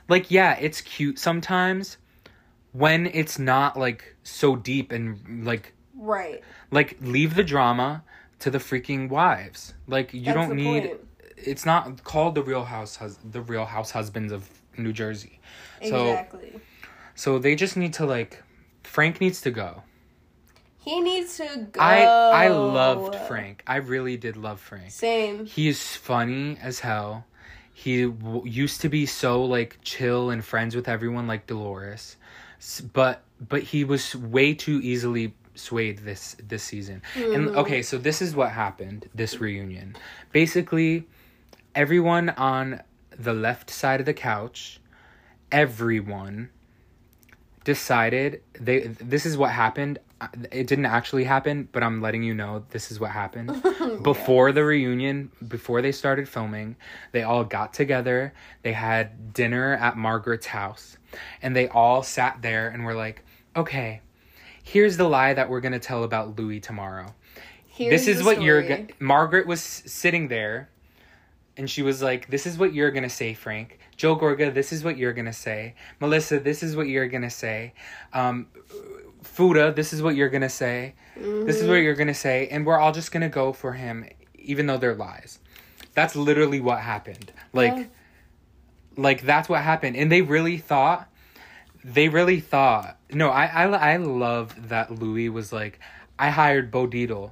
like 0.08 0.30
yeah 0.32 0.56
it's 0.60 0.80
cute 0.82 1.18
sometimes 1.20 1.98
when 2.78 3.06
it's 3.08 3.38
not 3.40 3.78
like 3.78 4.16
so 4.24 4.56
deep 4.56 4.92
and 4.92 5.46
like 5.46 5.74
Right. 5.96 6.44
like 6.72 6.98
leave 7.02 7.34
the 7.36 7.44
drama 7.44 8.04
to 8.40 8.52
the 8.52 8.60
freaking 8.60 9.10
wives 9.10 9.74
like 9.88 10.14
you 10.14 10.22
That's 10.26 10.36
don't 10.38 10.56
need 10.56 10.84
point. 10.84 11.00
it's 11.38 11.66
not 11.66 12.04
called 12.04 12.36
the 12.36 12.44
real 12.44 12.66
house 12.66 12.96
hus- 12.98 13.20
the 13.38 13.42
real 13.42 13.66
house 13.66 13.92
husbands 13.92 14.32
of 14.32 14.48
new 14.78 14.94
jersey 14.94 15.40
so 15.82 15.98
Exactly. 16.12 16.52
so 17.16 17.40
they 17.40 17.56
just 17.56 17.76
need 17.78 17.94
to 17.94 18.06
like 18.06 18.44
frank 18.84 19.20
needs 19.20 19.42
to 19.42 19.50
go 19.52 19.82
He 20.78 21.02
needs 21.02 21.38
to 21.38 21.68
go. 21.72 21.80
i 21.82 21.98
i 22.46 22.48
loved 22.50 23.16
frank 23.28 23.64
i 23.66 23.78
really 23.78 24.18
did 24.18 24.38
love 24.38 24.60
frank 24.60 24.92
Same. 24.92 25.46
He 25.46 25.68
is 25.68 25.82
funny 25.96 26.58
as 26.62 26.80
hell. 26.82 27.26
He 27.74 28.04
w- 28.06 28.42
used 28.66 28.82
to 28.82 28.90
be 28.90 29.06
so 29.06 29.44
like 29.44 29.78
chill 29.84 30.30
and 30.32 30.44
friends 30.44 30.76
with 30.76 30.88
everyone 30.88 31.28
like 31.28 31.46
Dolores, 31.46 32.18
but 32.94 33.24
but 33.40 33.64
he 33.64 33.84
was 33.84 34.16
way 34.16 34.54
too 34.54 34.80
easily 34.84 35.34
swayed 35.56 36.00
this 36.00 36.36
this 36.48 36.64
season. 36.64 37.02
And 37.16 37.50
hmm. 37.50 37.58
okay, 37.58 37.82
so 37.82 37.98
this 37.98 38.22
is 38.22 38.36
what 38.36 38.52
happened 38.52 39.10
this 39.14 39.40
reunion. 39.40 39.96
Basically, 40.32 41.08
everyone 41.76 42.30
on 42.30 42.82
the 43.18 43.34
left 43.34 43.70
side 43.70 44.00
of 44.00 44.06
the 44.06 44.14
couch, 44.14 44.80
everyone 45.52 46.50
decided 47.64 48.42
they 48.60 48.88
this 48.88 49.26
is 49.26 49.38
what 49.38 49.52
happened. 49.52 50.00
It 50.52 50.66
didn't 50.66 50.88
actually 50.88 51.26
happen, 51.26 51.70
but 51.72 51.84
I'm 51.84 52.02
letting 52.02 52.24
you 52.24 52.34
know 52.34 52.66
this 52.70 52.92
is 52.92 53.00
what 53.00 53.12
happened. 53.12 53.64
Before 54.04 54.52
the 54.52 54.64
reunion, 54.64 55.32
before 55.48 55.82
they 55.82 55.92
started 55.92 56.28
filming, 56.28 56.76
they 57.12 57.22
all 57.24 57.44
got 57.44 57.74
together. 57.74 58.34
They 58.64 58.74
had 58.74 59.34
dinner 59.34 59.76
at 59.76 59.96
Margaret's 59.96 60.48
house, 60.48 60.98
and 61.42 61.56
they 61.56 61.68
all 61.68 62.02
sat 62.02 62.42
there 62.42 62.70
and 62.70 62.84
were 62.84 62.96
like, 62.96 63.24
"Okay, 63.56 64.02
here's 64.64 64.98
the 64.98 65.08
lie 65.08 65.34
that 65.36 65.50
we're 65.50 65.62
gonna 65.62 65.80
tell 65.80 66.04
about 66.04 66.38
Luis 66.38 66.64
tomorrow. 66.64 67.14
Here's 67.68 68.06
this 68.06 68.18
is 68.18 68.24
what 68.24 68.42
you're. 68.42 68.64
story. 68.64 68.84
Go- 68.84 68.94
Margaret 69.00 69.46
was 69.46 69.62
sitting 69.62 70.30
there, 70.30 70.70
and 71.58 71.70
she 71.70 71.84
was 71.84 72.02
like, 72.02 72.28
"This 72.30 72.48
is 72.48 72.58
what 72.58 72.74
you're 72.74 72.92
gonna 72.92 73.10
say, 73.10 73.34
Frank. 73.36 73.80
Joe 73.98 74.16
Gorga, 74.16 74.54
this 74.54 74.72
is 74.72 74.84
what 74.84 74.98
you're 74.98 75.14
gonna 75.14 75.34
say. 75.34 75.76
Melissa, 76.00 76.40
this 76.40 76.64
is 76.64 76.76
what 76.76 76.88
you're 76.88 77.08
gonna 77.08 77.30
say. 77.30 77.74
Um, 78.14 78.48
Fuda, 79.28 79.72
this 79.74 79.94
is 79.94 80.02
what 80.02 80.16
you're 80.16 80.30
gonna 80.30 80.50
say. 80.50 80.96
This 81.16 81.58
is 81.58 81.64
what 81.68 81.76
mm-hmm. 81.76 81.84
you're 81.84 81.96
gonna 81.96 82.14
say, 82.14 82.48
and 82.50 82.66
we're 82.66 82.78
all 82.80 82.92
just 82.92 83.12
gonna 83.12 83.30
go 83.30 83.54
for 83.54 83.74
him, 83.74 84.06
even 84.36 84.68
though 84.68 84.78
they're 84.78 84.96
lies. 84.96 85.40
That's 85.94 86.16
literally 86.16 86.60
what 86.60 86.80
happened. 86.80 87.32
Like, 87.54 87.76
Yeah. 87.76 87.84
like 88.96 89.22
that's 89.22 89.50
what 89.50 89.62
happened, 89.62 89.96
and 89.96 90.12
they 90.12 90.22
really 90.22 90.58
thought 90.58 91.10
they 91.88 92.10
really 92.10 92.42
thought 92.42 92.98
no 93.12 93.30
I, 93.30 93.46
I 93.46 93.94
i 93.94 93.98
love 93.98 94.70
that 94.70 94.92
luis 94.92 95.32
was 95.32 95.54
like 95.54 95.80
i 96.20 96.30
hired 96.30 96.70
bo 96.70 96.86
Dietl. 96.86 97.32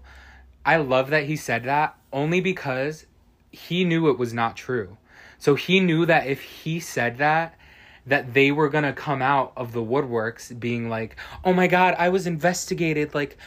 i 0.66 0.78
love 0.78 1.10
that 1.10 1.26
he 1.26 1.36
said 1.36 1.66
that 1.66 1.98
only 2.14 2.40
because 2.40 3.06
he 3.52 3.84
knew 3.84 4.10
it 4.10 4.18
was 4.18 4.34
not 4.34 4.56
true 4.56 4.98
so 5.38 5.56
he 5.56 5.82
knew 5.82 6.06
that 6.06 6.28
if 6.28 6.42
he 6.42 6.80
said 6.80 7.18
that 7.18 7.58
that 8.06 8.34
they 8.34 8.52
were 8.52 8.70
gonna 8.70 8.94
come 8.94 9.22
out 9.22 9.54
of 9.58 9.72
the 9.74 9.84
woodworks 9.84 10.58
being 10.60 10.90
like 10.90 11.16
oh 11.44 11.54
my 11.54 11.68
god 11.68 11.96
i 11.98 12.10
was 12.10 12.28
investigated 12.28 13.14
like 13.14 13.38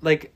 like 0.00 0.32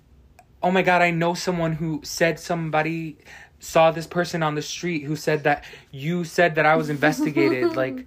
oh 0.62 0.70
my 0.70 0.82
god 0.82 1.02
i 1.02 1.10
know 1.10 1.34
someone 1.34 1.72
who 1.72 2.00
said 2.02 2.38
somebody 2.38 3.18
saw 3.58 3.90
this 3.90 4.06
person 4.06 4.42
on 4.42 4.54
the 4.54 4.62
street 4.62 5.04
who 5.04 5.16
said 5.16 5.44
that 5.44 5.64
you 5.90 6.24
said 6.24 6.54
that 6.54 6.66
i 6.66 6.76
was 6.76 6.90
investigated 6.90 7.76
like 7.76 8.06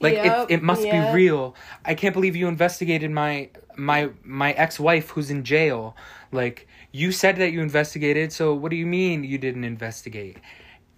like 0.00 0.14
Yep, 0.14 0.50
it, 0.50 0.54
it 0.54 0.62
must 0.62 0.82
yep. 0.82 1.12
be 1.12 1.14
real. 1.14 1.54
I 1.84 1.94
can't 1.94 2.14
believe 2.14 2.36
you 2.36 2.48
investigated 2.48 3.10
my 3.10 3.50
my 3.76 4.10
my 4.24 4.52
ex-wife 4.52 5.10
who's 5.10 5.30
in 5.30 5.44
jail. 5.44 5.96
Like 6.32 6.68
you 6.92 7.12
said 7.12 7.36
that 7.36 7.52
you 7.52 7.60
investigated 7.60 8.32
so 8.32 8.54
what 8.54 8.70
do 8.70 8.76
you 8.76 8.86
mean 8.86 9.24
you 9.24 9.38
didn't 9.38 9.64
investigate? 9.64 10.38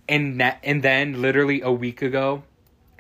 And 0.09 0.41
that 0.41 0.61
and 0.63 0.83
then 0.83 1.23
literally 1.23 1.61
a 1.63 1.73
week 1.73 2.03
ago 2.03 2.43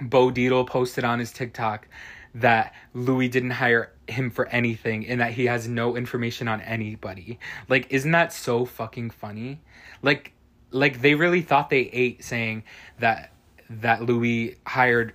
bo 0.00 0.30
Dietl 0.30 0.66
posted 0.66 1.04
on 1.04 1.18
his 1.18 1.32
tiktok 1.32 1.88
that 2.34 2.74
luis 2.94 3.30
didn't 3.30 3.50
hire 3.50 3.92
him 4.06 4.30
for 4.30 4.46
anything 4.48 5.06
and 5.06 5.20
that 5.20 5.32
he 5.32 5.46
has 5.46 5.66
no 5.66 5.96
information 5.96 6.46
on 6.48 6.60
anybody 6.60 7.38
like 7.68 7.86
isn't 7.90 8.12
that 8.12 8.32
so 8.32 8.64
fucking 8.64 9.10
funny 9.10 9.60
like 10.02 10.32
like 10.70 11.00
they 11.02 11.14
really 11.14 11.42
thought 11.42 11.70
they 11.70 11.90
ate 11.92 12.22
saying 12.22 12.62
that 12.98 13.32
that 13.68 14.02
luis 14.02 14.54
hired 14.66 15.12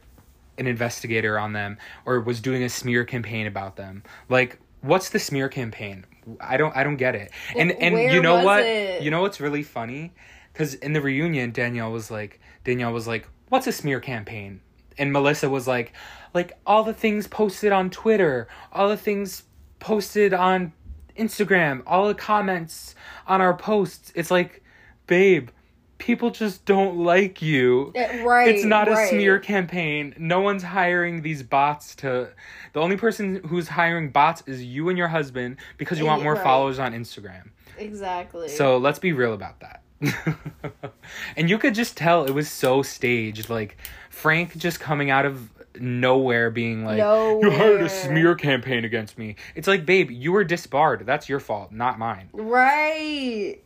an 0.58 0.68
investigator 0.68 1.38
on 1.38 1.54
them 1.54 1.78
or 2.06 2.20
was 2.22 2.40
doing 2.40 2.64
a 2.64 2.70
smear 2.70 3.04
campaign 3.04 3.48
about 3.48 3.76
them. 3.76 4.04
Like 4.30 4.60
what's 4.82 5.10
the 5.10 5.20
smear 5.20 5.50
campaign? 5.50 6.06
I 6.40 6.58
don't 6.58 6.76
I 6.76 6.84
don't 6.84 6.98
get 6.98 7.16
it. 7.16 7.32
And 7.56 7.72
and 7.72 7.94
Where 7.96 8.14
you 8.14 8.22
know 8.22 8.44
what? 8.44 8.64
it? 8.64 9.04
You 9.04 9.12
know 9.12 9.22
what's 9.22 9.40
really 9.40 9.64
funny? 9.64 10.14
Cuz 10.54 10.74
in 10.76 10.94
the 10.94 11.02
reunion 11.02 11.52
Danielle 11.52 11.92
was 11.92 12.10
like 12.10 12.40
Danielle 12.64 12.94
was 12.94 13.08
like, 13.08 13.28
"What's 13.50 13.68
a 13.68 13.72
smear 13.72 14.00
campaign?" 14.00 14.62
And 14.98 15.12
Melissa 15.12 15.50
was 15.50 15.68
like, 15.68 15.94
"Like 16.34 16.58
all 16.66 16.84
the 16.84 16.94
things 16.94 17.28
posted 17.28 17.72
on 17.72 17.90
Twitter, 17.90 18.48
all 18.72 18.90
the 18.90 18.98
things 18.98 19.44
posted 19.80 20.34
on 20.34 20.74
Instagram, 21.18 21.82
all 21.86 22.08
the 22.08 22.16
comments 22.16 22.96
on 23.28 23.42
our 23.42 23.54
posts." 23.56 24.12
It's 24.16 24.32
like, 24.32 24.64
"Babe, 25.08 25.50
people 25.98 26.30
just 26.32 26.66
don't 26.66 26.98
like 26.98 27.42
you." 27.42 27.92
Yeah, 27.96 28.24
right. 28.24 28.48
it's 28.48 28.64
not 28.66 28.88
a 28.88 29.08
smear 29.08 29.40
campaign. 29.40 30.14
No 30.18 30.40
one's 30.42 30.64
hiring 30.64 31.22
these 31.22 31.44
bots 31.44 31.96
to. 31.96 32.30
The 32.74 32.80
only 32.82 32.98
person 32.98 33.42
who's 33.48 33.68
hiring 33.68 34.10
bots 34.10 34.44
is 34.46 34.64
you 34.64 34.90
and 34.90 34.98
your 34.98 35.08
husband 35.10 35.58
because 35.78 36.00
you 36.00 36.06
want 36.06 36.24
more 36.24 36.34
eh, 36.34 36.38
Right. 36.38 36.44
followers 36.44 36.80
on 36.80 36.94
Instagram. 36.94 37.50
Exactly. 37.78 38.48
So 38.48 38.78
let's 38.78 39.00
be 39.00 39.12
real 39.14 39.34
about 39.34 39.60
that. 39.60 39.82
and 41.38 41.50
you 41.50 41.58
could 41.58 41.74
just 41.74 41.98
tell 41.98 42.26
it 42.26 42.32
was 42.32 42.50
so 42.50 42.82
staged. 42.82 43.50
Like 43.50 43.78
Frank 44.16 44.58
just 44.58 44.80
coming 44.80 45.10
out 45.10 45.26
of 45.26 45.50
nowhere 45.80 46.50
being 46.50 46.86
like, 46.86 46.98
"You 46.98 47.52
hired 47.52 47.82
a 47.82 47.90
smear 47.90 48.34
campaign 48.36 48.86
against 48.86 49.18
me." 49.18 49.36
It's 49.56 49.68
like, 49.68 49.86
babe, 49.86 50.10
you 50.10 50.32
were 50.32 50.44
disbarred. 50.46 51.06
That's 51.06 51.28
your 51.28 51.40
fault, 51.42 51.72
not 51.72 52.00
mine. 52.00 52.30
Right. 52.32 53.58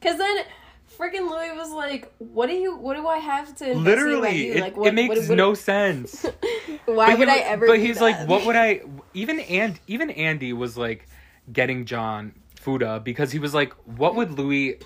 Cause 0.00 0.16
then 0.16 0.38
freaking 0.98 1.30
Luis 1.30 1.52
was 1.54 1.70
like, 1.72 2.10
"What 2.18 2.46
do 2.48 2.54
you? 2.54 2.76
What 2.76 2.96
do 2.96 3.06
I 3.06 3.18
have 3.18 3.54
to 3.56 3.74
Literally, 3.74 4.48
it, 4.52 4.60
Like, 4.62 4.76
what, 4.76 4.88
it 4.88 4.94
makes 4.94 5.18
what, 5.20 5.28
what- 5.28 5.36
no 5.36 5.52
sense. 5.54 6.24
Why 6.86 7.06
But 7.08 7.10
he 7.10 7.16
would 7.18 7.28
I 7.28 7.38
ever? 7.40 7.66
But 7.66 7.78
he's 7.78 7.98
that? 7.98 8.04
like, 8.04 8.28
what 8.28 8.46
would 8.46 8.56
I? 8.68 8.80
Even 9.12 9.38
and 9.40 9.78
even 9.86 10.08
Andy 10.10 10.52
was 10.54 10.78
like 10.78 11.06
getting 11.52 11.84
John 11.84 12.32
Fuda 12.56 13.00
because 13.04 13.32
he 13.32 13.38
was 13.38 13.52
like, 13.52 13.74
what 13.84 14.14
would 14.14 14.38
Luis, 14.38 14.76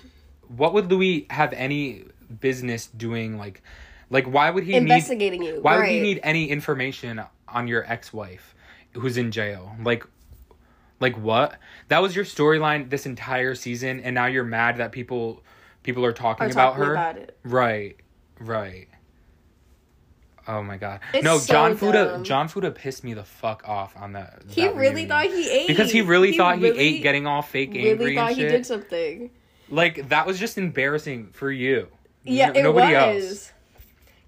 what 0.49 0.73
would 0.73 0.91
Luis 0.91 1.23
have 1.29 1.53
any 1.53 2.03
business 2.41 2.87
doing? 2.87 3.37
Like, 3.37 3.61
like 4.09 4.25
why 4.25 4.49
would 4.49 4.63
he 4.63 4.73
need? 4.73 4.77
investigating 4.83 5.43
you. 5.43 5.59
Why 5.61 5.73
right. 5.73 5.81
would 5.81 5.89
he 5.89 6.01
need 6.01 6.19
any 6.23 6.49
information 6.49 7.21
on 7.47 7.67
your 7.67 7.89
ex-wife 7.89 8.55
who's 8.93 9.17
in 9.17 9.31
jail? 9.31 9.75
Like, 9.83 10.05
like 10.99 11.17
what? 11.17 11.57
That 11.89 12.01
was 12.01 12.15
your 12.15 12.25
storyline 12.25 12.89
this 12.89 13.05
entire 13.05 13.55
season, 13.55 13.99
and 14.01 14.13
now 14.15 14.25
you're 14.27 14.43
mad 14.43 14.77
that 14.77 14.91
people 14.91 15.43
people 15.83 16.05
are 16.05 16.13
talking 16.13 16.47
Are 16.47 16.51
about 16.51 16.71
talking 16.71 16.83
her. 16.83 16.91
about 16.91 17.17
it. 17.17 17.37
Right, 17.43 17.97
right. 18.39 18.87
Oh 20.47 20.61
my 20.61 20.77
god. 20.77 20.99
It's 21.13 21.23
no, 21.23 21.37
so 21.39 21.53
John 21.53 21.75
Fuda. 21.75 22.21
John 22.23 22.47
Fuda 22.47 22.71
pissed 22.71 23.03
me 23.03 23.13
the 23.13 23.23
fuck 23.23 23.67
off 23.67 23.95
on 23.97 24.13
that. 24.13 24.43
He 24.47 24.61
that 24.61 24.75
really 24.75 25.05
reunion. 25.05 25.09
thought 25.09 25.25
he 25.25 25.49
ate 25.49 25.67
because 25.67 25.91
he 25.91 26.01
really 26.01 26.37
thought 26.37 26.59
he 26.59 26.67
ate 26.67 27.01
getting 27.01 27.25
all 27.25 27.41
fake 27.41 27.71
Really 27.73 27.91
angry 27.91 28.15
thought 28.15 28.31
and 28.31 28.37
he 28.37 28.43
did 28.43 28.65
something. 28.65 29.31
Like 29.69 30.09
that 30.09 30.27
was 30.27 30.39
just 30.39 30.57
embarrassing 30.57 31.29
for 31.33 31.51
you. 31.51 31.87
Yeah, 32.23 32.51
it 32.53 32.61
nobody 32.61 32.93
was. 32.93 33.25
else. 33.25 33.51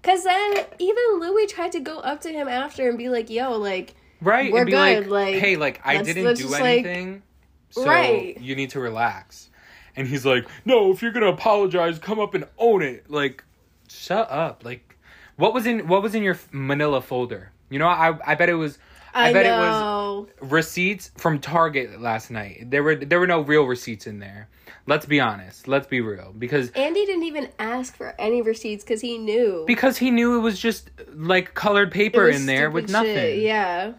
Cause 0.02 0.24
then 0.24 0.54
even 0.78 1.04
Luis 1.20 1.50
tried 1.52 1.72
to 1.72 1.80
go 1.80 1.98
up 1.98 2.20
to 2.22 2.30
him 2.30 2.48
after 2.48 2.88
and 2.88 2.96
be 2.96 3.08
like, 3.08 3.28
"Yo, 3.30 3.56
like, 3.58 3.94
Right, 4.20 4.52
We're 4.52 4.60
and 4.60 4.66
be 4.66 4.72
good, 4.72 5.06
like, 5.06 5.32
like, 5.32 5.34
"Hey, 5.36 5.56
like 5.56 5.80
I 5.84 6.02
didn't 6.02 6.24
let's 6.24 6.40
do 6.40 6.48
just, 6.48 6.60
like- 6.60 6.84
anything, 6.84 7.22
so 7.70 7.84
Right. 7.86 8.36
you 8.40 8.56
need 8.56 8.70
to 8.70 8.80
relax." 8.80 9.50
And 9.96 10.06
he's 10.08 10.24
like, 10.24 10.46
"No, 10.64 10.92
if 10.92 11.02
you're 11.02 11.12
gonna 11.12 11.26
apologize, 11.28 11.98
come 11.98 12.18
up 12.20 12.34
and 12.34 12.44
own 12.58 12.82
it." 12.82 13.10
Like, 13.10 13.44
shut 13.88 14.30
up. 14.30 14.64
Like, 14.64 14.96
what 15.36 15.52
was 15.54 15.66
in 15.66 15.86
what 15.88 16.02
was 16.02 16.14
in 16.14 16.22
your 16.22 16.38
Manila 16.52 17.00
folder? 17.00 17.52
You 17.70 17.78
know, 17.78 17.86
I 17.88 18.16
I 18.24 18.34
bet 18.34 18.48
it 18.48 18.54
was. 18.54 18.78
I, 19.18 19.30
I, 19.30 19.32
bet 19.32 19.46
know." 19.46 20.28
it 20.28 20.42
was 20.42 20.50
receipts 20.50 21.10
from 21.16 21.40
Target 21.40 22.00
last 22.00 22.30
night. 22.30 22.70
There 22.70 22.82
were 22.82 22.94
there 22.94 23.18
were 23.18 23.26
no 23.26 23.40
real 23.40 23.64
receipts 23.64 24.06
in 24.06 24.20
there. 24.20 24.48
Let's 24.86 25.06
be 25.06 25.20
honest. 25.20 25.68
Let's 25.68 25.86
be 25.86 26.00
real 26.00 26.32
because 26.36 26.70
Andy 26.70 27.04
didn't 27.04 27.24
even 27.24 27.48
ask 27.58 27.96
for 27.96 28.14
any 28.18 28.42
receipts 28.42 28.84
because 28.84 29.00
he 29.00 29.18
knew 29.18 29.64
because 29.66 29.98
he 29.98 30.10
knew 30.10 30.38
it 30.38 30.40
was 30.40 30.58
just 30.58 30.90
like 31.14 31.54
colored 31.54 31.92
paper 31.92 32.28
in 32.28 32.46
there 32.46 32.70
with 32.70 32.90
nothing. 32.90 33.14
shit, 33.14 33.38
Yeah, 33.40 33.94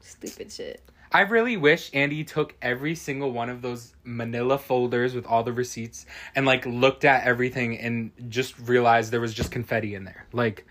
stupid 0.00 0.52
shit. 0.52 0.80
I 1.14 1.20
really 1.20 1.56
wish 1.56 1.90
Andy 1.94 2.24
took 2.24 2.56
every 2.60 2.96
single 2.96 3.30
one 3.30 3.48
of 3.48 3.62
those 3.62 3.94
manila 4.02 4.58
folders 4.58 5.14
with 5.14 5.26
all 5.26 5.44
the 5.44 5.52
receipts 5.52 6.06
and 6.34 6.44
like 6.44 6.66
looked 6.66 7.04
at 7.04 7.24
everything 7.24 7.78
and 7.78 8.10
just 8.28 8.58
realized 8.58 9.12
there 9.12 9.20
was 9.20 9.32
just 9.32 9.52
confetti 9.52 9.94
in 9.94 10.04
there. 10.04 10.26
Like 10.32 10.66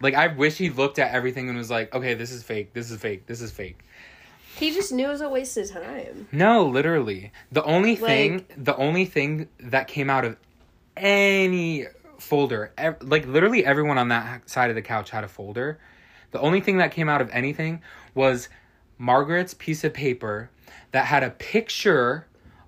like 0.00 0.14
I 0.14 0.28
wish 0.28 0.56
he 0.58 0.70
looked 0.70 0.98
at 0.98 1.12
everything 1.12 1.48
and 1.48 1.56
was 1.56 1.70
like, 1.70 1.94
"Okay, 1.94 2.14
this 2.14 2.32
is 2.32 2.42
fake. 2.42 2.72
This 2.72 2.90
is 2.90 3.00
fake. 3.00 3.26
This 3.26 3.40
is 3.40 3.50
fake." 3.50 3.80
He 4.56 4.72
just 4.72 4.92
knew 4.92 5.06
it 5.06 5.10
was 5.10 5.20
a 5.20 5.28
waste 5.28 5.56
of 5.56 5.70
time. 5.70 6.28
No, 6.30 6.66
literally. 6.66 7.32
The 7.50 7.64
only 7.64 7.96
thing 7.96 8.44
the 8.56 8.76
only 8.76 9.04
thing 9.04 9.48
that 9.58 9.88
came 9.88 10.08
out 10.10 10.24
of 10.24 10.36
any 10.96 11.86
folder, 12.18 12.72
ev- 12.78 13.02
like 13.02 13.26
literally 13.26 13.64
everyone 13.64 13.98
on 13.98 14.08
that 14.08 14.48
side 14.48 14.70
of 14.70 14.76
the 14.76 14.82
couch 14.82 15.10
had 15.10 15.24
a 15.24 15.28
folder. 15.28 15.78
The 16.30 16.40
only 16.40 16.60
thing 16.60 16.78
that 16.78 16.92
came 16.92 17.08
out 17.08 17.20
of 17.20 17.30
anything 17.32 17.82
was 18.14 18.48
Margaret's 18.98 19.54
piece 19.54 19.84
of 19.84 19.92
paper 19.92 20.50
that 20.92 21.06
had 21.06 21.22
a 21.22 21.30
picture 21.30 22.26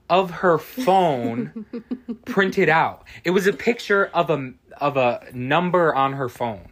of 0.09 0.31
her 0.31 0.59
phone 0.59 1.67
printed 2.25 2.69
out. 2.69 3.05
It 3.25 3.31
was 3.31 3.47
a 3.47 3.53
picture 3.53 4.07
of 4.07 4.31
a 4.31 4.53
of 4.81 4.97
a 4.97 5.27
number 5.33 5.95
on 5.95 6.15
her 6.15 6.29
phone 6.29 6.69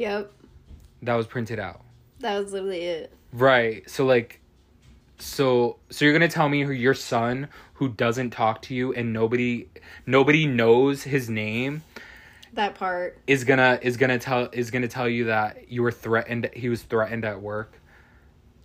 Yep, 0.00 0.32
that 1.02 1.14
was 1.14 1.26
printed 1.26 1.58
out. 1.58 1.80
that 2.20 2.38
was 2.42 2.52
literally 2.52 2.80
it. 2.82 3.12
Right. 3.32 3.88
So 3.90 4.04
like 4.06 4.40
so 5.18 5.76
so 5.90 6.04
you're 6.04 6.16
going 6.16 6.28
to 6.28 6.34
tell 6.34 6.48
me 6.48 6.62
who 6.62 6.72
your 6.72 6.94
son 6.94 7.48
who 7.74 7.88
doesn't 7.88 8.30
talk 8.30 8.62
to 8.62 8.74
you 8.74 8.92
and 8.92 9.12
nobody 9.12 9.68
nobody 10.06 10.46
knows 10.46 11.02
his 11.04 11.28
name 11.30 11.82
That 12.54 12.74
part. 12.74 13.18
is 13.26 13.44
going 13.44 13.58
to 13.58 13.78
is 13.86 13.96
going 13.96 14.10
to 14.10 14.18
tell 14.18 14.48
is 14.52 14.70
going 14.70 14.82
to 14.82 14.88
tell 14.88 15.08
you 15.08 15.24
that 15.24 15.70
you 15.70 15.82
were 15.82 15.92
threatened 15.92 16.50
he 16.54 16.68
was 16.68 16.82
threatened 16.82 17.24
at 17.24 17.40
work. 17.40 17.80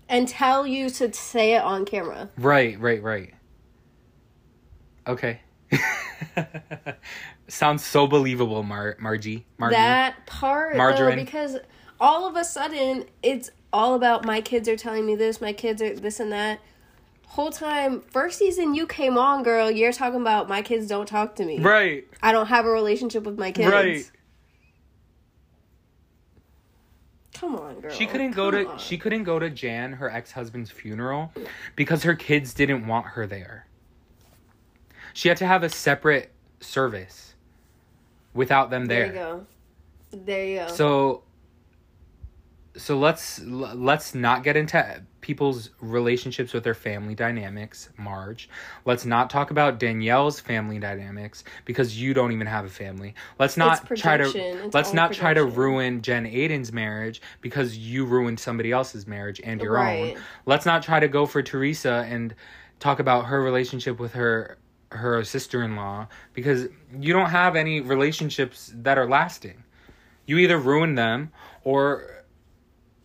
and 0.09 0.27
tell 0.27 0.65
you 0.67 0.89
to 0.89 1.11
say 1.13 1.53
it 1.55 1.61
on 1.63 1.85
camera. 1.85 2.29
Right, 2.37 2.79
right, 2.79 3.01
right. 3.01 3.33
Okay. 5.07 5.41
Sounds 7.47 7.85
so 7.85 8.07
believable, 8.07 8.63
Mar- 8.63 8.97
Margie. 8.99 9.45
Margie. 9.57 9.75
That 9.75 10.25
part 10.25 10.77
Margarine. 10.77 11.17
though, 11.17 11.23
because 11.23 11.57
all 11.99 12.27
of 12.27 12.35
a 12.35 12.43
sudden 12.43 13.05
it's 13.23 13.49
all 13.73 13.93
about 13.95 14.25
my 14.25 14.41
kids 14.41 14.67
are 14.69 14.75
telling 14.77 15.05
me 15.05 15.15
this, 15.15 15.41
my 15.41 15.53
kids 15.53 15.81
are 15.81 15.93
this 15.95 16.19
and 16.19 16.31
that. 16.31 16.59
Whole 17.27 17.51
time, 17.51 18.01
first 18.01 18.37
season 18.39 18.73
you 18.75 18.85
came 18.85 19.17
on, 19.17 19.43
girl. 19.43 19.71
You're 19.71 19.93
talking 19.93 20.19
about 20.19 20.49
my 20.49 20.61
kids 20.61 20.87
don't 20.87 21.07
talk 21.07 21.35
to 21.35 21.45
me. 21.45 21.59
right, 21.59 22.05
I 22.21 22.33
don't 22.33 22.47
have 22.47 22.65
a 22.65 22.69
relationship 22.69 23.23
with 23.23 23.39
my 23.39 23.51
kids. 23.51 23.71
right. 23.71 24.11
Come 27.33 27.55
on, 27.55 27.79
girl. 27.79 27.91
She 27.91 28.05
couldn't 28.05 28.31
go 28.31 28.51
Come 28.51 28.65
to 28.65 28.69
on. 28.71 28.77
she 28.77 28.97
couldn't 28.97 29.23
go 29.23 29.39
to 29.39 29.49
Jan, 29.49 29.93
her 29.93 30.09
ex-husband's 30.11 30.69
funeral 30.69 31.31
because 31.75 32.03
her 32.03 32.13
kids 32.15 32.53
didn't 32.53 32.85
want 32.85 33.07
her 33.07 33.25
there. 33.25 33.65
She 35.13 35.27
had 35.29 35.37
to 35.37 35.45
have 35.45 35.63
a 35.63 35.69
separate 35.69 36.31
service 36.59 37.35
without 38.33 38.69
them 38.69 38.85
There 38.85 38.99
there. 38.99 39.07
you 39.07 39.13
go. 39.13 39.45
There 40.25 40.45
you 40.45 40.59
go. 40.59 40.67
So 40.67 41.23
so 42.77 42.97
let's 42.97 43.39
let's 43.41 44.15
not 44.15 44.43
get 44.43 44.55
into 44.55 45.03
people's 45.19 45.69
relationships 45.81 46.53
with 46.53 46.63
their 46.63 46.73
family 46.73 47.13
dynamics, 47.13 47.89
Marge. 47.97 48.49
Let's 48.85 49.05
not 49.05 49.29
talk 49.29 49.51
about 49.51 49.77
Danielle's 49.77 50.39
family 50.39 50.79
dynamics 50.79 51.43
because 51.65 52.01
you 52.01 52.13
don't 52.13 52.31
even 52.31 52.47
have 52.47 52.65
a 52.65 52.69
family. 52.69 53.13
Let's 53.37 53.57
not 53.57 53.85
try 53.95 54.17
to. 54.17 54.23
It's 54.25 54.73
let's 54.73 54.93
not 54.93 55.13
try 55.13 55.33
to 55.33 55.43
ruin 55.45 56.01
Jen 56.01 56.25
Aydin's 56.25 56.71
marriage 56.71 57.21
because 57.41 57.77
you 57.77 58.05
ruined 58.05 58.39
somebody 58.39 58.71
else's 58.71 59.05
marriage 59.05 59.41
and 59.43 59.61
your 59.61 59.73
Right. 59.73 60.15
own. 60.15 60.21
Let's 60.45 60.65
not 60.65 60.81
try 60.81 60.99
to 60.99 61.07
go 61.07 61.25
for 61.25 61.41
Teresa 61.43 62.05
and 62.09 62.33
talk 62.79 62.99
about 62.99 63.25
her 63.25 63.41
relationship 63.43 63.99
with 63.99 64.13
her 64.13 64.57
her 64.91 65.23
sister-in-law 65.23 66.07
because 66.33 66.67
you 66.99 67.13
don't 67.13 67.29
have 67.29 67.55
any 67.55 67.81
relationships 67.81 68.71
that 68.75 68.97
are 68.97 69.07
lasting. 69.07 69.63
You 70.25 70.37
either 70.37 70.57
ruin 70.57 70.95
them 70.95 71.31
or 71.63 72.23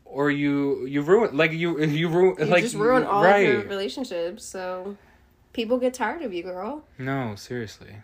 or 0.05 0.31
you 0.31 0.87
you 0.87 1.03
ruin 1.03 1.37
like 1.37 1.53
you 1.53 1.81
you 1.85 2.09
ruin 2.09 2.37
you 2.39 2.47
like 2.47 2.63
just 2.63 2.75
ruin 2.75 3.05
all 3.05 3.23
right. 3.23 3.47
of 3.47 3.53
your 3.53 3.63
relationships, 3.65 4.45
so 4.45 4.97
people 5.53 5.79
get 5.79 5.95
tired 5.95 6.23
of 6.23 6.33
you, 6.33 6.43
girl. 6.43 6.85
No, 6.99 7.35
seriously. 7.37 7.97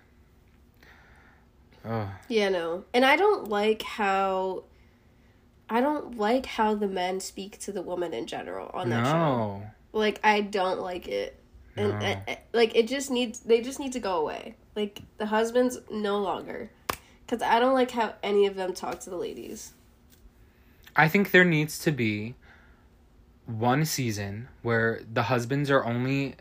Oh, 1.85 2.09
Yeah, 2.29 2.49
no. 2.49 2.85
And 2.95 3.05
I 3.05 3.17
don't 3.17 3.49
like 3.49 3.83
how 3.83 4.65
I 5.69 5.81
don't 5.81 6.17
like 6.19 6.47
how 6.47 6.75
the 6.75 6.87
men 6.87 7.21
speak 7.21 7.59
to 7.61 7.73
the 7.73 7.83
woman 7.83 8.13
in 8.13 8.27
general 8.27 8.71
on 8.75 8.91
that 8.91 9.07
show. 9.07 9.63
Like 9.93 10.21
I 10.23 10.41
don't 10.43 10.81
like 10.81 11.09
it. 11.09 11.42
And 11.77 11.89
No. 11.91 11.95
I- 11.97 12.23
I- 12.29 12.39
like 12.53 12.75
it 12.77 12.89
just 12.89 13.11
needs 13.11 13.41
they 13.41 13.61
just 13.61 13.81
need 13.81 13.93
to 13.93 14.01
go 14.01 14.17
away. 14.17 14.57
Like 14.77 15.03
the 15.19 15.27
husbands 15.27 15.79
no 15.91 16.19
longer. 16.19 16.71
Cuz 17.29 17.41
I 17.43 17.59
don't 17.61 17.75
like 17.75 17.91
how 17.93 18.15
any 18.23 18.47
of 18.47 18.57
them 18.57 18.75
talk 18.75 19.01
to 19.01 19.11
the 19.11 19.17
ladies. 19.17 19.73
I 20.95 21.09
think 21.09 21.31
there 21.31 21.45
needs 21.45 21.79
to 21.81 21.91
be 21.91 22.35
one 23.47 23.85
season 23.85 24.49
where 24.63 25.01
the 25.11 25.25
husbands 25.25 25.71
are 25.71 25.85
only 25.85 26.37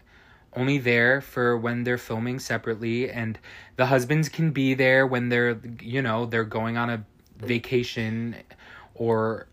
only 0.53 0.77
there 0.77 1.21
for 1.21 1.57
when 1.57 1.83
they're 1.85 1.97
filming 1.97 2.37
separately 2.37 3.09
and 3.09 3.39
the 3.77 3.85
husbands 3.85 4.27
can 4.27 4.51
be 4.51 4.73
there 4.73 5.07
when 5.07 5.29
they're 5.29 5.59
you 5.81 6.01
know 6.01 6.25
they're 6.25 6.43
going 6.43 6.77
on 6.77 6.89
a 6.89 7.05
vacation 7.37 8.35
or 8.95 9.47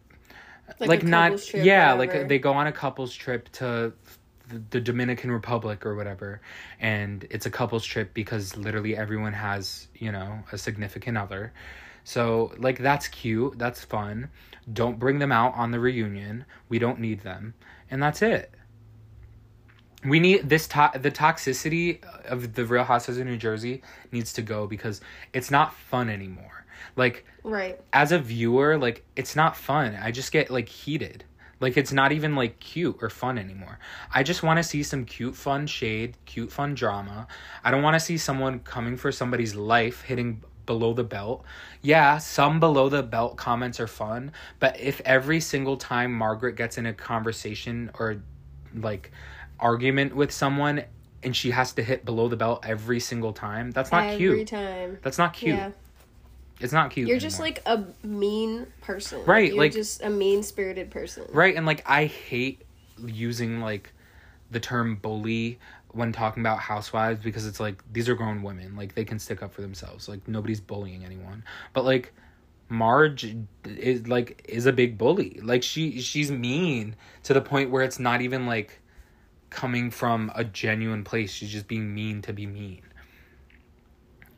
Like, 0.81 0.89
like, 0.89 1.03
not 1.05 1.55
yeah 1.55 1.93
like 1.93 2.29
they 2.29 2.39
go 2.39 2.53
on 2.53 2.67
a 2.67 2.73
couples 2.73 3.15
trip 3.15 3.49
to 3.53 3.93
the, 4.49 4.63
the 4.71 4.81
dominican 4.81 5.31
republic 5.31 5.85
or 5.87 5.95
whatever 5.95 6.41
and 6.81 7.27
it's 7.31 7.47
a 7.47 7.51
couples 7.51 7.85
trip 7.85 8.15
because 8.15 8.57
literally 8.57 8.97
everyone 8.97 9.33
has 9.33 9.89
you 9.95 10.11
know 10.13 10.39
a 10.53 10.59
significant 10.59 11.17
other. 11.19 11.53
So 12.05 12.53
like 12.59 12.79
that's 12.79 13.07
cute. 13.09 13.59
That's 13.59 13.85
fun. 13.85 14.31
Don't 14.73 14.99
bring 14.99 15.19
them 15.19 15.31
out 15.33 15.55
on 15.55 15.71
the 15.73 15.81
reunion. 15.81 16.45
We 16.69 16.79
don't 16.79 17.01
need 17.01 17.21
them. 17.23 17.55
And 17.91 18.03
that's 18.03 18.23
it. 18.23 18.51
We 20.05 20.21
need 20.21 20.49
this 20.49 20.69
to- 20.69 20.93
the 20.99 21.11
toxicity 21.11 22.03
of 22.25 22.55
the 22.55 22.65
real 22.65 22.85
houses 22.85 23.19
of 23.19 23.27
new 23.27 23.37
jersey 23.37 23.83
needs 24.13 24.33
to 24.35 24.43
go 24.43 24.67
because 24.67 25.01
it's 25.33 25.51
not 25.51 25.75
fun 25.75 26.09
anymore. 26.09 26.65
Like 26.97 27.27
Right. 27.43 27.81
as 27.93 28.13
a 28.13 28.19
viewer, 28.19 28.79
like 28.79 29.05
it's 29.17 29.35
not 29.35 29.57
fun. 29.57 29.97
I 30.01 30.11
just 30.13 30.31
get 30.33 30.51
like 30.51 30.69
heated. 30.69 31.25
Like 31.61 31.77
it's 31.77 31.93
not 31.93 32.13
even 32.13 32.35
like 32.35 32.61
cute 32.61 32.99
or 33.03 33.11
fun 33.11 33.39
anymore. 33.39 33.79
I 34.13 34.23
just 34.23 34.43
want 34.43 34.59
to 34.59 34.63
see 34.63 34.83
some 34.83 35.05
cute 35.05 35.35
fun 35.35 35.67
shade, 35.67 36.17
cute 36.25 36.53
fun 36.53 36.75
drama. 36.75 37.27
I 37.65 37.71
don't 37.71 37.83
want 37.83 37.95
to 37.95 38.01
see 38.01 38.17
someone 38.17 38.61
coming 38.61 38.97
for 38.97 39.11
somebody's 39.11 39.55
life 39.55 40.03
hitting 40.03 40.43
below 40.67 40.93
the 40.93 41.05
belt. 41.05 41.45
Yeah, 41.83 42.19
some 42.19 42.61
below 42.61 42.89
the 42.89 43.03
belt 43.03 43.37
comments 43.37 43.81
are 43.81 43.87
fun, 43.87 44.33
but 44.61 44.79
if 44.79 45.01
every 45.05 45.41
single 45.41 45.77
time 45.77 46.13
Margaret 46.13 46.57
gets 46.57 46.79
in 46.79 46.87
a 46.87 46.93
conversation 46.93 47.91
or 47.99 48.23
like 48.75 49.11
argument 49.59 50.15
with 50.15 50.31
someone 50.31 50.85
and 51.23 51.35
she 51.35 51.51
has 51.51 51.73
to 51.73 51.83
hit 51.83 52.05
below 52.05 52.29
the 52.29 52.37
belt 52.37 52.65
every 52.67 53.01
single 53.01 53.33
time, 53.33 53.73
that's 53.73 53.91
not 53.91 54.05
Every 54.05 54.17
cute. 54.19 54.33
Every 54.33 54.45
time. 54.45 54.99
That's 55.03 55.19
not 55.19 55.33
cute. 55.33 55.57
Yeah. 55.57 55.71
It's 56.61 56.73
not 56.73 56.91
cute. 56.91 57.09
You're 57.09 57.19
just 57.19 57.39
like 57.41 57.63
a 57.67 57.85
mean 58.03 58.67
person. 58.81 59.25
Right, 59.25 59.49
You're 59.49 59.59
like- 59.59 59.73
just 59.73 60.03
a 60.03 60.11
mean 60.11 60.43
spirited 60.43 60.91
person. 60.91 61.25
Right, 61.33 61.55
and 61.57 61.67
like 61.67 61.89
I 61.89 62.07
hate 62.07 62.63
using 63.05 63.61
like 63.61 63.93
the 64.51 64.61
term 64.61 64.97
bully 64.97 65.59
when 65.93 66.13
talking 66.13 66.43
about 66.43 66.59
housewives 66.59 67.23
because 67.23 67.47
it's 67.47 67.61
like 67.61 67.83
these 67.93 68.09
are 68.09 68.15
grown 68.15 68.43
women, 68.43 68.77
like 68.77 68.95
they 68.95 69.05
can 69.05 69.19
stick 69.19 69.43
up 69.43 69.53
for 69.53 69.63
themselves. 69.63 70.09
Like 70.09 70.27
nobody's 70.27 70.61
bullying 70.61 71.05
anyone. 71.05 71.45
But 71.73 71.85
like 71.85 72.13
Marge 72.69 73.37
is 73.65 74.07
like 74.07 74.45
is 74.49 74.67
a 74.67 74.73
big 74.73 74.99
bully. 74.99 75.41
Like 75.43 75.63
she 75.63 76.01
she's 76.01 76.31
mean 76.31 76.97
to 77.23 77.35
the 77.35 77.41
point 77.41 77.71
where 77.71 77.83
it's 77.83 77.99
not 77.99 78.21
even 78.21 78.47
like 78.47 78.81
coming 79.51 79.91
from 79.91 80.31
a 80.35 80.45
genuine 80.45 81.05
place. 81.05 81.31
She's 81.31 81.51
just 81.51 81.69
being 81.69 81.95
mean 81.95 82.21
to 82.23 82.33
be 82.33 82.47
mean. 82.47 82.83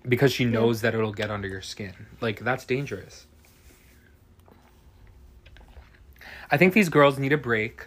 Because 0.09 0.33
she 0.33 0.45
knows 0.45 0.81
that 0.81 0.95
it'll 0.95 1.13
get 1.13 1.31
under 1.31 1.49
your 1.49 1.61
skin. 1.61 1.93
Like 2.21 2.41
that's 2.41 2.65
dangerous. 2.65 3.27
I 6.51 6.57
think 6.57 6.73
these 6.73 6.89
girls 6.89 7.19
need 7.19 7.33
a 7.33 7.39
break. 7.39 7.87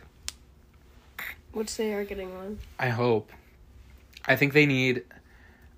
Which 1.51 1.75
they 1.75 1.93
are 1.93 2.03
getting 2.03 2.35
one. 2.35 2.59
I 2.79 2.89
hope. 2.89 3.31
I 4.25 4.35
think 4.35 4.53
they 4.53 4.65
need 4.65 5.03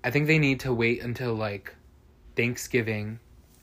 I 0.04 0.10
think 0.10 0.26
they 0.26 0.38
need 0.38 0.60
to 0.60 0.72
wait 0.72 1.02
until 1.02 1.34
like 1.34 1.74
Thanksgiving 2.36 3.18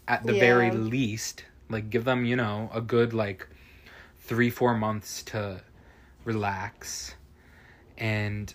at 0.08 0.26
the 0.26 0.34
very 0.34 0.72
least. 0.72 1.46
Like 1.70 1.90
give 1.90 2.04
them, 2.04 2.26
you 2.26 2.36
know, 2.36 2.70
a 2.74 2.82
good 2.82 3.14
like 3.14 3.48
3 4.20 4.50
4 4.50 4.76
months 4.76 5.24
to 5.24 5.62
relax. 6.26 7.16
And 7.98 8.54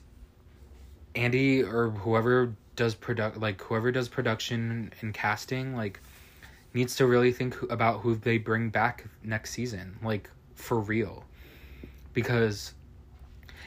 Andy 1.14 1.62
or 1.62 1.90
whoever 1.90 2.54
does 2.78 2.94
product 2.94 3.36
like 3.38 3.60
whoever 3.62 3.90
does 3.92 4.08
production 4.08 4.92
and 5.00 5.12
casting 5.12 5.74
like 5.76 6.00
needs 6.72 6.94
to 6.96 7.06
really 7.06 7.32
think 7.32 7.60
about 7.70 8.00
who 8.00 8.14
they 8.14 8.38
bring 8.38 8.70
back 8.70 9.04
next 9.22 9.50
season 9.50 9.96
like 10.02 10.30
for 10.54 10.78
real 10.78 11.24
because 12.14 12.72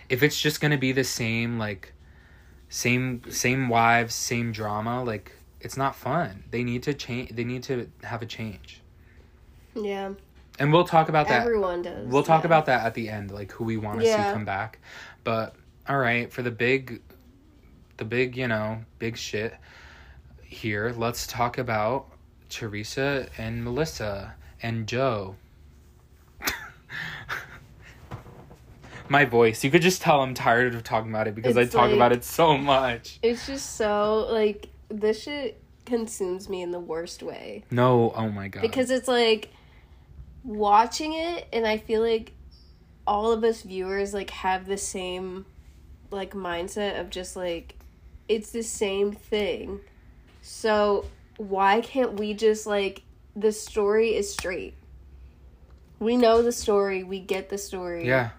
if 0.09 0.23
it's 0.23 0.39
just 0.39 0.61
gonna 0.61 0.77
be 0.77 0.91
the 0.93 1.03
same 1.03 1.59
like 1.59 1.93
same 2.69 3.21
same 3.29 3.67
wives 3.67 4.15
same 4.15 4.51
drama 4.53 5.03
like 5.03 5.33
it's 5.59 5.75
not 5.75 5.93
fun 5.95 6.43
they 6.51 6.63
need 6.63 6.81
to 6.81 6.93
change 6.93 7.29
they 7.35 7.43
need 7.43 7.61
to 7.63 7.89
have 8.03 8.21
a 8.21 8.25
change 8.25 8.81
Yeah. 9.75 10.13
and 10.57 10.71
we'll 10.71 10.85
talk 10.85 11.09
about 11.09 11.27
that 11.27 11.41
Everyone 11.41 11.81
does. 11.81 12.07
We'll 12.07 12.23
talk 12.23 12.43
yeah. 12.43 12.47
about 12.47 12.65
that 12.67 12.85
at 12.85 12.93
the 12.93 13.09
end, 13.09 13.31
like 13.31 13.51
who 13.51 13.63
we 13.65 13.77
want 13.77 13.99
to 13.99 14.05
Yeah. 14.05 14.27
see 14.27 14.33
come 14.33 14.45
back. 14.45 14.79
But 15.23 15.55
all 15.87 15.97
right, 15.97 16.31
for 16.31 16.41
the 16.43 16.51
big, 16.51 17.01
the 18.01 18.05
big, 18.05 18.35
you 18.35 18.47
know, 18.47 18.83
big 18.97 19.15
shit 19.15 19.53
here. 20.41 20.91
Let's 20.97 21.27
talk 21.27 21.59
about 21.59 22.07
Teresa 22.49 23.27
and 23.37 23.63
Melissa 23.63 24.33
and 24.63 24.87
Joe. 24.87 25.35
My 29.07 29.23
voice. 29.25 29.63
You 29.63 29.69
could 29.69 29.83
just 29.83 30.01
tell 30.01 30.21
I'm 30.21 30.33
tired 30.33 30.73
of 30.73 30.83
talking 30.83 31.11
about 31.11 31.27
it 31.27 31.35
because 31.35 31.55
It's 31.55 31.75
I 31.75 31.77
talk 31.77 31.87
like- 31.89 31.95
about 31.95 32.11
it 32.11 32.23
so 32.23 32.57
much. 32.57 33.19
It's 33.21 33.45
just 33.45 33.75
so 33.75 34.27
like 34.31 34.69
this 34.89 35.21
shit 35.21 35.61
consumes 35.85 36.49
me 36.49 36.63
in 36.63 36.71
the 36.71 36.79
worst 36.79 37.21
way. 37.21 37.65
No, 37.69 38.13
oh 38.15 38.29
my 38.29 38.47
god. 38.47 38.61
Because 38.61 38.89
it's 38.89 39.07
like 39.07 39.49
watching 40.43 41.13
it 41.13 41.47
and 41.53 41.67
I 41.67 41.77
feel 41.77 42.01
like 42.01 42.31
all 43.05 43.31
of 43.31 43.43
us 43.43 43.61
viewers 43.61 44.11
like 44.11 44.31
have 44.31 44.65
the 44.65 44.77
same 44.77 45.45
like 46.09 46.31
mindset 46.33 46.99
of 46.99 47.11
just 47.11 47.35
like 47.35 47.75
it's 48.31 48.51
the 48.51 48.63
same 48.63 49.11
thing. 49.11 49.81
So 50.41 51.05
why 51.37 51.81
can't 51.81 52.13
we 52.13 52.33
just 52.33 52.65
like 52.65 53.03
the 53.35 53.51
story 53.51 54.15
is 54.15 54.31
straight. 54.31 54.73
We 55.99 56.17
know 56.17 56.41
the 56.41 56.51
story, 56.51 57.03
we 57.03 57.19
get 57.19 57.49
the 57.49 57.57
story. 57.57 58.07
yeah, 58.07 58.29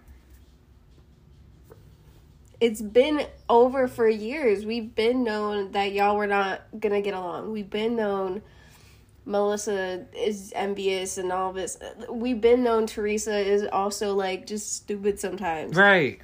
it's 2.61 2.81
been 2.81 3.27
over 3.49 3.87
for 3.87 4.09
years. 4.09 4.65
We've 4.65 4.95
been 4.95 5.23
known 5.25 5.73
that 5.73 5.93
y'all 5.93 6.17
were 6.17 6.27
not 6.27 6.63
gonna 6.79 7.03
get 7.03 7.15
along. 7.15 7.53
We've 7.53 7.71
been 7.71 7.95
known 7.97 8.43
Melissa 9.25 10.07
is 10.17 10.53
envious 10.57 11.19
and 11.19 11.31
all 11.31 11.53
this. 11.53 11.79
We've 12.11 12.41
been 12.41 12.65
known 12.65 12.87
Teresa 12.87 13.37
is 13.39 13.65
also 13.71 14.15
like 14.15 14.47
just 14.47 14.73
stupid 14.73 15.21
sometimes. 15.21 15.77
Right. 15.77 16.21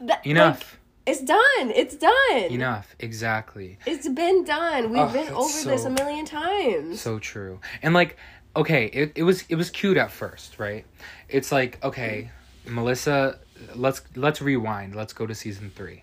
That- 0.00 0.24
Enough. 0.26 0.72
like, 0.72 0.80
it's 1.06 1.22
done. 1.22 1.70
It's 1.74 1.96
done. 1.96 2.50
Enough. 2.50 2.94
Exactly. 2.98 3.78
It's 3.86 4.08
been 4.08 4.44
done. 4.44 4.90
We've 4.90 5.00
Oh, 5.00 5.12
been 5.12 5.32
over 5.32 5.70
this 5.70 5.84
a 5.84 5.90
million 5.90 6.24
times. 6.24 7.00
So 7.00 7.18
true. 7.18 7.60
And 7.82 7.94
like, 7.94 8.16
okay, 8.54 8.86
it, 8.86 9.12
it 9.14 9.22
was 9.22 9.44
it 9.48 9.54
was 9.54 9.70
cute 9.70 9.96
at 9.96 10.10
first, 10.10 10.58
right? 10.58 10.84
It's 11.28 11.52
like, 11.52 11.82
okay, 11.84 12.30
mm-hmm. 12.64 12.74
Melissa 12.74 13.38
let's 13.74 14.02
let's 14.14 14.42
rewind. 14.42 14.94
Let's 14.94 15.12
go 15.12 15.26
to 15.26 15.34
season 15.34 15.70
three. 15.74 16.02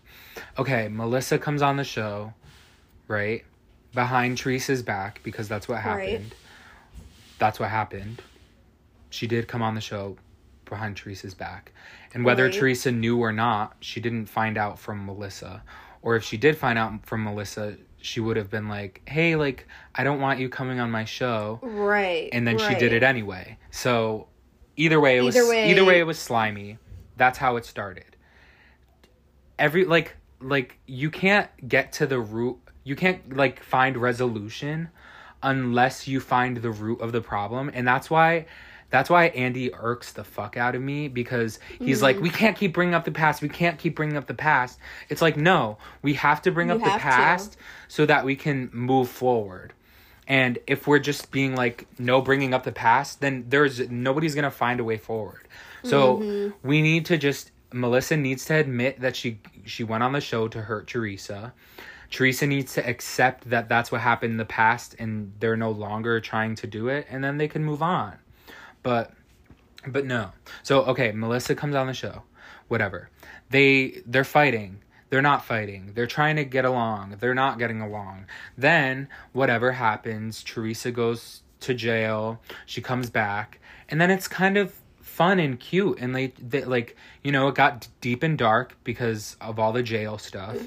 Okay, 0.57 0.87
Melissa 0.87 1.37
comes 1.37 1.61
on 1.61 1.77
the 1.77 1.83
show, 1.83 2.33
right? 3.07 3.43
Behind 3.93 4.37
Teresa's 4.37 4.81
back, 4.81 5.21
because 5.23 5.47
that's 5.47 5.67
what 5.67 5.79
happened. 5.79 6.23
Right. 6.31 6.33
That's 7.39 7.59
what 7.59 7.69
happened. 7.69 8.21
She 9.09 9.27
did 9.27 9.47
come 9.47 9.61
on 9.61 9.75
the 9.75 9.81
show 9.81 10.17
behind 10.65 10.97
Teresa's 10.97 11.35
back. 11.35 11.71
And 12.13 12.23
whether 12.25 12.43
Right. 12.45 12.53
Teresa 12.53 12.91
knew 12.91 13.17
or 13.19 13.31
not, 13.31 13.75
she 13.79 13.99
didn't 13.99 14.27
find 14.27 14.57
out 14.57 14.77
from 14.79 15.05
Melissa. 15.05 15.63
Or 16.01 16.15
if 16.15 16.23
she 16.23 16.37
did 16.37 16.57
find 16.57 16.77
out 16.77 17.05
from 17.05 17.23
Melissa, 17.23 17.77
she 18.01 18.19
would 18.19 18.37
have 18.37 18.49
been 18.49 18.67
like, 18.67 19.01
hey, 19.07 19.35
like, 19.35 19.67
I 19.95 20.03
don't 20.03 20.19
want 20.19 20.39
you 20.39 20.49
coming 20.49 20.79
on 20.79 20.91
my 20.91 21.05
show. 21.05 21.59
right. 21.63 22.29
And 22.33 22.45
then 22.47 22.57
she 22.59 22.75
did 22.75 22.93
it 22.93 23.01
anyway. 23.03 23.57
So 23.71 24.27
either 24.75 24.99
way, 24.99 25.17
it 25.17 25.21
was 25.21 25.35
Either 25.35 25.47
way- 25.49 25.71
either 25.71 25.85
way 25.85 25.99
it 25.99 26.03
was 26.03 26.19
slimy. 26.19 26.77
That's 27.17 27.37
how 27.37 27.55
it 27.57 27.65
started. 27.65 28.15
Every 29.59 29.85
like 29.85 30.15
like 30.41 30.77
you 30.87 31.09
can't 31.09 31.49
get 31.67 31.93
to 31.93 32.05
the 32.05 32.19
root 32.19 32.57
you 32.83 32.95
can't 32.97 33.33
like 33.37 33.63
find 33.63 33.95
resolution 33.95 34.89
unless 35.41 36.05
you 36.07 36.19
find 36.19 36.57
the 36.57 36.69
root 36.71 36.99
of 36.99 37.13
the 37.13 37.21
problem 37.21 37.71
and 37.73 37.87
that's 37.87 38.09
why 38.09 38.45
that's 38.93 39.09
why 39.09 39.25
Andy 39.29 39.73
irks 39.73 40.11
the 40.13 40.23
fuck 40.23 40.55
out 40.55 40.75
of 40.75 40.81
me 40.83 41.07
because 41.07 41.57
he's 41.79 42.03
like 42.03 42.15
Mm-hmm. 42.17 42.23
we 42.23 42.29
can't 42.29 42.55
keep 42.55 42.73
bringing 42.73 42.93
up 42.93 43.05
the 43.05 43.11
past 43.11 43.41
we 43.41 43.49
can't 43.49 43.79
keep 43.79 43.95
bringing 43.95 44.15
up 44.17 44.27
the 44.27 44.33
past 44.35 44.77
it's 45.09 45.21
like 45.21 45.35
no 45.35 45.77
we 46.03 46.13
have 46.13 46.41
to 46.43 46.51
bring 46.51 46.67
You 46.69 46.75
up 46.75 46.81
the 46.83 46.89
have 46.89 47.01
to. 47.01 47.05
past 47.07 47.57
so 47.87 48.05
that 48.05 48.23
we 48.23 48.35
can 48.35 48.69
move 48.71 49.09
forward 49.09 49.73
and 50.27 50.59
if 50.67 50.85
we're 50.87 50.99
just 50.99 51.31
being 51.31 51.55
like 51.55 51.87
no 51.97 52.21
bringing 52.21 52.53
up 52.53 52.63
the 52.63 52.71
past 52.71 53.19
then 53.19 53.45
there's 53.49 53.89
nobody's 53.89 54.35
gonna 54.35 54.51
find 54.51 54.79
a 54.79 54.83
way 54.83 54.97
forward 54.97 55.47
so 55.83 56.17
Mm-hmm. 56.19 56.67
we 56.67 56.81
need 56.83 57.05
to 57.07 57.17
just 57.17 57.49
melissa 57.73 58.15
needs 58.15 58.45
to 58.45 58.53
admit 58.55 59.01
that 59.01 59.15
she 59.15 59.39
she 59.65 59.83
went 59.83 60.03
on 60.03 60.11
the 60.13 60.21
show 60.21 60.47
to 60.47 60.61
hurt 60.61 60.85
teresa 60.87 61.51
teresa 62.11 62.45
needs 62.45 62.73
to 62.75 62.87
accept 62.87 63.49
that 63.49 63.67
that's 63.67 63.91
what 63.91 63.99
happened 64.01 64.31
in 64.31 64.37
the 64.37 64.45
past 64.45 64.95
and 64.99 65.33
they're 65.39 65.57
no 65.57 65.71
longer 65.71 66.19
trying 66.21 66.53
to 66.53 66.67
do 66.67 66.87
it 66.87 67.07
and 67.09 67.23
then 67.23 67.37
they 67.39 67.47
can 67.47 67.63
move 67.63 67.81
on 67.81 68.13
but 68.83 69.11
but 69.87 70.05
no. 70.05 70.31
So 70.61 70.83
okay 70.83 71.11
melissa 71.11 71.55
comes 71.55 71.75
on 71.75 71.87
the 71.87 71.93
show. 71.93 72.23
Whatever. 72.67 73.09
They 73.49 74.01
they're 74.05 74.23
fighting. 74.23 74.81
They're 75.09 75.21
not 75.21 75.45
fighting. 75.45 75.91
They're 75.93 76.07
trying 76.07 76.37
to 76.37 76.45
get 76.45 76.65
along. 76.65 77.17
They're 77.19 77.35
not 77.35 77.59
getting 77.59 77.81
along. 77.81 78.25
Then 78.57 79.07
whatever 79.31 79.71
happens 79.71 80.43
teresa 80.43 80.91
goes 80.91 81.43
to 81.61 81.73
jail. 81.73 82.41
She 82.65 82.81
comes 82.81 83.09
back. 83.09 83.59
And 83.89 84.01
then 84.01 84.09
it's 84.09 84.27
kind 84.27 84.57
of 84.57 84.73
fun 85.01 85.39
and 85.39 85.59
cute. 85.59 85.99
And 85.99 86.15
they, 86.15 86.33
they 86.41 86.63
like 86.63 86.97
you 87.23 87.31
know 87.31 87.47
it 87.47 87.55
got 87.55 87.87
deep 88.01 88.23
and 88.23 88.37
dark 88.37 88.75
because 88.83 89.37
of 89.39 89.59
all 89.59 89.71
the 89.71 89.83
jail 89.83 90.17
stuff. 90.17 90.57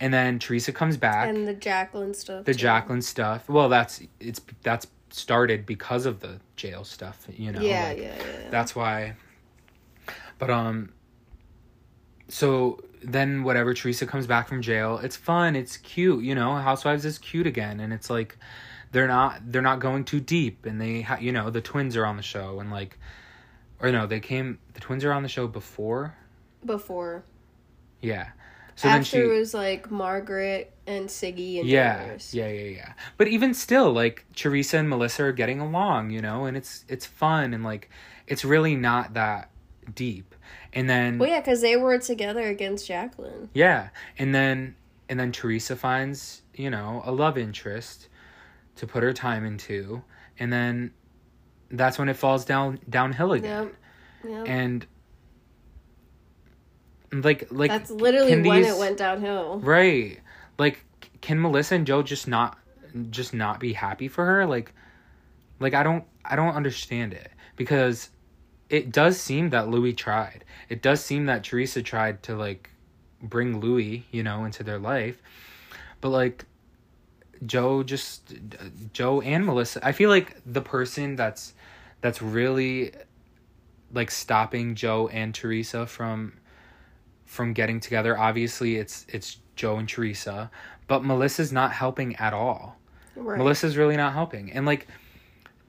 And 0.00 0.14
then 0.14 0.38
teresa 0.38 0.72
comes 0.72 0.96
back. 0.96 1.28
And 1.28 1.46
the 1.46 1.54
Jacqueline 1.54 2.14
stuff. 2.14 2.46
the 2.46 2.54
too. 2.54 2.58
Jacqueline 2.58 3.02
stuff. 3.02 3.48
Well, 3.48 3.68
that's 3.68 4.02
it's 4.18 4.40
that's 4.62 4.86
started 5.12 5.66
because 5.66 6.06
of 6.06 6.20
the 6.20 6.40
jail 6.56 6.84
stuff, 6.84 7.26
you 7.30 7.52
know. 7.52 7.60
Yeah, 7.60 7.88
like, 7.88 7.98
yeah, 7.98 8.16
yeah. 8.16 8.50
That's 8.50 8.74
why. 8.76 9.14
But 10.38 10.50
um. 10.50 10.92
So 12.28 12.78
then, 13.02 13.42
whatever 13.42 13.74
Teresa 13.74 14.06
comes 14.06 14.26
back 14.26 14.46
from 14.48 14.62
jail, 14.62 14.98
it's 14.98 15.16
fun, 15.16 15.56
it's 15.56 15.76
cute, 15.78 16.22
you 16.22 16.34
know. 16.34 16.54
Housewives 16.56 17.04
is 17.04 17.18
cute 17.18 17.46
again, 17.46 17.80
and 17.80 17.92
it's 17.92 18.08
like 18.08 18.38
they're 18.92 19.08
not 19.08 19.40
they're 19.50 19.62
not 19.62 19.80
going 19.80 20.04
too 20.04 20.20
deep, 20.20 20.64
and 20.66 20.80
they 20.80 21.00
ha- 21.02 21.18
you 21.20 21.32
know 21.32 21.50
the 21.50 21.60
twins 21.60 21.96
are 21.96 22.06
on 22.06 22.16
the 22.16 22.22
show, 22.22 22.60
and 22.60 22.70
like, 22.70 22.98
or 23.80 23.90
no, 23.90 24.06
they 24.06 24.20
came 24.20 24.58
the 24.74 24.80
twins 24.80 25.04
are 25.04 25.12
on 25.12 25.22
the 25.22 25.28
show 25.28 25.48
before, 25.48 26.14
Before. 26.64 27.24
yeah. 28.00 28.28
So 28.80 28.88
After 28.88 29.22
it 29.22 29.38
was 29.38 29.52
like 29.52 29.90
Margaret 29.90 30.72
and 30.86 31.06
Siggy 31.08 31.60
and 31.60 31.68
yeah 31.68 32.16
yeah 32.30 32.48
yeah 32.48 32.68
yeah 32.78 32.92
but 33.18 33.28
even 33.28 33.52
still 33.52 33.92
like 33.92 34.24
teresa 34.34 34.78
and 34.78 34.88
melissa 34.88 35.24
are 35.24 35.32
getting 35.32 35.60
along 35.60 36.08
you 36.10 36.20
know 36.22 36.46
and 36.46 36.56
it's 36.56 36.84
it's 36.88 37.04
fun 37.04 37.52
and 37.52 37.62
like 37.62 37.90
it's 38.26 38.42
really 38.44 38.74
not 38.74 39.12
that 39.14 39.50
deep 39.94 40.34
and 40.72 40.88
then 40.88 41.18
Well, 41.18 41.28
yeah, 41.28 41.40
because 41.40 41.60
they 41.60 41.76
were 41.76 41.98
together 41.98 42.42
against 42.48 42.88
Jacqueline. 42.88 43.50
yeah 43.52 43.90
and 44.18 44.34
then 44.34 44.74
and 45.10 45.20
then 45.20 45.30
teresa 45.30 45.76
finds 45.76 46.40
you 46.54 46.70
know 46.70 47.02
a 47.04 47.12
love 47.12 47.36
interest 47.36 48.08
to 48.76 48.86
put 48.86 49.02
her 49.02 49.12
time 49.12 49.44
into 49.44 50.02
and 50.38 50.50
then 50.52 50.92
that's 51.70 51.98
when 51.98 52.08
it 52.08 52.16
falls 52.16 52.44
down 52.46 52.80
downhill 52.88 53.32
again 53.34 53.70
Yep. 54.24 54.32
Yep. 54.32 54.48
and 54.48 54.86
like 57.12 57.48
like 57.50 57.70
That's 57.70 57.90
literally 57.90 58.30
when 58.30 58.42
these- 58.42 58.68
it 58.68 58.78
went 58.78 58.96
downhill. 58.96 59.60
Right. 59.60 60.20
Like 60.58 60.84
can 61.20 61.40
Melissa 61.40 61.74
and 61.74 61.86
Joe 61.86 62.02
just 62.02 62.28
not 62.28 62.58
just 63.10 63.34
not 63.34 63.60
be 63.60 63.72
happy 63.72 64.08
for 64.08 64.24
her? 64.24 64.46
Like 64.46 64.72
like 65.58 65.74
I 65.74 65.82
don't 65.82 66.04
I 66.24 66.36
don't 66.36 66.54
understand 66.54 67.12
it 67.12 67.30
because 67.56 68.10
it 68.68 68.92
does 68.92 69.20
seem 69.20 69.50
that 69.50 69.68
Luis 69.68 69.96
tried. 69.96 70.44
It 70.68 70.82
does 70.82 71.04
seem 71.04 71.26
that 71.26 71.42
Teresa 71.44 71.82
tried 71.82 72.22
to 72.24 72.36
like 72.36 72.70
bring 73.22 73.60
Luis, 73.60 74.02
you 74.10 74.22
know, 74.22 74.44
into 74.44 74.62
their 74.62 74.78
life. 74.78 75.20
But 76.00 76.10
like 76.10 76.44
Joe 77.44 77.82
just 77.82 78.34
Joe 78.92 79.20
and 79.20 79.44
Melissa, 79.44 79.84
I 79.86 79.92
feel 79.92 80.10
like 80.10 80.36
the 80.46 80.60
person 80.60 81.16
that's 81.16 81.54
that's 82.00 82.22
really 82.22 82.92
like 83.92 84.10
stopping 84.10 84.74
Joe 84.74 85.08
and 85.08 85.34
Teresa 85.34 85.86
from 85.86 86.34
from 87.30 87.52
getting 87.52 87.78
together. 87.78 88.18
Obviously, 88.18 88.74
it's 88.74 89.06
it's 89.08 89.38
Joe 89.54 89.76
and 89.76 89.88
Teresa, 89.88 90.50
but 90.88 91.04
Melissa's 91.04 91.52
not 91.52 91.70
helping 91.70 92.16
at 92.16 92.34
all. 92.34 92.76
Right. 93.14 93.38
Melissa's 93.38 93.76
really 93.76 93.96
not 93.96 94.14
helping. 94.14 94.50
And 94.50 94.66
like 94.66 94.88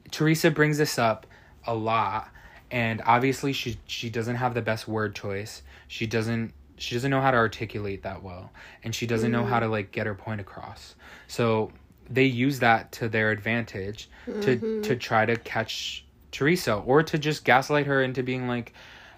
Teresa 0.10 0.50
brings 0.50 0.80
this 0.80 0.98
up 0.98 1.28
a 1.68 1.76
lot 1.76 2.32
and 2.72 3.04
obviously 3.06 3.54
she 3.54 3.78
she 3.86 4.10
doesn't 4.10 4.38
have 4.38 4.56
the 4.56 4.62
best 4.64 4.88
word 4.88 5.14
choice. 5.14 5.62
She 5.88 6.08
doesn't 6.08 6.52
she 6.78 6.96
doesn't 6.96 7.12
know 7.12 7.22
how 7.22 7.30
to 7.30 7.38
articulate 7.38 8.02
that 8.02 8.24
well 8.24 8.52
and 8.84 8.96
she 8.96 9.06
doesn't 9.06 9.32
know 9.32 9.46
how 9.46 9.60
to 9.60 9.68
mm. 9.68 9.72
like 9.72 9.92
get 9.92 10.08
her 10.08 10.16
point 10.16 10.42
across. 10.42 10.96
So 11.28 11.72
they 12.10 12.26
use 12.26 12.58
that 12.60 12.92
to 12.94 13.08
their 13.08 13.30
advantage 13.30 14.10
to 14.26 14.42
to 14.42 14.58
mm-hmm. 14.58 14.98
try 14.98 15.28
to 15.28 15.36
catch 15.36 16.06
Teresa 16.32 16.76
or 16.78 17.04
to 17.04 17.20
just 17.20 17.46
gaslight 17.46 17.86
her 17.86 18.02
into 18.02 18.24
being 18.24 18.48
like, 18.48 18.74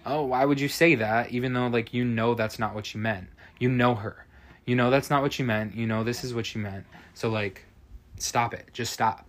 "Oh, 0.06 0.24
why 0.24 0.46
would 0.46 0.60
you 0.60 0.70
say 0.70 0.96
that?" 0.96 1.32
even 1.32 1.54
though 1.54 1.68
like 1.68 1.94
you 1.94 2.06
know 2.06 2.36
that's 2.36 2.60
not 2.60 2.76
what 2.76 2.86
she 2.86 2.98
meant. 2.98 3.28
You 3.60 3.70
know 3.70 3.96
her. 3.96 4.26
You 4.66 4.76
know 4.76 4.90
that's 4.90 5.10
not 5.10 5.22
what 5.22 5.34
she 5.34 5.44
meant. 5.44 5.76
You 5.76 5.88
know 5.88 6.04
this 6.04 6.24
is 6.24 6.34
what 6.34 6.46
she 6.46 6.60
meant. 6.60 6.86
So 7.14 7.30
like 7.30 7.66
stop 8.18 8.54
it. 8.54 8.70
Just 8.74 8.94
stop. 8.94 9.28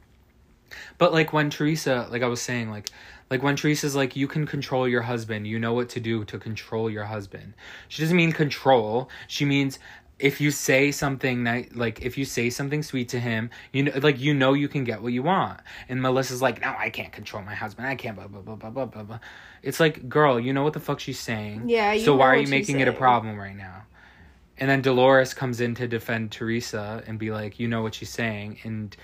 But 0.98 1.12
like 1.12 1.32
when 1.32 1.50
Teresa, 1.50 2.08
like 2.10 2.22
I 2.22 2.26
was 2.26 2.40
saying, 2.42 2.70
like 2.70 2.90
like 3.30 3.42
when 3.42 3.56
Teresa's 3.56 3.96
like, 3.96 4.16
you 4.16 4.28
can 4.28 4.46
control 4.46 4.86
your 4.86 5.02
husband, 5.02 5.46
you 5.46 5.58
know 5.58 5.72
what 5.72 5.88
to 5.90 6.00
do 6.00 6.24
to 6.26 6.38
control 6.38 6.90
your 6.90 7.04
husband. 7.04 7.54
She 7.88 8.02
doesn't 8.02 8.16
mean 8.16 8.32
control. 8.32 9.08
She 9.28 9.44
means 9.44 9.78
if 10.18 10.40
you 10.40 10.50
say 10.50 10.92
something 10.92 11.44
that 11.44 11.76
like 11.76 12.02
if 12.02 12.16
you 12.16 12.24
say 12.24 12.48
something 12.50 12.82
sweet 12.82 13.08
to 13.10 13.20
him, 13.20 13.50
you 13.72 13.84
know 13.84 13.92
like 13.96 14.20
you 14.20 14.32
know 14.32 14.52
you 14.52 14.68
can 14.68 14.84
get 14.84 15.02
what 15.02 15.12
you 15.12 15.22
want. 15.22 15.60
And 15.88 16.00
Melissa's 16.00 16.40
like, 16.40 16.60
No, 16.60 16.74
I 16.78 16.90
can't 16.90 17.12
control 17.12 17.42
my 17.42 17.54
husband. 17.54 17.88
I 17.88 17.96
can't 17.96 18.16
blah 18.16 18.28
blah 18.28 18.40
blah 18.40 18.54
blah 18.54 18.70
blah 18.70 18.84
blah 18.86 19.02
blah. 19.02 19.18
It's 19.62 19.80
like, 19.80 20.08
girl, 20.08 20.38
you 20.38 20.52
know 20.52 20.62
what 20.62 20.72
the 20.72 20.80
fuck 20.80 21.00
she's 21.00 21.18
saying. 21.18 21.68
Yeah, 21.68 21.92
you 21.92 22.04
So 22.04 22.14
why 22.16 22.26
are 22.28 22.36
you 22.36 22.48
making 22.48 22.80
it 22.80 22.88
a 22.88 22.92
problem 22.92 23.36
right 23.36 23.56
now? 23.56 23.82
And 24.58 24.70
then 24.70 24.82
Dolores 24.82 25.34
comes 25.34 25.60
in 25.60 25.74
to 25.76 25.88
defend 25.88 26.30
Teresa 26.30 27.02
and 27.08 27.18
be 27.18 27.32
like, 27.32 27.58
you 27.58 27.66
know 27.66 27.82
what 27.82 27.94
she's 27.94 28.10
saying, 28.10 28.58
and 28.62 28.96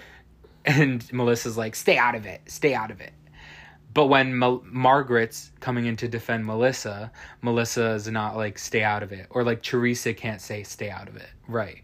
and 0.65 1.13
Melissa's 1.13 1.57
like, 1.57 1.75
stay 1.75 1.99
out 1.99 2.15
of 2.15 2.27
it, 2.27 2.43
stay 2.47 2.75
out 2.75 2.91
of 2.91 3.01
it. 3.01 3.13
But 3.93 4.07
when 4.07 4.39
Mal- 4.39 4.63
Margaret's 4.65 5.51
coming 5.61 5.87
in 5.87 5.97
to 5.97 6.09
defend 6.09 6.47
Melissa, 6.47 7.11
Melissa 7.43 7.91
is 7.91 8.09
not 8.09 8.37
like, 8.37 8.59
stay 8.59 8.83
out 8.83 9.03
of 9.03 9.13
it, 9.13 9.27
or 9.31 9.43
like 9.43 9.63
Teresa 9.63 10.15
can't 10.15 10.41
say, 10.41 10.63
stay 10.63 10.91
out 10.91 11.09
of 11.09 11.17
it. 11.17 11.29
Right, 11.49 11.83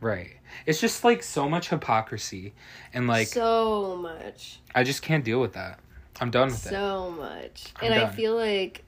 right. 0.00 0.36
It's 0.64 0.80
just 0.80 1.04
like 1.04 1.22
so 1.22 1.48
much 1.48 1.68
hypocrisy, 1.68 2.54
and 2.94 3.06
like 3.06 3.28
so 3.28 3.96
much. 3.96 4.60
I 4.74 4.84
just 4.84 5.02
can't 5.02 5.24
deal 5.24 5.40
with 5.40 5.52
that. 5.52 5.80
I'm 6.20 6.30
done 6.30 6.48
with 6.48 6.64
it. 6.64 6.70
So 6.70 7.10
much. 7.10 7.72
I'm 7.76 7.92
and 7.92 8.02
I 8.02 8.08
feel 8.08 8.34
like 8.34 8.84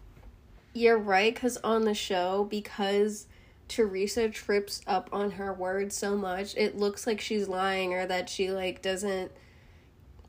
you're 0.73 0.99
right 0.99 1.35
because 1.35 1.57
on 1.59 1.85
the 1.85 1.95
show 1.95 2.47
because 2.51 3.27
teresa 3.69 4.29
trips 4.29 4.81
up 4.87 5.09
on 5.13 5.33
her 5.33 5.53
words 5.53 5.97
so 5.97 6.17
much 6.17 6.57
it 6.57 6.77
looks 6.77 7.07
like 7.07 7.21
she's 7.21 7.49
lying 7.49 7.95
or 7.95 8.07
that 8.07 8.29
she 8.29 8.51
like 8.51 8.83
doesn't 8.83 9.31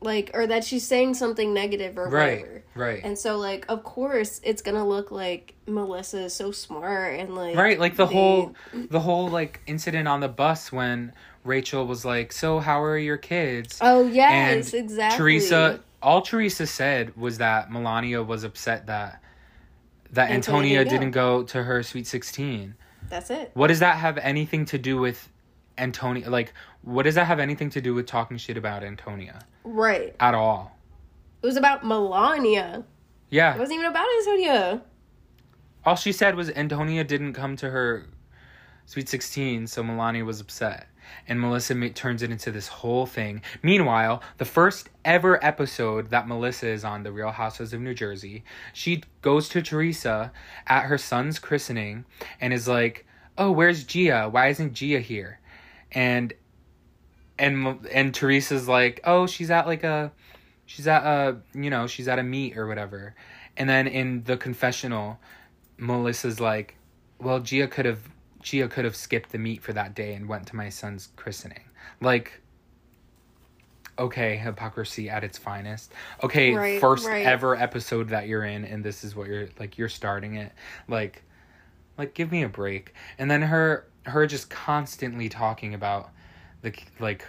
like 0.02 0.30
or 0.34 0.46
that 0.46 0.64
she's 0.64 0.86
saying 0.86 1.14
something 1.14 1.52
negative 1.54 1.96
or 1.98 2.08
Right. 2.08 2.40
whatever 2.40 2.62
Right. 2.74 3.00
and 3.04 3.18
so 3.18 3.36
like 3.38 3.64
of 3.68 3.84
course 3.84 4.40
it's 4.42 4.62
gonna 4.62 4.86
look 4.86 5.10
like 5.10 5.54
melissa 5.66 6.22
is 6.24 6.34
so 6.34 6.50
smart 6.52 7.18
and 7.18 7.34
like 7.34 7.56
right 7.56 7.78
like 7.78 7.96
the 7.96 8.06
they- 8.06 8.12
whole 8.14 8.54
the 8.72 9.00
whole 9.00 9.28
like 9.28 9.60
incident 9.66 10.08
on 10.08 10.20
the 10.20 10.28
bus 10.28 10.72
when 10.72 11.12
rachel 11.44 11.86
was 11.86 12.04
like 12.04 12.32
so 12.32 12.58
how 12.60 12.82
are 12.82 12.96
your 12.98 13.16
kids 13.16 13.78
oh 13.80 14.06
yes 14.08 14.72
and 14.74 14.84
exactly 14.84 15.18
teresa 15.18 15.80
all 16.02 16.22
teresa 16.22 16.66
said 16.66 17.16
was 17.16 17.38
that 17.38 17.70
milania 17.70 18.24
was 18.26 18.42
upset 18.44 18.86
that 18.86 19.20
that 20.12 20.30
Antonia 20.30 20.78
antonia 20.80 20.84
didn't 20.84 21.10
go. 21.12 21.38
didn't 21.38 21.48
go 21.48 21.60
to 21.60 21.62
her 21.64 21.82
sweet 21.82 22.06
16 22.06 22.74
that's 23.08 23.30
it 23.30 23.50
what 23.54 23.68
does 23.68 23.80
that 23.80 23.96
have 23.98 24.18
anything 24.18 24.64
to 24.66 24.78
do 24.78 24.96
with 24.98 25.28
antonia 25.78 26.28
like 26.28 26.52
what 26.82 27.04
does 27.04 27.14
that 27.14 27.26
have 27.26 27.38
anything 27.38 27.70
to 27.70 27.80
do 27.80 27.94
with 27.94 28.06
talking 28.06 28.36
shit 28.36 28.56
about 28.56 28.82
antonia? 28.82 29.46
Right. 29.64 30.14
At 30.18 30.34
all. 30.34 30.76
It 31.42 31.46
was 31.46 31.56
about 31.56 31.82
milania. 31.82 32.84
Yeah. 33.30 33.54
It 33.54 33.58
wasn't 33.58 33.78
even 33.78 33.90
about 33.90 34.08
antonia. 34.18 34.82
All 35.84 35.96
she 35.96 36.12
said 36.12 36.34
was 36.34 36.50
antonia 36.50 37.04
didn't 37.04 37.32
come 37.34 37.56
to 37.56 37.70
her 37.70 38.06
sweet 38.86 39.08
16 39.08 39.68
so 39.68 39.82
milania 39.82 40.24
was 40.24 40.40
upset. 40.40 40.88
And 41.28 41.40
melissa 41.40 41.74
ma- 41.74 41.88
turns 41.94 42.22
it 42.22 42.30
into 42.30 42.50
this 42.50 42.68
whole 42.68 43.06
thing. 43.06 43.42
Meanwhile 43.62 44.22
the 44.38 44.44
first 44.44 44.88
ever 45.04 45.44
episode 45.44 46.10
that 46.10 46.26
melissa 46.26 46.66
is 46.66 46.84
on 46.84 47.04
the 47.04 47.12
real 47.12 47.30
houses 47.30 47.72
of 47.72 47.80
new 47.80 47.94
jersey 47.94 48.44
she 48.72 49.02
goes 49.20 49.48
to 49.50 49.62
teresa 49.62 50.32
at 50.66 50.84
her 50.84 50.98
son's 50.98 51.38
christening 51.38 52.04
and 52.40 52.52
is 52.52 52.66
like 52.66 53.06
oh 53.38 53.52
where's 53.52 53.84
gia? 53.84 54.28
Why 54.28 54.48
isn't 54.48 54.74
gia 54.74 54.98
here 55.00 55.38
and 55.92 56.32
and 57.38 57.86
and 57.92 58.14
teresa's 58.14 58.68
like 58.68 59.00
oh 59.04 59.26
she's 59.26 59.50
at 59.50 59.66
like 59.66 59.84
a 59.84 60.12
she's 60.66 60.86
at 60.86 61.02
a 61.04 61.36
you 61.54 61.70
know 61.70 61.86
she's 61.86 62.08
at 62.08 62.18
a 62.18 62.22
meet 62.22 62.56
or 62.56 62.66
whatever. 62.66 63.14
And 63.56 63.68
then 63.68 63.86
in 63.86 64.24
the 64.24 64.36
confessional 64.36 65.18
melissa's 65.76 66.40
like 66.40 66.76
well 67.18 67.40
gia 67.40 67.66
could 67.66 67.84
have 67.86 68.08
gia 68.40 68.68
could 68.68 68.84
have 68.84 68.96
skipped 68.96 69.32
the 69.32 69.38
meet 69.38 69.62
for 69.62 69.72
that 69.72 69.94
day 69.94 70.14
and 70.14 70.28
went 70.28 70.46
to 70.48 70.56
my 70.56 70.68
son's 70.68 71.08
christening. 71.16 71.64
Like 72.00 72.40
okay 73.98 74.36
hypocrisy 74.36 75.10
at 75.10 75.22
its 75.22 75.36
finest. 75.36 75.92
Okay 76.22 76.54
Right, 76.54 76.80
first 76.80 77.06
right. 77.06 77.26
ever 77.26 77.54
episode 77.54 78.08
that 78.08 78.26
you're 78.26 78.44
in 78.44 78.64
and 78.64 78.82
this 78.82 79.04
is 79.04 79.14
what 79.14 79.28
you're 79.28 79.48
like 79.58 79.76
you're 79.78 79.88
starting 79.88 80.36
it. 80.36 80.52
Like 80.88 81.22
like 81.98 82.14
give 82.14 82.32
me 82.32 82.42
a 82.42 82.48
break. 82.48 82.94
And 83.18 83.30
then 83.30 83.42
her 83.42 83.86
her 84.04 84.26
just 84.26 84.50
constantly 84.50 85.28
talking 85.28 85.74
about 85.74 86.10
the 86.62 86.72
like 86.98 87.24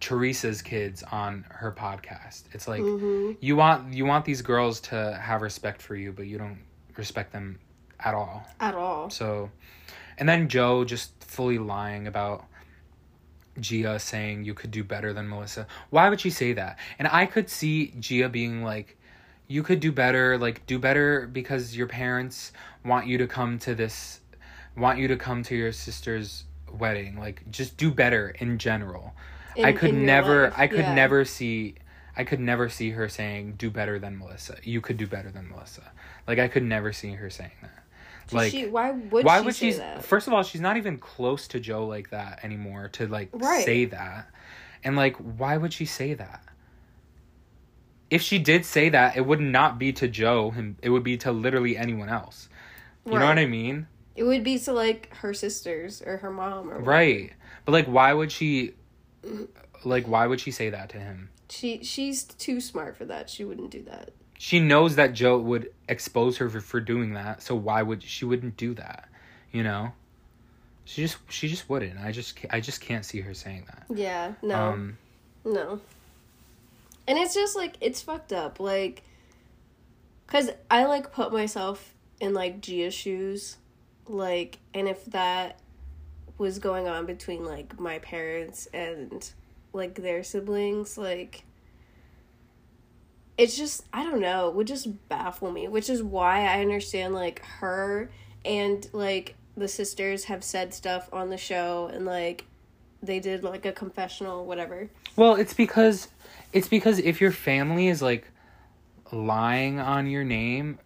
teresa's 0.00 0.60
kids 0.62 1.02
on 1.10 1.44
her 1.48 1.72
podcast. 1.72 2.44
It's 2.52 2.68
like 2.68 2.82
hmm 2.82 3.32
you 3.40 3.56
want 3.56 3.92
you 3.92 4.04
want 4.06 4.24
these 4.24 4.42
girls 4.42 4.80
to 4.80 5.18
have 5.20 5.42
respect 5.42 5.82
for 5.82 5.94
you 5.96 6.12
but 6.12 6.26
you 6.26 6.38
don't 6.38 6.58
respect 6.96 7.32
them 7.32 7.58
at 8.00 8.14
all. 8.14 8.46
At 8.60 8.74
all. 8.74 9.10
So 9.10 9.50
and 10.18 10.28
then 10.28 10.48
joe 10.48 10.84
just 10.84 11.12
fully 11.22 11.58
lying 11.58 12.06
about 12.06 12.44
gia 13.58 13.98
saying 13.98 14.44
you 14.44 14.54
could 14.54 14.70
do 14.70 14.84
better 14.84 15.12
than 15.12 15.28
melissa. 15.28 15.66
Why 15.90 16.08
would 16.08 16.20
she 16.20 16.30
say 16.30 16.52
that? 16.54 16.78
And 16.98 17.08
i 17.08 17.26
could 17.26 17.48
see 17.48 17.92
gia 17.98 18.28
being 18.28 18.62
like 18.62 18.96
you 19.48 19.62
could 19.62 19.80
do 19.80 19.92
better 19.92 20.36
like 20.38 20.66
do 20.66 20.78
better 20.78 21.26
because 21.26 21.76
your 21.76 21.86
parents 21.86 22.52
want 22.84 23.06
you 23.06 23.16
to 23.18 23.26
come 23.26 23.58
to 23.60 23.74
this 23.74 24.20
want 24.76 24.98
you 24.98 25.08
to 25.08 25.16
come 25.16 25.42
to 25.42 25.56
your 25.56 25.72
sister's 25.72 26.44
wedding 26.70 27.18
like 27.18 27.42
just 27.50 27.76
do 27.76 27.90
better 27.90 28.34
in 28.38 28.58
general 28.58 29.14
I 29.62 29.72
could 29.72 29.94
never 29.94 30.52
I 30.56 30.66
could 30.66 30.80
yeah. 30.80 30.94
never 30.94 31.24
see 31.24 31.76
I 32.16 32.24
could 32.24 32.40
never 32.40 32.68
see 32.68 32.90
her 32.90 33.08
saying 33.08 33.54
do 33.58 33.70
better 33.70 33.98
than 33.98 34.18
Melissa. 34.18 34.56
You 34.62 34.80
could 34.80 34.96
do 34.96 35.06
better 35.06 35.30
than 35.30 35.48
Melissa. 35.50 35.92
Like 36.26 36.38
I 36.38 36.48
could 36.48 36.62
never 36.62 36.92
see 36.92 37.12
her 37.12 37.28
saying 37.28 37.52
that. 37.62 37.82
Like 38.32 38.50
she, 38.50 38.66
why 38.66 38.90
would 38.90 39.24
why 39.24 39.38
she 39.40 39.44
would 39.44 39.54
she? 39.54 39.72
First 40.00 40.26
of 40.26 40.32
all, 40.32 40.42
she's 40.42 40.60
not 40.60 40.76
even 40.76 40.98
close 40.98 41.46
to 41.48 41.60
Joe 41.60 41.86
like 41.86 42.10
that 42.10 42.40
anymore 42.42 42.88
to 42.94 43.06
like 43.06 43.28
Right. 43.32 43.64
say 43.64 43.84
that. 43.86 44.28
And 44.82 44.96
like 44.96 45.16
why 45.16 45.56
would 45.56 45.72
she 45.72 45.84
say 45.84 46.14
that? 46.14 46.42
If 48.08 48.22
she 48.22 48.38
did 48.38 48.64
say 48.64 48.88
that, 48.88 49.16
it 49.16 49.26
would 49.26 49.40
not 49.40 49.78
be 49.78 49.92
to 49.94 50.08
Joe, 50.08 50.50
him 50.50 50.76
it 50.82 50.90
would 50.90 51.04
be 51.04 51.16
to 51.18 51.32
literally 51.32 51.76
anyone 51.76 52.08
else. 52.08 52.48
You 53.04 53.18
know 53.18 53.26
what 53.26 53.38
I 53.38 53.46
mean? 53.46 53.86
It 54.16 54.24
would 54.24 54.42
be 54.42 54.58
to 54.60 54.72
like 54.72 55.14
her 55.16 55.34
sisters 55.34 56.02
or 56.02 56.16
her 56.18 56.30
mom 56.30 56.68
or 56.70 56.78
whatever. 56.78 56.90
Right. 56.90 57.32
But 57.64 57.72
like 57.72 57.86
why 57.86 58.12
would 58.12 58.32
she 58.32 58.74
like 59.84 60.06
why 60.08 60.26
would 60.26 60.40
she 60.40 60.50
say 60.50 60.70
that 60.70 60.88
to 60.90 60.98
him? 60.98 61.28
She 61.48 61.82
she's 61.84 62.24
too 62.24 62.60
smart 62.60 62.96
for 62.96 63.04
that. 63.04 63.28
She 63.30 63.44
wouldn't 63.44 63.70
do 63.70 63.82
that. 63.82 64.10
she 64.38 64.58
knows 64.60 64.96
that 64.96 65.12
Joe 65.12 65.38
would 65.38 65.72
expose 65.88 66.36
her 66.38 66.48
for, 66.50 66.60
for 66.60 66.80
doing 66.80 67.14
that, 67.14 67.42
so 67.42 67.54
why 67.54 67.82
would 67.82 68.02
she 68.02 68.24
wouldn't 68.24 68.56
do 68.56 68.74
that? 68.74 69.08
You 69.52 69.62
know? 69.62 69.92
She 70.84 71.02
just 71.02 71.18
she 71.28 71.48
just 71.48 71.68
wouldn't. 71.68 71.98
I 71.98 72.12
just 72.12 72.38
I 72.50 72.60
just 72.60 72.80
can't 72.80 73.04
see 73.04 73.20
her 73.20 73.34
saying 73.34 73.64
that. 73.66 73.84
Yeah, 73.96 74.32
no. 74.42 74.56
Um 74.56 74.98
No. 75.44 75.80
And 77.08 77.18
it's 77.18 77.34
just 77.34 77.54
like 77.56 77.74
it's 77.80 78.00
fucked 78.02 78.32
up 78.32 78.58
like 78.60 79.02
cuz 80.26 80.50
I 80.70 80.84
like 80.84 81.12
put 81.12 81.32
myself 81.32 81.94
in 82.20 82.34
like 82.34 82.60
Gia's 82.60 82.94
shoes 82.94 83.56
like 84.08 84.58
and 84.74 84.88
if 84.88 85.04
that 85.06 85.58
was 86.38 86.58
going 86.58 86.86
on 86.86 87.06
between 87.06 87.44
like 87.44 87.78
my 87.80 87.98
parents 87.98 88.66
and 88.72 89.30
like 89.72 89.94
their 89.96 90.22
siblings 90.22 90.96
like 90.98 91.42
it's 93.38 93.56
just 93.56 93.84
I 93.92 94.02
don't 94.04 94.20
know, 94.20 94.48
it 94.48 94.54
would 94.54 94.66
just 94.66 95.08
baffle 95.08 95.50
me, 95.50 95.68
which 95.68 95.90
is 95.90 96.02
why 96.02 96.46
I 96.46 96.60
understand 96.60 97.14
like 97.14 97.44
her 97.44 98.10
and 98.44 98.88
like 98.92 99.34
the 99.56 99.68
sisters 99.68 100.24
have 100.24 100.42
said 100.42 100.72
stuff 100.72 101.08
on 101.12 101.28
the 101.30 101.36
show 101.36 101.90
and 101.92 102.06
like 102.06 102.46
they 103.02 103.20
did 103.20 103.44
like 103.44 103.66
a 103.66 103.72
confessional 103.72 104.46
whatever. 104.46 104.88
well, 105.16 105.34
it's 105.34 105.52
because 105.52 106.08
it's 106.52 106.68
because 106.68 106.98
if 106.98 107.20
your 107.20 107.30
family 107.32 107.88
is 107.88 108.00
like 108.00 108.30
lying 109.12 109.78
on 109.80 110.06
your 110.06 110.24
name, 110.24 110.78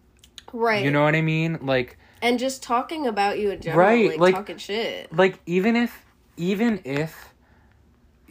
Right. 0.51 0.83
you 0.83 0.91
know 0.91 1.03
what 1.03 1.15
I 1.15 1.21
mean? 1.21 1.59
Like 1.61 1.97
and 2.21 2.37
just 2.39 2.61
talking 2.63 3.07
about 3.07 3.39
you 3.39 3.51
in 3.51 3.61
general, 3.61 3.79
Right, 3.87 4.09
like, 4.11 4.19
like- 4.19 4.35
talking 4.35 4.57
shit. 4.57 5.11
like 5.15 5.39
even 5.45 5.75
if 5.75 6.05
even 6.37 6.81
if 6.85 7.33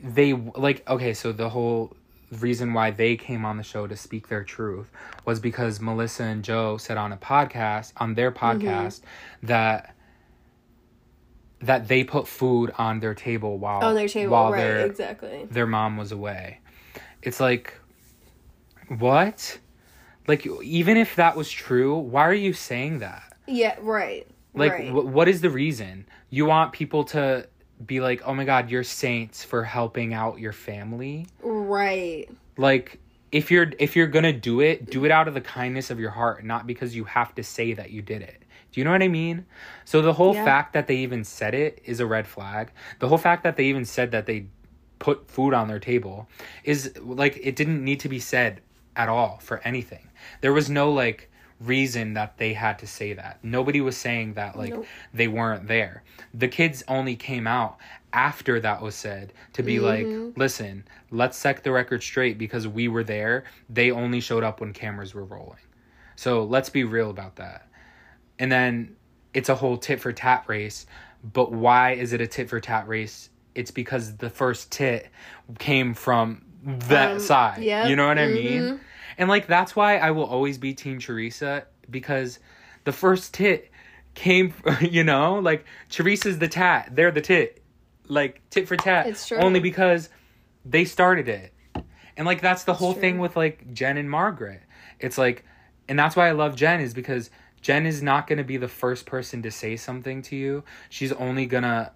they 0.03 0.32
like 0.32 0.88
okay 0.88 1.12
so 1.14 1.32
the 1.32 1.51
whole 1.51 1.95
reason 2.38 2.72
why 2.72 2.91
they 2.91 3.16
came 3.16 3.45
on 3.45 3.57
the 3.59 3.62
show 3.62 3.86
to 3.86 3.97
speak 3.97 4.28
their 4.28 4.43
truth 4.45 4.88
was 5.26 5.41
because 5.41 5.80
melissa 5.80 6.22
and 6.22 6.43
joe 6.45 6.76
said 6.78 6.97
on 6.97 7.12
a 7.12 7.16
podcast 7.16 7.93
on 7.99 8.14
their 8.14 8.30
Mm-hmm. 8.32 8.66
podcast 8.66 9.01
that 9.43 9.95
that 11.61 11.88
they 11.88 12.05
put 12.05 12.26
food 12.26 12.72
on 12.78 13.01
their 13.01 13.14
table 13.14 13.59
while 13.59 13.84
On 13.84 13.95
their 13.95 14.09
table, 14.09 14.32
while 14.32 14.53
right? 14.53 14.59
their 14.62 14.86
Exactly. 14.86 15.47
their 15.51 15.66
mom 15.66 15.97
was 15.99 16.12
away 16.12 16.61
it's 17.22 17.38
like 17.41 17.74
what 18.88 19.59
like 20.26 20.47
even 20.62 20.97
if 20.97 21.16
that 21.16 21.36
was 21.36 21.51
true 21.51 21.99
why 21.99 22.22
are 22.26 22.32
you 22.32 22.53
saying 22.55 23.01
that 23.01 23.30
Yeah. 23.47 23.76
Right. 23.80 24.26
like, 24.55 24.72
right. 24.72 24.91
wh- 24.91 25.07
what 25.07 25.28
is 25.28 25.41
the 25.41 25.51
reason? 25.51 26.07
You 26.30 26.47
want 26.47 26.72
people 26.72 27.05
to 27.05 27.49
be 27.86 28.01
like, 28.01 28.22
oh 28.26 28.34
my 28.34 28.45
God, 28.45 28.70
you're 28.70 28.84
saints 28.84 29.43
for 29.45 29.64
helping 29.64 30.12
out 30.14 30.38
your 30.38 30.53
family? 30.53 31.26
right. 31.43 32.26
Like, 32.57 32.99
if 33.32 33.51
you're 33.51 33.72
if 33.78 33.95
you're 33.97 34.09
gonna 34.09 34.32
do 34.32 34.61
it, 34.61 34.91
do 34.91 35.05
it 35.05 35.11
out 35.11 35.28
of 35.28 35.34
the 35.34 35.41
kindness 35.41 35.91
of 35.91 35.99
your 36.01 36.11
heart, 36.11 36.45
not 36.45 36.66
because 36.66 36.95
you 36.97 37.05
have 37.05 37.34
to 37.36 37.43
say 37.45 37.72
that 37.74 37.91
you 37.91 38.03
did 38.03 38.22
it. 38.22 38.43
Do 38.72 38.80
you 38.80 38.84
know 38.84 38.91
what 38.91 39.03
I 39.03 39.09
mean? 39.09 39.47
So 39.84 40.03
the 40.03 40.12
whole 40.12 40.34
Yeah. 40.34 40.45
fact 40.45 40.72
that 40.74 40.86
they 40.88 40.97
even 40.97 41.24
said 41.24 41.55
it 41.55 41.80
is 41.84 42.01
a 42.01 42.07
red 42.07 42.26
flag. 42.26 42.70
The 42.99 43.09
whole 43.09 43.18
fact 43.18 43.43
that 43.45 43.57
they 43.57 43.64
even 43.66 43.84
said 43.84 44.11
that 44.11 44.26
they 44.26 44.47
put 44.99 45.30
food 45.30 45.55
on 45.55 45.68
their 45.68 45.78
table 45.78 46.28
is 46.64 46.93
like 47.01 47.38
it 47.43 47.57
didn't 47.57 47.82
need 47.84 48.01
to 48.01 48.09
be 48.09 48.18
said 48.20 48.61
at 48.97 49.09
all 49.09 49.38
for 49.41 49.61
anything. 49.64 50.09
There 50.41 50.53
was 50.53 50.68
no 50.68 50.93
like 50.93 51.30
reason 51.61 52.14
that 52.14 52.38
they 52.38 52.54
had 52.54 52.78
to 52.78 52.86
say 52.86 53.12
that. 53.12 53.38
Nobody 53.42 53.80
was 53.80 53.96
saying 53.96 54.34
that 54.34 54.56
like 54.56 54.70
Nope. 54.72 54.86
they 55.12 55.28
weren't 55.28 55.68
there. 55.68 56.02
The 56.32 56.48
kids 56.48 56.82
only 56.88 57.16
came 57.16 57.46
out 57.46 57.78
after 58.12 58.58
that 58.61 58.80
was 58.82 58.94
said 58.94 59.32
to 59.52 59.62
be 59.62 59.78
like, 59.78 60.06
listen, 60.36 60.84
let's 61.11 61.36
set 61.38 61.62
the 61.62 61.70
record 61.70 62.02
straight 62.02 62.38
because 62.38 62.66
we 62.66 62.88
were 62.88 63.04
there. 63.04 63.44
They 63.68 63.90
only 63.90 64.20
showed 64.20 64.42
up 64.42 64.61
when 64.61 64.72
cameras 64.72 65.14
were 65.14 65.24
rolling. 65.24 65.58
So 66.16 66.44
let's 66.44 66.70
be 66.70 66.84
real 66.84 67.11
about 67.11 67.36
that. 67.36 67.68
And 68.38 68.50
then 68.50 68.96
it's 69.34 69.48
a 69.48 69.54
whole 69.54 69.76
tit 69.76 70.00
for 70.00 70.12
tat 70.12 70.44
race. 70.46 70.86
But 71.22 71.52
why 71.52 71.92
is 71.92 72.12
it 72.14 72.20
a 72.22 72.26
tit 72.26 72.48
for 72.48 72.58
tat 72.58 72.88
race? 72.88 73.28
It's 73.54 73.70
because 73.70 74.16
the 74.16 74.30
first 74.30 74.72
tit 74.72 75.08
came 75.58 75.92
from 75.94 76.42
that 76.64 77.12
Um, 77.12 77.20
side. 77.20 77.62
yep, 77.62 77.88
You 77.88 77.96
know 77.96 78.06
what 78.08 78.18
I 78.18 78.28
mhm. 78.28 78.34
mean? 78.34 78.80
And 79.20 79.28
like 79.28 79.46
that's 79.46 79.76
why 79.76 79.98
I 79.98 80.12
will 80.12 80.24
always 80.24 80.56
be 80.56 80.72
Team 80.72 80.98
Teresa 80.98 81.66
because 81.90 82.38
the 82.84 82.92
first 82.92 83.34
tit 83.34 83.70
came, 84.14 84.54
you 84.80 85.04
know, 85.04 85.38
like 85.40 85.66
Teresa's 85.90 86.38
the 86.38 86.48
tat, 86.48 86.88
they're 86.96 87.10
the 87.10 87.20
tit, 87.20 87.62
like 88.08 88.40
tit 88.48 88.66
for 88.66 88.76
tat. 88.76 89.06
It's 89.06 89.28
true. 89.28 89.36
Only 89.36 89.60
because 89.60 90.08
they 90.64 90.86
started 90.86 91.28
it, 91.28 91.52
and 92.16 92.26
like 92.26 92.40
that's 92.40 92.64
the 92.64 92.72
whole 92.72 92.94
true. 92.94 93.02
thing 93.02 93.18
with 93.18 93.36
like 93.36 93.70
Jen 93.74 93.98
and 93.98 94.10
Margaret. 94.10 94.62
It's 94.98 95.18
like, 95.18 95.44
and 95.86 95.98
that's 95.98 96.16
why 96.16 96.26
I 96.26 96.32
love 96.32 96.56
Jen 96.56 96.80
is 96.80 96.94
because 96.94 97.28
Jen 97.60 97.84
is 97.84 98.02
not 98.02 98.26
gonna 98.26 98.42
be 98.42 98.56
the 98.56 98.68
first 98.68 99.04
person 99.04 99.42
to 99.42 99.50
say 99.50 99.76
something 99.76 100.22
to 100.22 100.36
you. 100.36 100.64
She's 100.88 101.12
only 101.12 101.44
gonna 101.44 101.92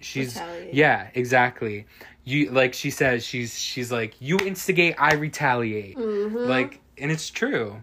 she's 0.00 0.34
Retaliate. 0.34 0.74
yeah 0.74 1.08
exactly 1.14 1.86
you 2.30 2.50
like 2.50 2.72
she 2.74 2.90
says 2.90 3.24
she's 3.24 3.58
she's 3.58 3.90
like 3.90 4.14
you 4.20 4.38
instigate 4.38 4.94
i 4.98 5.14
retaliate 5.14 5.96
Mhm. 5.96 6.46
like 6.46 6.80
and 6.98 7.10
it's 7.10 7.28
true 7.30 7.82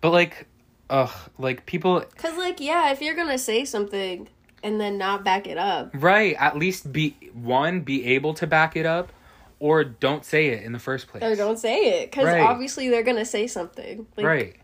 but 0.00 0.10
like 0.10 0.46
ugh 0.90 1.10
like 1.38 1.64
people 1.66 2.04
Cause 2.16 2.36
like 2.36 2.60
yeah, 2.60 2.90
if 2.92 3.00
you're 3.00 3.14
gonna 3.14 3.38
say 3.38 3.64
something 3.64 4.28
and 4.64 4.80
then 4.80 4.98
not 4.98 5.24
back 5.24 5.46
it 5.46 5.58
up, 5.58 5.90
right 5.94 6.36
at 6.38 6.56
least 6.56 6.92
be 6.92 7.16
one 7.32 7.80
be 7.80 8.04
able 8.14 8.34
to 8.34 8.46
back 8.46 8.76
it 8.76 8.86
up 8.86 9.12
or 9.58 9.84
don't 9.84 10.24
say 10.24 10.46
it 10.48 10.62
in 10.64 10.72
the 10.72 10.78
first 10.78 11.06
place 11.08 11.22
or 11.22 11.34
don't 11.36 11.58
say 11.58 12.02
it. 12.02 12.12
Cause 12.12 12.24
Right. 12.26 12.40
obviously 12.40 12.88
they're 12.88 13.02
gonna 13.04 13.24
say 13.24 13.46
something. 13.46 14.06
Like, 14.16 14.26
right 14.26 14.56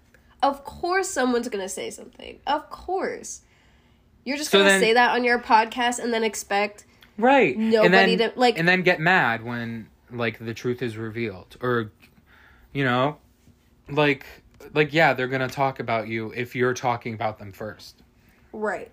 Of 0.43 0.64
course, 0.64 1.09
someone's 1.09 1.49
gonna 1.49 1.69
say 1.69 1.91
something. 1.91 2.39
Of 2.47 2.69
course. 2.71 3.41
You're 4.25 4.37
just 4.37 4.51
So 4.51 4.59
gonna 4.59 4.71
then- 4.71 4.81
say 4.81 4.93
that 4.93 5.12
on 5.12 5.25
your 5.25 5.39
podcast 5.39 5.99
and 6.01 6.12
then 6.12 6.23
expect 6.25 6.85
right 7.19 7.57
and 7.57 7.93
then, 7.93 8.19
to- 8.19 8.33
like- 8.37 8.59
and 8.59 8.66
then 8.66 8.83
get 8.83 9.01
mad 9.01 9.45
when 9.45 9.89
like 10.11 10.39
the 10.39 10.55
truth 10.55 10.81
is 10.81 10.97
revealed 10.97 11.57
or 11.61 11.93
you 12.73 12.85
know 12.85 13.19
like 13.91 14.25
like 14.73 14.93
yeah 14.95 15.12
they're 15.12 15.29
gonna 15.29 15.49
talk 15.49 15.81
about 15.81 16.09
you 16.09 16.33
if 16.35 16.57
you're 16.57 16.75
talking 16.75 17.12
about 17.14 17.39
them 17.39 17.53
first 17.53 18.03
right. 18.53 18.91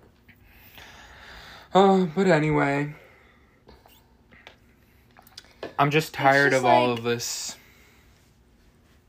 Oh, 1.73 2.09
but 2.15 2.28
anyway. 2.28 2.95
I'm 5.78 5.91
just 5.91 6.13
tired 6.13 6.51
just 6.51 6.61
of 6.61 6.65
all 6.65 6.91
of 6.91 7.03
this. 7.03 7.57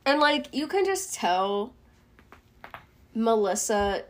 And 0.04 0.18
like 0.18 0.52
you 0.52 0.66
can 0.66 0.84
just 0.84 1.14
tell 1.14 1.74
Melissa 3.14 4.04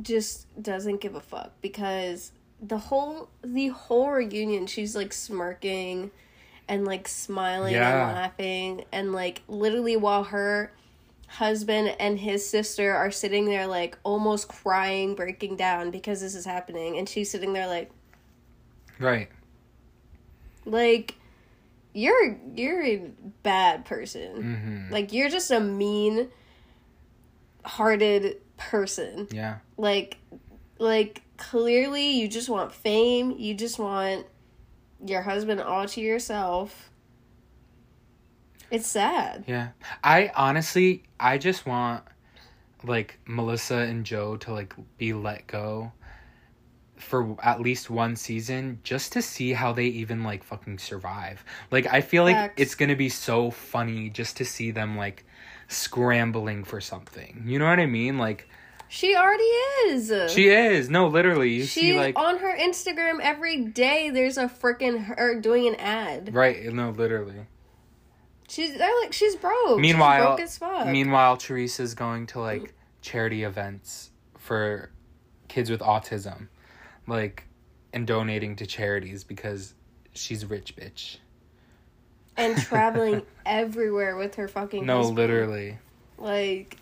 just 0.00 0.46
doesn't 0.62 1.00
give 1.00 1.16
a 1.16 1.20
fuck 1.20 1.52
because 1.60 2.30
the 2.66 2.78
whole 2.78 3.28
the 3.42 3.68
whole 3.68 4.10
reunion 4.10 4.66
she's 4.66 4.94
like 4.96 5.12
smirking 5.12 6.10
and 6.68 6.86
like 6.86 7.06
smiling 7.06 7.74
Yeah. 7.74 8.06
and 8.08 8.16
laughing 8.16 8.84
and 8.92 9.12
like 9.12 9.42
literally 9.48 9.96
while 9.96 10.24
her 10.24 10.72
husband 11.26 11.94
and 11.98 12.18
his 12.20 12.48
sister 12.48 12.94
are 12.94 13.10
sitting 13.10 13.46
there 13.46 13.66
like 13.66 13.98
almost 14.04 14.48
crying 14.48 15.14
breaking 15.14 15.56
down 15.56 15.90
because 15.90 16.20
this 16.20 16.34
is 16.34 16.44
happening 16.44 16.96
and 16.96 17.08
she's 17.08 17.30
sitting 17.30 17.52
there 17.52 17.66
like 17.66 17.90
Right. 18.98 19.28
like 20.64 21.16
you're 21.92 22.38
you're 22.54 22.82
a 22.84 23.10
bad 23.42 23.84
person 23.84 24.86
hmm 24.86 24.92
like 24.92 25.12
you're 25.12 25.28
just 25.28 25.50
a 25.50 25.60
mean 25.60 26.28
hearted 27.64 28.36
person. 28.56 29.26
Yeah. 29.32 29.58
Like 29.76 30.18
like 30.78 31.22
clearly 31.36 32.12
you 32.12 32.28
just 32.28 32.48
want 32.48 32.72
fame, 32.72 33.34
you 33.38 33.54
just 33.54 33.78
want 33.78 34.26
your 35.04 35.22
husband 35.22 35.60
all 35.60 35.86
to 35.86 36.00
yourself. 36.00 36.90
It's 38.70 38.86
sad. 38.86 39.44
Yeah. 39.46 39.68
I 40.02 40.32
honestly, 40.34 41.04
I 41.20 41.38
just 41.38 41.66
want 41.66 42.04
like 42.82 43.18
Melissa 43.26 43.76
and 43.76 44.04
Joe 44.04 44.36
to 44.38 44.52
like 44.52 44.74
be 44.98 45.12
let 45.12 45.46
go 45.46 45.92
for 46.96 47.36
at 47.42 47.60
least 47.60 47.90
one 47.90 48.16
season 48.16 48.78
just 48.82 49.12
to 49.12 49.22
see 49.22 49.52
how 49.52 49.72
they 49.72 49.86
even 49.86 50.22
like 50.22 50.42
fucking 50.42 50.78
survive. 50.78 51.44
Like 51.70 51.86
I 51.86 52.00
feel 52.00 52.24
like 52.24 52.36
Facts. 52.36 52.54
it's 52.56 52.74
going 52.74 52.88
to 52.88 52.96
be 52.96 53.08
so 53.08 53.50
funny 53.50 54.10
just 54.10 54.36
to 54.38 54.44
see 54.44 54.70
them 54.70 54.96
like 54.96 55.24
scrambling 55.68 56.64
for 56.64 56.80
something. 56.80 57.44
You 57.46 57.58
know 57.58 57.66
what 57.66 57.80
I 57.80 57.86
mean? 57.86 58.18
Like 58.18 58.48
She 58.88 59.16
already 59.16 59.42
is. 59.42 60.32
she 60.32 60.48
is. 60.48 60.88
No, 60.88 61.08
literally. 61.08 61.50
You 61.50 61.64
she 61.64 61.80
see 61.80 61.98
like 61.98 62.18
on 62.18 62.38
her 62.38 62.56
Instagram 62.56 63.18
every 63.20 63.56
day 63.64 64.10
there's 64.10 64.36
a 64.38 64.46
freaking 64.46 65.04
her 65.06 65.40
doing 65.40 65.66
an 65.68 65.74
ad. 65.76 66.34
right, 66.34 66.64
no, 66.72 66.90
literally. 66.90 67.46
She's 68.48 68.76
they're 68.76 69.00
like 69.00 69.12
she's 69.12 69.36
broke. 69.36 69.80
Meanwhile, 69.80 70.36
she's 70.38 70.58
broke 70.58 70.72
as 70.74 70.84
fuck. 70.84 70.86
Meanwhile, 70.88 71.38
Teresa's 71.38 71.94
going 71.94 72.26
to 72.28 72.40
like 72.40 72.74
charity 73.00 73.42
events 73.42 74.10
for 74.38 74.90
kids 75.48 75.70
with 75.70 75.80
autism, 75.80 76.48
like, 77.06 77.44
and 77.92 78.06
donating 78.06 78.54
to 78.56 78.66
charities 78.66 79.24
because 79.24 79.74
she's 80.12 80.42
a 80.42 80.46
rich 80.46 80.76
bitch. 80.76 81.16
and 82.36 82.56
traveling 82.58 83.22
everywhere 83.46 84.16
with 84.16 84.34
her 84.36 84.46
fucking 84.46 84.84
No, 84.86 84.98
husband. 84.98 85.16
literally. 85.16 85.78
Like 86.18 86.76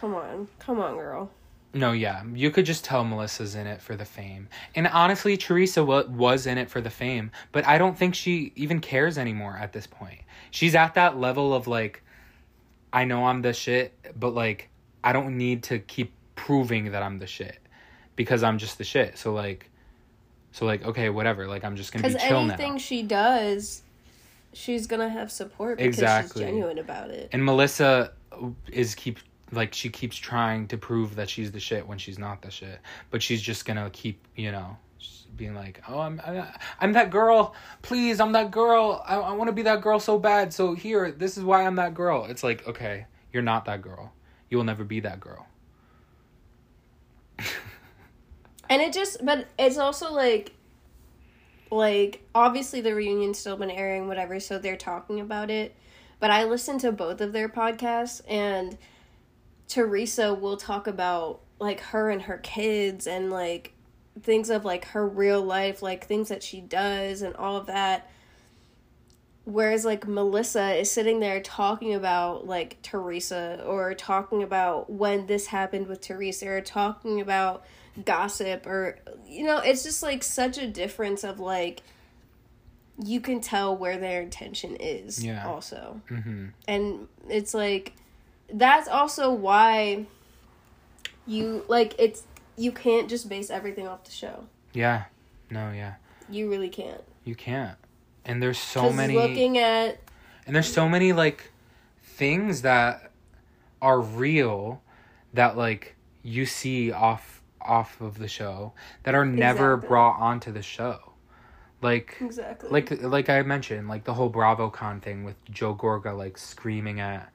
Come 0.00 0.14
on. 0.14 0.48
Come 0.58 0.80
on, 0.80 0.94
girl. 0.94 1.30
No, 1.74 1.92
yeah, 1.92 2.22
you 2.34 2.50
could 2.50 2.64
just 2.64 2.82
tell 2.84 3.04
Melissa's 3.04 3.54
in 3.54 3.66
it 3.66 3.82
for 3.82 3.94
the 3.94 4.04
fame. 4.06 4.48
And 4.74 4.86
honestly, 4.86 5.36
Teresa 5.36 5.84
wa- 5.84 6.04
was 6.08 6.46
in 6.46 6.56
it 6.56 6.70
for 6.70 6.80
the 6.80 6.88
fame, 6.90 7.30
but 7.52 7.66
I 7.66 7.76
don't 7.76 7.96
think 7.96 8.14
she 8.14 8.52
even 8.56 8.80
cares 8.80 9.18
anymore 9.18 9.56
at 9.60 9.72
this 9.74 9.86
point. 9.86 10.20
She's 10.50 10.74
at 10.74 10.94
that 10.94 11.18
level 11.18 11.52
of 11.52 11.66
like, 11.66 12.02
I 12.90 13.04
know 13.04 13.26
I'm 13.26 13.42
the 13.42 13.52
shit, 13.52 13.92
but 14.18 14.30
like, 14.34 14.70
I 15.04 15.12
don't 15.12 15.36
need 15.36 15.62
to 15.64 15.78
keep 15.78 16.12
proving 16.36 16.92
that 16.92 17.02
I'm 17.02 17.18
the 17.18 17.26
shit 17.26 17.58
because 18.16 18.42
I'm 18.42 18.56
just 18.56 18.78
the 18.78 18.84
shit. 18.84 19.18
So 19.18 19.34
like, 19.34 19.68
so 20.52 20.64
like, 20.64 20.82
okay, 20.86 21.10
whatever. 21.10 21.46
Like, 21.46 21.64
I'm 21.64 21.76
just 21.76 21.92
gonna 21.92 22.02
be 22.08 22.14
Because 22.14 22.26
chill 22.26 22.38
anything 22.38 22.72
now. 22.72 22.78
she 22.78 23.02
does, 23.02 23.82
she's 24.54 24.86
gonna 24.86 25.10
have 25.10 25.30
support 25.30 25.76
because 25.76 25.98
Exactly. 25.98 26.42
she's 26.42 26.48
genuine 26.50 26.78
about 26.78 27.10
it. 27.10 27.28
And 27.32 27.44
Melissa 27.44 28.12
is 28.72 28.94
keep 28.94 29.18
like 29.52 29.74
she 29.74 29.88
keeps 29.88 30.16
trying 30.16 30.68
to 30.68 30.78
prove 30.78 31.16
that 31.16 31.28
she's 31.30 31.52
the 31.52 31.60
shit 31.60 31.86
when 31.86 31.98
she's 31.98 32.18
not 32.18 32.42
the 32.42 32.50
shit, 32.50 32.78
but 33.10 33.22
she's 33.22 33.40
just 33.42 33.64
gonna 33.64 33.90
keep 33.90 34.26
you 34.36 34.52
know 34.52 34.76
being 35.36 35.54
like, 35.54 35.80
oh, 35.88 36.00
I'm 36.00 36.20
I'm, 36.80 36.92
that 36.94 37.10
girl. 37.10 37.54
Please, 37.82 38.20
I'm 38.20 38.32
that 38.32 38.50
girl. 38.50 39.02
I, 39.06 39.16
I 39.16 39.32
want 39.32 39.48
to 39.48 39.52
be 39.52 39.62
that 39.62 39.80
girl 39.80 40.00
so 40.00 40.18
bad. 40.18 40.52
So 40.52 40.74
here, 40.74 41.12
this 41.12 41.38
is 41.38 41.44
why 41.44 41.64
I'm 41.64 41.76
that 41.76 41.94
girl. 41.94 42.24
It's 42.24 42.42
like, 42.42 42.66
okay, 42.66 43.06
you're 43.32 43.42
not 43.42 43.64
that 43.66 43.80
girl. 43.80 44.12
You 44.50 44.56
will 44.56 44.64
never 44.64 44.84
be 44.84 45.00
that 45.00 45.20
girl. 45.20 45.46
And 48.70 48.82
it 48.82 48.92
just, 48.92 49.24
but 49.24 49.46
it's 49.58 49.78
also 49.78 50.12
like, 50.12 50.52
like 51.70 52.22
obviously 52.34 52.80
the 52.80 52.94
reunion's 52.94 53.38
still 53.38 53.56
been 53.56 53.70
airing, 53.70 54.08
whatever, 54.08 54.40
so 54.40 54.58
they're 54.58 54.76
talking 54.76 55.20
about 55.20 55.50
it. 55.50 55.74
But 56.20 56.30
I 56.30 56.44
listened 56.44 56.80
to 56.80 56.92
both 56.92 57.20
of 57.20 57.32
their 57.32 57.48
podcasts, 57.48 58.20
and 58.28 58.76
Teresa 59.68 60.32
will 60.34 60.56
talk 60.56 60.86
about 60.86 61.40
like 61.60 61.80
her 61.80 62.10
and 62.10 62.22
her 62.22 62.38
kids 62.38 63.06
and 63.06 63.30
like 63.30 63.72
things 64.22 64.50
of 64.50 64.64
like 64.64 64.86
her 64.86 65.06
real 65.06 65.42
life, 65.42 65.82
like 65.82 66.06
things 66.06 66.28
that 66.28 66.42
she 66.42 66.60
does 66.60 67.22
and 67.22 67.36
all 67.36 67.56
of 67.56 67.66
that. 67.66 68.10
Whereas 69.44 69.84
like 69.84 70.06
Melissa 70.06 70.74
is 70.74 70.90
sitting 70.90 71.20
there 71.20 71.40
talking 71.40 71.94
about 71.94 72.46
like 72.46 72.80
Teresa 72.82 73.62
or 73.66 73.94
talking 73.94 74.42
about 74.42 74.90
when 74.90 75.26
this 75.26 75.46
happened 75.46 75.86
with 75.86 76.00
Teresa 76.00 76.48
or 76.48 76.60
talking 76.60 77.20
about 77.20 77.64
gossip 78.04 78.66
or 78.66 78.98
you 79.26 79.44
know, 79.44 79.58
it's 79.58 79.82
just 79.82 80.02
like 80.02 80.22
such 80.22 80.58
a 80.58 80.66
difference 80.66 81.24
of 81.24 81.40
like 81.40 81.82
you 83.02 83.20
can 83.20 83.40
tell 83.40 83.76
where 83.76 83.96
their 83.96 84.22
intention 84.22 84.76
is 84.76 85.24
Yeah. 85.24 85.46
also. 85.48 86.00
Mm-hmm. 86.10 86.46
And 86.66 87.08
it's 87.28 87.54
like 87.54 87.94
that's 88.52 88.88
also 88.88 89.32
why 89.32 90.06
you 91.26 91.64
like 91.68 91.94
it's 91.98 92.24
you 92.56 92.72
can't 92.72 93.08
just 93.08 93.28
base 93.28 93.50
everything 93.50 93.86
off 93.86 94.04
the 94.04 94.10
show. 94.10 94.44
Yeah. 94.72 95.04
No. 95.50 95.70
Yeah. 95.70 95.94
You 96.28 96.50
really 96.50 96.68
can't. 96.68 97.02
You 97.24 97.34
can't. 97.34 97.76
And 98.24 98.42
there's 98.42 98.58
so 98.58 98.92
many. 98.92 99.14
looking 99.14 99.58
at 99.58 99.98
And 100.46 100.54
there's 100.54 100.72
so 100.72 100.88
many 100.88 101.12
like 101.12 101.50
things 102.02 102.62
that 102.62 103.12
are 103.80 104.00
real 104.00 104.82
that 105.34 105.56
like 105.56 105.94
you 106.22 106.46
see 106.46 106.90
off 106.90 107.42
off 107.60 108.00
of 108.00 108.18
the 108.18 108.28
show 108.28 108.72
that 109.02 109.14
are 109.14 109.24
never 109.26 109.74
Exactly. 109.74 109.88
brought 109.88 110.20
onto 110.20 110.50
the 110.52 110.62
show. 110.62 110.98
Like 111.80 112.16
exactly 112.20 112.70
like 112.70 113.02
like 113.02 113.28
I 113.28 113.42
mentioned, 113.42 113.88
like 113.88 114.04
the 114.04 114.14
whole 114.14 114.30
BravoCon 114.30 115.00
thing 115.00 115.22
with 115.24 115.36
Joe 115.50 115.74
Gorga 115.74 116.16
like 116.16 116.36
screaming 116.36 116.98
at 116.98 117.30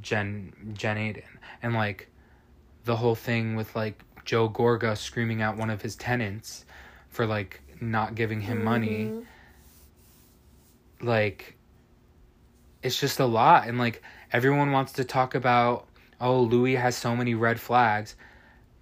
Jen 0.00 0.52
Jen 0.74 0.96
Aydin 0.96 1.22
and 1.62 1.74
like 1.74 2.10
the 2.84 2.96
whole 2.96 3.14
thing 3.14 3.56
with 3.56 3.74
like 3.76 4.02
Joe 4.24 4.48
Gorga 4.48 4.96
screaming 4.96 5.42
at 5.42 5.56
one 5.56 5.70
of 5.70 5.82
his 5.82 5.96
tenants 5.96 6.64
for 7.08 7.26
like 7.26 7.60
not 7.80 8.14
giving 8.14 8.40
him 8.40 8.64
money 8.64 9.04
Mhm. 9.06 9.24
like 11.00 11.56
it's 12.82 12.98
just 13.00 13.20
a 13.20 13.26
lot 13.26 13.66
and 13.68 13.78
like 13.78 14.02
everyone 14.32 14.72
wants 14.72 14.92
to 14.92 15.04
talk 15.04 15.34
about 15.34 15.86
oh, 16.20 16.40
Luis 16.40 16.78
has 16.78 16.96
so 16.96 17.14
many 17.14 17.34
red 17.34 17.60
flags. 17.60 18.14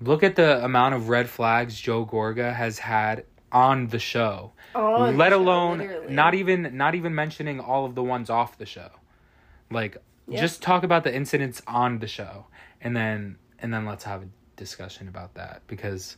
Look 0.01 0.23
at 0.23 0.37
the 0.37 0.63
amount 0.65 0.95
of 0.95 1.09
red 1.09 1.29
flags 1.29 1.81
Joe 1.81 2.05
Gorga 2.07 2.55
has 2.55 2.79
had 2.79 3.25
on 3.51 3.89
the 3.89 3.99
show. 3.99 4.53
On 4.75 5.17
let 5.17 5.31
the 5.31 5.37
show, 5.37 5.43
alone 5.43 5.79
literally. 5.79 6.15
not 6.15 6.35
even 6.35 6.77
not 6.77 6.95
even 6.95 7.15
mentioning 7.15 7.59
all 7.61 7.85
of 7.85 7.95
the 7.95 8.03
ones 8.03 8.31
off 8.31 8.59
the 8.59 8.67
show. 8.67 8.91
Like 9.71 9.97
Yeah. 10.29 10.41
just 10.41 10.63
talk 10.63 10.83
about 10.85 11.05
the 11.05 11.15
incidents 11.15 11.61
on 11.67 11.99
the 11.99 12.07
show 12.07 12.47
and 12.81 12.97
then 12.97 13.37
and 13.59 13.73
then 13.75 13.85
let's 13.87 14.05
have 14.05 14.23
a 14.23 14.29
discussion 14.57 15.09
about 15.09 15.35
that 15.35 15.63
because 15.67 16.17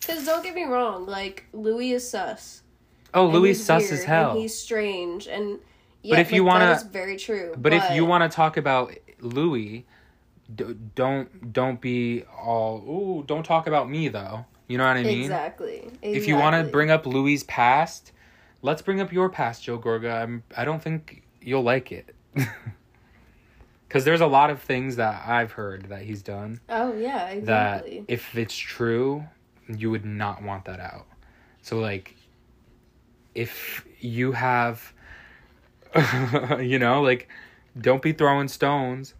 Because 0.00 0.24
don't 0.24 0.42
get 0.42 0.54
me 0.54 0.64
wrong, 0.64 1.06
like 1.06 1.46
Luis 1.52 2.02
is 2.02 2.10
sus. 2.10 2.62
oh 3.14 3.26
Luis 3.26 3.64
sus 3.64 3.82
weird, 3.82 3.92
as 3.94 4.04
hell. 4.04 4.34
He's 4.34 4.54
strange, 4.54 5.26
and 5.28 5.58
yeah, 6.02 6.16
but 6.16 6.20
if 6.20 6.32
you 6.32 6.44
wanna- 6.44 6.66
that 6.66 6.76
is 6.78 6.82
very 6.84 7.16
true. 7.16 7.54
But, 7.56 7.72
if 7.72 7.90
you 7.92 8.04
want 8.04 8.28
to 8.30 8.34
talk 8.34 8.56
about 8.56 8.94
Luis, 9.20 9.84
d- 10.54 10.74
don't 10.94 11.52
don't 11.52 11.80
be 11.80 12.24
all 12.36 12.78
ooh. 12.88 13.24
Don't 13.26 13.44
talk 13.44 13.66
about 13.66 13.88
me 13.88 14.08
though. 14.08 14.44
You 14.68 14.78
know 14.78 14.84
what 14.86 14.96
I 14.96 15.02
mean? 15.02 15.20
exactly, 15.22 15.90
If 16.00 16.26
you 16.26 16.36
want 16.36 16.56
to 16.56 16.70
bring 16.70 16.90
up 16.90 17.04
Luis' 17.06 17.44
past, 17.46 18.12
let's 18.62 18.80
bring 18.80 19.00
up 19.00 19.12
your 19.12 19.28
past, 19.28 19.62
Joe 19.64 19.78
Gorga. 19.78 20.22
I'm, 20.22 20.44
I 20.56 20.64
don't 20.64 20.82
think 20.82 21.22
you'll 21.42 21.62
like 21.62 21.92
it. 21.92 22.14
Because 23.92 24.06
there's 24.06 24.22
a 24.22 24.26
lot 24.26 24.48
of 24.48 24.62
things 24.62 24.96
that 24.96 25.22
I've 25.28 25.52
heard 25.52 25.90
that 25.90 26.00
he's 26.00 26.22
done 26.22 26.62
oh 26.70 26.94
yeah, 26.94 27.26
that 27.40 27.84
exactly. 27.84 28.04
if 28.08 28.38
it's 28.38 28.56
true, 28.56 29.22
you 29.68 29.90
would 29.90 30.06
not 30.06 30.42
want 30.42 30.64
that 30.64 30.80
out. 30.80 31.04
So 31.60 31.78
like 31.78 32.16
if 33.34 33.86
you 34.00 34.32
have 34.32 34.94
you 36.58 36.78
know, 36.78 37.02
like 37.02 37.28
don't 37.78 38.00
be 38.00 38.12
throwing 38.12 38.48
stones 38.48 39.12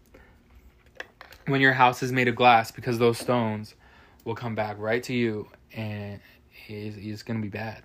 when 1.47 1.61
your 1.61 1.75
house 1.75 2.03
is 2.03 2.11
made 2.11 2.29
of 2.29 2.35
glass 2.35 2.71
because 2.71 2.99
those 2.99 3.19
stones 3.19 3.75
will 4.25 4.35
come 4.35 4.55
back 4.55 4.77
right 4.79 5.03
to 5.03 5.13
you 5.13 5.49
and 5.75 6.19
it's, 6.67 6.97
it's 6.97 7.23
going 7.23 7.39
to 7.39 7.43
be 7.43 7.51
bad. 7.51 7.83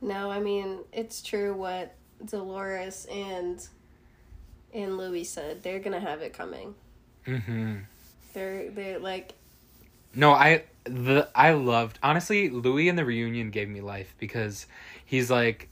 No, 0.00 0.30
I 0.30 0.40
mean 0.40 0.80
it's 0.92 1.22
true 1.22 1.54
what 1.54 1.94
Dolores 2.24 3.06
and 3.10 3.66
and 4.74 4.96
Luis 4.98 5.30
said. 5.30 5.62
They're 5.62 5.80
gonna 5.80 6.00
have 6.00 6.22
it 6.22 6.32
coming. 6.32 6.74
Mhm. 7.26 7.84
They're 8.32 8.70
they're 8.70 8.98
like 8.98 9.34
No, 10.14 10.32
I 10.32 10.64
the 10.84 11.28
I 11.34 11.52
loved 11.52 11.98
honestly 12.02 12.48
Luis 12.48 12.88
in 12.88 12.96
the 12.96 13.04
reunion 13.04 13.50
gave 13.50 13.68
me 13.68 13.80
life 13.80 14.14
because 14.18 14.66
he's 15.04 15.30
like 15.30 15.68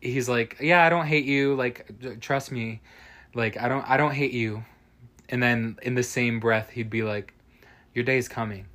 he's 0.00 0.28
like 0.28 0.56
yeah 0.60 0.84
I 0.84 0.88
don't 0.88 1.06
hate 1.06 1.24
you 1.26 1.54
like 1.54 2.20
trust 2.20 2.50
me 2.50 2.80
like 3.34 3.58
I 3.58 3.68
don't 3.68 3.88
I 3.88 3.96
don't 3.98 4.12
hate 4.14 4.32
you 4.32 4.64
and 5.28 5.42
then 5.42 5.78
in 5.82 5.94
the 5.94 6.02
same 6.02 6.40
breath 6.40 6.70
he'd 6.70 6.88
be 6.88 7.02
like 7.02 7.34
your 7.94 8.04
day's 8.04 8.28
coming 8.28 8.66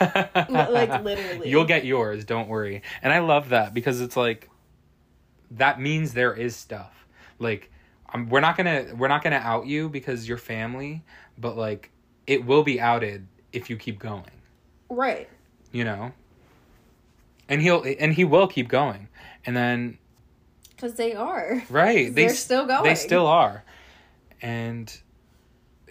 like, 0.00 1.02
literally. 1.04 1.48
you'll 1.48 1.64
get 1.64 1.84
yours 1.84 2.24
don't 2.24 2.48
worry 2.48 2.82
and 3.02 3.12
I 3.12 3.18
love 3.20 3.50
that 3.50 3.74
because 3.74 4.00
it's 4.00 4.16
like 4.16 4.48
that 5.52 5.80
means 5.80 6.12
there 6.14 6.32
is 6.34 6.54
stuff 6.56 7.06
like 7.38 7.70
um, 8.12 8.28
we're 8.28 8.40
not 8.40 8.56
gonna 8.56 8.86
we're 8.96 9.08
not 9.08 9.22
gonna 9.22 9.36
out 9.36 9.66
you 9.66 9.88
because 9.88 10.28
you're 10.28 10.38
family 10.38 11.02
but 11.38 11.56
like 11.56 11.90
it 12.26 12.44
will 12.44 12.62
be 12.62 12.80
outed 12.80 13.26
if 13.52 13.68
you 13.70 13.76
keep 13.76 13.98
going 13.98 14.24
right. 14.88 15.28
you 15.72 15.84
know 15.84 16.12
and 17.48 17.60
he'll 17.62 17.82
and 17.98 18.12
he 18.14 18.24
will 18.24 18.46
keep 18.46 18.68
going 18.68 19.08
and 19.44 19.56
then 19.56 19.98
Because 20.76 20.94
they 20.94 21.14
are. 21.14 21.62
right 21.70 22.14
they 22.14 22.26
They're 22.26 22.34
still 22.34 22.66
going. 22.66 22.84
they 22.84 22.94
still 22.94 23.26
are 23.26 23.64
and 24.42 25.00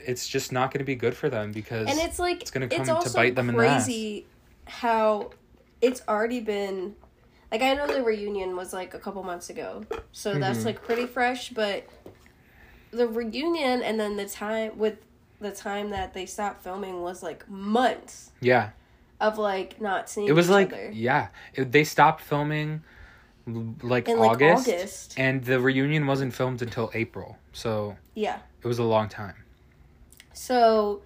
it's 0.09 0.27
just 0.27 0.51
not 0.51 0.71
going 0.71 0.79
to 0.79 0.85
be 0.85 0.95
good 0.95 1.15
for 1.15 1.29
them 1.29 1.51
because 1.51 1.87
and 1.87 1.99
it's 1.99 2.19
like 2.19 2.41
it's 2.41 2.51
gonna 2.51 2.65
it's 2.65 2.89
come 2.89 3.01
to 3.03 3.13
bite 3.13 3.35
them 3.35 3.49
in 3.49 3.55
the 3.55 3.65
ass. 3.65 3.85
crazy 3.85 4.25
how 4.65 5.31
it's 5.81 6.01
already 6.07 6.39
been 6.39 6.95
like 7.51 7.61
I 7.61 7.73
know 7.73 7.87
the 7.87 8.03
reunion 8.03 8.55
was 8.55 8.73
like 8.73 8.93
a 8.93 8.99
couple 8.99 9.23
months 9.23 9.49
ago, 9.49 9.83
so 10.11 10.33
that's 10.37 10.59
Mhm. 10.59 10.65
like 10.65 10.83
pretty 10.83 11.05
fresh. 11.07 11.49
But 11.49 11.87
the 12.91 13.07
reunion 13.07 13.81
and 13.83 13.99
then 13.99 14.17
the 14.17 14.27
time 14.27 14.77
with 14.77 14.97
the 15.39 15.51
time 15.51 15.89
that 15.91 16.13
they 16.13 16.25
stopped 16.25 16.61
filming 16.63 17.01
was 17.01 17.23
like 17.23 17.47
months 17.49 18.31
yeah 18.41 18.69
of 19.21 19.37
like 19.37 19.79
not 19.79 20.09
seeing. 20.09 20.27
it 20.27 20.33
was 20.33 20.47
each 20.47 20.51
like 20.51 20.73
other. 20.73 20.91
yeah 20.91 21.27
it, 21.53 21.71
they 21.71 21.83
stopped 21.83 22.21
filming 22.21 22.81
like 23.81 24.07
in 24.09 24.19
like 24.19 24.31
august, 24.31 24.67
August. 24.67 25.13
and 25.17 25.43
the 25.45 25.59
reunion 25.59 26.05
wasn't 26.07 26.33
filmed 26.33 26.61
until 26.61 26.91
april 26.93 27.37
so 27.53 27.95
Yeah. 28.15 28.39
it 28.63 28.67
was 28.67 28.79
a 28.79 28.83
long 28.83 29.07
time 29.07 29.35
So, 30.39 31.01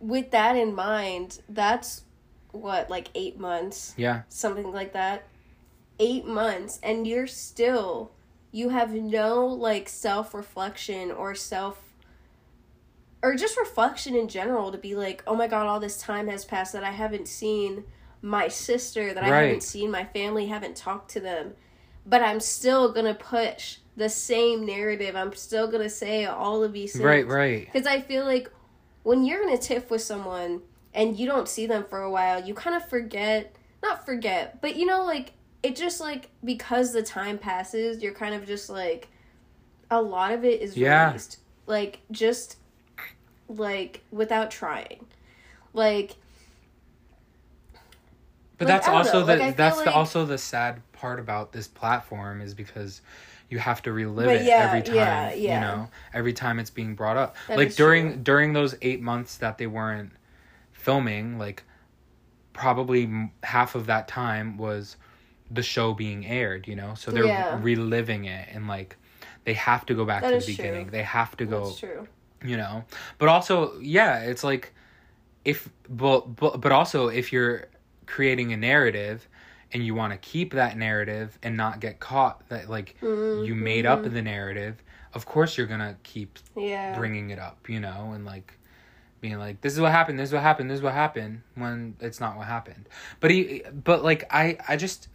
with 0.00 0.30
that 0.32 0.54
in 0.54 0.74
mind, 0.74 1.40
that's 1.48 2.02
what 2.52 2.90
like 2.90 3.08
eight 3.14 3.40
months. 3.40 3.94
yeah. 3.96 4.22
Something 4.28 4.70
like 4.70 4.92
that? 4.92 5.26
Eight 5.98 6.26
months 6.26 6.78
and 6.82 7.06
you're 7.06 7.26
still 7.26 8.12
you 8.52 8.68
have 8.68 8.92
no 8.92 9.46
like 9.46 9.88
self-reflection 9.88 11.10
or 11.10 11.34
self 11.34 11.82
or 13.22 13.34
just 13.34 13.56
reflection 13.56 14.14
in 14.14 14.28
general 14.28 14.70
to 14.70 14.76
be 14.76 14.94
like 14.94 15.22
oh 15.26 15.34
my 15.34 15.46
god 15.46 15.66
all 15.66 15.80
this 15.80 15.96
time 15.96 16.28
has 16.28 16.44
passed 16.44 16.74
that 16.74 16.84
i 16.84 16.90
haven't 16.90 17.26
seen 17.26 17.82
my 18.20 18.46
sister 18.46 19.14
that 19.14 19.24
i 19.24 19.28
haven't 19.28 19.62
seen 19.62 19.90
my 19.90 20.04
family 20.04 20.46
haven't 20.46 20.76
talked 20.76 21.10
to 21.10 21.18
them 21.20 21.54
but 22.06 22.22
i'm 22.22 22.40
still 22.40 22.92
gonna 22.92 23.14
push 23.14 23.78
the 23.96 24.08
same 24.08 24.64
narrative 24.64 25.14
i'm 25.16 25.34
still 25.34 25.68
gonna 25.70 25.88
say 25.90 26.24
all 26.24 26.62
of 26.62 26.72
these 26.72 26.92
things 26.92 27.04
right 27.04 27.26
right 27.26 27.66
because 27.66 27.86
I 27.86 28.00
feel 28.00 28.24
like 28.24 28.50
when 29.02 29.24
you're 29.24 29.42
in 29.42 29.50
a 29.50 29.58
tiff 29.58 29.90
with 29.90 30.02
someone 30.02 30.62
and 30.94 31.18
you 31.18 31.26
don't 31.26 31.48
see 31.48 31.66
them 31.66 31.84
for 31.88 32.00
a 32.02 32.10
while, 32.10 32.42
you 32.42 32.54
kind 32.54 32.74
of 32.74 32.88
forget, 32.88 33.54
not 33.82 34.04
forget, 34.04 34.60
but 34.60 34.74
you 34.76 34.84
know, 34.84 35.04
like, 35.04 35.32
it 35.62 35.76
just 35.76 36.00
like, 36.00 36.28
because 36.42 36.92
the 36.92 37.02
time 37.04 37.38
passes, 37.38 38.02
you're 38.02 38.14
kind 38.14 38.34
of 38.34 38.46
just 38.46 38.68
like, 38.68 39.06
a 39.92 40.02
lot 40.02 40.32
of 40.32 40.44
it 40.44 40.60
is 40.60 40.76
Yeah. 40.76 41.06
released. 41.08 41.38
Like, 41.66 42.00
just, 42.10 42.56
like, 43.48 44.02
without 44.10 44.50
trying. 44.50 45.06
Like, 45.72 46.16
But 48.58 48.68
Like, 48.68 48.74
that's 48.82 48.88
also 48.88 49.20
know, 49.20 49.26
the 49.26 49.36
like, 49.36 49.56
that's 49.56 49.78
the 49.78 49.84
like- 49.84 49.94
also 49.94 50.24
the 50.24 50.38
sad 50.38 50.80
part 50.96 51.20
about 51.20 51.52
this 51.52 51.68
platform 51.68 52.40
is 52.40 52.54
because 52.54 53.00
you 53.48 53.58
have 53.58 53.82
to 53.82 53.92
relive 53.92 54.26
But 54.26 54.36
it 54.36 54.44
yeah, 54.46 54.66
every 54.68 54.82
time. 54.82 54.94
yeah, 54.96 55.32
yeah. 55.34 55.54
You 55.54 55.60
know, 55.60 55.88
every 56.12 56.32
time 56.32 56.58
it's 56.58 56.70
being 56.70 56.94
brought 56.94 57.16
up. 57.16 57.36
That 57.48 57.56
like 57.58 57.74
during 57.76 58.12
true. 58.14 58.22
during 58.22 58.52
those 58.52 58.74
eight 58.82 59.00
months 59.00 59.36
that 59.38 59.58
they 59.58 59.66
weren't 59.66 60.12
filming, 60.72 61.38
like 61.38 61.62
probably 62.52 63.30
half 63.42 63.74
of 63.74 63.86
that 63.86 64.08
time 64.08 64.56
was 64.56 64.96
the 65.50 65.62
show 65.62 65.94
being 65.94 66.26
aired. 66.26 66.66
You 66.66 66.76
know, 66.76 66.94
so 66.94 67.10
they're 67.10 67.58
reliving 67.62 68.24
it 68.24 68.48
and 68.52 68.66
like 68.66 68.96
they 69.44 69.54
have 69.54 69.86
to 69.86 69.94
go 69.94 70.04
back 70.04 70.22
That 70.22 70.30
to 70.32 70.38
the 70.38 70.44
true. 70.44 70.56
beginning. 70.56 70.90
They 70.90 71.02
have 71.02 71.36
to 71.36 71.46
go 71.46 71.74
you 72.44 72.54
know 72.58 72.84
but 73.16 73.30
also 73.30 73.78
yeah 73.80 74.18
it's 74.20 74.44
like 74.44 74.74
if 75.46 75.70
but 75.88 76.36
but, 76.36 76.60
but 76.60 76.70
also 76.70 77.08
if 77.08 77.32
you're 77.32 77.64
creating 78.04 78.52
a 78.52 78.56
narrative 78.58 79.26
and 79.72 79.84
you 79.84 79.94
want 79.94 80.12
to 80.12 80.18
keep 80.18 80.52
that 80.54 80.76
narrative 80.76 81.38
and 81.42 81.56
not 81.56 81.80
get 81.80 82.00
caught 82.00 82.48
that 82.48 82.70
like 82.70 82.96
you 83.02 83.08
mm-hmm, 83.08 83.64
made 83.64 83.86
up 83.86 84.00
mm-hmm. 84.00 84.14
the 84.14 84.22
narrative 84.22 84.82
of 85.14 85.26
course 85.26 85.56
you're 85.56 85.66
gonna 85.66 85.96
keep 86.02 86.38
Yeah. 86.54 86.96
bringing 86.96 87.30
it 87.30 87.38
up 87.38 87.68
you 87.68 87.80
know 87.80 88.12
and 88.14 88.24
like 88.24 88.58
being 89.20 89.38
like 89.38 89.60
this 89.60 89.72
is 89.72 89.80
what 89.80 89.92
happened 89.92 90.18
this 90.18 90.28
is 90.28 90.32
what 90.32 90.42
happened 90.42 90.70
this 90.70 90.76
is 90.76 90.82
what 90.82 90.92
happened 90.92 91.42
when 91.54 91.96
it's 92.00 92.20
not 92.20 92.36
what 92.36 92.46
happened. 92.46 92.88
But 93.20 93.30
he 93.30 93.62
but 93.84 94.04
like 94.04 94.24
i 94.30 94.58
i 94.68 94.76
just 94.76 95.08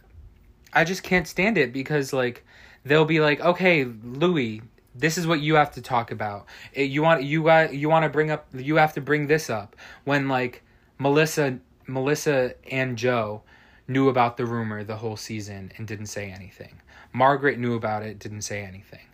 i 0.72 0.84
just 0.84 1.02
can't 1.02 1.26
stand 1.26 1.56
it 1.56 1.72
because 1.72 2.12
like 2.12 2.44
they'll 2.84 3.04
be 3.04 3.20
like 3.20 3.40
okay 3.40 3.84
luis 3.84 4.60
this 4.94 5.16
is 5.16 5.26
what 5.26 5.40
you 5.40 5.54
have 5.54 5.72
to 5.72 5.80
talk 5.80 6.10
about. 6.10 6.46
Eh, 6.74 6.82
you 6.82 7.02
want 7.02 7.22
you 7.22 7.44
got 7.44 7.74
you 7.74 7.88
want 7.88 8.02
to 8.02 8.10
bring 8.10 8.30
up 8.30 8.46
you 8.54 8.76
have 8.76 8.92
to 8.94 9.00
bring 9.00 9.26
this 9.26 9.48
up. 9.48 9.76
When 10.04 10.28
like 10.28 10.62
melissa 10.98 11.58
melissa 11.86 12.54
and 12.70 12.96
joe 12.96 13.42
knew 13.88 14.08
about 14.08 14.36
the 14.36 14.46
rumor 14.46 14.84
the 14.84 14.96
whole 14.96 15.16
season 15.16 15.72
and 15.76 15.86
didn't 15.86 16.06
say 16.06 16.30
anything 16.30 16.80
margaret 17.12 17.58
knew 17.58 17.74
about 17.74 18.02
it 18.02 18.18
didn't 18.18 18.42
say 18.42 18.62
anything 18.62 19.06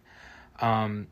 um 0.61 1.07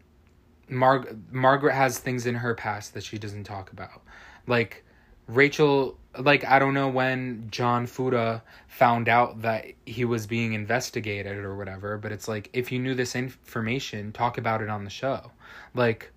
Mar- 0.68 1.06
Margaret 1.30 1.74
has 1.74 1.98
things 1.98 2.26
in 2.26 2.34
her 2.34 2.54
past 2.54 2.94
that 2.94 3.04
she 3.04 3.18
doesn't 3.18 3.44
talk 3.44 3.72
about. 3.72 4.02
Like 4.46 4.84
Rachel 5.26 5.98
like 6.18 6.44
I 6.44 6.58
don't 6.58 6.74
know 6.74 6.88
when 6.88 7.48
John 7.50 7.86
Fuda 7.86 8.42
found 8.68 9.08
out 9.08 9.42
that 9.42 9.66
he 9.84 10.04
was 10.04 10.26
being 10.26 10.54
investigated 10.54 11.36
or 11.36 11.56
whatever, 11.56 11.98
but 11.98 12.10
it's 12.12 12.26
like 12.26 12.48
if 12.52 12.72
you 12.72 12.78
knew 12.78 12.94
this 12.94 13.14
information, 13.14 14.12
talk 14.12 14.38
about 14.38 14.62
it 14.62 14.68
on 14.68 14.84
the 14.84 14.90
show. 14.90 15.30
Like 15.74 16.10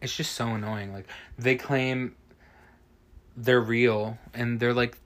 it's 0.00 0.16
just 0.16 0.32
so 0.32 0.48
annoying. 0.48 0.92
Like 0.92 1.06
they 1.38 1.56
claim 1.56 2.16
they're 3.44 3.60
real 3.60 4.18
and 4.34 4.60
they're 4.60 4.74
like 4.74 4.96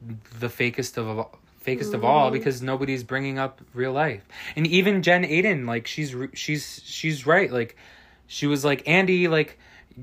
the 0.40 0.48
fakest 0.48 0.98
of 0.98 1.26
fakest 1.64 1.94
of 1.94 2.04
all 2.04 2.26
mm-hmm. 2.26 2.34
because 2.34 2.60
nobody's 2.62 3.02
bringing 3.02 3.38
up 3.38 3.60
real 3.72 3.92
life. 3.92 4.22
And 4.56 4.66
even 4.66 5.02
Jen 5.02 5.24
Aydin, 5.24 5.66
like 5.66 5.86
she's 5.86 6.14
she's 6.34 6.82
she's 6.84 7.26
right. 7.26 7.50
Like 7.50 7.76
she 8.26 8.46
was 8.46 8.64
like 8.64 8.86
Andy, 8.86 9.28
like 9.28 9.58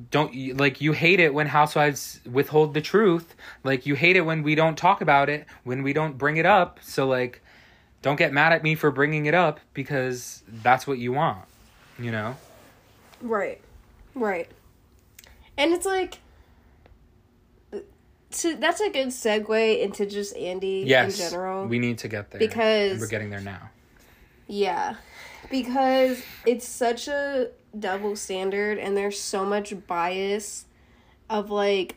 don't 0.09 0.33
you- 0.33 0.53
like 0.53 0.81
you 0.81 0.93
hate 0.93 1.19
it 1.19 1.33
when 1.33 1.47
housewives 1.47 2.19
withhold 2.29 2.73
the 2.73 2.81
truth. 2.81 3.35
Like 3.63 3.85
you 3.85 3.95
hate 3.95 4.15
it 4.15 4.21
when 4.21 4.43
we 4.43 4.55
don't 4.55 4.77
talk 4.77 5.01
about 5.01 5.29
it, 5.29 5.45
when 5.63 5.83
we 5.83 5.93
don't 5.93 6.17
bring 6.17 6.37
it 6.37 6.45
up. 6.45 6.79
So 6.81 7.07
like 7.07 7.41
don't 8.01 8.15
get 8.15 8.33
mad 8.33 8.53
at 8.53 8.63
me 8.63 8.75
for 8.75 8.89
bringing 8.89 9.25
it 9.27 9.35
up 9.35 9.59
because 9.73 10.41
that's 10.47 10.87
what 10.87 10.97
you 10.97 11.11
want, 11.13 11.45
you 11.99 12.11
know? 12.11 12.35
Right. 13.21 13.61
Right. 14.15 14.49
And 15.57 15.73
it's 15.73 15.85
like 15.85 16.17
so 18.31 18.55
that's 18.55 18.81
a 18.81 18.89
good 18.89 19.07
segue 19.07 19.81
into 19.81 20.05
just 20.05 20.35
Andy 20.35 20.83
Yes. 20.85 21.19
in 21.19 21.29
general. 21.29 21.67
We 21.67 21.79
need 21.79 21.99
to 21.99 22.07
get 22.07 22.31
there. 22.31 22.39
Because- 22.39 22.99
we're 22.99 23.07
getting 23.07 23.29
there 23.29 23.41
now. 23.41 23.69
Yeah. 24.47 24.95
Because 25.49 26.21
it's 26.45 26.67
such 26.67 27.07
a 27.07 27.49
double 27.77 28.15
standard 28.15 28.77
and 28.77 28.95
there's 28.95 29.19
so 29.19 29.45
much 29.45 29.73
bias 29.87 30.65
of 31.29 31.49
like 31.49 31.95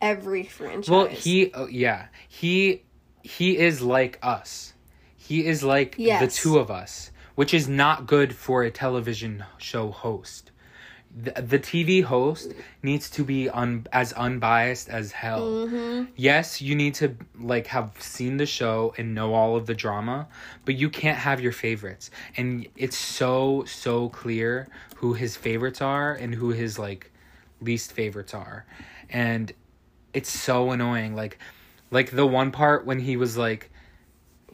every 0.00 0.44
franchise. 0.44 0.90
Well, 0.90 1.06
he 1.06 1.52
oh, 1.54 1.66
yeah, 1.66 2.06
he 2.28 2.82
he 3.22 3.56
is 3.58 3.80
like 3.80 4.18
us. 4.22 4.74
He 5.16 5.46
is 5.46 5.62
like 5.62 5.96
the 5.96 6.30
two 6.32 6.58
of 6.58 6.70
us, 6.70 7.10
which 7.34 7.54
is 7.54 7.68
not 7.68 8.06
good 8.06 8.34
for 8.36 8.62
a 8.62 8.70
television 8.70 9.44
show 9.58 9.90
host. 9.90 10.50
The, 11.16 11.30
the 11.40 11.58
TV 11.58 12.02
host 12.02 12.52
needs 12.82 13.08
to 13.10 13.24
be 13.24 13.48
un, 13.48 13.86
as 13.92 14.12
unbiased 14.14 14.88
as 14.88 15.12
hell. 15.12 15.66
Mm-hmm. 15.66 16.10
Yes, 16.16 16.60
you 16.60 16.74
need 16.74 16.94
to 16.94 17.16
like 17.38 17.68
have 17.68 18.00
seen 18.00 18.36
the 18.36 18.46
show 18.46 18.94
and 18.98 19.14
know 19.14 19.34
all 19.34 19.56
of 19.56 19.66
the 19.66 19.74
drama, 19.74 20.26
but 20.64 20.74
you 20.74 20.90
can't 20.90 21.18
have 21.18 21.40
your 21.40 21.52
favorites. 21.52 22.10
And 22.36 22.66
it's 22.76 22.98
so 22.98 23.64
so 23.66 24.08
clear 24.08 24.68
who 24.96 25.12
his 25.12 25.36
favorites 25.36 25.80
are 25.80 26.14
and 26.14 26.34
who 26.34 26.50
his 26.50 26.78
like 26.78 27.12
least 27.60 27.92
favorites 27.92 28.34
are. 28.34 28.66
And 29.08 29.52
it's 30.12 30.30
so 30.30 30.70
annoying 30.70 31.14
like 31.14 31.38
like 31.90 32.10
the 32.10 32.26
one 32.26 32.50
part 32.50 32.86
when 32.86 32.98
he 32.98 33.16
was 33.16 33.36
like 33.36 33.70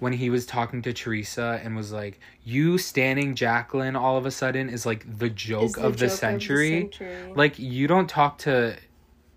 when 0.00 0.12
he 0.12 0.30
was 0.30 0.44
talking 0.46 0.82
to 0.82 0.92
Teresa 0.92 1.60
and 1.62 1.76
was 1.76 1.92
like, 1.92 2.18
"You 2.42 2.78
standing 2.78 3.34
Jacqueline 3.36 3.94
all 3.94 4.16
of 4.16 4.26
a 4.26 4.30
sudden 4.30 4.68
is 4.68 4.84
like 4.84 5.18
the 5.18 5.30
joke, 5.30 5.74
the 5.74 5.82
of, 5.82 5.98
the 5.98 6.08
joke 6.08 6.16
century. 6.16 6.80
century. 6.80 7.32
Like 7.34 7.58
you 7.58 7.86
don't 7.86 8.08
talk 8.08 8.38
to, 8.38 8.76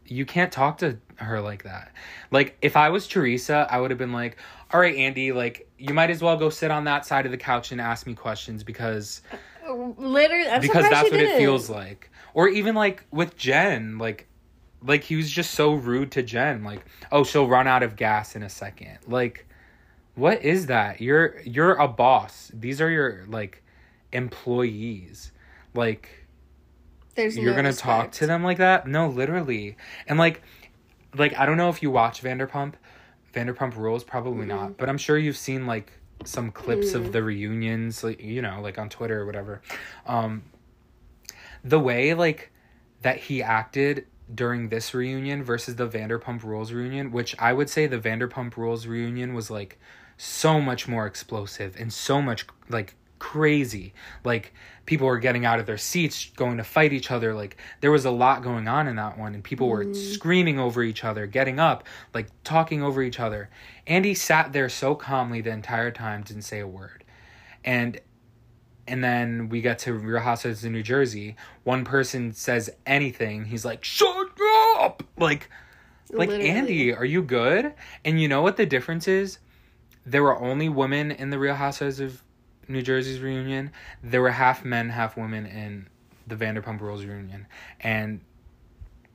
you 0.05 0.25
can't 0.25 0.51
talk 0.51 0.79
to 0.79 0.97
her 1.17 1.39
like 1.41 1.63
that. 1.63 1.91
Like 2.31 2.57
if 2.61 2.75
I 2.75 2.89
was 2.89 3.07
Teresa, 3.07 3.67
I 3.69 3.79
would 3.79 3.91
have 3.91 3.97
been 3.97 4.13
like, 4.13 4.37
"All 4.71 4.79
right, 4.79 4.95
Andy, 4.95 5.31
like 5.31 5.69
you 5.77 5.93
might 5.93 6.09
as 6.09 6.21
well 6.21 6.37
go 6.37 6.49
sit 6.49 6.71
on 6.71 6.85
that 6.85 7.05
side 7.05 7.25
of 7.25 7.31
the 7.31 7.37
couch 7.37 7.71
and 7.71 7.79
ask 7.79 8.07
me 8.07 8.15
questions 8.15 8.63
because 8.63 9.21
uh, 9.67 9.73
Literally, 9.73 10.47
I'm 10.49 10.61
because 10.61 10.89
that's 10.89 11.11
what 11.11 11.19
it 11.19 11.25
didn't. 11.25 11.37
feels 11.39 11.69
like." 11.69 12.09
Or 12.33 12.47
even 12.47 12.73
like 12.73 13.05
with 13.11 13.37
Jen, 13.37 13.97
like 13.99 14.27
like 14.81 15.03
he 15.03 15.15
was 15.15 15.29
just 15.29 15.51
so 15.51 15.73
rude 15.73 16.11
to 16.11 16.23
Jen, 16.23 16.63
like, 16.63 16.83
"Oh, 17.11 17.23
she'll 17.23 17.47
run 17.47 17.67
out 17.67 17.83
of 17.83 17.95
gas 17.95 18.35
in 18.35 18.43
a 18.43 18.49
second. 18.49 18.97
Like 19.07 19.45
what 20.15 20.43
is 20.43 20.67
that? 20.67 21.01
You're 21.01 21.41
you're 21.41 21.73
a 21.73 21.87
boss. 21.87 22.51
These 22.53 22.81
are 22.81 22.89
your 22.89 23.25
like 23.27 23.63
employees. 24.11 25.31
Like 25.73 26.27
There's 27.15 27.37
you're 27.37 27.51
no 27.51 27.55
gonna 27.55 27.73
talk 27.73 28.11
to 28.13 28.27
them 28.27 28.43
like 28.43 28.57
that? 28.59 28.87
No, 28.87 29.07
literally. 29.07 29.77
And 30.07 30.19
like 30.19 30.41
like 31.15 31.37
I 31.37 31.45
don't 31.45 31.57
know 31.57 31.69
if 31.69 31.81
you 31.81 31.89
watch 31.91 32.21
Vanderpump. 32.21 32.73
Vanderpump 33.33 33.75
Rules, 33.75 34.03
probably 34.03 34.45
not. 34.45 34.77
But 34.77 34.89
I'm 34.89 34.97
sure 34.97 35.17
you've 35.17 35.37
seen 35.37 35.65
like 35.65 35.91
some 36.23 36.51
clips 36.51 36.93
of 36.93 37.11
the 37.11 37.23
reunions, 37.23 38.03
like 38.03 38.21
you 38.21 38.41
know, 38.41 38.61
like 38.61 38.77
on 38.77 38.89
Twitter 38.89 39.21
or 39.21 39.25
whatever. 39.25 39.61
Um 40.05 40.43
the 41.63 41.79
way 41.79 42.13
like 42.13 42.51
that 43.01 43.17
he 43.17 43.41
acted 43.41 44.05
during 44.33 44.69
this 44.69 44.93
reunion 44.93 45.43
versus 45.43 45.75
the 45.75 45.87
Vanderpump 45.87 46.43
Rules 46.43 46.71
reunion, 46.71 47.11
which 47.11 47.35
I 47.39 47.53
would 47.53 47.69
say 47.69 47.87
the 47.87 47.99
Vanderpump 47.99 48.55
Rules 48.57 48.85
reunion 48.85 49.33
was 49.33 49.49
like 49.49 49.79
so 50.17 50.61
much 50.61 50.87
more 50.87 51.05
explosive 51.05 51.75
and 51.77 51.91
so 51.91 52.21
much 52.21 52.45
like 52.69 52.95
crazy. 53.23 53.93
Like 54.25 54.53
people 54.85 55.07
were 55.07 55.17
getting 55.17 55.45
out 55.45 55.59
of 55.59 55.65
their 55.65 55.77
seats, 55.77 56.29
going 56.35 56.57
to 56.57 56.63
fight 56.63 56.91
each 56.91 57.09
other. 57.09 57.33
Like 57.33 57.57
there 57.79 57.91
was 57.91 58.03
a 58.03 58.11
lot 58.11 58.43
going 58.43 58.67
on 58.67 58.87
in 58.87 58.97
that 58.97 59.17
one, 59.17 59.33
and 59.33 59.43
people 59.43 59.69
were 59.69 59.85
mm-hmm. 59.85 59.93
screaming 59.93 60.59
over 60.59 60.83
each 60.83 61.03
other, 61.05 61.25
getting 61.25 61.59
up, 61.59 61.85
like 62.13 62.27
talking 62.43 62.83
over 62.83 63.01
each 63.01 63.19
other. 63.19 63.49
Andy 63.87 64.13
sat 64.13 64.51
there 64.51 64.67
so 64.67 64.93
calmly 64.93 65.39
the 65.39 65.51
entire 65.51 65.89
time, 65.89 66.23
didn't 66.23 66.43
say 66.43 66.59
a 66.59 66.67
word. 66.67 67.03
And 67.63 67.99
and 68.85 69.01
then 69.01 69.47
we 69.47 69.61
get 69.61 69.79
to 69.79 69.93
Real 69.93 70.19
Housewives 70.19 70.65
of 70.65 70.71
New 70.71 70.83
Jersey. 70.83 71.37
One 71.63 71.85
person 71.85 72.33
says 72.33 72.69
anything, 72.85 73.45
he's 73.45 73.63
like, 73.63 73.85
"Shut 73.85 74.27
up!" 74.77 75.03
Like, 75.17 75.49
like 76.09 76.27
Literally. 76.27 76.49
Andy, 76.49 76.93
are 76.93 77.05
you 77.05 77.21
good? 77.21 77.73
And 78.03 78.21
you 78.21 78.27
know 78.27 78.41
what 78.41 78.57
the 78.57 78.65
difference 78.65 79.07
is? 79.07 79.39
There 80.05 80.23
were 80.23 80.39
only 80.39 80.69
women 80.69 81.11
in 81.11 81.29
the 81.29 81.39
Real 81.39 81.55
Housewives 81.55 81.99
of 81.99 82.21
New 82.67 82.81
Jersey's 82.81 83.19
reunion. 83.19 83.71
There 84.01 84.21
were 84.21 84.31
half 84.31 84.65
men, 84.65 84.89
half 84.89 85.15
women 85.15 85.45
in 85.45 85.87
the 86.27 86.35
Vanderpump 86.35 86.81
Rules 86.81 87.05
reunion. 87.05 87.47
And 87.79 88.21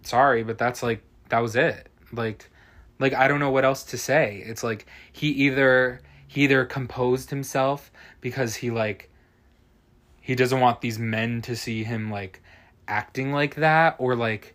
sorry, 0.02 0.42
but 0.42 0.58
that's 0.58 0.82
like 0.82 1.02
that 1.28 1.40
was 1.40 1.56
it. 1.56 1.88
Like, 2.12 2.50
like 2.98 3.14
I 3.14 3.28
don't 3.28 3.40
know 3.40 3.50
what 3.50 3.64
else 3.64 3.84
to 3.84 3.98
say. 3.98 4.42
It's 4.46 4.62
like 4.62 4.86
he 5.12 5.28
either 5.28 6.00
he 6.26 6.44
either 6.44 6.64
composed 6.64 7.30
himself 7.30 7.90
because 8.20 8.56
he 8.56 8.70
like 8.70 9.10
he 10.20 10.34
doesn't 10.34 10.60
want 10.60 10.80
these 10.80 10.98
men 10.98 11.40
to 11.42 11.56
see 11.56 11.84
him 11.84 12.10
like 12.10 12.42
acting 12.86 13.32
like 13.32 13.56
that 13.56 13.96
or 13.98 14.14
like 14.14 14.54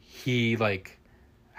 he 0.00 0.56
like 0.56 0.97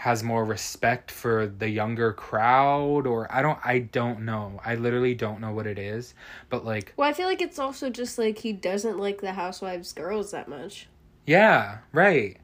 has 0.03 0.23
more 0.23 0.45
respect 0.45 1.11
for 1.11 1.45
the 1.45 1.67
younger 1.67 2.13
crowd 2.13 3.05
or 3.05 3.27
I 3.29 3.41
don't 3.41 3.59
I 3.65 3.79
don't 3.79 4.21
know. 4.21 4.61
I 4.63 4.75
literally 4.75 5.13
don't 5.13 5.41
know 5.41 5.51
what 5.51 5.67
it 5.67 5.77
is. 5.77 6.13
But 6.49 6.63
like 6.63 6.93
Well, 6.95 7.09
I 7.09 7.11
feel 7.11 7.27
like 7.27 7.41
it's 7.41 7.59
also 7.59 7.89
just 7.89 8.17
like 8.17 8.37
he 8.37 8.53
doesn't 8.53 8.97
like 8.97 9.19
the 9.19 9.33
Housewives 9.33 9.91
girls 9.91 10.31
that 10.31 10.47
much. 10.47 10.87
yeah, 11.25 11.79
right. 11.91 12.37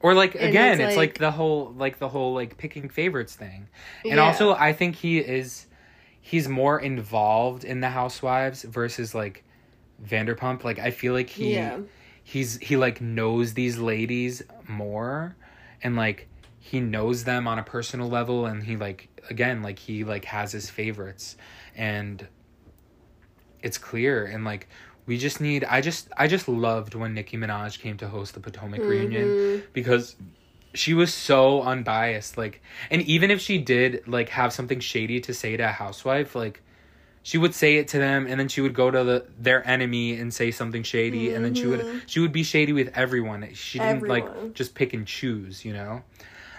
Or 0.00 0.14
like 0.14 0.34
And 0.34 0.44
again, 0.44 0.80
it's 0.80 0.88
it's 0.90 0.96
like, 0.98 1.10
like- 1.12 1.18
the 1.18 1.30
whole 1.30 1.72
like 1.78 1.98
the 1.98 2.08
whole 2.10 2.34
like 2.34 2.58
picking 2.58 2.88
favorites 2.90 3.34
thing. 3.34 3.68
And 4.04 4.16
Yeah. 4.16 4.22
also 4.24 4.52
I 4.52 4.74
think 4.74 4.96
he 4.96 5.18
is 5.18 5.66
he's 6.20 6.46
more 6.46 6.78
involved 6.78 7.64
in 7.64 7.80
the 7.80 7.88
housewives 7.88 8.64
versus 8.64 9.14
like 9.14 9.44
Vanderpump. 10.04 10.62
Like 10.62 10.78
I 10.78 10.90
feel 10.90 11.14
like 11.14 11.30
he 11.30 11.54
Yeah. 11.54 11.78
he's 12.22 12.58
he 12.58 12.76
like 12.76 13.00
knows 13.00 13.54
these 13.54 13.78
ladies 13.78 14.42
more 14.68 15.36
and 15.82 15.96
like 15.96 16.28
he 16.58 16.80
knows 16.80 17.24
them 17.24 17.48
on 17.48 17.58
a 17.58 17.62
personal 17.62 18.08
level 18.08 18.46
and 18.46 18.62
he 18.62 18.76
like 18.76 19.08
again 19.30 19.62
like 19.62 19.78
he 19.78 20.04
like 20.04 20.24
has 20.26 20.52
his 20.52 20.70
favorites. 20.70 21.36
And 21.76 22.26
it's 23.62 23.78
clear 23.78 24.24
and 24.24 24.44
like 24.44 24.68
we 25.06 25.18
just 25.18 25.40
need 25.40 25.64
I 25.64 25.80
just 25.80 26.08
I 26.16 26.28
just 26.28 26.48
loved 26.48 26.94
when 26.94 27.14
Nicki 27.14 27.36
Minaj 27.36 27.78
came 27.78 27.96
to 27.98 28.08
host 28.08 28.34
the 28.34 28.40
Potomac 28.40 28.80
mm-hmm. 28.80 28.88
reunion 28.88 29.62
because 29.72 30.16
she 30.74 30.94
was 30.94 31.12
so 31.12 31.62
unbiased 31.62 32.38
like 32.38 32.62
and 32.90 33.02
even 33.02 33.30
if 33.30 33.40
she 33.40 33.58
did 33.58 34.06
like 34.06 34.30
have 34.30 34.52
something 34.52 34.80
shady 34.80 35.20
to 35.20 35.34
say 35.34 35.56
to 35.56 35.64
a 35.64 35.68
housewife 35.68 36.34
like 36.34 36.62
she 37.22 37.38
would 37.38 37.54
say 37.54 37.76
it 37.76 37.88
to 37.88 37.98
them 37.98 38.26
and 38.26 38.38
then 38.38 38.48
she 38.48 38.60
would 38.60 38.74
go 38.74 38.90
to 38.90 39.04
the 39.04 39.26
their 39.38 39.66
enemy 39.66 40.18
and 40.18 40.32
say 40.32 40.50
something 40.50 40.82
shady 40.82 41.34
and 41.34 41.44
then 41.44 41.54
she 41.54 41.66
would 41.66 41.80
mm-hmm. 41.80 41.98
she 42.06 42.20
would 42.20 42.32
be 42.32 42.42
shady 42.42 42.72
with 42.72 42.90
everyone. 42.96 43.48
She 43.54 43.78
didn't 43.78 44.08
like 44.08 44.54
just 44.54 44.74
pick 44.74 44.92
and 44.92 45.06
choose 45.06 45.64
you 45.64 45.72
know? 45.72 46.02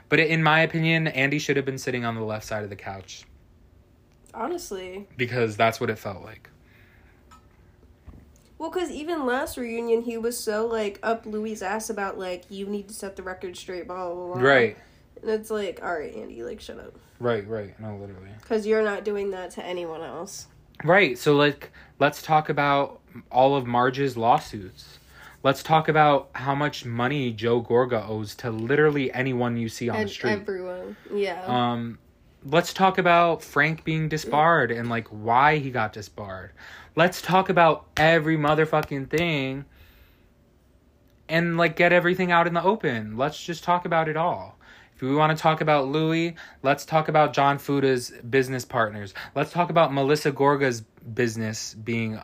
But 0.09 0.19
in 0.19 0.43
my 0.43 0.61
opinion 0.61 1.07
andy 1.07 1.39
should 1.39 1.57
have 1.57 1.65
been 1.65 1.77
sitting 1.77 2.05
on 2.05 2.15
the 2.15 2.23
left 2.23 2.45
side 2.45 2.63
of 2.63 2.69
the 2.69 2.75
couch. 2.75 3.25
Honestly. 4.33 5.07
because 5.15 5.55
that's 5.55 5.79
what 5.79 5.91
it 5.91 5.99
felt 5.99 6.23
like. 6.23 6.49
Well, 8.63 8.71
because 8.71 8.91
even 8.91 9.25
last 9.25 9.57
reunion, 9.57 10.03
he 10.03 10.17
was 10.17 10.39
so 10.39 10.65
like 10.65 10.97
up 11.03 11.25
Luis' 11.25 11.61
ass 11.61 11.89
about 11.89 12.17
like 12.17 12.45
you 12.49 12.65
need 12.65 12.87
to 12.87 12.93
set 12.93 13.17
the 13.17 13.21
record 13.21 13.57
straight, 13.57 13.87
blah 13.87 14.13
blah 14.13 14.35
blah. 14.35 14.41
right. 14.41 14.77
And 15.21 15.31
it's 15.31 15.51
like, 15.51 15.81
all 15.83 15.93
right, 15.93 16.15
Andy, 16.15 16.43
like 16.43 16.61
shut 16.61 16.79
up, 16.79 16.95
right 17.19 17.45
right. 17.45 17.77
No 17.77 17.97
literally. 17.97 18.29
Because 18.39 18.65
you're 18.65 18.81
not 18.81 19.03
doing 19.03 19.31
that 19.31 19.51
to 19.51 19.65
anyone 19.65 20.01
else. 20.01 20.47
Right. 20.83 21.17
So 21.17 21.35
like 21.35 21.71
let's 21.99 22.21
talk 22.21 22.49
about 22.49 22.99
all 23.31 23.55
of 23.55 23.65
Marge's 23.65 24.17
lawsuits. 24.17 24.99
Let's 25.43 25.61
talk 25.61 25.89
about 25.89 26.29
how 26.33 26.55
much 26.55 26.85
money 26.85 27.31
Joe 27.31 27.61
Gorga 27.61 28.07
owes 28.07 28.33
to 28.35 28.49
literally 28.49 29.11
anyone 29.13 29.57
you 29.57 29.67
see 29.67 29.89
on 29.89 29.97
And 29.97 30.09
the 30.09 30.13
street. 30.13 30.31
everyone, 30.31 30.95
yeah. 31.13 31.43
Um 31.45 31.99
let's 32.45 32.73
talk 32.73 32.97
about 32.97 33.41
Frank 33.41 33.83
being 33.83 34.09
disbarred 34.09 34.71
and 34.71 34.89
like 34.89 35.07
why 35.09 35.57
he 35.57 35.69
got 35.71 35.93
disbarred. 35.93 36.51
Let's 36.95 37.21
talk 37.21 37.49
about 37.49 37.85
every 37.97 38.37
motherfucking 38.37 39.09
thing 39.09 39.65
and 41.29 41.57
like 41.57 41.75
get 41.75 41.93
everything 41.93 42.31
out 42.31 42.47
in 42.47 42.53
the 42.53 42.63
open. 42.63 43.17
Let's 43.17 43.41
just 43.41 43.63
talk 43.63 43.85
about 43.85 44.09
it 44.09 44.17
all. 44.17 44.57
If 45.03 45.09
we 45.09 45.15
want 45.17 45.37
to 45.37 45.41
talk 45.41 45.59
about 45.59 45.89
Luis? 45.89 46.31
Let's 46.61 46.85
talk 46.85 47.09
about 47.09 47.33
John 47.33 47.57
Fuda's 47.57 48.11
business 48.29 48.63
partners. 48.63 49.13
Let's 49.35 49.51
talk 49.51 49.69
about 49.69 49.93
Melissa 49.93 50.31
Gorga's 50.31 50.79
business 50.79 51.73
being 51.73 52.21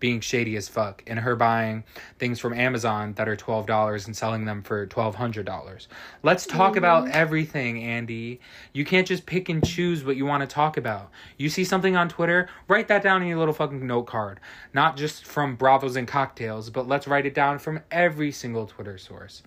being 0.00 0.18
shady 0.18 0.56
as 0.56 0.66
fuck 0.66 1.04
and 1.06 1.20
her 1.20 1.36
buying 1.36 1.84
things 2.18 2.40
from 2.40 2.52
Amazon 2.54 3.12
that 3.12 3.28
are 3.28 3.36
$12 3.36 4.06
and 4.06 4.16
selling 4.16 4.44
them 4.46 4.62
for 4.62 4.86
$1200. 4.88 5.86
Let's 6.24 6.46
talk 6.46 6.70
mm-hmm. 6.70 6.78
about 6.78 7.10
everything, 7.10 7.84
Andy. 7.84 8.40
You 8.72 8.84
can't 8.84 9.06
just 9.06 9.26
pick 9.26 9.48
and 9.48 9.64
choose 9.64 10.02
what 10.02 10.16
you 10.16 10.24
want 10.26 10.40
to 10.40 10.46
talk 10.48 10.78
about. 10.78 11.12
You 11.36 11.48
see 11.48 11.64
something 11.64 11.96
on 11.96 12.08
Twitter, 12.08 12.48
write 12.66 12.88
that 12.88 13.04
down 13.04 13.22
in 13.22 13.28
your 13.28 13.38
little 13.38 13.54
fucking 13.54 13.86
note 13.86 14.06
card. 14.06 14.40
Not 14.74 14.96
just 14.96 15.26
from 15.26 15.54
Bravos 15.54 15.94
and 15.94 16.08
Cocktails, 16.08 16.70
but 16.70 16.88
let's 16.88 17.06
write 17.06 17.26
it 17.26 17.34
down 17.34 17.60
from 17.60 17.80
every 17.92 18.32
single 18.32 18.66
Twitter 18.66 18.98
source. 18.98 19.42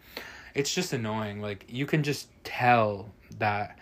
It's 0.56 0.74
just 0.74 0.94
annoying. 0.94 1.42
Like 1.42 1.66
you 1.68 1.86
can 1.86 2.04
just 2.04 2.30
tell 2.44 3.12
that 3.40 3.78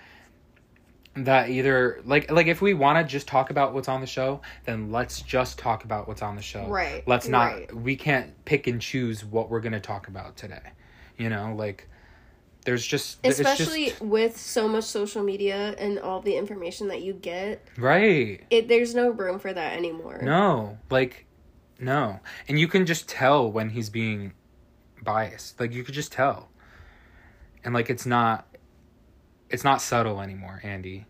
that 1.15 1.49
either 1.49 1.99
like 2.05 2.31
like 2.31 2.47
if 2.47 2.61
we 2.61 2.73
want 2.73 2.97
to 2.97 3.11
just 3.11 3.27
talk 3.27 3.49
about 3.49 3.73
what's 3.73 3.89
on 3.89 3.99
the 3.99 4.07
show 4.07 4.39
then 4.63 4.93
let's 4.93 5.21
just 5.21 5.59
talk 5.59 5.83
about 5.83 6.07
what's 6.07 6.21
on 6.21 6.37
the 6.37 6.41
show 6.41 6.65
Right, 6.67 7.03
let's 7.05 7.27
not 7.27 7.51
right. 7.53 7.75
we 7.75 7.97
can't 7.97 8.33
pick 8.45 8.67
and 8.67 8.79
choose 8.81 9.25
what 9.25 9.49
we're 9.49 9.59
going 9.59 9.73
to 9.73 9.81
talk 9.81 10.07
about 10.07 10.37
today 10.37 10.61
you 11.17 11.29
know 11.29 11.53
like 11.57 11.89
there's 12.63 12.85
just 12.87 13.17
it's 13.25 13.39
just- 13.39 13.59
Especially 13.59 13.93
with 13.99 14.37
so 14.37 14.69
much 14.69 14.85
social 14.85 15.21
media 15.21 15.75
and 15.77 15.99
all 15.99 16.21
the 16.21 16.37
information 16.37 16.87
that 16.87 17.01
you 17.01 17.11
get, 17.11 17.67
right 17.77 18.45
it 18.49 18.69
there's 18.69 18.95
no 18.95 19.09
room 19.09 19.37
for 19.37 19.51
that 19.51 19.73
anymore. 19.73 20.21
no 20.23 20.77
like 20.89 21.25
no 21.77 22.21
and 22.47 22.57
you 22.57 22.69
can 22.69 22.85
just 22.85 23.09
tell 23.09 23.51
when 23.51 23.71
he's 23.71 23.89
being 23.89 24.31
biased 25.03 25.59
like 25.59 25.73
you 25.73 25.83
could 25.83 25.93
just 25.95 26.13
tell 26.13 26.47
and 27.63 27.73
like 27.73 27.89
it's 27.89 28.05
not 28.05 28.47
it's 29.49 29.63
not 29.63 29.81
subtle 29.81 30.21
anymore 30.21 30.59
andy. 30.63 31.05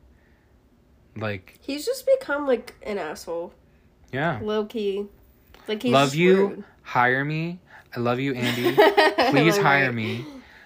Like 1.15 1.57
He's 1.61 1.85
just 1.85 2.05
become 2.19 2.47
like 2.47 2.73
an 2.83 2.97
asshole. 2.97 3.53
yeah. 4.11 4.39
Low 4.41 4.65
key. 4.65 5.07
Like 5.67 5.83
he's 5.83 5.91
love 5.91 6.15
you. 6.15 6.35
rude. 6.47 6.63
hire 6.83 7.23
me. 7.25 7.59
I 7.95 7.99
love 7.99 8.19
you 8.19 8.33
andy. 8.33 8.75
Please 9.31 9.57
hire 9.57 9.91
me 9.91 10.25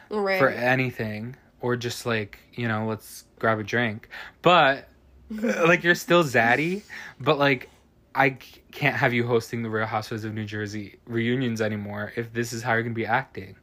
Right. 0.10 0.40
for 0.40 0.50
anything. 0.50 1.36
Or 1.62 1.76
just 1.76 2.06
like 2.06 2.40
you 2.54 2.68
know 2.68 2.86
let's 2.88 3.26
grab 3.40 3.60
a 3.60 3.64
drink. 3.64 4.08
But 4.42 4.88
like 5.30 5.84
you're 5.84 5.96
still 5.96 6.24
zaddy. 6.24 6.84
But 7.20 7.40
like 7.40 7.70
i 8.18 8.30
can't 8.72 8.96
have 8.96 9.14
you 9.14 9.28
hosting 9.28 9.62
the 9.62 9.70
real 9.70 9.86
housewives 9.86 10.24
of 10.24 10.34
new 10.34 10.46
jersey 10.46 10.98
reunions 11.06 11.60
anymore 11.60 12.14
if 12.16 12.32
this 12.32 12.54
is 12.54 12.64
how 12.64 12.72
you're 12.72 12.82
gonna 12.82 12.96
be 12.96 13.06
acting 13.06 13.58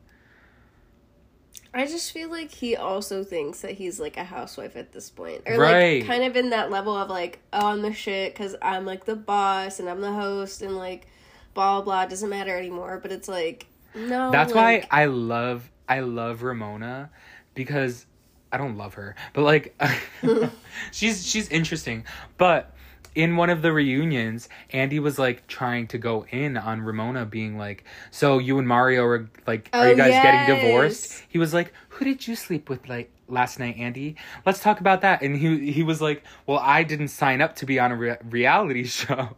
I 1.75 1.87
just 1.87 2.13
feel 2.13 2.29
like 2.31 2.51
he 2.51 2.77
also 2.77 3.25
thinks 3.25 3.61
that 3.63 3.73
he's 3.73 3.99
like 3.99 4.17
a 4.17 4.25
housewife 4.25 4.77
at 4.77 4.93
this 4.93 5.09
point, 5.11 5.43
or 5.47 5.59
Right. 5.59 6.01
like 6.01 6.07
kind 6.07 6.25
of 6.25 6.37
in 6.37 6.51
that 6.51 6.71
level 6.71 6.97
of 6.97 7.09
like, 7.09 7.39
oh, 7.53 7.69
I'm 7.69 7.83
the 7.83 7.93
shit 7.95 8.35
because 8.35 8.55
I'm 8.61 8.85
like 8.85 9.05
the 9.07 9.17
boss 9.17 9.81
and 9.81 9.89
I'm 9.89 10.01
the 10.01 10.13
host 10.13 10.61
and 10.63 10.77
like, 10.77 11.07
blah 11.55 11.81
blah 11.81 12.07
doesn't 12.07 12.29
matter 12.29 12.57
anymore. 12.57 12.99
But 13.03 13.13
it's 13.13 13.29
like, 13.29 13.67
no, 13.95 14.31
that's 14.31 14.55
like, 14.55 14.91
why 14.91 15.03
i 15.03 15.05
love 15.05 15.71
i 15.87 16.01
love 16.01 16.43
ramona 16.43 17.11
because 17.55 18.07
i 18.51 18.57
don't 18.57 18.79
love 18.79 18.95
her 18.95 19.15
but 19.35 19.43
like 19.43 19.79
she's 20.93 21.27
she's 21.27 21.49
interesting 21.51 22.05
but 22.39 22.75
in 23.15 23.37
one 23.37 23.51
of 23.51 23.63
the 23.63 23.73
reunions 23.73 24.49
andy 24.71 24.99
was 24.99 25.19
like 25.19 25.47
trying 25.47 25.87
to 25.87 25.99
go 25.99 26.25
in 26.31 26.57
on 26.57 26.81
ramona 26.81 27.27
being 27.27 27.59
like 27.59 27.85
so 28.11 28.39
you 28.39 28.59
and 28.59 28.67
mario 28.67 29.05
are 29.05 29.29
like 29.47 29.69
are 29.73 29.89
you 29.89 29.93
Oh, 29.95 29.97
guys 29.97 30.11
getting 30.11 30.57
divorced? 30.57 31.23
He 31.29 31.39
was 31.39 31.53
like 31.53 31.73
who 31.91 32.05
did 32.05 32.27
you 32.27 32.35
sleep 32.37 32.69
with 32.71 32.89
like 32.89 33.11
last 33.29 33.59
night 33.59 33.77
andy? 33.79 34.17
Let's 34.47 34.61
talk 34.61 34.81
about 34.81 35.01
that. 35.03 35.23
And 35.23 35.37
he 35.37 35.71
he 35.73 35.83
was 35.83 36.01
like 36.01 36.23
well 36.47 36.59
i 36.59 36.83
didn't 36.83 37.09
sign 37.09 37.41
up 37.41 37.57
to 37.57 37.67
be 37.67 37.79
on 37.79 37.93
a 37.93 37.97
re- 37.97 38.17
reality 38.31 38.85
show. 38.99 39.37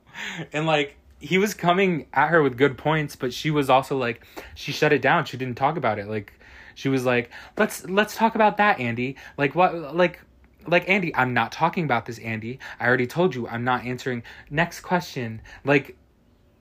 And 0.52 0.66
like 0.66 0.96
he 1.18 1.38
was 1.38 1.55
coming 1.55 2.06
at 2.12 2.28
her 2.28 2.42
with 2.42 2.56
good 2.56 2.76
points 2.78 3.16
but 3.16 3.32
she 3.32 3.51
was 3.51 3.68
also 3.70 3.96
like 3.96 4.24
she 4.55 4.70
shut 4.72 4.92
it 4.92 5.02
down. 5.02 5.24
She 5.24 5.36
didn't 5.36 5.56
talk 5.56 5.76
about 5.76 5.98
it. 5.98 6.06
Like 6.06 6.32
she 6.74 6.88
was 6.88 7.05
like 7.05 7.30
let's 7.56 7.84
let's 7.88 8.14
talk 8.14 8.34
about 8.34 8.56
that 8.59 8.78
andy. 8.78 9.16
Like 9.36 9.55
what 9.55 9.94
like 9.94 10.20
like 10.66 10.89
andy 10.89 11.15
i'm 11.15 11.35
not 11.35 11.53
talking 11.53 11.85
about 11.85 12.07
this 12.07 12.19
andy. 12.19 12.59
I 12.81 12.86
already 12.86 13.07
told 13.07 13.35
you 13.35 13.49
i'm 13.49 13.65
not 13.65 13.85
answering. 13.85 14.23
Next 14.51 14.81
question. 14.81 15.41
Like 15.65 15.97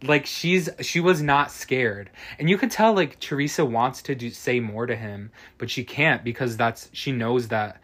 like 0.04 0.26
she's 0.26 0.70
she 0.82 1.00
was 1.00 1.22
not 1.22 1.52
scared. 1.52 2.10
And 2.40 2.50
you 2.50 2.58
could 2.58 2.72
tell 2.72 2.94
like 2.94 3.20
teresa 3.20 3.64
wants 3.66 4.02
to 4.04 4.16
do 4.16 4.30
say 4.30 4.60
more 4.60 4.86
to 4.86 4.96
him 4.96 5.32
but 5.58 5.70
she 5.70 5.84
can't 5.84 6.24
because 6.24 6.58
that's 6.58 6.90
she 6.94 7.12
knows 7.12 7.48
that 7.50 7.82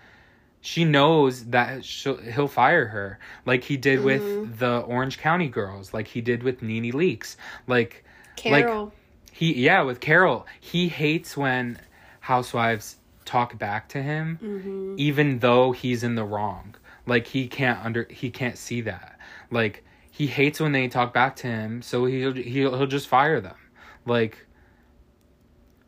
she 0.62 0.84
knows 0.84 1.46
that 1.46 1.86
she'll, 1.86 2.18
he'll 2.18 2.48
fire 2.50 2.86
her. 2.88 3.20
Like 3.46 3.64
he 3.64 3.78
did 3.78 4.04
with 4.04 4.22
mm-hmm. 4.22 4.58
the 4.58 4.80
orange 4.80 5.18
county 5.18 5.48
girls. 5.48 5.94
Like 5.94 6.08
he 6.08 6.22
did 6.22 6.44
with 6.44 6.62
nene 6.62 6.92
leakes 6.92 7.38
like 7.68 8.04
Carol. 8.36 8.94
he 9.32 9.54
yeah 9.54 9.82
with 9.82 10.00
carol. 10.00 10.46
He 10.60 10.90
hates 10.90 11.38
when 11.38 11.80
housewives 12.20 12.98
talk 13.30 13.58
back 13.60 13.88
to 13.90 14.02
him 14.02 14.40
Mm-hmm. 14.42 14.96
even 14.98 15.40
though 15.40 15.72
he's 15.72 16.04
in 16.04 16.16
the 16.16 16.24
wrong. 16.24 16.76
Like 17.06 17.28
he 17.28 17.48
can't 17.48 17.80
under 17.86 18.08
he 18.10 18.30
can't 18.30 18.58
see 18.58 18.82
that. 18.82 19.20
Like 19.52 19.84
he 20.12 20.26
hates 20.28 20.60
when 20.60 20.72
they 20.72 20.88
talk 20.88 21.14
back 21.14 21.36
to 21.38 21.48
him 21.48 21.82
so 21.82 22.06
he'll 22.06 22.34
he'll, 22.34 22.76
he'll 22.78 22.88
just 22.88 23.08
fire 23.08 23.40
them. 23.40 23.56
Like 24.06 24.46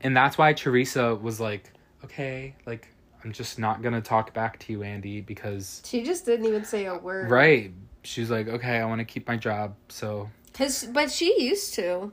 and 0.02 0.16
that's 0.16 0.38
why 0.38 0.54
teresa 0.54 1.16
was 1.16 1.40
like 1.40 1.72
okay 2.04 2.56
like 2.66 2.88
i'm 3.24 3.32
just 3.32 3.60
not 3.60 3.82
gonna 3.84 4.02
talk 4.02 4.34
back 4.34 4.58
to 4.58 4.72
you 4.74 4.82
andy 4.84 5.22
because 5.22 5.82
she 5.86 6.02
just 6.04 6.26
didn't 6.26 6.46
even 6.48 6.64
say 6.66 6.86
a 6.86 6.98
word. 6.98 7.30
right. 7.30 7.72
She's 8.04 8.32
like 8.32 8.48
okay 8.48 8.78
i 8.80 8.86
want 8.86 9.00
to 9.00 9.06
keep 9.06 9.28
my 9.28 9.38
job 9.38 9.76
so. 9.90 10.30
Cause, 10.54 10.86
but 10.86 11.10
she 11.12 11.42
used 11.42 11.74
to, 11.76 12.12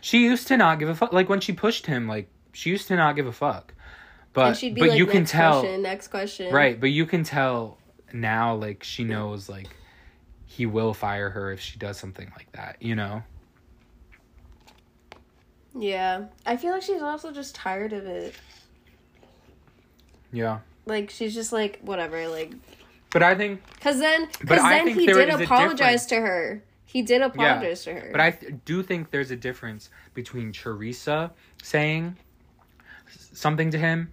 she 0.00 0.24
used 0.24 0.46
to 0.48 0.56
not 0.56 0.78
give 0.78 0.88
a 0.88 0.94
fuck. 0.94 1.12
Like 1.12 1.28
when 1.28 1.40
she 1.40 1.52
pushed 1.52 1.86
him 1.86 2.06
like 2.08 2.28
she 2.52 2.70
used 2.70 2.86
to 2.88 2.96
not 2.96 3.14
give 3.16 3.26
a 3.26 3.32
fuck 3.32 3.74
but 4.34 4.48
and 4.48 4.56
she'd 4.56 4.74
be 4.74 4.80
but 4.82 4.90
like, 4.90 4.98
you 4.98 5.04
next 5.06 5.12
can 5.16 5.24
tell 5.24 5.60
question, 5.60 5.82
next 5.82 6.08
question. 6.08 6.52
right 6.52 6.78
but 6.78 6.90
you 6.90 7.06
can 7.06 7.24
tell 7.24 7.78
now 8.12 8.54
like 8.54 8.84
she 8.84 9.02
knows 9.04 9.48
like 9.48 9.68
he 10.46 10.66
will 10.66 10.92
fire 10.94 11.30
her 11.30 11.50
if 11.52 11.60
she 11.60 11.78
does 11.78 11.96
something 11.98 12.30
like 12.36 12.50
that 12.52 12.76
you 12.80 12.94
know 12.94 13.22
Yeah, 15.76 16.26
I 16.46 16.56
feel 16.56 16.70
like 16.72 16.82
she's 16.82 17.02
also 17.02 17.32
just 17.32 17.54
tired 17.56 17.92
of 17.92 18.06
it. 18.06 18.34
yeah 20.32 20.60
Like 20.86 21.10
she's 21.10 21.34
just 21.34 21.52
like 21.52 21.80
whatever. 21.82 22.28
Like 22.28 22.52
but 23.10 23.22
i 23.22 23.34
think 23.34 23.60
Cause 23.80 23.98
then, 23.98 24.26
cause 24.46 24.58
then 24.62 24.88
he 24.88 25.06
did 25.06 25.28
apologize 25.30 26.06
to 26.06 26.16
her. 26.16 26.62
He 26.84 27.02
did 27.02 27.22
apologize 27.22 27.82
to 27.84 27.92
her. 27.94 28.08
but 28.12 28.20
i 28.20 28.30
th- 28.30 28.54
do 28.64 28.82
think 28.82 29.10
there's 29.10 29.30
a 29.32 29.36
difference 29.36 29.90
between 30.14 30.52
teresa 30.52 31.32
saying 31.62 32.16
something 33.34 33.70
to 33.70 33.78
him 33.78 34.12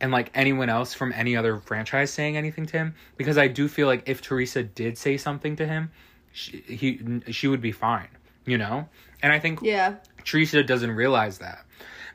and 0.00 0.12
like 0.12 0.30
anyone 0.34 0.68
else 0.68 0.94
from 0.94 1.12
any 1.12 1.36
other 1.36 1.58
franchise 1.58 2.12
saying 2.12 2.36
anything 2.36 2.66
to 2.66 2.76
him 2.76 2.94
because 3.16 3.38
i 3.38 3.48
do 3.48 3.68
feel 3.68 3.86
like 3.86 4.02
if 4.06 4.20
teresa 4.20 4.62
did 4.62 4.98
say 4.98 5.16
something 5.16 5.56
to 5.56 5.66
him 5.66 5.90
she, 6.32 6.58
he 6.66 7.20
she 7.32 7.48
would 7.48 7.60
be 7.60 7.72
fine 7.72 8.08
you 8.48 8.58
know? 8.58 8.88
And 9.22 9.32
i 9.32 9.38
think 9.38 9.60
yeah, 9.62 9.96
Teresa 10.24 10.62
doesn't 10.62 10.90
realize 10.90 11.38
that 11.38 11.64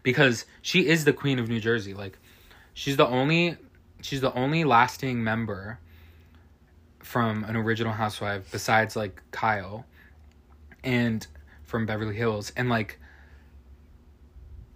because 0.04 0.46
she 0.62 0.88
is 0.88 1.06
the 1.06 1.14
queen 1.14 1.40
of 1.40 1.50
New 1.50 1.60
Jersey. 1.60 1.94
Like 1.94 2.18
she's 2.74 2.98
the 2.98 3.08
only 3.08 3.58
she's 4.02 4.22
the 4.22 4.34
only 4.34 4.64
lasting 4.64 5.24
member 5.24 5.80
from 7.00 7.44
an 7.44 7.56
original 7.56 7.94
housewife 7.94 8.52
besides 8.52 8.96
like 8.96 9.22
Kyle 9.32 9.86
and 10.84 11.26
from 11.64 11.86
Beverly 11.86 12.16
Hills. 12.16 12.52
And 12.56 12.70
like 12.70 13.00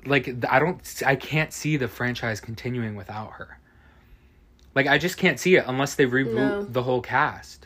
like 0.06 0.46
I 0.50 0.60
don't 0.60 1.04
I 1.06 1.16
can't 1.16 1.52
see 1.52 1.78
the 1.78 1.88
franchise 1.88 2.40
continuing 2.40 2.96
without 2.96 3.32
her. 3.34 3.60
Like 4.76 4.88
I 4.88 4.98
just 4.98 5.18
can't 5.18 5.40
see 5.40 5.56
it 5.56 5.66
unless 5.68 5.96
they 5.96 6.06
reboot 6.06 6.34
No. 6.36 6.64
the 6.64 6.84
whole 6.84 7.02
cast. 7.02 7.62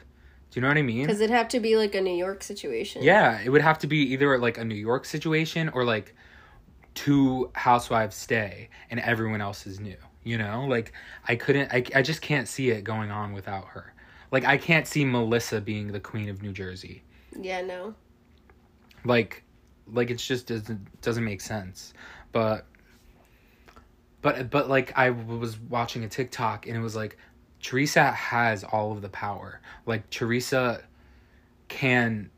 Do 0.51 0.59
you 0.59 0.61
know 0.61 0.67
what 0.67 0.77
I 0.77 0.81
mean? 0.81 1.05
because 1.05 1.21
it'd 1.21 1.33
have 1.35 1.47
to 1.49 1.59
be 1.59 1.77
like 1.77 1.95
a 1.95 2.01
New 2.01 2.13
York 2.15 2.43
situation. 2.43 3.03
Yeah, 3.03 3.39
it 3.41 3.49
would 3.49 3.61
have 3.61 3.79
to 3.79 3.87
be 3.87 3.97
either 4.13 4.37
like 4.37 4.57
a 4.57 4.65
New 4.65 4.75
York 4.75 5.05
situation 5.05 5.69
or 5.69 5.83
like 5.85 6.13
two 6.93 7.49
housewives 7.53 8.15
stay 8.17 8.69
and 8.89 8.99
everyone 8.99 9.39
else 9.41 9.65
is 9.65 9.79
new. 9.79 9.95
You 10.23 10.37
know, 10.37 10.65
like 10.67 10.91
I 11.27 11.35
couldn't, 11.35 11.71
I, 11.73 11.83
I 11.95 12.01
just 12.01 12.21
can't 12.21 12.47
see 12.47 12.69
it 12.69 12.83
going 12.83 13.11
on 13.11 13.31
without 13.33 13.65
her. 13.69 13.93
Like 14.31 14.45
I 14.45 14.57
can't 14.57 14.85
see 14.85 15.03
Melissa 15.05 15.61
being 15.61 15.91
the 15.91 15.99
queen 15.99 16.29
of 16.29 16.41
New 16.41 16.51
Jersey. 16.51 17.01
yeah, 17.39 17.61
no. 17.61 17.95
Like, 19.03 19.43
like 19.91 20.11
it's 20.11 20.25
just 20.25 20.47
doesn't 20.47 21.01
doesn't 21.01 21.23
make 21.23 21.41
sense. 21.41 21.93
But, 22.31 22.65
but 24.21 24.49
but 24.49 24.69
like 24.69 24.97
I 24.97 25.09
was 25.09 25.59
watching 25.59 26.03
a 26.03 26.09
TikTok 26.09 26.67
and 26.67 26.75
it 26.77 26.81
was 26.81 26.95
like 26.95 27.17
Teresa 27.61 28.11
has 28.11 28.63
all 28.63 28.91
of 28.91 29.01
the 29.01 29.09
power. 29.09 29.59
Like 29.85 30.09
Teresa 30.09 30.83
can 31.67 32.29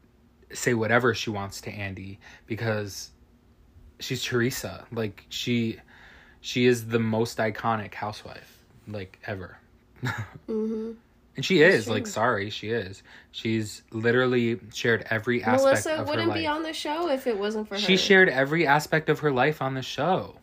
say 0.51 0.73
whatever 0.73 1.13
she 1.13 1.29
wants 1.29 1.61
to 1.61 1.71
Andy 1.71 2.19
because 2.45 3.11
she's 3.99 4.23
Teresa. 4.23 4.85
Like 4.91 5.25
she 5.29 5.79
she 6.41 6.65
is 6.65 6.87
the 6.87 6.99
most 6.99 7.37
iconic 7.37 7.93
housewife. 7.93 8.63
like 8.87 9.19
ever. 9.25 9.57
Mm-hmm. 10.47 10.91
And 11.35 11.43
she 11.43 11.61
is 11.61 11.85
true. 11.85 11.93
like 11.93 12.07
sorry, 12.07 12.49
she 12.49 12.69
is. 12.69 13.01
She's 13.31 13.81
literally 13.91 14.59
shared 14.73 15.05
every 15.09 15.43
aspect 15.43 15.63
Melissa 15.63 15.91
of 15.93 15.97
her 15.99 16.03
wouldn't 16.05 16.33
be 16.33 16.45
on 16.45 16.61
the 16.61 16.73
show 16.73 17.09
if 17.09 17.25
it 17.25 17.37
wasn't 17.37 17.67
for 17.67 17.75
her. 17.75 17.81
she 17.81 17.97
shared 17.97 18.29
every 18.29 18.67
aspect 18.67 19.09
of 19.09 19.19
her 19.19 19.31
life 19.31 19.61
on 19.61 19.73
the 19.73 19.81
show. 19.81 20.35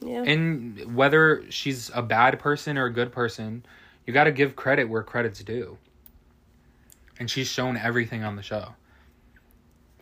Yeah. 0.00 0.22
And 0.24 0.94
whether 0.96 1.44
she's 1.50 1.90
a 1.94 2.02
bad 2.02 2.38
person 2.40 2.76
or 2.76 2.86
a 2.86 2.92
good 2.92 3.12
person, 3.12 3.64
you 4.04 4.12
got 4.12 4.24
to 4.24 4.32
give 4.32 4.56
credit 4.56 4.88
where 4.88 5.02
credit's 5.02 5.42
due. 5.42 5.78
And 7.18 7.30
she's 7.30 7.48
shown 7.48 7.76
everything 7.76 8.24
on 8.24 8.36
the 8.36 8.42
show. 8.42 8.74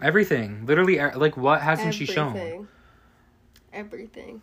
Everything. 0.01 0.65
Literally 0.66 0.98
like 0.98 1.36
what 1.36 1.61
hasn't 1.61 1.94
she 1.94 2.06
shown? 2.06 2.36
Everything. 2.36 2.69
Everything. 3.73 4.43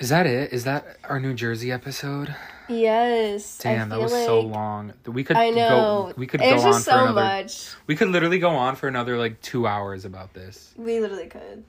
Is 0.00 0.08
that 0.08 0.26
it? 0.26 0.52
Is 0.52 0.64
that 0.64 0.96
our 1.04 1.20
New 1.20 1.34
Jersey 1.34 1.70
episode? 1.70 2.34
Yes. 2.70 3.58
Damn, 3.58 3.88
that 3.88 4.00
was 4.00 4.12
like, 4.12 4.26
so 4.26 4.40
long. 4.40 4.92
We 5.06 5.24
could 5.24 5.36
I 5.36 5.50
know. 5.50 6.10
go 6.10 6.14
we 6.16 6.26
could 6.26 6.40
it's 6.40 6.62
go 6.62 6.68
on 6.68 6.72
just 6.72 6.84
for 6.84 6.90
so 6.90 6.98
another 7.04 7.20
much. 7.20 7.68
We 7.86 7.96
could 7.96 8.08
literally 8.08 8.38
go 8.38 8.50
on 8.50 8.76
for 8.76 8.88
another 8.88 9.18
like 9.18 9.40
2 9.42 9.66
hours 9.66 10.04
about 10.04 10.32
this. 10.34 10.72
We 10.76 11.00
literally 11.00 11.26
could. 11.26 11.64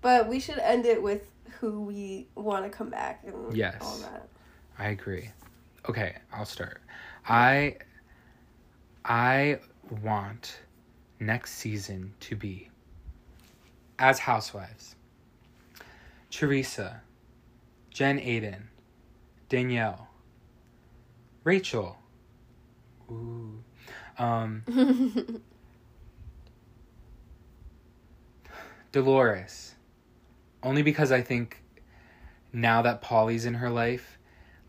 But 0.00 0.28
we 0.28 0.40
should 0.40 0.58
end 0.58 0.84
it 0.86 1.02
with 1.02 1.30
who 1.60 1.82
we 1.82 2.26
want 2.34 2.64
to 2.64 2.70
come 2.70 2.90
back 2.90 3.22
and 3.26 3.56
Yes. 3.56 3.76
all 3.80 3.96
that. 3.98 4.28
I 4.78 4.88
agree. 4.88 5.30
Okay, 5.88 6.16
I'll 6.32 6.44
start. 6.44 6.80
I 7.28 7.76
I 9.04 9.60
want 10.02 10.60
next 11.20 11.54
season 11.54 12.14
to 12.20 12.36
be 12.36 12.68
as 13.98 14.18
housewives. 14.18 14.96
Teresa, 16.30 17.02
Jen 17.90 18.18
Aydin, 18.18 18.62
Danielle, 19.52 20.08
Rachel. 21.44 21.98
Ooh. 23.10 23.62
Um 24.18 24.64
Dolores. 28.92 29.74
Only 30.62 30.82
because 30.82 31.12
I 31.12 31.20
think 31.20 31.62
now 32.50 32.80
that 32.80 33.02
Paulie's 33.02 33.44
in 33.44 33.54
her 33.54 33.68
life, 33.68 34.18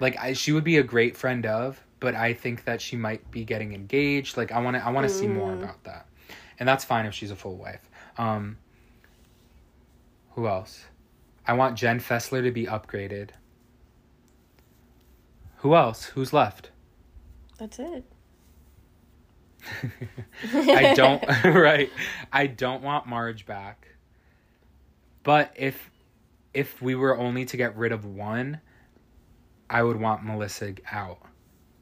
like 0.02 0.18
I, 0.20 0.34
she 0.34 0.52
would 0.52 0.66
be 0.66 0.78
a 0.78 0.84
great 0.84 1.16
friend 1.16 1.46
of, 1.46 1.82
but 2.02 2.14
I 2.14 2.34
think 2.34 2.66
that 2.66 2.82
she 2.82 2.98
might 2.98 3.32
be 3.32 3.46
getting 3.46 3.74
engaged. 3.74 4.36
Like 4.36 4.52
I 4.52 4.60
want 4.60 4.76
to 4.76 4.86
I 4.86 4.90
want 4.92 5.06
to 5.06 5.10
see 5.14 5.28
more 5.28 5.52
Mm. 5.52 5.64
about 5.64 5.86
that. 5.86 6.08
And 6.60 6.68
that's 6.68 6.84
fine 6.84 7.06
if 7.06 7.14
she's 7.14 7.32
a 7.32 7.38
full 7.38 7.56
wife. 7.56 7.90
Um 8.18 8.58
who 10.32 10.46
else? 10.48 10.84
I 11.48 11.54
want 11.54 11.78
Jen 11.78 12.02
Fessler 12.02 12.44
to 12.44 12.52
be 12.52 12.66
upgraded. 12.66 13.30
Who 15.64 15.76
else? 15.76 16.06
Who's 16.08 16.34
left? 16.34 16.72
That's 17.58 17.80
it. 17.80 18.04
I 20.54 20.94
don't 20.94 21.24
right. 21.46 21.90
I 22.34 22.48
don't 22.48 22.84
want 22.84 23.08
Marge 23.08 23.46
back. 23.46 23.88
But 25.24 25.54
if 25.56 25.90
if 26.54 26.82
we 26.82 26.96
were 26.96 27.18
only 27.18 27.46
to 27.46 27.56
get 27.56 27.78
rid 27.78 27.94
of 27.94 28.04
one, 28.04 28.60
I 29.70 29.82
would 29.84 29.98
want 30.00 30.26
Melissa 30.26 30.74
out. 30.92 31.20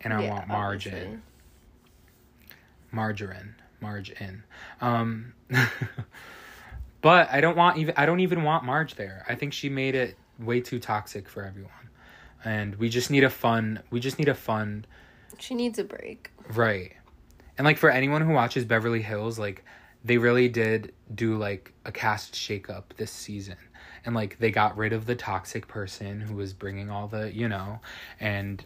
And 0.02 0.14
I 0.14 0.22
Yeah, 0.24 0.30
want 0.30 0.48
Marge 0.48 0.86
obviously. 0.86 1.08
in. 1.14 1.24
Margarine. 2.92 3.56
Marge 3.80 4.12
in. 4.12 4.44
Um 4.80 5.34
But 7.02 7.32
I 7.32 7.42
don't 7.42 7.58
want 7.58 7.78
even 7.78 7.96
I 7.98 8.06
don't 8.06 8.20
even 8.20 8.44
want 8.44 8.64
Marge 8.64 8.94
there. 8.94 9.26
I 9.28 9.34
think 9.34 9.54
she 9.54 9.70
made 9.70 9.96
it 9.96 10.18
way 10.38 10.62
too 10.62 10.78
toxic 10.80 11.28
for 11.28 11.44
everyone. 11.44 11.81
And 12.44 12.76
we 12.76 12.90
just 12.90 13.12
need 13.12 13.24
a 13.24 13.30
fun 13.30 13.82
we 13.92 14.00
just 14.00 14.18
need 14.18 14.30
a 14.30 14.34
fun 14.36 14.86
She 15.40 15.56
needs 15.56 15.80
a 15.80 15.84
break. 15.84 16.32
Right. 16.54 16.94
And 17.58 17.66
like 17.66 17.78
for 17.78 17.90
anyone 17.90 18.22
who 18.22 18.34
watches 18.34 18.66
Beverly 18.66 19.02
Hills, 19.02 19.38
like 19.38 19.64
they 20.04 20.18
really 20.18 20.50
did 20.50 20.94
do 21.14 21.38
like 21.38 21.74
a 21.86 21.92
cast 21.92 22.34
shakeup 22.34 22.84
this 22.98 23.12
season. 23.12 23.58
And 24.04 24.16
like 24.16 24.40
they 24.40 24.50
got 24.50 24.78
rid 24.78 24.94
of 24.94 25.06
the 25.06 25.16
toxic 25.16 25.68
person 25.68 26.22
who 26.22 26.36
was 26.36 26.54
bringing 26.54 26.90
all 26.90 27.08
the, 27.08 27.32
you 27.32 27.48
know, 27.48 27.80
and 28.20 28.64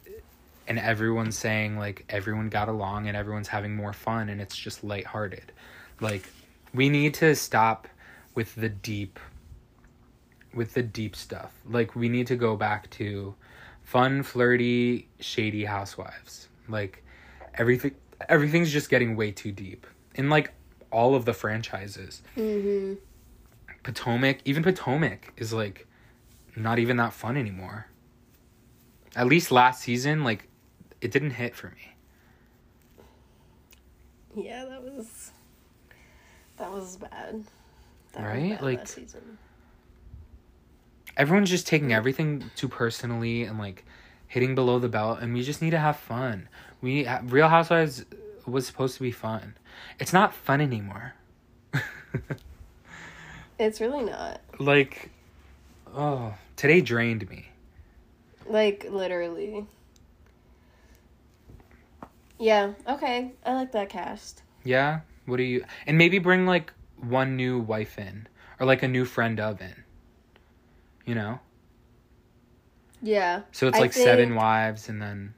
and 0.67 0.79
everyone's 0.79 1.37
saying 1.37 1.77
like 1.77 2.05
everyone 2.09 2.49
got 2.49 2.69
along 2.69 3.07
and 3.07 3.15
everyone's 3.17 3.49
having 3.49 3.75
more 3.75 3.93
fun 3.93 4.29
and 4.29 4.41
it's 4.41 4.55
just 4.55 4.83
lighthearted. 4.83 5.51
Like 5.99 6.23
we 6.73 6.89
need 6.89 7.13
to 7.15 7.35
stop 7.35 7.87
with 8.33 8.55
the 8.55 8.69
deep 8.69 9.19
with 10.53 10.73
the 10.73 10.83
deep 10.83 11.15
stuff. 11.15 11.51
Like 11.69 11.95
we 11.95 12.07
need 12.07 12.27
to 12.27 12.35
go 12.35 12.55
back 12.55 12.89
to 12.91 13.35
fun, 13.85 14.21
flirty, 14.23 15.07
shady 15.21 15.63
housewives. 15.63 16.49
Like 16.67 17.03
everything 17.53 17.95
everything's 18.27 18.71
just 18.73 18.89
getting 18.89 19.15
way 19.15 19.31
too 19.31 19.51
deep. 19.53 19.87
In 20.15 20.29
like 20.29 20.53
all 20.91 21.15
of 21.15 21.23
the 21.25 21.33
franchises. 21.33 22.21
Mm-hmm. 22.35 22.95
Potomac, 23.83 24.39
even 24.45 24.63
Potomac 24.63 25.31
is 25.37 25.53
like 25.53 25.87
not 26.55 26.79
even 26.79 26.97
that 26.97 27.13
fun 27.13 27.37
anymore. 27.37 27.87
At 29.15 29.27
least 29.27 29.51
last 29.51 29.81
season, 29.81 30.23
like 30.23 30.47
it 31.01 31.11
didn't 31.11 31.31
hit 31.31 31.55
for 31.55 31.67
me. 31.67 31.95
Yeah, 34.35 34.65
that 34.65 34.83
was 34.83 35.31
that 36.57 36.71
was 36.71 36.97
bad. 36.97 37.43
That 38.13 38.21
was 38.23 38.31
Right? 38.31 38.49
bad 38.51 38.61
Like- 38.61 38.87
season. 38.87 39.37
Everyone's 41.17 41.49
just 41.49 41.67
taking 41.67 41.93
everything 41.93 42.49
too 42.55 42.67
personally 42.67 43.43
and 43.43 43.57
like 43.57 43.85
hitting 44.27 44.55
below 44.55 44.79
the 44.79 44.89
belt, 44.89 45.19
and 45.21 45.33
we 45.33 45.43
just 45.43 45.61
need 45.61 45.71
to 45.71 45.79
have 45.79 45.97
fun. 45.97 46.49
We 46.81 47.07
Real 47.23 47.47
Housewives 47.47 48.05
was 48.45 48.67
supposed 48.67 48.95
to 48.97 49.01
be 49.01 49.11
fun. 49.11 49.55
It's 49.99 50.13
not 50.13 50.33
fun 50.33 50.61
anymore. 50.61 51.13
It's 53.57 53.79
really 53.79 54.03
not. 54.03 54.41
like, 54.59 55.09
oh, 55.95 56.33
today 56.57 56.81
drained 56.81 57.29
me. 57.29 57.47
Like 58.45 58.85
literally. 58.89 59.65
Yeah, 62.37 62.73
okay. 62.87 63.31
I 63.45 63.53
like 63.53 63.71
that 63.71 63.87
cast. 63.89 64.43
Yeah. 64.65 65.01
What 65.25 65.37
do 65.37 65.43
you? 65.43 65.63
And 65.87 65.97
maybe 65.97 66.19
bring 66.19 66.45
like 66.45 66.73
one 66.97 67.37
new 67.37 67.59
wife 67.59 67.97
in, 67.97 68.27
or 68.59 68.65
like 68.65 68.83
a 68.83 68.87
new 68.89 69.05
friend 69.05 69.39
of 69.39 69.61
in. 69.61 69.84
You 71.05 71.15
know. 71.15 71.39
Yeah. 73.01 73.41
So 73.51 73.67
it's 73.67 73.77
I 73.77 73.81
like 73.81 73.93
seven 73.93 74.35
wives 74.35 74.89
and 74.89 75.01
then 75.01 75.33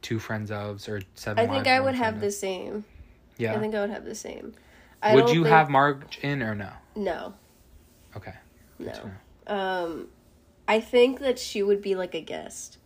two 0.00 0.18
friends 0.18 0.50
ofs 0.50 0.88
or 0.88 1.00
seven. 1.14 1.48
I 1.48 1.52
think 1.52 1.66
I 1.66 1.80
would 1.80 1.94
have 1.94 2.14
friend 2.14 2.22
the 2.22 2.30
same. 2.30 2.84
Yeah. 3.38 3.54
I 3.54 3.58
think 3.58 3.74
I 3.74 3.80
would 3.80 3.90
have 3.90 4.04
the 4.04 4.14
same. 4.14 4.54
I 5.02 5.14
would 5.14 5.28
you 5.30 5.42
think- 5.44 5.54
have 5.54 5.70
Marge 5.70 6.18
in 6.22 6.42
or 6.42 6.54
no? 6.54 6.70
No. 6.96 7.34
Okay. 8.16 8.34
No. 8.78 8.92
Um 9.46 10.08
I 10.66 10.80
think 10.80 11.20
that 11.20 11.38
she 11.38 11.62
would 11.62 11.82
be 11.82 11.94
like 11.94 12.14
a 12.14 12.20
guest. 12.20 12.78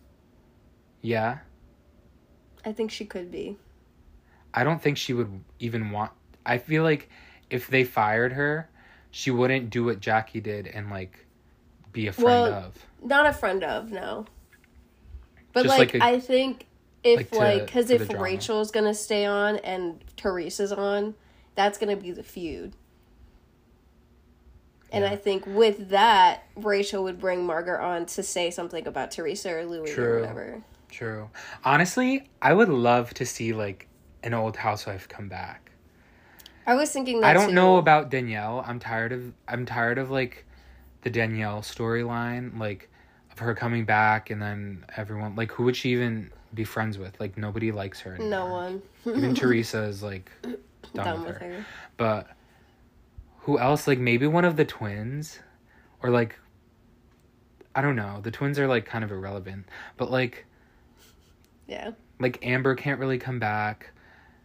Yeah. 1.01 1.39
I 2.65 2.71
think 2.73 2.91
she 2.91 3.05
could 3.05 3.31
be. 3.31 3.57
I 4.53 4.63
don't 4.63 4.81
think 4.81 4.97
she 4.97 5.13
would 5.13 5.43
even 5.59 5.91
want. 5.91 6.11
I 6.45 6.57
feel 6.57 6.83
like 6.83 7.09
if 7.49 7.67
they 7.67 7.83
fired 7.83 8.33
her, 8.33 8.69
she 9.11 9.31
wouldn't 9.31 9.69
do 9.69 9.85
what 9.85 9.99
Jackie 9.99 10.41
did 10.41 10.67
and 10.67 10.89
like 10.89 11.25
be 11.97 12.07
a 12.07 12.13
friend 12.13 12.25
Well, 12.25 12.53
of. 12.53 12.85
Not 13.03 13.25
a 13.25 13.33
friend 13.33 13.63
of, 13.63 13.91
no. 13.91 14.25
But 15.51 15.63
Just 15.63 15.77
like, 15.77 15.93
like 15.93 16.01
a- 16.03 16.05
I 16.05 16.19
think 16.19 16.67
if 17.03 17.17
like 17.17 17.29
to- 17.31 17.37
like 17.39 17.65
because 17.65 17.89
if. 17.89 18.09
Rachel's 18.09 18.69
gonna 18.71 18.93
stay 18.93 19.25
on 19.25 19.57
and 19.57 19.99
Teresa's 20.15 20.71
on, 20.71 21.15
that's 21.55 21.77
gonna 21.79 21.95
be 21.97 22.11
the 22.11 22.23
feud. 22.23 22.73
And 24.91 25.03
Yeah. 25.03 25.11
I 25.11 25.15
think 25.15 25.45
with 25.45 25.89
that, 25.89 26.43
Rachel 26.55 27.03
would 27.03 27.19
bring 27.19 27.45
Margaret 27.45 27.83
on 27.83 28.05
to 28.07 28.23
say 28.23 28.51
something 28.51 28.87
about 28.87 29.11
Teresa 29.11 29.53
or 29.53 29.65
Luis 29.65 29.93
True. 29.93 30.05
or 30.17 30.19
whatever. 30.21 30.63
True. 30.89 31.29
Honestly, 31.65 32.29
I 32.41 32.53
would 32.53 32.69
love 32.69 33.13
to 33.15 33.25
see 33.25 33.51
like 33.53 33.87
an 34.23 34.33
old 34.33 34.55
housewife 34.57 35.07
come 35.09 35.27
back. 35.27 35.71
I 36.65 36.75
was 36.75 36.91
thinking 36.91 37.21
that 37.21 37.27
I 37.29 37.33
don't 37.33 37.49
too. 37.49 37.55
know 37.55 37.77
about 37.77 38.09
Danielle. 38.09 38.63
I'm 38.65 38.79
tired 38.79 39.11
of 39.11 39.33
I'm 39.47 39.65
tired 39.65 39.97
of 39.97 40.09
like 40.11 40.45
the 41.07 41.11
Danielle 41.19 41.61
storyline, 41.61 42.59
like 42.59 42.89
of 43.31 43.39
her 43.39 43.55
coming 43.55 43.85
back 43.85 44.29
and 44.29 44.41
then 44.41 44.85
everyone 44.97 45.37
like 45.37 45.51
who 45.53 45.63
would 45.63 45.75
she 45.77 45.91
even 45.91 46.29
be 46.53 46.65
friends 46.65 46.97
with? 46.97 47.17
Like 47.17 47.37
nobody 47.37 47.71
likes 47.71 48.01
her 48.01 48.15
anymore. 48.15 48.29
No 48.29 48.45
one. 48.47 48.81
Even 49.05 49.33
Teresa 49.41 49.83
is 49.83 50.03
like 50.03 50.29
done, 50.41 50.57
Done 50.93 51.19
with, 51.21 51.27
with 51.29 51.37
her. 51.37 51.49
her. 51.53 51.65
But 51.95 52.27
who 53.39 53.57
else? 53.57 53.87
Like 53.87 53.99
maybe 53.99 54.27
one 54.27 54.43
of 54.43 54.57
the 54.57 54.65
twins, 54.65 55.39
or 56.03 56.09
like 56.09 56.37
I 57.73 57.81
don't 57.81 57.95
know. 57.95 58.19
The 58.21 58.31
twins 58.31 58.59
are 58.59 58.67
like 58.67 58.85
kind 58.85 59.05
of 59.05 59.11
irrelevant, 59.13 59.65
but 59.95 60.11
like 60.11 60.45
Yeah. 61.67 61.91
like 62.19 62.45
Amber 62.45 62.75
can't 62.75 62.99
really 62.99 63.17
come 63.17 63.39
back. 63.39 63.91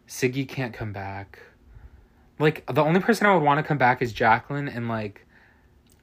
Siggy 0.07 0.49
can't 0.49 0.73
come 0.73 0.93
back. 0.93 1.41
Like 2.39 2.65
the 2.73 2.85
only 2.85 3.01
person 3.01 3.27
I 3.27 3.35
would 3.35 3.43
want 3.43 3.59
to 3.59 3.65
come 3.65 3.79
back 3.79 4.01
is 4.01 4.13
Jacqueline 4.13 4.69
and 4.69 4.87
like 4.87 5.27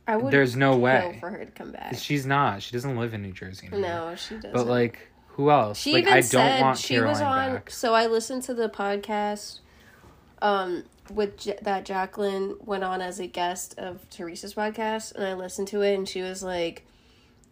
I 0.09 0.15
would. 0.17 0.33
There's 0.33 0.55
no 0.55 0.75
way. 0.77 1.17
for 1.19 1.29
her 1.29 1.45
to 1.45 1.51
come 1.51 1.71
back. 1.71 1.95
She's 1.97 2.25
not. 2.25 2.63
She 2.63 2.71
doesn't 2.71 2.97
live 2.97 3.13
in 3.13 3.21
New 3.21 3.31
Jersey 3.31 3.67
anymore. 3.67 3.89
No, 4.09 4.15
she 4.15 4.35
doesn't. 4.35 4.53
But 4.53 4.65
like, 4.67 4.97
who 5.27 5.51
else? 5.51 5.77
She 5.79 5.93
like, 5.93 6.01
even 6.03 6.13
I 6.13 6.17
don't 6.17 6.23
said 6.23 6.61
want 6.61 6.77
she 6.79 6.95
Caroline 6.95 7.11
was 7.11 7.21
on. 7.21 7.53
back. 7.53 7.69
So 7.69 7.93
I 7.93 8.07
listened 8.07 8.41
to 8.43 8.53
the 8.53 8.69
podcast, 8.69 9.59
um, 10.41 10.83
with 11.13 11.37
J- 11.37 11.59
that 11.61 11.85
Jacqueline 11.85 12.55
went 12.59 12.83
on 12.83 13.01
as 13.01 13.19
a 13.19 13.27
guest 13.27 13.77
of 13.77 14.09
Teresa's 14.09 14.55
podcast, 14.55 15.13
and 15.15 15.23
I 15.25 15.33
listened 15.33 15.67
to 15.69 15.81
it, 15.81 15.93
and 15.95 16.07
she 16.09 16.21
was 16.21 16.41
like, 16.43 16.85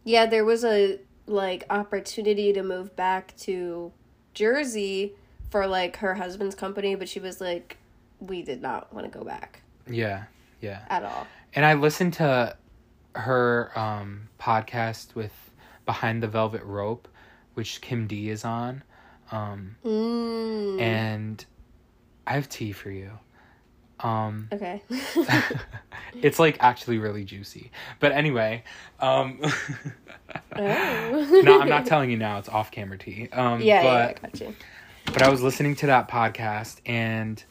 "Yeah, 0.04 0.26
there 0.26 0.44
was 0.46 0.64
a 0.66 1.00
like 1.28 1.66
opportunity 1.70 2.54
to 2.54 2.64
move 2.64 2.96
back 2.96 3.36
to 3.38 3.92
Jersey 4.34 5.14
for 5.50 5.68
like 5.68 5.98
her 5.98 6.16
husband's 6.16 6.56
company, 6.56 6.96
but 6.96 7.08
she 7.10 7.20
was 7.20 7.40
like, 7.42 7.78
we 8.20 8.42
did 8.42 8.62
not 8.62 8.94
want 8.94 9.12
to 9.12 9.16
go 9.20 9.24
back 9.24 9.62
Yeah, 9.88 10.24
yeah. 10.62 10.82
at 10.90 11.04
all." 11.04 11.28
And 11.58 11.66
I 11.66 11.74
listened 11.74 12.14
to 12.14 12.56
her 13.16 13.72
um, 13.76 14.30
podcast 14.40 15.16
with 15.16 15.34
Behind 15.88 16.22
the 16.22 16.28
Velvet 16.28 16.62
Rope, 16.64 17.08
which 17.56 17.82
Kim 17.82 18.06
D 18.06 18.30
is 18.30 18.46
on. 18.46 18.84
Um, 19.32 19.76
Mm. 19.84 20.80
and 20.80 21.44
I 22.28 22.34
have 22.34 22.48
tea 22.48 22.74
for 22.74 22.92
you. 22.92 23.10
Um, 24.02 24.50
okay. 24.54 24.84
it's 26.22 26.38
like 26.38 26.58
actually 26.60 27.00
really 27.00 27.24
juicy. 27.24 27.72
But 28.00 28.12
anyway, 28.12 28.64
um, 29.00 29.40
oh. 29.44 29.82
no, 31.44 31.60
I'm 31.60 31.70
not 31.70 31.88
telling 31.88 32.12
you 32.12 32.18
now. 32.18 32.38
It's 32.38 32.50
off 32.50 32.70
camera 32.70 33.00
tea. 33.00 33.30
Um, 33.34 33.62
Yeah, 33.62 33.82
but, 33.82 33.88
yeah, 33.88 34.06
I 34.06 34.14
got 34.28 34.40
you. 34.42 34.56
but 35.06 35.24
I 35.24 35.30
was 35.30 35.42
listening 35.42 35.76
to 35.78 35.88
that 35.88 36.08
podcast 36.08 36.82
and 36.86 37.44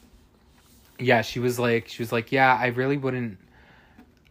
yeah, 1.00 1.22
she 1.22 1.40
was 1.40 1.58
like 1.58 1.88
she 1.88 2.00
was 2.04 2.12
like, 2.12 2.30
"Yeah, 2.30 2.56
I 2.56 2.68
really 2.68 2.98
wouldn't 2.98 3.38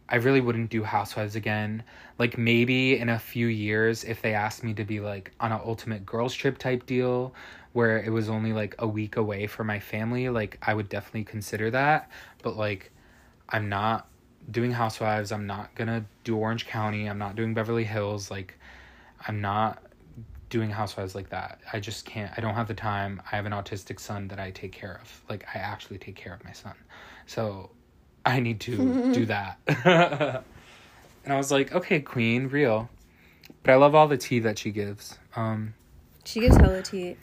I 0.08 0.16
really 0.16 0.40
wouldn't 0.40 0.70
do 0.70 0.82
Housewives 0.84 1.36
again. 1.36 1.82
Like 2.18 2.38
maybe 2.38 2.98
in 2.98 3.08
a 3.08 3.18
few 3.18 3.46
years 3.46 4.04
if 4.04 4.22
they 4.22 4.34
asked 4.34 4.62
me 4.62 4.74
to 4.74 4.84
be 4.84 5.00
like 5.00 5.32
on 5.40 5.52
an 5.52 5.60
ultimate 5.64 6.06
girls 6.06 6.34
trip 6.34 6.58
type 6.58 6.86
deal 6.86 7.34
where 7.72 7.98
it 7.98 8.10
was 8.10 8.28
only 8.28 8.52
like 8.52 8.74
a 8.78 8.86
week 8.86 9.16
away 9.16 9.46
for 9.46 9.64
my 9.64 9.78
family, 9.78 10.28
like 10.28 10.58
I 10.62 10.74
would 10.74 10.88
definitely 10.88 11.24
consider 11.24 11.70
that, 11.72 12.10
but 12.42 12.56
like 12.56 12.92
I'm 13.48 13.68
not 13.68 14.08
doing 14.50 14.70
Housewives. 14.70 15.32
I'm 15.32 15.46
not 15.46 15.74
going 15.74 15.88
to 15.88 16.04
do 16.24 16.36
Orange 16.36 16.66
County. 16.66 17.08
I'm 17.08 17.18
not 17.18 17.36
doing 17.36 17.52
Beverly 17.52 17.84
Hills 17.84 18.30
like 18.30 18.58
I'm 19.26 19.40
not 19.40 19.82
doing 20.48 20.70
housewives 20.70 21.14
like 21.14 21.28
that. 21.30 21.60
I 21.72 21.80
just 21.80 22.04
can't. 22.04 22.32
I 22.36 22.40
don't 22.40 22.54
have 22.54 22.68
the 22.68 22.74
time. 22.74 23.20
I 23.30 23.36
have 23.36 23.46
an 23.46 23.52
autistic 23.52 23.98
son 23.98 24.28
that 24.28 24.38
I 24.38 24.50
take 24.50 24.72
care 24.72 25.00
of. 25.02 25.22
Like 25.28 25.44
I 25.54 25.58
actually 25.58 25.98
take 25.98 26.14
care 26.16 26.32
of 26.34 26.44
my 26.44 26.52
son. 26.52 26.74
So 27.26 27.70
I 28.26 28.40
need 28.40 28.60
to 28.60 29.12
do 29.14 29.24
that. 29.34 29.58
and 31.24 31.32
I 31.32 31.36
was 31.36 31.50
like, 31.50 31.72
"Okay, 31.72 32.00
queen, 32.00 32.48
real." 32.48 32.90
But 33.62 33.72
I 33.72 33.76
love 33.76 33.94
all 33.94 34.08
the 34.08 34.16
tea 34.18 34.40
that 34.40 34.58
she 34.58 34.70
gives. 34.70 35.18
Um 35.34 35.74
She 36.24 36.40
gives 36.40 36.56
hella 36.56 36.82
tea. 36.82 37.16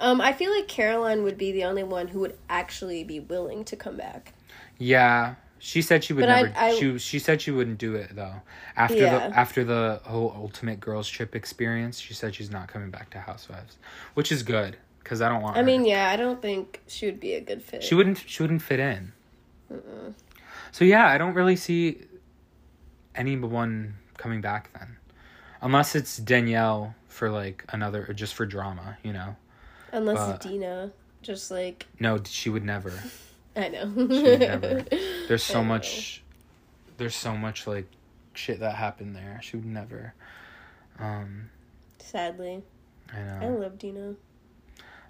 Um, 0.00 0.20
I 0.20 0.32
feel 0.32 0.50
like 0.54 0.66
Caroline 0.68 1.22
would 1.22 1.38
be 1.38 1.52
the 1.52 1.64
only 1.64 1.84
one 1.84 2.08
who 2.08 2.20
would 2.20 2.36
actually 2.48 3.04
be 3.04 3.20
willing 3.20 3.64
to 3.66 3.76
come 3.76 3.96
back. 3.96 4.32
yeah, 4.78 5.36
she 5.60 5.80
said 5.80 6.02
she 6.02 6.12
would 6.12 6.22
But 6.22 6.28
I- 6.30 6.42
never 6.42 6.54
I- 6.58 6.74
she 6.74 6.98
she 6.98 7.18
said 7.20 7.40
she 7.40 7.50
wouldn't 7.52 7.78
do 7.78 7.94
it 7.94 8.14
though. 8.16 8.34
After 8.76 8.96
Yeah. 8.98 9.28
the 9.28 9.36
after 9.38 9.62
the 9.64 10.00
whole 10.04 10.32
ultimate 10.36 10.80
girls 10.80 11.08
trip 11.08 11.34
experience, 11.36 11.98
she 12.00 12.14
said 12.14 12.34
she's 12.34 12.50
not 12.50 12.66
coming 12.68 12.90
back 12.90 13.10
to 13.10 13.20
housewives, 13.20 13.76
which 14.14 14.32
is 14.32 14.42
good 14.42 14.76
cuz 15.04 15.20
I 15.22 15.28
don't 15.28 15.40
want 15.42 15.56
I 15.56 15.60
her. 15.60 15.64
mean, 15.66 15.84
yeah, 15.84 16.10
I 16.10 16.16
don't 16.16 16.42
think 16.42 16.80
she 16.88 17.06
would 17.06 17.20
be 17.20 17.34
a 17.34 17.40
good 17.40 17.62
fit. 17.62 17.82
She 17.84 17.94
wouldn't. 17.94 18.18
She 18.26 18.42
wouldn't 18.42 18.62
fit 18.62 18.80
in. 18.80 19.12
So 20.72 20.84
yeah, 20.84 21.06
I 21.06 21.18
don't 21.18 21.34
really 21.34 21.56
see 21.56 21.98
anyone 23.14 23.94
coming 24.16 24.40
back 24.40 24.72
then, 24.78 24.96
unless 25.60 25.94
it's 25.94 26.16
Danielle 26.16 26.94
for 27.08 27.30
like 27.30 27.64
another 27.68 28.12
just 28.14 28.34
for 28.34 28.46
drama. 28.46 28.98
You 29.02 29.12
know, 29.12 29.36
Unless 29.92 30.18
but- 30.18 30.40
Dina. 30.40 30.92
Just 31.22 31.52
like, 31.52 31.86
no, 32.00 32.20
she 32.24 32.50
would 32.50 32.64
never. 32.64 32.92
I 33.56 33.68
know. 33.68 33.92
She 33.94 34.22
would 34.24 34.40
never. 34.40 34.84
There's 35.28 35.44
so 35.44 35.62
much. 35.62 36.24
There's 36.96 37.14
so 37.14 37.36
much 37.36 37.66
like 37.68 37.86
shit 38.34 38.58
that 38.58 38.74
happened 38.74 39.14
there. 39.14 39.38
She 39.40 39.56
would 39.56 39.66
never. 39.66 40.14
Um, 40.98 41.50
Sadly. 41.98 42.62
I 43.12 43.18
know. 43.20 43.38
I 43.42 43.48
love 43.50 43.78
Dina. 43.78 44.14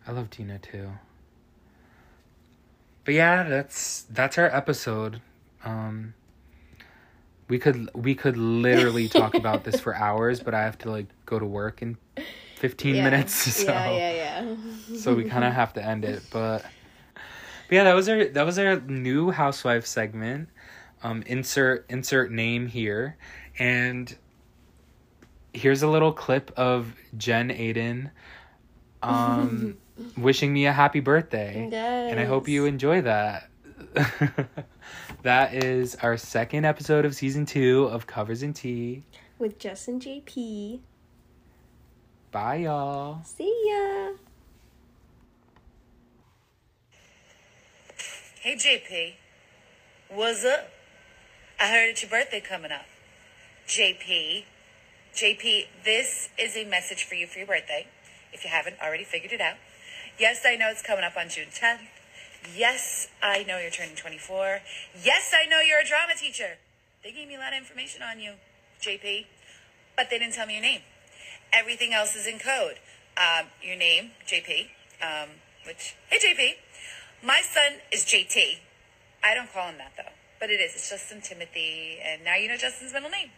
I 0.07 0.13
love 0.13 0.29
Dina 0.29 0.59
too. 0.59 0.91
But 3.05 3.15
yeah, 3.15 3.49
that's 3.49 4.03
that's 4.11 4.37
our 4.37 4.55
episode. 4.55 5.23
Um 5.65 6.15
we 7.49 7.59
could 7.59 7.89
we 7.95 8.15
could 8.15 8.37
literally 8.37 9.09
talk 9.21 9.37
about 9.37 9.65
this 9.65 9.79
for 9.81 9.95
hours, 9.95 10.41
but 10.41 10.55
I 10.55 10.63
have 10.63 10.79
to 10.79 10.91
like 10.91 11.07
go 11.27 11.39
to 11.39 11.47
work 11.47 11.83
in 11.83 11.99
15 12.57 12.97
Yeah. 12.97 13.03
minutes 13.03 13.33
so 13.57 13.65
Yeah, 13.65 13.97
yeah, 13.97 14.13
yeah. 14.13 14.97
so 14.97 15.15
we 15.15 15.25
kind 15.25 15.45
of 15.45 15.53
have 15.53 15.73
to 15.75 15.85
end 15.85 16.05
it, 16.05 16.23
but 16.31 16.65
but 17.69 17.77
yeah, 17.77 17.85
that 17.85 17.95
was 17.95 18.09
our 18.09 18.25
that 18.27 18.47
was 18.47 18.59
our 18.59 18.81
new 18.81 19.31
housewife 19.31 19.87
segment. 19.87 20.49
Um 21.03 21.23
insert 21.27 21.85
insert 21.91 22.31
name 22.31 22.69
here 22.69 23.17
and 23.59 24.17
here's 25.53 25.83
a 25.83 25.89
little 25.89 26.13
clip 26.13 26.51
of 26.57 26.95
Jen 27.17 27.51
Aydin 27.51 28.11
um 29.03 29.77
wishing 30.17 30.53
me 30.53 30.67
a 30.67 30.73
happy 30.73 31.01
birthday. 31.01 31.69
And 32.11 32.21
I 32.21 32.25
hope 32.25 32.49
you 32.49 32.67
enjoy 32.67 33.03
that. 33.03 33.49
That 35.23 35.55
is 35.55 35.97
our 36.03 36.17
second 36.17 36.65
episode 36.65 37.05
of 37.05 37.15
season 37.15 37.47
two 37.47 37.85
of 37.85 38.07
Covers 38.07 38.43
and 38.43 38.55
Tea. 38.55 39.03
With 39.39 39.59
Jess 39.59 39.89
and 39.89 40.01
JP. 40.01 40.81
Bye, 42.31 42.57
y'all. 42.57 43.23
See 43.25 43.65
ya. 43.67 44.13
Hey 48.41 48.57
JP, 48.57 49.13
what's 50.17 50.45
up? 50.45 50.69
I 51.61 51.69
heard 51.69 51.91
it's 51.91 52.03
your 52.03 52.11
birthday 52.11 52.41
coming 52.41 52.73
up. 52.73 52.87
JP, 53.69 54.43
JP, 55.15 55.67
this 55.85 56.29
is 56.37 56.57
a 56.57 56.65
message 56.65 57.05
for 57.05 57.15
you 57.15 57.29
for 57.29 57.39
your 57.39 57.47
birthday, 57.47 57.87
if 58.33 58.43
you 58.43 58.51
haven't 58.51 58.77
already 58.83 59.05
figured 59.05 59.31
it 59.31 59.41
out. 59.41 59.55
Yes, 60.19 60.41
I 60.45 60.57
know 60.57 60.71
it's 60.71 60.83
coming 60.83 61.05
up 61.05 61.17
on 61.17 61.29
June 61.29 61.47
10th. 61.55 61.87
Yes, 62.57 63.09
I 63.23 63.45
know 63.45 63.59
you're 63.59 63.71
turning 63.71 63.95
24. 63.95 64.61
Yes, 65.03 65.33
I 65.33 65.47
know 65.47 65.61
you're 65.61 65.81
a 65.81 65.85
drama 65.85 66.15
teacher. 66.19 66.59
They 67.05 67.13
gave 67.13 67.29
me 67.29 67.37
a 67.37 67.39
lot 67.39 67.53
of 67.53 67.59
information 67.59 68.03
on 68.03 68.21
you, 68.21 68.35
JP, 68.81 69.27
but 69.97 70.11
they 70.11 70.19
didn't 70.19 70.35
tell 70.35 70.47
me 70.47 70.55
your 70.55 70.63
name. 70.63 70.83
Everything 71.53 71.93
else 71.93 72.15
is 72.17 72.27
in 72.27 72.39
code. 72.39 72.79
Um, 73.17 73.47
your 73.63 73.77
name, 73.77 74.13
JP, 74.27 74.69
um, 75.03 75.29
which, 75.67 75.95
hey 76.09 76.19
JP, 76.19 76.55
my 77.23 77.43
son 77.43 77.81
is 77.93 78.05
JT. 78.05 78.59
I 79.23 79.35
don't 79.35 79.53
call 79.53 79.69
him 79.69 79.79
that 79.79 79.93
though, 79.97 80.13
but 80.41 80.51
it 80.51 80.61
is. 80.61 80.75
It's 80.75 80.91
Justin 80.91 81.21
Timothy, 81.21 81.99
and 82.03 82.25
now 82.25 82.37
you 82.37 82.49
know 82.49 82.57
Justin's 82.57 82.93
middle 82.93 83.11
name. 83.11 83.31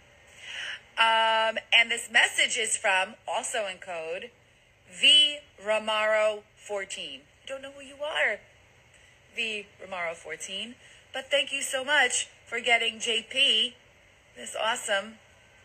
Um, 0.97 1.59
and 1.75 1.91
this 1.91 2.09
message 2.11 2.57
is 2.57 2.77
from, 2.77 3.15
also 3.27 3.67
in 3.67 3.79
code, 3.79 4.31
V 4.89 5.39
Romaro 5.63 6.43
14. 6.57 7.21
I 7.21 7.49
Don't 7.49 7.63
know 7.63 7.73
who 7.73 7.85
you 7.85 7.97
are, 7.97 8.39
V 9.35 9.67
Romaro 9.83 10.15
14, 10.15 10.75
but 11.13 11.31
thank 11.31 11.53
you 11.53 11.61
so 11.61 11.85
much 11.85 12.29
for 12.47 12.61
getting 12.61 12.99
JP 12.99 13.73
this 14.37 14.55
awesome 14.61 15.15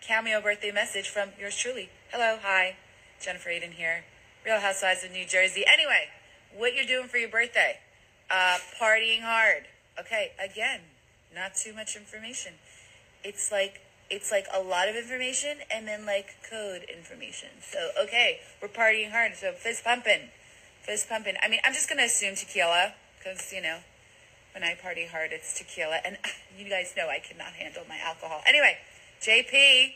cameo 0.02 0.42
birthday 0.42 0.72
message 0.72 1.10
from 1.10 1.30
yours 1.40 1.56
truly. 1.56 1.90
Hello, 2.12 2.38
hi, 2.42 2.78
Jennifer 3.22 3.50
Aydin 3.50 3.74
here, 3.74 4.06
Real 4.46 4.60
Housewives 4.60 5.04
of 5.04 5.12
New 5.12 5.26
Jersey. 5.26 5.64
Anyway, 5.68 6.08
what 6.56 6.74
you're 6.74 6.86
doing 6.86 7.08
for 7.08 7.18
your 7.18 7.30
birthday? 7.30 7.78
Uh, 8.30 8.58
partying 8.82 9.22
hard. 9.22 9.66
Okay, 10.00 10.32
again, 10.44 10.82
not 11.34 11.56
too 11.56 11.74
much 11.74 11.96
information. 11.96 12.54
It's 13.24 13.52
like 13.52 13.82
it's 14.10 14.32
like 14.32 14.48
a 14.52 14.62
lot 14.62 14.88
of 14.90 14.96
information 14.96 15.58
and 15.70 15.88
then 15.88 16.06
like 16.06 16.36
code 16.50 16.84
information. 16.84 17.50
So 17.62 17.90
okay, 18.02 18.40
we're 18.62 18.68
partying 18.68 19.12
hard. 19.12 19.36
So 19.36 19.52
fist 19.52 19.84
pumping, 19.84 20.30
fist 20.82 21.08
pumping. 21.10 21.36
I 21.44 21.50
mean, 21.50 21.60
I'm 21.64 21.74
just 21.74 21.90
gonna 21.90 22.04
assume 22.04 22.36
tequila 22.36 22.94
because 23.30 23.54
you 23.54 23.62
know 23.62 23.80
when 24.54 24.64
I 24.64 24.74
party 24.74 25.06
hard, 25.06 25.32
it's 25.32 25.58
tequila, 25.58 26.00
and 26.04 26.18
you 26.58 26.70
guys 26.70 26.94
know 26.98 27.08
I 27.08 27.20
cannot 27.20 27.54
handle 27.54 27.84
my 27.88 27.98
alcohol. 27.98 28.42
Anyway, 28.48 28.78
JP, 29.22 29.94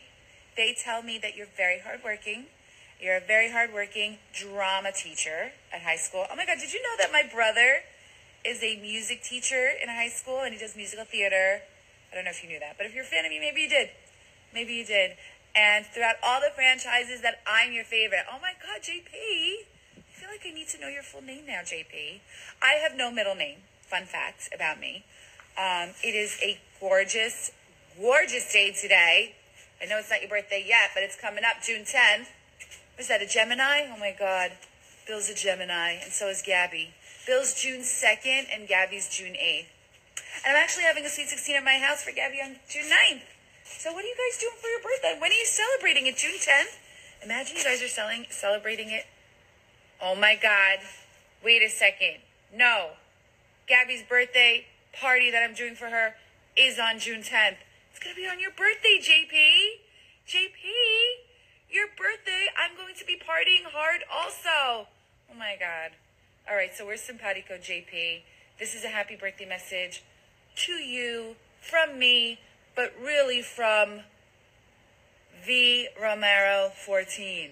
they 0.55 0.77
tell 0.77 1.01
me 1.01 1.17
that 1.19 1.35
you're 1.35 1.49
very 1.57 1.79
hardworking. 1.79 2.45
You're 3.01 3.17
a 3.17 3.25
very 3.25 3.51
hardworking 3.51 4.17
drama 4.33 4.91
teacher 4.91 5.51
at 5.73 5.81
high 5.81 5.97
school. 5.97 6.25
Oh 6.31 6.35
my 6.35 6.45
God, 6.45 6.59
did 6.59 6.71
you 6.71 6.81
know 6.81 6.95
that 6.99 7.11
my 7.11 7.23
brother 7.33 7.81
is 8.45 8.61
a 8.63 8.79
music 8.79 9.23
teacher 9.23 9.69
in 9.81 9.89
high 9.89 10.09
school 10.09 10.41
and 10.41 10.53
he 10.53 10.59
does 10.59 10.75
musical 10.75 11.03
theater? 11.03 11.61
I 12.11 12.15
don't 12.15 12.25
know 12.25 12.31
if 12.31 12.43
you 12.43 12.49
knew 12.49 12.59
that, 12.59 12.77
but 12.77 12.85
if 12.85 12.93
you're 12.93 13.03
a 13.03 13.07
fan 13.07 13.25
of 13.25 13.31
me, 13.31 13.39
maybe 13.39 13.61
you 13.61 13.69
did. 13.69 13.89
Maybe 14.53 14.73
you 14.73 14.85
did. 14.85 15.17
And 15.55 15.85
throughout 15.85 16.15
all 16.23 16.39
the 16.39 16.53
franchises 16.55 17.21
that 17.21 17.41
I'm 17.47 17.73
your 17.73 17.83
favorite. 17.83 18.25
Oh 18.31 18.37
my 18.39 18.53
God, 18.61 18.81
JP. 18.81 19.72
Like 20.33 20.49
I 20.49 20.55
need 20.55 20.67
to 20.69 20.81
know 20.81 20.87
your 20.87 21.03
full 21.03 21.21
name 21.21 21.45
now, 21.45 21.61
JP. 21.61 22.17
I 22.59 22.81
have 22.81 22.97
no 22.97 23.11
middle 23.11 23.35
name. 23.35 23.59
Fun 23.85 24.05
fact 24.05 24.49
about 24.49 24.79
me. 24.79 25.05
Um, 25.61 25.93
it 26.01 26.17
is 26.17 26.39
a 26.41 26.57
gorgeous, 26.79 27.51
gorgeous 28.01 28.51
day 28.51 28.73
today. 28.73 29.35
I 29.79 29.85
know 29.85 29.99
it's 29.99 30.09
not 30.09 30.21
your 30.21 30.31
birthday 30.31 30.65
yet, 30.67 30.89
but 30.95 31.03
it's 31.03 31.15
coming 31.15 31.43
up 31.45 31.61
June 31.61 31.85
10th. 31.85 32.33
Was 32.97 33.09
that 33.09 33.21
a 33.21 33.27
Gemini? 33.27 33.85
Oh 33.93 33.99
my 33.99 34.15
God. 34.17 34.53
Bill's 35.05 35.29
a 35.29 35.35
Gemini, 35.35 36.01
and 36.01 36.11
so 36.11 36.29
is 36.29 36.41
Gabby. 36.41 36.95
Bill's 37.27 37.53
June 37.53 37.81
2nd, 37.81 38.47
and 38.51 38.67
Gabby's 38.67 39.15
June 39.15 39.37
8th. 39.37 39.69
And 40.41 40.57
I'm 40.57 40.63
actually 40.63 40.85
having 40.85 41.05
a 41.05 41.09
Sweet 41.09 41.29
16 41.29 41.57
at 41.57 41.63
my 41.63 41.77
house 41.77 42.01
for 42.01 42.11
Gabby 42.11 42.41
on 42.43 42.55
June 42.67 42.89
9th. 42.89 43.21
So 43.65 43.93
what 43.93 44.03
are 44.03 44.07
you 44.07 44.17
guys 44.17 44.41
doing 44.41 44.57
for 44.57 44.67
your 44.67 44.81
birthday? 44.81 45.13
When 45.21 45.29
are 45.29 45.35
you 45.37 45.45
celebrating 45.45 46.07
it? 46.07 46.17
June 46.17 46.41
10th? 46.41 46.81
Imagine 47.23 47.57
you 47.57 47.63
guys 47.63 47.83
are 47.83 47.87
selling, 47.87 48.25
celebrating 48.31 48.89
it. 48.89 49.05
Oh 50.05 50.15
my 50.15 50.35
God. 50.35 50.79
Wait 51.45 51.63
a 51.63 51.69
second. 51.69 52.17
No. 52.53 52.89
Gabby's 53.67 54.03
birthday 54.03 54.65
party 54.91 55.31
that 55.31 55.41
I'm 55.41 55.55
doing 55.55 55.75
for 55.75 55.87
her 55.87 56.15
is 56.57 56.77
on 56.77 56.99
June 56.99 57.21
10th. 57.21 57.55
It's 57.89 58.03
going 58.03 58.13
to 58.13 58.21
be 58.21 58.27
on 58.27 58.37
your 58.37 58.51
birthday, 58.51 58.99
JP. 58.99 59.31
JP, 60.27 60.67
your 61.71 61.87
birthday. 61.97 62.47
I'm 62.59 62.75
going 62.75 62.95
to 62.99 63.05
be 63.05 63.15
partying 63.15 63.63
hard 63.71 64.01
also. 64.13 64.89
Oh 65.31 65.35
my 65.39 65.55
God. 65.57 65.91
All 66.49 66.55
right, 66.57 66.75
so 66.75 66.85
we're 66.85 66.97
simpatico, 66.97 67.53
JP. 67.53 68.23
This 68.59 68.75
is 68.75 68.83
a 68.83 68.89
happy 68.89 69.15
birthday 69.15 69.47
message 69.47 70.03
to 70.65 70.73
you 70.73 71.37
from 71.61 71.97
me, 71.97 72.39
but 72.75 72.93
really 73.01 73.41
from 73.41 74.01
V 75.45 75.87
Romero 75.97 76.71
14. 76.85 77.51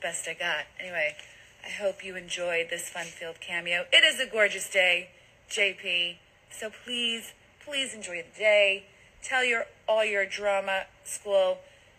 Best 0.00 0.26
I 0.26 0.32
got. 0.32 0.64
Anyway, 0.78 1.14
I 1.62 1.68
hope 1.68 2.02
you 2.02 2.16
enjoyed 2.16 2.70
this 2.70 2.88
fun-filled 2.88 3.40
cameo. 3.40 3.84
It 3.92 4.02
is 4.02 4.18
a 4.18 4.24
gorgeous 4.24 4.70
day, 4.70 5.10
JP. 5.50 6.16
So 6.50 6.70
please, 6.84 7.34
please 7.62 7.92
enjoy 7.92 8.22
the 8.22 8.38
day. 8.38 8.86
Tell 9.22 9.44
your 9.44 9.66
all 9.86 10.04
your 10.04 10.24
drama 10.24 10.86
school 11.04 11.58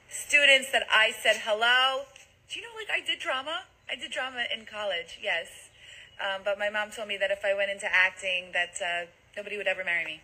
students 0.09 0.71
that 0.71 0.83
I 0.89 1.11
said 1.11 1.41
hello. 1.45 2.05
Do 2.49 2.59
you 2.59 2.65
know, 2.65 2.73
like, 2.75 2.89
I 2.89 3.05
did 3.05 3.19
drama? 3.19 3.69
I 3.89 3.95
did 3.95 4.09
drama 4.09 4.45
in 4.49 4.65
college, 4.65 5.19
yes. 5.21 5.69
Um, 6.17 6.41
but 6.43 6.57
my 6.57 6.69
mom 6.69 6.89
told 6.89 7.07
me 7.07 7.17
that 7.17 7.29
if 7.29 7.45
I 7.45 7.53
went 7.53 7.69
into 7.69 7.85
acting, 7.85 8.51
that 8.53 8.81
uh, 8.81 9.05
nobody 9.37 9.57
would 9.57 9.67
ever 9.67 9.83
marry 9.83 10.05
me. 10.05 10.21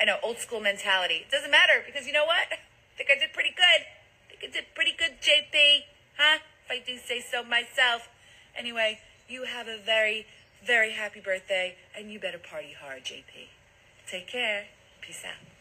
I 0.00 0.06
know, 0.06 0.16
old 0.22 0.38
school 0.38 0.60
mentality. 0.60 1.26
It 1.28 1.30
doesn't 1.30 1.50
matter 1.50 1.84
because 1.84 2.06
you 2.06 2.14
know 2.14 2.24
what? 2.24 2.48
I 2.50 2.58
think 2.96 3.10
I 3.12 3.18
did 3.20 3.34
pretty 3.34 3.52
good. 3.54 3.84
I 3.84 4.24
think 4.30 4.40
I 4.48 4.52
did 4.52 4.64
pretty 4.74 4.94
good, 4.96 5.20
JP. 5.20 5.84
Huh? 6.16 6.38
I 6.72 6.78
do 6.78 6.96
say 6.96 7.20
so 7.20 7.44
myself. 7.44 8.08
Anyway, 8.56 8.98
you 9.28 9.44
have 9.44 9.68
a 9.68 9.76
very, 9.76 10.26
very 10.64 10.92
happy 10.92 11.20
birthday 11.20 11.76
and 11.94 12.10
you 12.10 12.18
better 12.18 12.38
party 12.38 12.72
hard, 12.72 13.04
JP. 13.04 13.48
Take 14.08 14.26
care. 14.26 14.64
Peace 15.02 15.22
out. 15.22 15.51